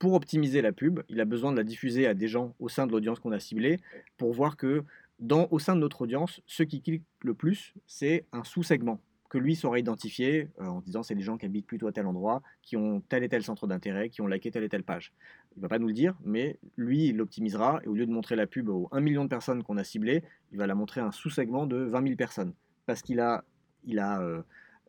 pour 0.00 0.14
optimiser 0.14 0.62
la 0.62 0.72
pub, 0.72 1.00
il 1.10 1.20
a 1.20 1.26
besoin 1.26 1.52
de 1.52 1.58
la 1.58 1.62
diffuser 1.62 2.06
à 2.06 2.14
des 2.14 2.26
gens 2.26 2.54
au 2.58 2.70
sein 2.70 2.86
de 2.86 2.92
l'audience 2.92 3.20
qu'on 3.20 3.32
a 3.32 3.38
ciblée 3.38 3.78
pour 4.16 4.32
voir 4.32 4.56
que 4.56 4.82
dans, 5.20 5.46
au 5.50 5.58
sein 5.58 5.76
de 5.76 5.80
notre 5.80 6.00
audience, 6.00 6.40
ceux 6.46 6.64
qui 6.64 6.80
cliquent 6.80 7.04
le 7.22 7.34
plus, 7.34 7.74
c'est 7.86 8.24
un 8.32 8.42
sous-segment 8.42 8.98
que 9.30 9.38
lui 9.38 9.54
saura 9.54 9.78
identifier 9.78 10.50
euh, 10.60 10.66
en 10.66 10.80
disant 10.80 11.02
c'est 11.02 11.14
les 11.14 11.22
gens 11.22 11.38
qui 11.38 11.46
habitent 11.46 11.66
plutôt 11.66 11.86
à 11.86 11.92
tel 11.92 12.06
endroit, 12.06 12.42
qui 12.62 12.76
ont 12.76 13.00
tel 13.00 13.22
et 13.22 13.28
tel 13.28 13.42
centre 13.44 13.66
d'intérêt, 13.68 14.10
qui 14.10 14.20
ont 14.20 14.26
liké 14.26 14.50
telle 14.50 14.64
et 14.64 14.68
telle 14.68 14.82
page. 14.82 15.12
Il 15.56 15.62
va 15.62 15.68
pas 15.68 15.78
nous 15.78 15.86
le 15.86 15.94
dire, 15.94 16.18
mais 16.24 16.58
lui, 16.76 17.06
il 17.06 17.16
l'optimisera 17.16 17.80
et 17.84 17.86
au 17.86 17.94
lieu 17.94 18.06
de 18.06 18.10
montrer 18.10 18.34
la 18.34 18.48
pub 18.48 18.68
aux 18.68 18.88
1 18.90 19.00
million 19.00 19.24
de 19.24 19.28
personnes 19.28 19.62
qu'on 19.62 19.78
a 19.78 19.84
ciblées, 19.84 20.24
il 20.50 20.58
va 20.58 20.66
la 20.66 20.74
montrer 20.74 21.00
à 21.00 21.06
un 21.06 21.12
sous-segment 21.12 21.66
de 21.66 21.76
20 21.76 22.02
000 22.02 22.16
personnes. 22.16 22.52
Parce 22.86 23.02
qu'il 23.02 23.20
a, 23.20 23.44
il 23.84 24.00
a, 24.00 24.20
euh, 24.20 24.42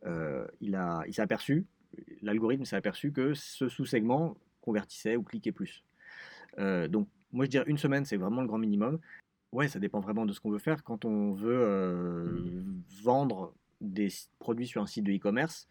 euh, 0.07 0.47
il 0.59 0.75
a, 0.75 1.03
il 1.07 1.13
s'est 1.13 1.21
aperçu, 1.21 1.65
l'algorithme 2.23 2.65
s'est 2.65 2.75
aperçu 2.75 3.11
que 3.11 3.35
ce 3.35 3.69
sous-segment 3.69 4.35
convertissait 4.61 5.15
ou 5.15 5.23
cliquait 5.23 5.51
plus. 5.51 5.83
donc, 6.57 7.07
moi 7.31 7.45
je 7.45 7.49
dirais 7.51 7.65
une 7.67 7.77
semaine, 7.77 8.05
c'est 8.05 8.17
vraiment 8.17 8.41
le 8.41 8.47
grand 8.47 8.57
minimum. 8.57 8.99
Ouais, 9.51 9.67
ça 9.67 9.79
dépend 9.79 9.99
vraiment 9.99 10.25
de 10.25 10.33
ce 10.33 10.39
qu'on 10.39 10.49
veut 10.49 10.59
faire. 10.59 10.83
Quand 10.83 11.05
on 11.05 11.33
veut 11.33 12.25
mmh. 12.25 12.83
vendre 13.03 13.53
des 13.81 14.09
produits 14.39 14.67
sur 14.67 14.81
un 14.81 14.87
site 14.87 15.03
de 15.03 15.11
e-commerce, 15.11 15.67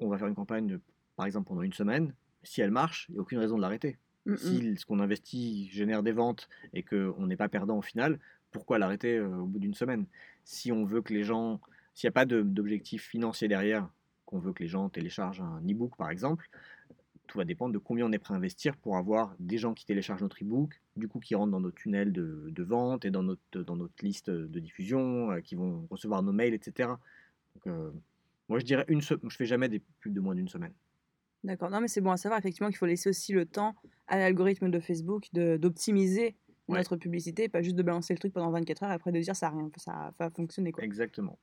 on 0.00 0.08
va 0.08 0.18
faire 0.18 0.28
une 0.28 0.34
campagne, 0.34 0.78
par 1.16 1.26
exemple, 1.26 1.48
pendant 1.48 1.62
une 1.62 1.72
semaine. 1.72 2.14
Si 2.42 2.60
elle 2.60 2.70
marche, 2.70 3.06
il 3.08 3.12
n'y 3.12 3.18
a 3.18 3.22
aucune 3.22 3.38
raison 3.38 3.56
de 3.56 3.62
l'arrêter. 3.62 3.98
Si 4.36 4.76
ce 4.76 4.84
qu'on 4.84 5.00
investit 5.00 5.70
génère 5.70 6.02
des 6.02 6.12
ventes 6.12 6.50
et 6.74 6.82
qu'on 6.82 7.26
n'est 7.26 7.36
pas 7.36 7.48
perdant 7.48 7.78
au 7.78 7.82
final, 7.82 8.18
pourquoi 8.50 8.78
l'arrêter 8.78 9.16
euh, 9.16 9.38
au 9.38 9.46
bout 9.46 9.58
d'une 9.58 9.74
semaine? 9.74 10.04
Si 10.44 10.70
on 10.70 10.84
veut 10.84 11.00
que 11.00 11.14
les 11.14 11.24
gens, 11.24 11.60
s'il 11.94 12.08
n'y 12.08 12.10
a 12.10 12.12
pas 12.12 12.26
d'objectif 12.26 13.08
financier 13.08 13.48
derrière, 13.48 13.88
qu'on 14.26 14.38
veut 14.38 14.52
que 14.52 14.62
les 14.62 14.68
gens 14.68 14.90
téléchargent 14.90 15.40
un 15.40 15.62
e-book 15.66 15.96
par 15.96 16.10
exemple, 16.10 16.50
tout 17.26 17.38
va 17.38 17.44
dépendre 17.44 17.72
de 17.72 17.78
combien 17.78 18.06
on 18.06 18.12
est 18.12 18.18
prêt 18.18 18.34
à 18.34 18.36
investir 18.36 18.76
pour 18.76 18.96
avoir 18.96 19.34
des 19.38 19.58
gens 19.58 19.74
qui 19.74 19.84
téléchargent 19.84 20.22
notre 20.22 20.42
e-book, 20.42 20.80
du 20.96 21.08
coup 21.08 21.20
qui 21.20 21.34
rentrent 21.34 21.52
dans 21.52 21.60
notre 21.60 21.76
tunnel 21.76 22.12
de, 22.12 22.62
vente 22.62 23.04
et 23.04 23.10
dans 23.10 23.22
notre, 23.22 23.62
dans 23.62 23.76
notre 23.76 24.02
liste 24.02 24.30
de 24.30 24.60
diffusion, 24.60 25.30
euh, 25.30 25.40
qui 25.40 25.54
vont 25.54 25.86
recevoir 25.90 26.22
nos 26.22 26.32
mails, 26.32 26.54
etc. 26.54 26.90
Donc, 27.64 27.74
euh, 27.74 27.90
moi 28.48 28.58
je 28.58 28.64
dirais 28.64 28.84
une 28.88 29.00
je 29.00 29.16
fais 29.30 29.46
jamais 29.46 29.68
des 29.68 29.80
plus 30.00 30.10
de 30.10 30.20
moins 30.20 30.34
d'une 30.34 30.48
semaine. 30.48 30.72
D'accord, 31.44 31.70
non 31.70 31.80
mais 31.80 31.88
c'est 31.88 32.00
bon 32.00 32.10
à 32.10 32.16
savoir 32.16 32.38
effectivement 32.38 32.68
qu'il 32.68 32.78
faut 32.78 32.86
laisser 32.86 33.08
aussi 33.08 33.32
le 33.32 33.46
temps 33.46 33.74
à 34.06 34.18
l'algorithme 34.18 34.70
de 34.70 34.80
Facebook 34.80 35.28
d'optimiser 35.32 36.36
notre 36.68 36.96
publicité, 36.96 37.48
pas 37.48 37.62
juste 37.62 37.76
de 37.76 37.82
balancer 37.82 38.12
le 38.12 38.18
truc 38.18 38.32
pendant 38.32 38.50
24 38.50 38.82
heures 38.82 38.90
et 38.90 38.94
après 38.94 39.12
de 39.12 39.20
dire 39.20 39.34
ça 39.34 39.48
rien, 39.48 39.70
ça 39.76 40.12
va 40.18 40.30
fonctionner. 40.30 40.72
Quoi. 40.72 40.84
Exactement. 40.84 41.38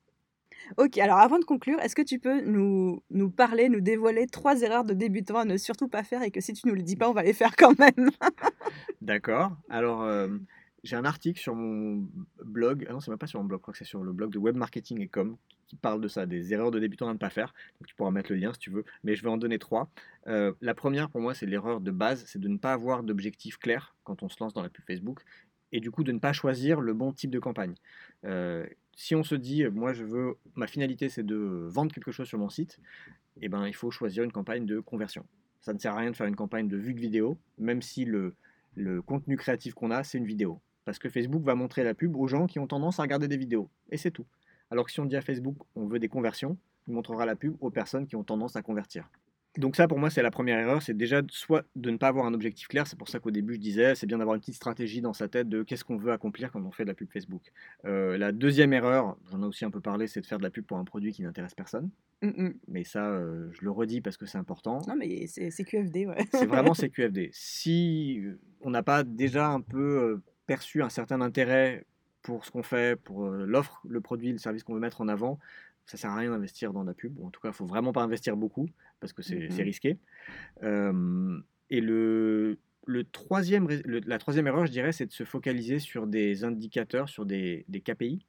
Ok, 0.78 0.98
alors 0.98 1.18
avant 1.18 1.40
de 1.40 1.46
conclure, 1.46 1.80
est-ce 1.80 1.96
que 1.96 2.02
tu 2.02 2.20
peux 2.20 2.42
nous, 2.42 3.04
nous 3.10 3.30
parler, 3.30 3.70
nous 3.70 3.82
dévoiler 3.82 4.28
trois 4.28 4.62
erreurs 4.62 4.84
de 4.84 4.94
débutants 4.94 5.40
à 5.40 5.46
ne 5.46 5.58
surtout 5.58 5.88
pas 5.88 6.04
faire 6.04 6.22
et 6.24 6.32
que 6.32 6.42
si 6.42 6.54
tu 6.54 6.68
nous 6.68 6.76
le 6.76 6.82
dis 6.82 6.96
pas, 6.96 7.10
on 7.10 7.14
va 7.14 7.24
les 7.24 7.34
faire 7.34 7.56
quand 7.56 7.78
même? 7.78 8.10
D'accord. 9.02 9.52
Alors, 9.70 10.04
euh, 10.04 10.28
j'ai 10.84 10.96
un 10.96 11.06
article 11.06 11.40
sur 11.40 11.56
mon 11.56 12.08
blog, 12.44 12.86
ah 12.90 12.94
non, 12.94 13.00
c'est 13.00 13.12
même 13.12 13.18
pas 13.18 13.28
sur 13.28 13.40
mon 13.40 13.46
blog, 13.46 13.60
je 13.60 13.62
crois 13.62 13.72
que 13.74 13.78
c'est 13.78 13.86
sur 13.86 14.04
le 14.04 14.12
blog 14.12 14.32
de 14.32 14.40
Web 14.40 14.56
Marketing 14.56 15.02
et 15.02 15.08
Com 15.08 15.38
qui 15.68 15.76
parle 15.76 16.02
de 16.02 16.08
ça, 16.08 16.26
des 16.26 16.54
erreurs 16.54 16.72
de 16.72 16.80
débutants 16.80 17.10
à 17.10 17.14
ne 17.14 17.18
pas 17.18 17.30
faire. 17.30 17.54
Donc, 17.80 17.88
tu 17.88 17.96
pourras 17.96 18.12
mettre 18.12 18.32
le 18.32 18.38
lien 18.38 18.54
si 18.54 18.60
tu 18.60 18.70
veux, 18.70 18.86
mais 19.04 19.16
je 19.16 19.24
vais 19.24 19.30
en 19.30 19.38
donner 19.38 19.60
trois. 19.60 19.90
Euh, 20.28 20.54
la 20.62 20.74
première, 20.74 21.10
pour 21.10 21.22
moi, 21.22 21.34
c'est 21.34 21.46
l'erreur 21.46 21.82
de 21.82 21.92
base, 21.92 22.24
c'est 22.28 22.40
de 22.40 22.48
ne 22.48 22.58
pas 22.58 22.74
avoir 22.74 23.04
d'objectif 23.04 23.58
clair 23.58 23.96
quand 24.04 24.24
on 24.24 24.30
se 24.30 24.38
lance 24.40 24.54
dans 24.54 24.62
la 24.62 24.70
pub 24.70 24.86
Facebook 24.86 25.22
et 25.72 25.80
du 25.82 25.92
coup 25.92 26.04
de 26.04 26.12
ne 26.14 26.20
pas 26.20 26.32
choisir 26.32 26.80
le 26.80 26.94
bon 26.94 27.12
type 27.12 27.32
de 27.32 27.40
campagne. 27.40 27.76
Euh, 28.24 28.66
si 28.96 29.14
on 29.14 29.24
se 29.24 29.36
dit, 29.36 29.66
moi 29.68 29.92
je 29.92 30.06
veux, 30.06 30.38
ma 30.56 30.68
finalité 30.68 31.10
c'est 31.10 31.26
de 31.26 31.36
vendre 31.36 31.94
quelque 31.94 32.12
chose 32.12 32.28
sur 32.28 32.40
mon 32.40 32.50
site, 32.50 32.80
eh 33.42 33.50
ben, 33.50 33.68
il 33.68 33.76
faut 33.76 33.92
choisir 33.92 34.24
une 34.24 34.32
campagne 34.32 34.66
de 34.66 34.80
conversion. 34.80 35.26
Ça 35.60 35.74
ne 35.74 35.80
sert 35.80 35.94
à 35.94 35.98
rien 35.98 36.12
de 36.12 36.16
faire 36.16 36.28
une 36.28 36.36
campagne 36.36 36.70
de 36.70 36.78
vue 36.78 36.94
de 36.94 37.02
vidéo, 37.02 37.38
même 37.58 37.82
si 37.82 38.06
le, 38.06 38.36
le 38.76 39.02
contenu 39.02 39.36
créatif 39.36 39.74
qu'on 39.74 39.92
a, 39.92 40.04
c'est 40.04 40.18
une 40.18 40.26
vidéo. 40.26 40.62
Parce 40.86 41.00
que 41.00 41.10
Facebook 41.10 41.44
va 41.44 41.56
montrer 41.56 41.84
la 41.84 41.94
pub 41.94 42.16
aux 42.16 42.28
gens 42.28 42.46
qui 42.46 42.60
ont 42.60 42.68
tendance 42.68 43.00
à 43.00 43.04
regarder 43.04 43.28
des 43.28 43.38
vidéos. 43.38 43.70
Et 43.90 43.98
c'est 43.98 44.12
tout. 44.12 44.26
Alors 44.72 44.86
que 44.86 44.92
si 44.92 45.00
on 45.00 45.06
dit 45.06 45.16
à 45.16 45.22
Facebook, 45.22 45.58
on 45.76 45.88
veut 45.88 46.00
des 46.00 46.10
conversions, 46.10 46.58
il 46.88 46.94
montrera 46.94 47.26
la 47.26 47.36
pub 47.36 47.56
aux 47.62 47.72
personnes 47.72 48.08
qui 48.08 48.16
ont 48.16 48.24
tendance 48.24 48.56
à 48.56 48.62
convertir. 48.62 49.10
Donc 49.58 49.78
ça, 49.78 49.88
pour 49.88 50.00
moi, 50.00 50.10
c'est 50.10 50.22
la 50.22 50.32
première 50.32 50.60
erreur, 50.60 50.82
c'est 50.82 50.96
déjà 50.96 51.22
soit 51.30 51.64
de 51.76 51.90
ne 51.90 51.98
pas 51.98 52.10
avoir 52.10 52.26
un 52.26 52.34
objectif 52.34 52.68
clair. 52.68 52.88
C'est 52.88 52.98
pour 52.98 53.08
ça 53.08 53.20
qu'au 53.20 53.32
début, 53.32 53.54
je 53.56 53.60
disais, 53.60 53.96
c'est 53.96 54.06
bien 54.06 54.18
d'avoir 54.18 54.36
une 54.36 54.42
petite 54.42 54.56
stratégie 54.56 55.02
dans 55.02 55.14
sa 55.14 55.28
tête 55.30 55.48
de 55.48 55.64
qu'est-ce 55.64 55.86
qu'on 55.86 55.96
veut 55.96 56.12
accomplir 56.12 56.52
quand 56.52 56.62
on 56.62 56.72
fait 56.72 56.84
de 56.84 56.90
la 56.90 56.94
pub 56.94 57.10
Facebook. 57.10 57.42
Euh, 57.86 58.18
la 58.18 58.32
deuxième 58.32 58.74
erreur, 58.74 59.18
j'en 59.32 59.42
ai 59.42 59.46
aussi 59.46 59.64
un 59.64 59.72
peu 59.72 59.80
parlé, 59.80 60.08
c'est 60.08 60.20
de 60.20 60.26
faire 60.26 60.40
de 60.40 60.44
la 60.44 60.50
pub 60.50 60.66
pour 60.66 60.78
un 60.78 60.84
produit 60.84 61.14
qui 61.14 61.24
n'intéresse 61.24 61.54
personne. 61.54 61.90
Mais 62.68 62.84
ça, 62.84 63.08
euh, 63.08 63.50
je 63.52 63.64
le 63.64 63.72
redis 63.72 64.02
parce 64.02 64.18
que 64.18 64.26
c'est 64.26 64.38
important. 64.38 64.82
Non, 64.88 64.96
mais 64.96 65.28
c'est 65.28 65.64
QFD, 65.64 66.08
ouais. 66.08 66.26
c'est 66.32 66.46
vraiment 66.48 66.74
CQFD. 66.74 67.30
Si 67.32 68.20
euh, 68.24 68.40
on 68.62 68.72
n'a 68.72 68.84
pas 68.84 69.04
déjà 69.04 69.48
un 69.48 69.62
peu 69.62 70.22
perçu 70.48 70.82
un 70.82 70.90
certain 70.90 71.22
intérêt 71.22 71.86
pour 72.26 72.44
ce 72.44 72.52
qu'on 72.52 72.64
fait, 72.64 73.00
pour 73.00 73.30
l'offre, 73.30 73.82
le 73.88 74.02
produit, 74.02 74.32
le 74.32 74.40
service 74.40 74.64
qu'on 74.64 74.74
veut 74.74 74.80
mettre 74.80 75.02
en 75.02 75.08
avant, 75.08 75.40
ça 75.86 75.96
sert 75.96 76.10
à 76.10 76.16
rien 76.16 76.32
d'investir 76.32 76.74
dans 76.74 76.84
la 76.84 76.96
pub. 76.96 77.18
en 77.24 77.30
tout 77.30 77.40
cas, 77.40 77.50
il 77.50 77.54
faut 77.54 77.68
vraiment 77.68 77.94
pas 77.94 78.02
investir 78.02 78.36
beaucoup 78.36 78.68
parce 79.00 79.14
que 79.14 79.22
c'est 79.22 79.48
mmh 79.48 79.62
risqué. 79.62 80.00
et 80.64 81.82
le, 81.82 82.58
le 82.88 83.04
troisième, 83.04 83.68
la 83.86 84.18
troisième 84.18 84.48
erreur, 84.48 84.66
je 84.66 84.72
dirais, 84.72 84.92
c'est 84.92 85.06
de 85.06 85.12
se 85.12 85.24
focaliser 85.24 85.78
sur 85.78 86.08
des 86.08 86.44
indicateurs, 86.44 87.10
sur 87.10 87.26
des, 87.26 87.64
des 87.68 87.82
KPI. 87.82 88.26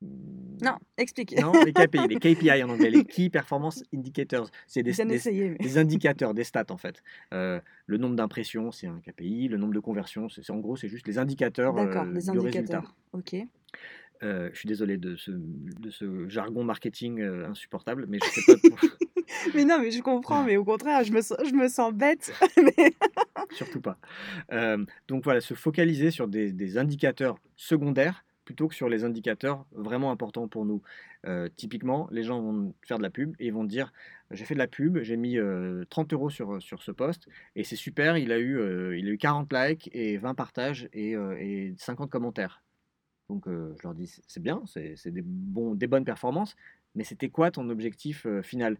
Non, 0.00 0.76
explique. 0.96 1.38
Non, 1.40 1.52
les 1.64 1.72
KPI, 1.72 2.08
les 2.08 2.16
KPI 2.34 2.62
en 2.62 2.70
anglais, 2.70 2.90
les 2.90 3.04
Key 3.04 3.30
Performance 3.30 3.82
Indicators. 3.94 4.50
C'est 4.66 4.82
des, 4.82 4.92
des, 4.92 5.78
indicateurs, 5.78 6.34
des 6.34 6.44
stats 6.44 6.66
en 6.70 6.76
fait. 6.76 7.02
Euh, 7.32 7.60
le 7.86 7.96
nombre 7.96 8.16
d'impressions, 8.16 8.72
c'est 8.72 8.86
un 8.86 9.00
KPI. 9.00 9.48
Le 9.48 9.56
nombre 9.56 9.74
de 9.74 9.80
conversions, 9.80 10.28
c'est 10.28 10.48
en 10.50 10.58
gros, 10.58 10.76
c'est 10.76 10.88
juste 10.88 11.06
les 11.06 11.18
indicateurs 11.18 11.76
euh, 11.78 12.04
les 12.12 12.28
indicateurs. 12.28 12.94
Ok. 13.12 13.36
Euh, 14.24 14.50
je 14.52 14.58
suis 14.58 14.66
désolé 14.66 14.96
de 14.96 15.14
ce, 15.14 15.30
de 15.30 15.90
ce 15.90 16.28
jargon 16.28 16.64
marketing 16.64 17.20
euh, 17.20 17.48
insupportable, 17.48 18.06
mais 18.08 18.18
je 18.20 18.40
sais 18.40 18.70
pas. 18.70 18.76
mais 19.54 19.64
non, 19.64 19.78
mais 19.80 19.90
je 19.90 20.02
comprends, 20.02 20.42
mais 20.42 20.56
au 20.56 20.64
contraire, 20.64 21.04
je 21.04 21.12
me, 21.12 21.20
sens, 21.20 21.38
je 21.44 21.54
me 21.54 21.68
sens 21.68 21.92
bête. 21.92 22.32
Surtout 23.52 23.80
pas. 23.80 23.98
Euh, 24.52 24.84
donc 25.06 25.24
voilà, 25.24 25.40
se 25.40 25.54
focaliser 25.54 26.10
sur 26.10 26.28
des, 26.28 26.52
des, 26.52 26.78
indicateurs 26.78 27.38
secondaires 27.56 28.24
plutôt 28.48 28.66
que 28.66 28.74
sur 28.74 28.88
les 28.88 29.04
indicateurs 29.04 29.66
vraiment 29.72 30.10
importants 30.10 30.48
pour 30.48 30.64
nous. 30.64 30.80
typiquement, 31.56 32.08
les 32.10 32.22
gens 32.22 32.40
vont 32.40 32.74
faire 32.80 32.96
de 32.96 33.02
la 33.02 33.10
pub 33.10 33.36
et 33.38 33.50
vont 33.50 33.64
dire 33.64 33.92
j'ai 34.30 34.46
fait 34.46 34.54
de 34.54 34.58
la 34.58 34.66
pub, 34.66 35.02
j'ai 35.02 35.18
mis 35.18 35.36
30 35.90 36.14
euros 36.14 36.30
sur, 36.30 36.62
sur 36.62 36.82
ce 36.82 36.90
poste 36.90 37.28
et 37.56 37.62
c'est 37.62 37.76
super, 37.76 38.16
il 38.16 38.32
a, 38.32 38.38
eu, 38.38 38.56
il 38.98 39.06
a 39.06 39.10
eu 39.10 39.18
40 39.18 39.52
likes 39.52 39.90
et 39.92 40.16
20 40.16 40.34
partages 40.34 40.88
et, 40.94 41.10
et 41.12 41.74
50 41.76 42.08
commentaires. 42.10 42.62
Donc 43.28 43.44
je 43.46 43.82
leur 43.82 43.94
dis, 43.94 44.18
c'est 44.26 44.42
bien, 44.42 44.62
c'est 44.64 45.10
des, 45.10 45.22
bons, 45.22 45.74
des 45.74 45.86
bonnes 45.86 46.06
performances, 46.06 46.56
mais 46.94 47.04
c'était 47.04 47.28
quoi 47.28 47.50
ton 47.50 47.68
objectif 47.68 48.26
final? 48.40 48.78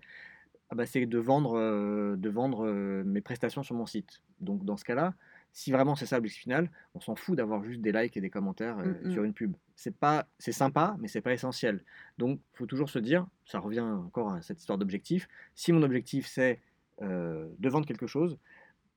Ah 0.71 0.77
bah, 0.77 0.87
C'est 0.87 1.05
de 1.05 1.19
vendre, 1.19 2.17
de 2.17 2.31
vendre 2.31 2.73
mes 3.05 3.21
prestations 3.21 3.63
sur 3.63 3.75
mon 3.75 3.85
site. 3.85 4.23
Donc 4.41 4.65
dans 4.65 4.79
ce 4.79 4.85
cas-là, 4.87 5.13
si 5.53 5.73
vraiment 5.73 5.97
c'est 5.97 6.07
ça 6.07 6.17
l'objectif 6.17 6.43
final, 6.43 6.71
on 6.95 7.01
s'en 7.01 7.15
fout 7.15 7.37
d'avoir 7.37 7.65
juste 7.65 7.81
des 7.81 7.93
likes 7.93 8.17
et 8.17 8.21
des 8.21 8.31
commentaires 8.31 8.79
mmh 8.79 9.11
sur 9.11 9.25
une 9.25 9.33
pub. 9.33 9.55
C'est 9.77 9.95
pas, 9.95 10.27
c'est 10.39 10.53
sympa, 10.53 10.97
mais 11.01 11.09
c'est 11.09 11.21
pas 11.21 11.33
essentiel. 11.33 11.85
Donc, 12.19 12.41
il 12.55 12.59
faut 12.59 12.67
toujours 12.67 12.91
se 12.91 12.99
dire, 12.99 13.27
ça 13.45 13.59
revient 13.59 13.81
encore 13.81 14.33
à 14.33 14.43
cette 14.43 14.61
histoire 14.61 14.79
d'objectif. 14.79 15.29
Si 15.55 15.73
mon 15.73 15.83
objectif 15.83 16.27
c'est 16.27 16.61
de 17.01 17.69
vendre 17.69 17.87
quelque 17.87 18.07
chose, 18.09 18.39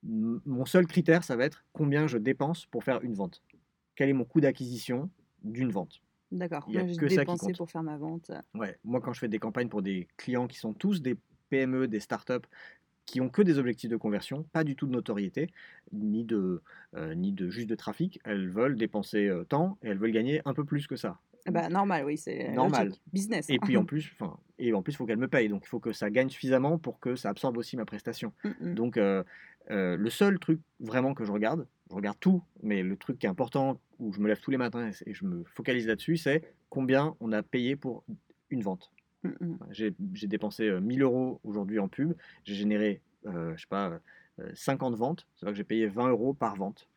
Mon 0.03 0.65
seul 0.65 0.87
critère, 0.87 1.23
ça 1.23 1.35
va 1.35 1.45
être 1.45 1.63
combien 1.73 2.07
je 2.07 2.17
dépense 2.17 2.65
pour 2.65 2.83
faire 2.83 3.01
une 3.03 3.13
vente. 3.13 3.43
Quel 3.95 4.09
est 4.09 4.13
mon 4.13 4.25
coût 4.25 4.41
d'acquisition 4.41 5.09
d'une 5.43 5.71
vente 5.71 6.01
D'accord. 6.31 6.65
Il 6.67 6.73
y 6.73 6.77
a 6.79 6.85
que 6.85 7.09
ça 7.09 7.25
qui 7.25 7.37
compte. 7.37 7.57
pour 7.57 7.69
faire 7.69 7.83
ma 7.83 7.97
vente. 7.97 8.31
Ouais, 8.55 8.77
moi 8.83 9.01
quand 9.01 9.13
je 9.13 9.19
fais 9.19 9.27
des 9.27 9.37
campagnes 9.37 9.69
pour 9.69 9.81
des 9.81 10.07
clients 10.17 10.47
qui 10.47 10.57
sont 10.57 10.73
tous 10.73 11.01
des 11.01 11.17
PME, 11.49 11.87
des 11.87 11.99
startups, 11.99 12.47
qui 13.11 13.19
ont 13.19 13.29
que 13.29 13.41
des 13.41 13.59
objectifs 13.59 13.89
de 13.89 13.97
conversion, 13.97 14.43
pas 14.53 14.63
du 14.63 14.77
tout 14.77 14.87
de 14.87 14.93
notoriété, 14.93 15.49
ni 15.91 16.23
de, 16.23 16.61
euh, 16.95 17.13
ni 17.13 17.33
de 17.33 17.49
juste 17.49 17.67
de 17.69 17.75
trafic, 17.75 18.21
elles 18.23 18.47
veulent 18.47 18.77
dépenser 18.77 19.27
euh, 19.27 19.43
tant 19.43 19.77
et 19.83 19.89
elles 19.89 19.97
veulent 19.97 20.13
gagner 20.13 20.41
un 20.45 20.53
peu 20.53 20.63
plus 20.63 20.87
que 20.87 20.95
ça. 20.95 21.19
Ah 21.45 21.51
Bah, 21.51 21.67
normal, 21.67 22.05
oui, 22.05 22.17
c'est 22.17 22.53
Normal. 22.53 22.87
logique. 22.87 23.01
Business. 23.11 23.49
Et 23.49 23.59
puis 23.59 23.75
en 23.75 23.83
plus, 23.91 24.09
enfin, 24.17 24.37
et 24.59 24.73
en 24.73 24.81
plus, 24.81 24.93
il 24.93 24.95
faut 24.95 25.05
qu'elles 25.05 25.17
me 25.17 25.27
payent, 25.27 25.49
donc 25.49 25.63
il 25.65 25.67
faut 25.67 25.81
que 25.81 25.91
ça 25.91 26.09
gagne 26.09 26.29
suffisamment 26.29 26.77
pour 26.77 27.01
que 27.01 27.17
ça 27.17 27.29
absorbe 27.29 27.57
aussi 27.57 27.75
ma 27.75 27.83
prestation. 27.83 28.31
Mm, 28.45 28.49
mm. 28.61 28.75
Donc 28.75 28.95
euh, 28.95 29.23
euh, 29.71 29.97
le 29.97 30.09
seul 30.09 30.39
truc 30.39 30.61
vraiment 30.79 31.13
que 31.13 31.25
je 31.25 31.33
regarde, 31.33 31.67
je 31.89 31.95
regarde 31.95 32.17
tout, 32.21 32.41
mais 32.63 32.81
le 32.81 32.95
truc 32.95 33.19
qui 33.19 33.25
est 33.25 33.29
important, 33.29 33.77
où 33.99 34.13
je 34.13 34.21
me 34.21 34.29
lève 34.29 34.39
tous 34.39 34.51
les 34.51 34.57
matins 34.57 34.89
et, 34.89 35.09
et 35.09 35.13
je 35.13 35.25
me 35.25 35.43
focalise 35.43 35.85
là-dessus, 35.85 36.15
c'est 36.15 36.53
combien 36.69 37.17
on 37.19 37.33
a 37.33 37.43
payé 37.43 37.75
pour 37.75 38.05
une 38.49 38.61
vente. 38.61 38.89
Mm, 39.23 39.29
mm. 39.39 39.57
J'ai 39.71 39.95
j'ai 40.13 40.27
dépensé 40.27 40.67
euh, 40.67 40.79
1000 40.79 41.01
euros 41.01 41.39
aujourd'hui 41.43 41.79
en 41.79 41.87
pub. 41.87 42.13
J'ai 42.43 42.55
généré, 42.55 43.01
euh, 43.27 43.55
je 43.55 43.61
sais 43.61 43.67
pas, 43.67 43.99
euh, 44.39 44.51
50 44.53 44.95
ventes. 44.95 45.27
C'est 45.35 45.45
vrai 45.45 45.53
que 45.53 45.57
j'ai 45.57 45.63
payé 45.63 45.87
20 45.87 46.09
euros 46.09 46.33
par 46.33 46.55
vente. 46.55 46.87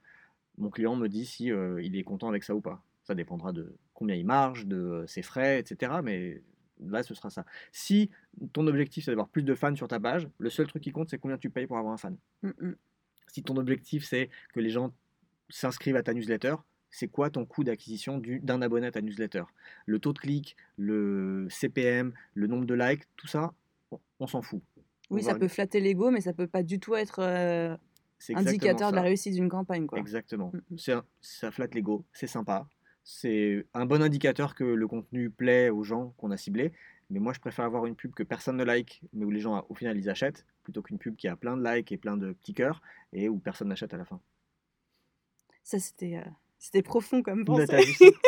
Mon 0.59 0.71
client 0.71 0.97
me 0.97 1.09
dit 1.09 1.27
si 1.27 1.51
euh, 1.51 1.83
il 1.83 1.97
est 1.97 2.05
content 2.05 2.29
avec 2.29 2.45
ça 2.45 2.55
ou 2.55 2.61
pas. 2.61 2.83
Ça 3.03 3.15
dépendra 3.15 3.53
de 3.53 3.75
combien 3.93 4.15
il 4.15 4.25
marge, 4.25 4.67
de 4.67 4.77
euh, 4.77 5.07
ses 5.07 5.23
frais, 5.23 5.59
etc. 5.59 5.93
Mais 6.03 6.43
là, 6.81 7.03
ce 7.03 7.15
sera 7.15 7.31
ça. 7.31 7.45
Si 7.73 8.11
ton 8.53 8.67
objectif, 8.67 9.05
c'est 9.05 9.11
d'avoir 9.11 9.29
plus 9.29 9.43
de 9.43 9.55
fans 9.55 9.75
sur 9.75 9.89
ta 9.89 10.01
page, 10.01 10.29
le 10.39 10.51
seul 10.51 10.67
truc 10.67 10.83
qui 10.83 10.93
compte, 10.93 11.11
c'est 11.11 11.19
combien 11.19 11.39
tu 11.39 11.51
payes 11.51 11.67
pour 11.67 11.79
avoir 11.79 11.93
un 11.93 11.99
fan. 11.99 12.17
Mm. 12.43 12.73
Si 13.29 13.43
ton 13.43 13.57
objectif, 13.57 14.05
c'est 14.05 14.31
que 14.53 14.61
les 14.61 14.71
gens 14.71 14.93
s'inscrivent 15.49 15.97
à 15.97 16.03
ta 16.03 16.15
newsletter, 16.15 16.55
c'est 16.95 17.09
quoi 17.09 17.29
ton 17.29 17.45
coût 17.45 17.65
d'acquisition 17.65 18.19
du- 18.19 18.39
d'un 18.39 18.63
abonné 18.63 18.87
à 18.87 18.93
ta 18.93 19.03
newsletter? 19.03 19.43
Le 19.85 19.99
taux 19.99 20.13
de 20.13 20.19
clic, 20.21 20.57
le 20.79 21.49
CPM, 21.51 22.13
le 22.35 22.47
nombre 22.47 22.67
de 22.67 22.75
likes, 22.75 23.03
tout 23.17 23.27
ça, 23.27 23.53
on, 23.91 23.99
on 24.21 24.27
s'en 24.29 24.43
fout. 24.43 24.63
Oui, 25.11 25.23
ça 25.25 25.35
peut 25.35 25.49
flatter 25.49 25.81
l'ego, 25.81 26.13
mais 26.13 26.21
ça 26.21 26.33
peut 26.33 26.47
pas 26.47 26.63
du 26.63 26.79
tout 26.79 26.95
être 26.95 27.19
euh, 27.19 27.77
indicateur 28.33 28.91
de 28.93 28.97
la 28.97 29.03
réussite 29.03 29.35
d'une 29.35 29.49
campagne. 29.49 29.87
Quoi. 29.87 29.99
Exactement. 29.99 30.53
Mm, 30.55 30.75
mm. 30.77 30.93
Un- 30.93 31.05
ça 31.21 31.51
flatte 31.51 31.75
l'ego, 31.75 32.05
c'est 32.13 32.29
sympa. 32.29 32.69
C'est 33.03 33.67
un 33.75 33.87
bon 33.87 34.01
indicateur 34.01 34.55
que 34.55 34.65
le 34.65 34.87
contenu 34.89 35.31
plaît 35.31 35.71
aux 35.71 35.83
gens 35.83 36.15
qu'on 36.17 36.31
a 36.31 36.37
ciblés. 36.37 36.73
Mais 37.11 37.19
moi, 37.19 37.33
je 37.33 37.41
préfère 37.41 37.65
avoir 37.65 37.85
une 37.87 37.97
pub 37.97 38.15
que 38.15 38.23
personne 38.23 38.57
ne 38.57 38.65
like, 38.65 39.03
mais 39.13 39.25
où 39.25 39.31
les 39.31 39.41
gens, 39.41 39.67
au 39.69 39.75
final, 39.75 39.99
ils 39.99 40.09
achètent, 40.09 40.47
plutôt 40.63 40.81
qu'une 40.81 40.99
pub 40.99 41.17
qui 41.17 41.29
a 41.29 41.37
plein 41.37 41.57
de 41.57 41.63
likes 41.63 41.91
et 41.93 41.99
plein 41.99 42.17
de 42.17 42.33
petits 42.33 42.55
cœurs, 42.55 42.81
et 43.13 43.29
où 43.29 43.37
personne 43.39 43.69
n'achète 43.69 43.93
à 43.93 43.99
la 43.99 44.05
fin. 44.07 44.21
Ça, 45.63 45.79
c'était 45.79 46.17
euh, 46.17 46.31
c'était 46.65 46.83
profond 46.83 47.23
comme 47.23 47.45
pensée. 47.45 47.67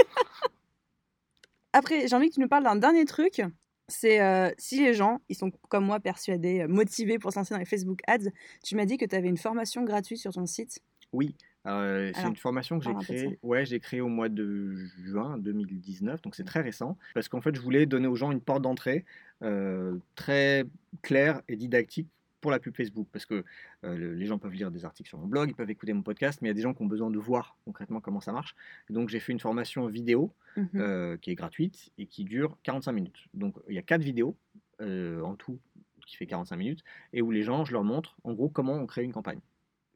Après, 1.73 2.07
j'ai 2.07 2.15
envie 2.15 2.29
que 2.29 2.35
tu 2.35 2.41
nous 2.41 2.49
parles 2.49 2.65
d'un 2.65 2.77
dernier 2.77 3.07
truc. 3.07 3.41
C'est 3.89 4.21
euh, 4.21 4.51
si 4.59 4.85
les 4.85 4.93
gens, 4.93 5.21
ils 5.31 5.37
sont 5.37 5.51
comme 5.71 5.87
moi 5.87 6.01
persuadés, 6.01 6.61
euh, 6.61 6.69
motivés 6.69 7.19
pour 7.19 7.33
se 7.33 7.39
lancer 7.39 7.55
dans 7.55 7.59
les 7.59 7.65
Facebook 7.65 8.01
Ads, 8.07 8.31
tu 8.63 8.77
m'as 8.77 8.85
dit 8.85 8.99
que 8.99 9.07
tu 9.07 9.17
avais 9.17 9.29
une 9.29 9.39
formation 9.39 9.85
gratuite 9.85 10.19
sur 10.19 10.33
ton 10.33 10.45
site. 10.45 10.81
Oui, 11.13 11.35
euh, 11.67 12.13
c'est 12.15 12.29
une 12.29 12.37
formation 12.37 12.79
que 12.79 12.85
j'ai 12.85 12.95
créée. 12.95 13.39
Ouais, 13.43 13.65
j'ai 13.65 13.81
créée 13.81 14.01
au 14.01 14.09
mois 14.09 14.29
de 14.29 14.75
juin 15.05 15.39
2019, 15.39 16.23
donc 16.23 16.35
c'est 16.35 16.45
très 16.45 16.61
récent. 16.61 16.97
Parce 17.15 17.29
qu'en 17.29 17.41
fait, 17.41 17.55
je 17.55 17.61
voulais 17.61 17.87
donner 17.87 18.07
aux 18.07 18.17
gens 18.17 18.33
une 18.33 18.41
porte 18.41 18.63
d'entrée 18.63 19.05
euh, 19.43 19.97
très 20.15 20.65
claire 21.03 21.43
et 21.49 21.57
didactique 21.57 22.09
pour 22.41 22.51
la 22.51 22.59
pub 22.59 22.75
Facebook. 22.77 23.09
Parce 23.13 23.27
que 23.27 23.45
euh, 23.85 23.97
le- 23.97 24.15
les 24.15 24.27
gens 24.27 24.39
peuvent 24.39 24.53
lire 24.53 24.71
des 24.71 24.85
articles 24.85 25.09
sur 25.09 25.19
mon 25.19 25.27
blog, 25.27 25.51
ils 25.51 25.55
peuvent 25.55 25.71
écouter 25.71 25.93
mon 25.93 26.03
podcast, 26.03 26.41
mais 26.43 26.49
il 26.49 26.51
y 26.51 26.53
a 26.53 26.55
des 26.55 26.61
gens 26.63 26.75
qui 26.75 26.83
ont 26.83 26.87
besoin 26.87 27.11
de 27.11 27.19
voir 27.19 27.57
concrètement 27.65 28.01
comment 28.01 28.21
ça 28.21 28.33
marche. 28.33 28.55
Donc 28.91 29.09
j'ai 29.09 29.21
fait 29.21 29.33
une 29.33 29.41
formation 29.41 29.87
vidéo 29.87 30.33
Mhm. 30.57 30.69
euh, 30.77 31.17
qui 31.19 31.31
est 31.31 31.35
gratuite 31.35 31.91
et 31.99 32.07
qui 32.07 32.25
dure 32.25 32.57
45 32.63 32.93
minutes. 32.93 33.27
Donc 33.35 33.57
il 33.69 33.75
y 33.75 33.79
a 33.79 33.83
quatre 33.83 34.03
vidéos 34.03 34.37
euh, 34.81 35.21
en 35.23 35.35
tout 35.35 35.59
qui 36.07 36.17
fait 36.17 36.27
45 36.27 36.57
minutes 36.57 36.85
et 37.13 37.21
où 37.23 37.31
les 37.31 37.43
gens, 37.43 37.65
je 37.65 37.73
leur 37.73 37.83
montre 37.85 38.17
en 38.25 38.33
gros 38.33 38.49
comment 38.49 38.75
on 38.75 38.87
crée 38.87 39.03
une 39.05 39.13
campagne. 39.13 39.41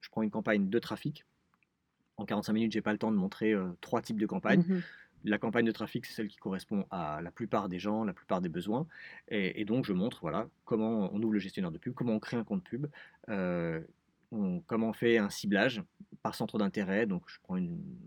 Je 0.00 0.08
prends 0.10 0.22
une 0.22 0.30
campagne 0.30 0.68
de 0.68 0.78
trafic. 0.78 1.24
En 2.16 2.24
45 2.26 2.52
minutes, 2.52 2.72
j'ai 2.72 2.82
pas 2.82 2.92
le 2.92 2.98
temps 2.98 3.12
de 3.12 3.16
montrer 3.16 3.54
trois 3.80 4.02
types 4.02 4.18
de 4.20 4.26
campagnes. 4.26 4.64
Mhm. 4.68 4.82
La 5.24 5.38
campagne 5.38 5.66
de 5.66 5.72
trafic, 5.72 6.06
c'est 6.06 6.14
celle 6.14 6.28
qui 6.28 6.38
correspond 6.38 6.86
à 6.90 7.20
la 7.22 7.30
plupart 7.30 7.68
des 7.68 7.78
gens, 7.78 8.04
la 8.04 8.12
plupart 8.12 8.40
des 8.40 8.48
besoins. 8.48 8.86
Et, 9.28 9.64
donc, 9.64 9.84
je 9.84 9.92
montre 9.92 10.18
voilà, 10.22 10.48
comment 10.64 11.10
on 11.12 11.22
ouvre 11.22 11.34
le 11.34 11.38
gestionnaire 11.38 11.70
de 11.70 11.78
pub, 11.78 11.94
comment 11.94 12.14
on 12.14 12.20
crée 12.20 12.36
un 12.36 12.44
compte 12.44 12.64
pub, 12.64 12.86
euh, 13.28 13.80
comment 14.66 14.88
on 14.88 14.92
fait 14.92 15.18
un 15.18 15.30
ciblage 15.30 15.82
par 16.22 16.34
centre 16.34 16.58
d'intérêt. 16.58 17.06
Donc, 17.06 17.22
je 17.26 17.38
prends 17.42 17.58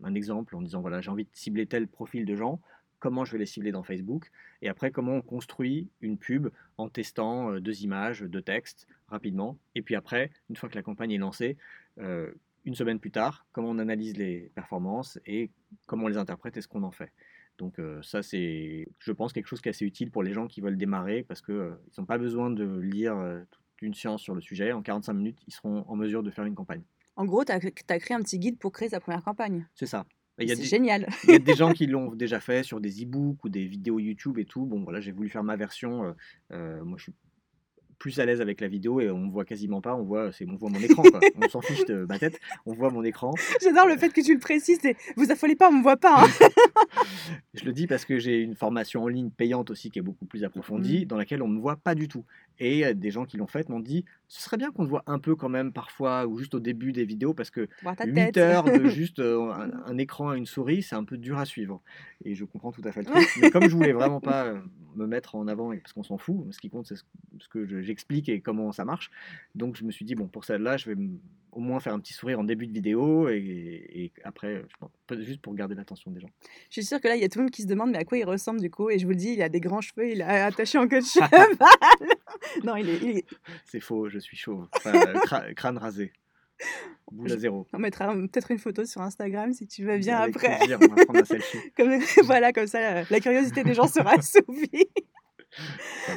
un 0.03 0.15
exemple 0.15 0.55
en 0.55 0.61
disant 0.61 0.81
voilà, 0.81 1.01
j'ai 1.01 1.11
envie 1.11 1.25
de 1.25 1.29
cibler 1.33 1.65
tel 1.67 1.87
profil 1.87 2.25
de 2.25 2.35
gens, 2.35 2.59
comment 3.03 3.25
je 3.25 3.33
vais 3.33 3.39
les 3.39 3.45
cibler 3.45 3.73
dans 3.73 3.83
Facebook? 3.83 4.31
Et 4.61 4.69
après, 4.69 4.89
comment 4.89 5.15
on 5.15 5.21
construit 5.21 5.89
une 5.99 6.17
pub 6.17 6.47
en 6.77 6.87
testant 6.87 7.51
euh, 7.51 7.59
deux 7.59 7.83
images, 7.83 8.21
deux 8.21 8.41
textes 8.41 8.87
rapidement. 9.09 9.57
Et 9.75 9.81
puis 9.81 9.95
après, 9.95 10.31
une 10.49 10.55
fois 10.55 10.69
que 10.69 10.75
la 10.75 10.83
campagne 10.83 11.11
est 11.11 11.17
lancée, 11.17 11.57
euh, 11.99 12.31
une 12.65 12.75
semaine 12.75 12.99
plus 12.99 13.11
tard, 13.11 13.45
comment 13.51 13.69
on 13.69 13.79
analyse 13.79 14.15
les 14.17 14.51
performances 14.55 15.19
et 15.25 15.51
comment 15.85 16.05
on 16.05 16.07
les 16.07 16.17
interprète 16.17 16.57
et 16.57 16.61
ce 16.61 16.67
qu'on 16.67 16.83
en 16.83 16.91
fait. 16.91 17.11
Donc 17.57 17.77
euh, 17.79 18.01
ça, 18.01 18.23
c'est, 18.23 18.87
je 18.99 19.11
pense, 19.11 19.33
quelque 19.33 19.47
chose 19.47 19.61
qui 19.61 19.69
est 19.69 19.71
assez 19.71 19.85
utile 19.85 20.09
pour 20.11 20.23
les 20.23 20.33
gens 20.33 20.47
qui 20.47 20.61
veulent 20.61 20.77
démarrer 20.77 21.23
parce 21.23 21.41
qu'ils 21.41 21.75
n'ont 21.97 22.05
pas 22.05 22.17
besoin 22.17 22.49
de 22.49 22.79
lire 22.79 23.15
euh, 23.17 23.41
toute 23.51 23.61
une 23.81 23.93
science 23.93 24.21
sur 24.21 24.33
le 24.33 24.41
sujet. 24.41 24.71
En 24.71 24.81
45 24.81 25.13
minutes, 25.13 25.39
ils 25.47 25.53
seront 25.53 25.83
en 25.87 25.95
mesure 25.95 26.23
de 26.23 26.31
faire 26.31 26.45
une 26.45 26.55
campagne. 26.55 26.83
En 27.15 27.25
gros, 27.25 27.43
tu 27.43 27.51
as, 27.51 27.59
créé 27.59 28.15
un 28.17 28.21
petit 28.21 28.39
guide 28.39 28.57
pour 28.57 28.71
créer 28.71 28.89
sa 28.89 28.99
première 28.99 29.23
campagne. 29.23 29.67
C'est 29.75 29.85
ça. 29.85 30.05
Et 30.39 30.45
Il 30.45 30.49
y, 30.49 30.51
a 30.51 30.55
C'est 30.55 30.61
des, 30.63 30.67
génial. 30.67 31.07
il 31.25 31.29
y 31.31 31.35
a 31.35 31.39
des 31.39 31.53
gens 31.55 31.73
qui 31.73 31.85
l'ont 31.85 32.15
déjà 32.15 32.39
fait 32.39 32.63
sur 32.63 32.81
des 32.81 33.03
e-books 33.03 33.43
ou 33.43 33.49
des 33.49 33.67
vidéos 33.67 33.99
YouTube 33.99 34.39
et 34.39 34.45
tout. 34.45 34.65
Bon, 34.65 34.83
voilà, 34.83 34.99
j'ai 34.99 35.11
voulu 35.11 35.29
faire 35.29 35.43
ma 35.43 35.55
version. 35.55 36.05
euh, 36.05 36.13
euh, 36.53 36.83
moi, 36.83 36.97
je 36.97 37.03
suis 37.03 37.13
plus 38.03 38.19
à 38.19 38.25
l'aise 38.25 38.41
avec 38.41 38.59
la 38.59 38.67
vidéo 38.67 38.99
et 38.99 39.09
on 39.09 39.17
me 39.17 39.31
voit 39.31 39.45
quasiment 39.45 39.79
pas. 39.79 39.95
On 39.95 40.03
voit, 40.03 40.33
c'est, 40.33 40.45
on 40.45 40.57
voit 40.57 40.69
mon 40.69 40.81
écran. 40.81 41.03
Quoi. 41.03 41.21
On 41.41 41.47
s'en 41.47 41.61
fiche 41.61 41.85
de 41.85 42.05
ma 42.09 42.19
tête. 42.19 42.37
On 42.65 42.73
voit 42.73 42.89
mon 42.91 43.01
écran. 43.01 43.33
J'adore 43.63 43.87
le 43.87 43.95
fait 43.95 44.09
que 44.09 44.19
tu 44.19 44.33
le 44.33 44.41
précises. 44.41 44.83
et 44.83 44.97
Vous 45.15 45.31
affolez 45.31 45.55
pas, 45.55 45.69
on 45.69 45.77
me 45.77 45.81
voit 45.81 45.95
pas. 45.95 46.25
hein. 46.25 46.27
Je 47.53 47.63
le 47.63 47.71
dis 47.71 47.87
parce 47.87 48.03
que 48.03 48.19
j'ai 48.19 48.41
une 48.41 48.55
formation 48.55 49.03
en 49.03 49.07
ligne 49.07 49.29
payante 49.29 49.71
aussi 49.71 49.89
qui 49.89 49.99
est 49.99 50.01
beaucoup 50.01 50.25
plus 50.25 50.43
approfondie, 50.43 51.05
dans 51.05 51.15
laquelle 51.15 51.41
on 51.41 51.47
ne 51.47 51.55
me 51.55 51.61
voit 51.61 51.77
pas 51.77 51.95
du 51.95 52.09
tout. 52.09 52.25
Et 52.59 52.85
euh, 52.85 52.93
des 52.93 53.09
gens 53.09 53.23
qui 53.23 53.37
l'ont 53.37 53.47
faite 53.47 53.69
m'ont 53.69 53.79
dit 53.79 54.03
ce 54.35 54.41
serait 54.41 54.57
bien 54.57 54.71
qu'on 54.71 54.83
te 54.83 54.89
voit 54.89 55.03
un 55.05 55.19
peu 55.19 55.35
quand 55.35 55.47
même 55.49 55.71
parfois, 55.71 56.25
ou 56.25 56.39
juste 56.39 56.55
au 56.55 56.59
début 56.59 56.91
des 56.91 57.05
vidéos, 57.05 57.35
parce 57.35 57.51
que 57.51 57.67
Voir 57.83 57.95
ta 57.95 58.05
8 58.05 58.13
tête. 58.13 58.37
heures 58.37 58.63
de 58.63 58.85
juste 58.89 59.19
euh, 59.19 59.51
un, 59.51 59.69
un 59.85 59.97
écran 59.99 60.33
et 60.33 60.37
une 60.39 60.47
souris, 60.47 60.81
c'est 60.81 60.95
un 60.95 61.03
peu 61.03 61.17
dur 61.17 61.37
à 61.37 61.45
suivre. 61.45 61.81
Et 62.25 62.33
je 62.33 62.43
comprends 62.43 62.71
tout 62.71 62.81
à 62.83 62.91
fait 62.91 63.01
le 63.01 63.05
truc. 63.05 63.27
Mais 63.41 63.51
comme 63.51 63.69
je 63.69 63.75
voulais 63.75 63.93
vraiment 63.93 64.21
pas 64.21 64.53
me 64.95 65.05
mettre 65.05 65.35
en 65.35 65.47
avant, 65.47 65.69
parce 65.77 65.93
qu'on 65.93 66.03
s'en 66.03 66.17
fout, 66.17 66.47
ce 66.51 66.59
qui 66.59 66.69
compte 66.71 66.87
c'est 66.87 66.95
ce, 66.95 67.03
que 67.49 67.65
je- 67.67 67.81
j'explique 67.81 68.27
et 68.29 68.41
comment 68.41 68.71
ça 68.71 68.85
marche. 68.85 69.11
Donc 69.53 69.75
je 69.75 69.83
me 69.83 69.91
suis 69.91 70.03
dit, 70.05 70.15
bon, 70.15 70.27
pour 70.27 70.45
celle-là, 70.45 70.77
je 70.77 70.89
vais 70.91 70.97
au 71.51 71.59
moins 71.59 71.79
faire 71.79 71.93
un 71.93 71.99
petit 71.99 72.13
sourire 72.13 72.39
en 72.39 72.43
début 72.43 72.65
de 72.65 72.73
vidéo, 72.73 73.29
et, 73.29 73.35
et 73.37 74.11
après, 74.23 74.63
je 74.67 74.75
pense, 74.79 74.89
peut- 75.05 75.21
juste 75.21 75.39
pour 75.41 75.53
garder 75.53 75.75
l'attention 75.75 76.09
des 76.09 76.19
gens. 76.19 76.29
Je 76.69 76.73
suis 76.81 76.83
sûre 76.83 76.99
que 76.99 77.07
là, 77.07 77.15
il 77.15 77.21
y 77.21 77.25
a 77.25 77.29
tout 77.29 77.37
le 77.37 77.43
monde 77.43 77.51
qui 77.51 77.61
se 77.61 77.67
demande 77.67 77.91
mais 77.91 77.99
à 77.99 78.03
quoi 78.05 78.17
il 78.17 78.23
ressemble 78.25 78.59
du 78.59 78.71
coup? 78.71 78.89
Et 78.89 78.97
je 78.97 79.05
vous 79.05 79.11
le 79.11 79.17
dis, 79.17 79.33
il 79.33 79.41
a 79.43 79.49
des 79.49 79.59
grands 79.59 79.81
cheveux, 79.81 80.09
il 80.09 80.21
est 80.21 80.23
attaché 80.23 80.79
en 80.79 80.87
queue 80.87 81.01
de 81.01 81.05
cheval. 81.05 81.29
non, 82.63 82.75
il 82.75 82.89
est, 82.89 82.97
il 83.03 83.17
est- 83.19 83.25
C'est 83.65 83.79
faux, 83.79 84.09
je 84.09 84.19
suis 84.23 84.37
chauve. 84.37 84.67
Enfin, 84.75 84.93
euh, 84.93 85.53
crâne 85.55 85.77
rasé. 85.77 86.13
Boule 87.11 87.31
à 87.31 87.37
zéro. 87.37 87.67
On 87.73 87.79
mettra 87.79 88.13
peut-être 88.13 88.51
une 88.51 88.57
photo 88.57 88.85
sur 88.85 89.01
Instagram 89.01 89.53
si 89.53 89.67
tu 89.67 89.83
veux 89.83 89.97
bien 89.97 90.17
Avec 90.17 90.35
après. 90.35 90.57
plaisir, 90.57 90.79
on 90.81 90.87
va 90.95 91.05
prendre 91.05 91.19
un 91.19 91.25
selfie. 91.25 91.57
Comme, 91.77 91.99
voilà, 92.23 92.53
comme 92.53 92.67
ça, 92.67 92.79
la, 92.79 93.03
la 93.09 93.19
curiosité 93.19 93.63
des 93.63 93.73
gens 93.73 93.87
sera 93.87 94.13
assouvie. 94.13 94.87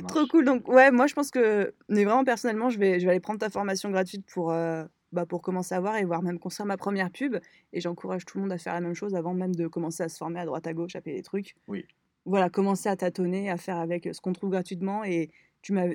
Trop 0.08 0.26
cool. 0.28 0.44
Donc, 0.44 0.68
ouais, 0.68 0.90
moi, 0.90 1.06
je 1.06 1.14
pense 1.14 1.30
que, 1.30 1.74
mais 1.88 2.04
vraiment, 2.04 2.24
personnellement, 2.24 2.70
je 2.70 2.78
vais, 2.78 3.00
je 3.00 3.04
vais 3.04 3.10
aller 3.10 3.20
prendre 3.20 3.40
ta 3.40 3.50
formation 3.50 3.90
gratuite 3.90 4.24
pour, 4.26 4.52
euh, 4.52 4.84
bah, 5.12 5.26
pour 5.26 5.42
commencer 5.42 5.74
à 5.74 5.80
voir 5.80 5.96
et 5.96 6.04
voir 6.04 6.22
même 6.22 6.38
construire 6.38 6.66
ma 6.66 6.76
première 6.76 7.10
pub. 7.10 7.36
Et 7.72 7.80
j'encourage 7.80 8.24
tout 8.24 8.38
le 8.38 8.42
monde 8.42 8.52
à 8.52 8.58
faire 8.58 8.74
la 8.74 8.80
même 8.80 8.94
chose 8.94 9.14
avant 9.14 9.34
même 9.34 9.54
de 9.54 9.66
commencer 9.66 10.02
à 10.02 10.08
se 10.08 10.16
former 10.16 10.40
à 10.40 10.46
droite 10.46 10.66
à 10.66 10.72
gauche, 10.72 10.96
à 10.96 11.00
payer 11.00 11.16
des 11.16 11.22
trucs. 11.22 11.56
Oui. 11.68 11.84
Voilà, 12.24 12.50
commencer 12.50 12.88
à 12.88 12.96
tâtonner, 12.96 13.50
à 13.50 13.56
faire 13.56 13.76
avec 13.76 14.08
ce 14.12 14.20
qu'on 14.20 14.32
trouve 14.32 14.50
gratuitement. 14.50 15.04
Et 15.04 15.30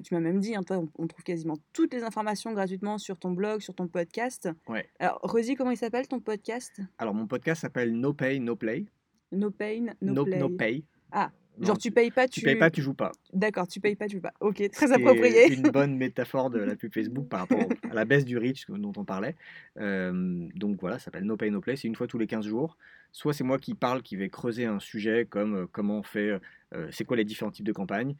tu 0.01 0.13
m'as 0.13 0.19
même 0.19 0.39
dit, 0.39 0.55
hein, 0.55 0.63
toi, 0.63 0.77
on, 0.77 0.89
on 0.97 1.07
trouve 1.07 1.23
quasiment 1.23 1.57
toutes 1.73 1.93
les 1.93 2.03
informations 2.03 2.51
gratuitement 2.53 2.97
sur 2.97 3.17
ton 3.17 3.31
blog, 3.31 3.61
sur 3.61 3.73
ton 3.73 3.87
podcast. 3.87 4.49
Ouais. 4.67 4.87
Alors, 4.99 5.19
redis 5.23 5.55
comment 5.55 5.71
il 5.71 5.77
s'appelle 5.77 6.07
ton 6.07 6.19
podcast? 6.19 6.81
Alors, 6.97 7.13
mon 7.13 7.27
podcast 7.27 7.61
s'appelle 7.61 7.93
No 7.93 8.13
Pay, 8.13 8.39
No 8.39 8.55
Play. 8.55 8.85
No 9.31 9.49
Pain, 9.49 9.87
No, 10.01 10.13
No, 10.13 10.25
Play. 10.25 10.37
no 10.39 10.49
Pay. 10.49 10.83
Ah, 11.11 11.31
Non, 11.57 11.67
Genre, 11.67 11.77
tu 11.77 11.91
payes 11.91 12.11
pas, 12.11 12.27
tu. 12.27 12.39
tu 12.39 12.45
payes 12.45 12.55
pas, 12.55 12.69
tu 12.69 12.81
joues 12.81 12.93
pas. 12.93 13.11
D'accord, 13.33 13.67
tu 13.67 13.79
payes 13.79 13.95
pas, 13.95 14.07
tu 14.07 14.15
joues 14.15 14.21
pas. 14.21 14.33
Ok, 14.39 14.63
très 14.71 14.91
approprié. 14.91 15.53
une 15.53 15.69
bonne 15.69 15.95
métaphore 15.97 16.49
de 16.49 16.59
la 16.59 16.75
pub 16.75 16.93
Facebook 16.93 17.27
par 17.27 17.41
rapport 17.41 17.67
à 17.89 17.93
la 17.93 18.05
baisse 18.05 18.25
du 18.25 18.37
reach 18.37 18.65
dont 18.69 18.93
on 18.95 19.03
parlait. 19.03 19.35
Euh, 19.79 20.47
donc 20.55 20.79
voilà, 20.79 20.97
ça 20.97 21.05
s'appelle 21.05 21.25
No 21.25 21.37
Pay 21.37 21.51
No 21.51 21.61
Play. 21.61 21.75
C'est 21.75 21.87
une 21.87 21.95
fois 21.95 22.07
tous 22.07 22.17
les 22.17 22.27
15 22.27 22.45
jours. 22.45 22.77
Soit 23.11 23.33
c'est 23.33 23.43
moi 23.43 23.59
qui 23.59 23.75
parle, 23.75 24.01
qui 24.01 24.15
vais 24.15 24.29
creuser 24.29 24.65
un 24.65 24.79
sujet 24.79 25.25
comme 25.29 25.55
euh, 25.55 25.67
comment 25.69 25.99
on 25.99 26.03
fait, 26.03 26.39
euh, 26.73 26.87
c'est 26.91 27.03
quoi 27.03 27.17
les 27.17 27.25
différents 27.25 27.51
types 27.51 27.65
de 27.65 27.73
campagnes, 27.73 28.15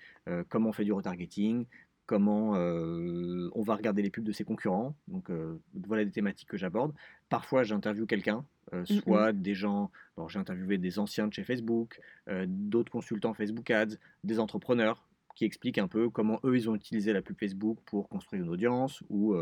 comment 0.50 0.70
on 0.70 0.74
fait 0.74 0.84
du 0.84 0.92
retargeting, 0.92 1.66
comment 2.12 2.56
euh, 2.56 3.50
on 3.56 3.62
va 3.62 3.74
regarder 3.76 4.02
les 4.02 4.10
pubs 4.10 4.26
de 4.26 4.34
ses 4.34 4.44
concurrents. 4.44 4.94
Donc 5.08 5.30
euh, 5.30 5.58
voilà 5.88 6.04
des 6.04 6.12
thématiques 6.12 6.50
que 6.50 6.58
j'aborde. 6.58 6.92
Parfois 7.30 7.64
j'interviewe 7.64 8.06
quelqu'un, 8.06 8.44
euh, 8.74 8.82
Mhm. 8.82 9.00
soit 9.00 9.32
des 9.32 9.56
gens, 9.56 9.92
bon, 10.18 10.28
j'ai 10.28 10.38
interviewé 10.38 10.78
des 10.78 11.00
anciens 11.00 11.28
de 11.30 11.34
chez 11.34 11.46
Facebook, 11.46 12.02
d'autres 12.48 12.92
consultants 12.92 13.34
Facebook 13.34 13.72
Ads, 13.72 13.96
des 14.26 14.40
entrepreneurs 14.40 15.08
qui 15.36 15.46
expliquent 15.46 15.78
un 15.78 15.88
peu 15.88 16.10
comment 16.10 16.42
eux 16.44 16.58
ils 16.58 16.70
ont 16.70 16.76
utilisé 16.76 17.14
la 17.14 17.22
pub 17.22 17.38
Facebook 17.40 17.78
pour 17.86 18.10
construire 18.10 18.44
une 18.44 18.50
audience 18.50 19.02
ou, 19.10 19.34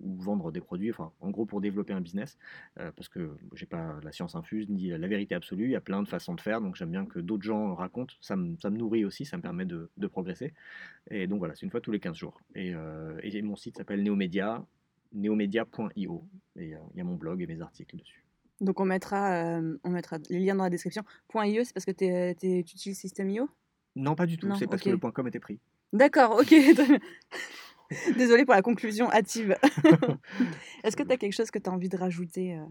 ou 0.00 0.16
vendre 0.20 0.50
des 0.52 0.60
produits, 0.60 0.90
enfin 0.90 1.12
en 1.20 1.30
gros 1.30 1.46
pour 1.46 1.60
développer 1.60 1.92
un 1.92 2.00
business. 2.00 2.38
Euh, 2.78 2.90
parce 2.96 3.08
que 3.08 3.30
j'ai 3.54 3.66
pas 3.66 3.98
la 4.02 4.12
science 4.12 4.34
infuse 4.34 4.68
ni 4.68 4.88
la 4.88 5.08
vérité 5.08 5.34
absolue, 5.34 5.64
il 5.64 5.70
y 5.70 5.76
a 5.76 5.80
plein 5.80 6.02
de 6.02 6.08
façons 6.08 6.34
de 6.34 6.40
faire, 6.40 6.60
donc 6.60 6.76
j'aime 6.76 6.90
bien 6.90 7.06
que 7.06 7.18
d'autres 7.18 7.42
gens 7.44 7.74
racontent, 7.74 8.14
ça 8.20 8.36
me, 8.36 8.56
ça 8.60 8.70
me 8.70 8.76
nourrit 8.78 9.04
aussi, 9.04 9.24
ça 9.24 9.36
me 9.36 9.42
permet 9.42 9.64
de, 9.64 9.90
de 9.96 10.06
progresser. 10.06 10.52
Et 11.10 11.26
donc 11.26 11.38
voilà, 11.38 11.54
c'est 11.54 11.64
une 11.66 11.70
fois 11.70 11.80
tous 11.80 11.92
les 11.92 12.00
15 12.00 12.16
jours. 12.16 12.40
Et, 12.54 12.74
euh, 12.74 13.18
et 13.22 13.42
mon 13.42 13.56
site 13.56 13.76
s'appelle 13.78 14.02
Neomedia, 14.02 14.64
neomedia.io, 15.12 16.24
et 16.56 16.74
euh, 16.74 16.78
il 16.94 16.98
y 16.98 17.00
a 17.00 17.04
mon 17.04 17.16
blog 17.16 17.42
et 17.42 17.46
mes 17.46 17.60
articles 17.60 17.96
dessus. 17.96 18.24
Donc 18.60 18.78
on 18.78 18.84
mettra, 18.84 19.58
on 19.84 19.90
mettra 19.90 20.18
les 20.28 20.38
liens 20.38 20.54
dans 20.54 20.64
la 20.64 20.70
description. 20.70 21.02
.io, 21.34 21.64
c'est 21.64 21.72
parce 21.72 21.86
que 21.86 21.92
t'es- 21.92 22.34
t'es- 22.34 22.62
tu 22.62 22.74
utilises 22.76 22.98
System.io 22.98 23.48
Non, 23.96 24.14
pas 24.14 24.26
du 24.26 24.36
tout, 24.36 24.46
Non, 24.48 24.54
c'est 24.54 24.66
parce 24.66 24.82
que 24.82 24.90
le 24.90 24.98
point 24.98 25.12
.com 25.12 25.26
était 25.28 25.40
pris. 25.40 25.58
D'accord, 25.94 26.38
ok. 26.40 26.52
Désolée 28.16 28.44
pour 28.44 28.54
la 28.54 28.62
conclusion 28.62 29.10
hâtive. 29.10 29.56
Est-ce 30.84 30.96
que 30.96 31.02
tu 31.02 31.12
as 31.12 31.16
quelque 31.16 31.34
chose 31.34 31.50
que 31.50 31.58
tu 31.58 31.68
as 31.68 31.72
envie 31.72 31.88
de 31.88 31.96
rajouter 31.96 32.56
euh, 32.56 32.64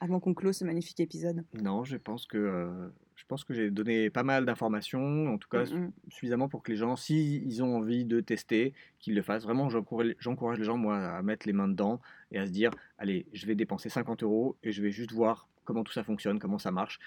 avant 0.00 0.20
qu'on 0.20 0.34
close 0.34 0.56
ce 0.56 0.64
magnifique 0.64 1.00
épisode? 1.00 1.44
Non, 1.54 1.84
je 1.84 1.96
pense 1.96 2.26
que 2.26 2.38
euh, 2.38 2.88
je 3.16 3.24
pense 3.26 3.44
que 3.44 3.54
j'ai 3.54 3.70
donné 3.70 4.10
pas 4.10 4.22
mal 4.22 4.44
d'informations, 4.44 5.32
en 5.32 5.38
tout 5.38 5.48
cas 5.48 5.64
Mm, 5.64 5.78
mm. 5.78 5.92
suffisamment 6.08 6.48
pour 6.48 6.62
que 6.62 6.70
les 6.70 6.76
gens, 6.76 6.96
si 6.96 7.36
ils 7.44 7.62
ont 7.62 7.76
envie 7.76 8.04
de 8.04 8.20
tester, 8.20 8.74
qu'ils 8.98 9.14
le 9.14 9.22
fassent. 9.22 9.44
Vraiment, 9.44 9.68
j'encourage 9.70 10.14
j'encourage 10.18 10.58
les 10.58 10.64
gens, 10.64 10.76
moi, 10.76 10.98
à 10.98 11.22
mettre 11.22 11.46
les 11.46 11.52
mains 11.52 11.68
dedans 11.68 12.00
et 12.32 12.38
à 12.38 12.46
se 12.46 12.50
dire, 12.50 12.70
allez, 12.98 13.26
je 13.32 13.46
vais 13.46 13.54
dépenser 13.54 13.88
50 13.88 14.22
euros 14.22 14.56
et 14.62 14.72
je 14.72 14.82
vais 14.82 14.90
juste 14.90 15.12
voir 15.12 15.48
comment 15.64 15.84
tout 15.84 15.92
ça 15.92 16.04
fonctionne, 16.04 16.38
comment 16.38 16.58
ça 16.58 16.70
marche. 16.70 16.98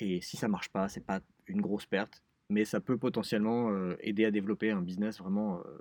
Et 0.00 0.20
si 0.20 0.36
ça 0.36 0.48
marche 0.48 0.68
pas, 0.68 0.88
c'est 0.88 1.04
pas 1.04 1.20
une 1.46 1.60
grosse 1.60 1.86
perte, 1.86 2.22
mais 2.50 2.64
ça 2.64 2.80
peut 2.80 2.96
potentiellement 2.96 3.70
euh, 3.70 3.96
aider 4.00 4.24
à 4.24 4.30
développer 4.30 4.70
un 4.70 4.82
business 4.82 5.18
vraiment 5.18 5.58
euh, 5.58 5.78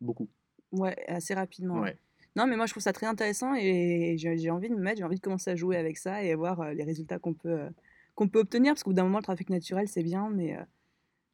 beaucoup. 0.00 0.28
Ouais, 0.72 0.96
assez 1.08 1.34
rapidement. 1.34 1.80
Ouais. 1.80 1.96
Non, 2.34 2.46
mais 2.46 2.56
moi 2.56 2.66
je 2.66 2.72
trouve 2.72 2.82
ça 2.82 2.92
très 2.92 3.06
intéressant 3.06 3.54
et 3.54 4.16
j'ai 4.18 4.50
envie 4.50 4.68
de 4.68 4.74
me 4.74 4.80
mettre, 4.80 4.98
j'ai 4.98 5.04
envie 5.04 5.16
de 5.16 5.20
commencer 5.20 5.50
à 5.50 5.56
jouer 5.56 5.76
avec 5.76 5.96
ça 5.96 6.22
et 6.22 6.34
voir 6.34 6.60
euh, 6.60 6.72
les 6.74 6.84
résultats 6.84 7.18
qu'on 7.18 7.32
peut, 7.34 7.48
euh, 7.48 7.70
qu'on 8.14 8.28
peut 8.28 8.40
obtenir. 8.40 8.74
Parce 8.74 8.82
qu'au 8.82 8.90
bout 8.90 8.94
d'un 8.96 9.04
moment, 9.04 9.18
le 9.18 9.24
trafic 9.24 9.48
naturel, 9.48 9.88
c'est 9.88 10.02
bien, 10.02 10.28
mais 10.28 10.56
euh, 10.56 10.62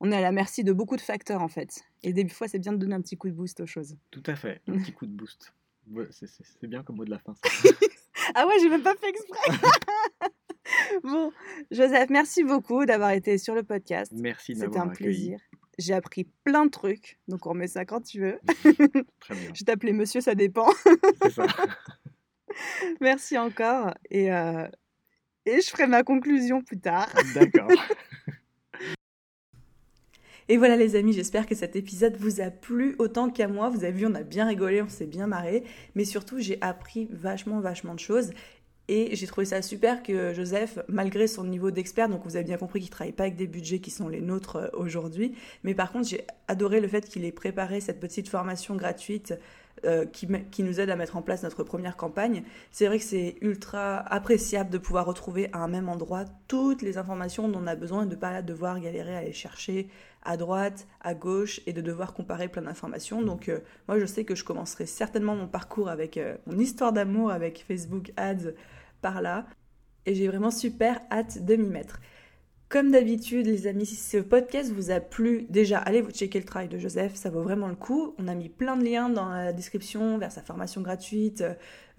on 0.01 0.13
est 0.13 0.17
à 0.17 0.21
la 0.21 0.31
merci 0.33 0.63
de 0.63 0.73
beaucoup 0.73 0.97
de 0.97 1.01
facteurs 1.01 1.43
en 1.43 1.49
fait. 1.49 1.83
Et 2.05 2.13
des 2.13 2.29
fois, 2.29 2.47
c'est 2.47 2.61
bien 2.61 2.73
de 2.73 2.77
donner 2.79 2.95
un 2.95 3.01
petit 3.01 3.17
coup 3.17 3.29
de 3.29 3.35
boost 3.35 3.59
aux 3.61 3.67
choses. 3.67 3.97
Tout 4.13 4.23
à 4.27 4.37
fait, 4.37 4.61
un 4.69 4.79
petit 4.79 4.93
coup 4.93 5.07
de 5.07 5.13
boost. 5.13 5.53
Ouais, 5.91 6.07
c'est- 6.13 6.29
bien 6.69 6.85
comme 6.85 6.95
mot 6.97 7.05
de 7.05 7.11
la 7.11 7.19
fin. 7.19 7.35
ça. 7.35 7.51
Ah 8.37 8.47
ouais, 8.47 8.55
j'ai 8.61 8.69
même 8.69 8.85
pas 8.85 8.95
fait 8.95 9.09
exprès. 9.09 9.51
bon, 11.03 11.33
Joseph, 11.73 12.09
merci 12.11 12.45
beaucoup 12.45 12.87
d'avoir 12.87 13.11
été 13.11 13.37
sur 13.37 13.55
le 13.57 13.65
podcast. 13.65 14.13
Merci 14.15 14.55
de 14.55 14.61
C'était 14.61 14.79
un 14.79 14.89
accueilli. 14.91 14.97
plaisir. 15.31 15.39
J'ai 15.79 15.95
appris 15.95 16.25
plein 16.45 16.67
de 16.67 16.71
trucs, 16.71 17.19
donc 17.29 17.47
on 17.47 17.51
remet 17.51 17.67
ça 17.67 17.85
quand 17.85 18.03
tu 18.03 18.21
veux. 18.21 18.39
Très 19.21 19.35
bien, 19.35 19.51
Je 19.55 19.65
t'appelais 19.65 19.93
monsieur, 19.93 20.21
ça 20.21 20.35
dépend. 20.35 20.69
c'est 21.23 21.31
ça. 21.31 21.47
merci 23.01 23.39
encore. 23.39 23.95
Et, 24.11 24.33
euh, 24.33 24.67
et 25.47 25.61
je 25.61 25.71
ferai 25.71 25.87
ma 25.87 26.03
conclusion 26.03 26.63
plus 26.63 26.79
tard. 26.79 27.09
D'accord. 27.35 27.71
Et 30.49 30.57
voilà 30.59 30.77
les 30.77 30.97
amis, 30.97 31.13
j'espère 31.13 31.47
que 31.47 31.55
cet 31.55 31.77
épisode 31.77 32.17
vous 32.17 32.41
a 32.41 32.51
plu 32.51 32.95
autant 32.99 33.31
qu'à 33.31 33.49
moi. 33.49 33.71
Vous 33.71 33.85
avez 33.85 33.93
vu, 33.93 34.07
on 34.07 34.15
a 34.15 34.23
bien 34.23 34.47
rigolé, 34.47 34.83
on 34.83 34.89
s'est 34.89 35.07
bien 35.07 35.27
marré. 35.27 35.65
Mais 35.95 36.05
surtout, 36.05 36.41
j'ai 36.41 36.59
appris 36.61 37.09
vachement, 37.11 37.61
vachement 37.61 37.95
de 37.95 38.01
choses. 38.01 38.33
Et 38.89 39.15
j'ai 39.15 39.27
trouvé 39.27 39.45
ça 39.47 39.63
super 39.63 40.03
que 40.03 40.35
Joseph, 40.35 40.81
malgré 40.89 41.29
son 41.29 41.45
niveau 41.45 41.71
d'expert, 41.71 42.09
donc 42.09 42.23
vous 42.25 42.37
avez 42.37 42.45
bien 42.45 42.57
compris 42.57 42.81
qu'il 42.81 42.91
travaille 42.91 43.13
pas 43.13 43.25
avec 43.25 43.37
des 43.37 43.47
budgets 43.47 43.79
qui 43.79 43.91
sont 43.91 44.09
les 44.09 44.21
nôtres 44.21 44.57
euh, 44.57 44.69
aujourd'hui, 44.73 45.35
mais 45.63 45.75
par 45.75 45.93
contre 45.93 46.09
j'ai 46.09 46.27
adoré 46.49 46.81
le 46.81 46.89
fait 46.89 47.09
qu'il 47.09 47.25
ait 47.25 47.33
préparé 47.33 47.81
cette 47.81 48.01
petite 48.01 48.29
formation 48.29 48.75
gratuite 48.75 49.35
euh, 49.85 50.05
qui, 50.05 50.63
nous 50.63 50.81
aide 50.81 50.91
à 50.91 50.97
mettre 50.97 51.17
en 51.17 51.23
place 51.23 51.43
notre 51.43 51.65
première 51.65 51.97
campagne. 51.97 52.45
C'est 52.71 52.87
vrai 52.87 52.99
que 52.99 53.05
c'est 53.05 53.37
ultra 53.41 53.99
appréciable 53.99 54.71
de 54.71 54.79
pouvoir 54.79 55.07
retrouver 55.07 55.49
à 55.53 55.59
un 55.59 55.67
même 55.67 55.89
endroit 55.89 56.25
toutes 56.47 56.83
les 56.83 56.99
informations 56.99 57.49
dont 57.49 57.61
on 57.63 57.67
a 57.67 57.75
besoin 57.75 58.03
et 58.03 58.07
de 58.07 58.15
ne 58.15 58.21
pas 58.21 58.43
devoir 58.43 58.79
galérer 58.79 59.15
à 59.15 59.19
aller 59.19 59.33
chercher 59.33 59.89
à 60.25 60.37
droite, 60.37 60.87
à 61.01 61.15
gauche 61.15 61.61
et 61.67 61.73
de 61.73 61.81
devoir 61.81 62.15
comparer 62.15 62.49
plein 62.49 62.63
d'informations. 62.63 63.23
Donc 63.23 63.49
euh, 63.49 63.59
moi 63.89 63.99
je 63.99 64.07
sais 64.07 64.25
que 64.25 64.35
je 64.35 64.45
commencerai 64.45 64.87
certainement 64.87 65.37
mon 65.37 65.49
parcours 65.49 65.89
avec 65.89 66.17
euh, 66.17 66.37
mon 66.47 66.59
histoire 66.59 66.93
d'amour 66.93 67.31
avec 67.31 67.65
Facebook 67.67 68.13
Ads 68.17 68.53
par 69.01 69.21
là 69.21 69.47
et 70.07 70.15
j'ai 70.15 70.29
vraiment 70.29 70.51
super 70.51 71.01
hâte 71.11 71.45
de 71.45 71.57
m'y 71.57 71.69
mettre. 71.69 72.01
Comme 72.73 72.91
d'habitude, 72.91 73.49
les 73.49 73.67
amis, 73.67 73.85
si 73.85 73.97
ce 73.97 74.17
podcast 74.17 74.73
vous 74.73 74.91
a 74.91 74.99
plu, 74.99 75.45
déjà, 75.51 75.77
allez 75.77 76.01
vous 76.01 76.11
checker 76.11 76.39
le 76.39 76.47
travail 76.47 76.69
de 76.69 76.79
Joseph, 76.79 77.15
ça 77.17 77.29
vaut 77.29 77.43
vraiment 77.43 77.69
le 77.69 77.75
coup. 77.75 78.15
On 78.17 78.27
a 78.29 78.35
mis 78.35 78.49
plein 78.49 78.79
de 78.79 78.83
liens 78.83 79.11
dans 79.11 79.29
la 79.29 79.53
description 79.53 80.17
vers 80.17 80.33
sa 80.33 80.41
formation 80.41 80.81
gratuite, 80.81 81.45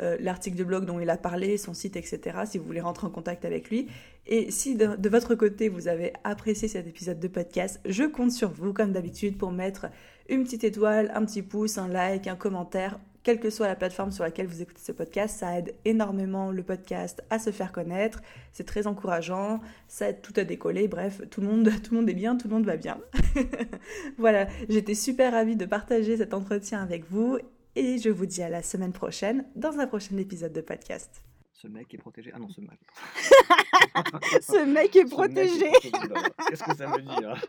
euh, 0.02 0.18
l'article 0.20 0.58
de 0.58 0.64
blog 0.64 0.86
dont 0.86 1.00
il 1.00 1.12
a 1.12 1.18
parlé, 1.18 1.60
son 1.60 1.76
site, 1.76 1.96
etc. 1.96 2.40
Si 2.48 2.58
vous 2.58 2.66
voulez 2.66 2.82
rentrer 2.82 3.06
en 3.06 3.12
contact 3.12 3.46
avec 3.46 3.70
lui. 3.70 3.86
Et 4.26 4.50
si 4.50 4.76
de 4.76 5.10
votre 5.10 5.36
côté 5.36 5.70
vous 5.70 5.88
avez 5.88 6.12
apprécié 6.24 6.68
cet 6.68 6.88
épisode 6.88 7.20
de 7.20 7.28
podcast, 7.28 7.80
je 7.86 8.06
compte 8.06 8.32
sur 8.32 8.50
vous, 8.50 8.74
comme 8.74 8.94
d'habitude, 8.94 9.38
pour 9.38 9.52
mettre 9.52 9.92
une 10.28 10.44
petite 10.44 10.64
étoile, 10.64 11.12
un 11.14 11.24
petit 11.24 11.44
pouce, 11.44 11.78
un 11.78 11.88
like, 11.88 12.26
un 12.26 12.36
commentaire 12.36 13.00
quelle 13.24 13.40
que 13.40 13.50
soit 13.50 13.68
la 13.68 13.76
plateforme 13.76 14.12
sur 14.12 14.24
laquelle 14.24 14.48
vous 14.48 14.62
écoutez 14.62 14.82
ce 14.84 14.92
podcast, 14.92 15.40
ça 15.40 15.58
aide 15.58 15.74
énormément 15.86 16.52
le 16.52 16.62
podcast 16.62 17.24
à 17.30 17.40
se 17.40 17.52
faire 17.52 17.72
connaître. 17.72 18.22
C'est 18.52 18.66
très 18.66 18.86
encourageant, 18.86 19.62
ça 19.88 20.10
aide 20.10 20.22
tout 20.22 20.34
à 20.36 20.44
décoller. 20.44 20.88
Bref, 20.88 21.22
tout 21.32 21.42
le 21.42 21.48
monde, 21.48 21.72
tout 21.84 22.08
est 22.08 22.14
bien, 22.14 22.36
tout 22.36 22.48
le 22.48 22.54
monde 22.54 22.66
va 22.66 22.78
bien. 22.78 23.00
voilà, 24.18 24.48
j'étais 24.70 24.96
super 24.96 25.32
ravie 25.32 25.56
de 25.56 25.66
partager 25.66 26.18
cet 26.18 26.34
entretien 26.34 26.82
avec 26.82 27.10
vous 27.10 27.38
et 27.76 27.98
je 27.98 28.10
vous 28.10 28.26
dis 28.26 28.44
à 28.44 28.50
la 28.50 28.62
semaine 28.62 28.94
prochaine 28.94 29.46
dans 29.56 29.80
un 29.80 29.88
prochain 29.88 30.18
épisode 30.18 30.54
de 30.54 30.62
podcast. 30.62 31.24
Ce 31.64 31.70
mec 31.70 31.94
est 31.94 31.98
protégé. 31.98 32.30
Ah 32.36 32.40
non, 32.40 32.50
ce 32.50 32.60
mec. 32.60 32.72
Ce 34.42 34.66
mec 34.66 34.94
est 34.98 35.06
Ce 35.08 35.10
protégé. 35.10 35.72
Qu'est-ce 36.50 36.62
que 36.62 36.76
ça 36.76 36.88
veut 36.88 37.02
dire? 37.02 37.42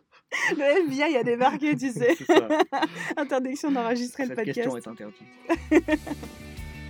Le 0.57 0.85
FBI 0.87 1.17
a 1.17 1.25
débarqué, 1.25 1.77
tu 1.77 1.91
sais. 1.91 2.17
Interdiction 3.17 3.73
d'enregistrer 3.73 4.27
le 4.27 4.37
Cette 4.37 4.37
podcast. 4.37 4.55
question 4.55 4.77
est 4.77 4.87
interdite. 4.87 6.01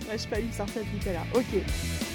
Ouais, 0.07 0.19
je 0.19 0.27
pas, 0.27 0.39
me 0.39 0.51
sortait 0.51 0.81
tout 0.81 1.09
à 1.09 1.13
l'heure. 1.13 1.25
Ok. 1.33 2.14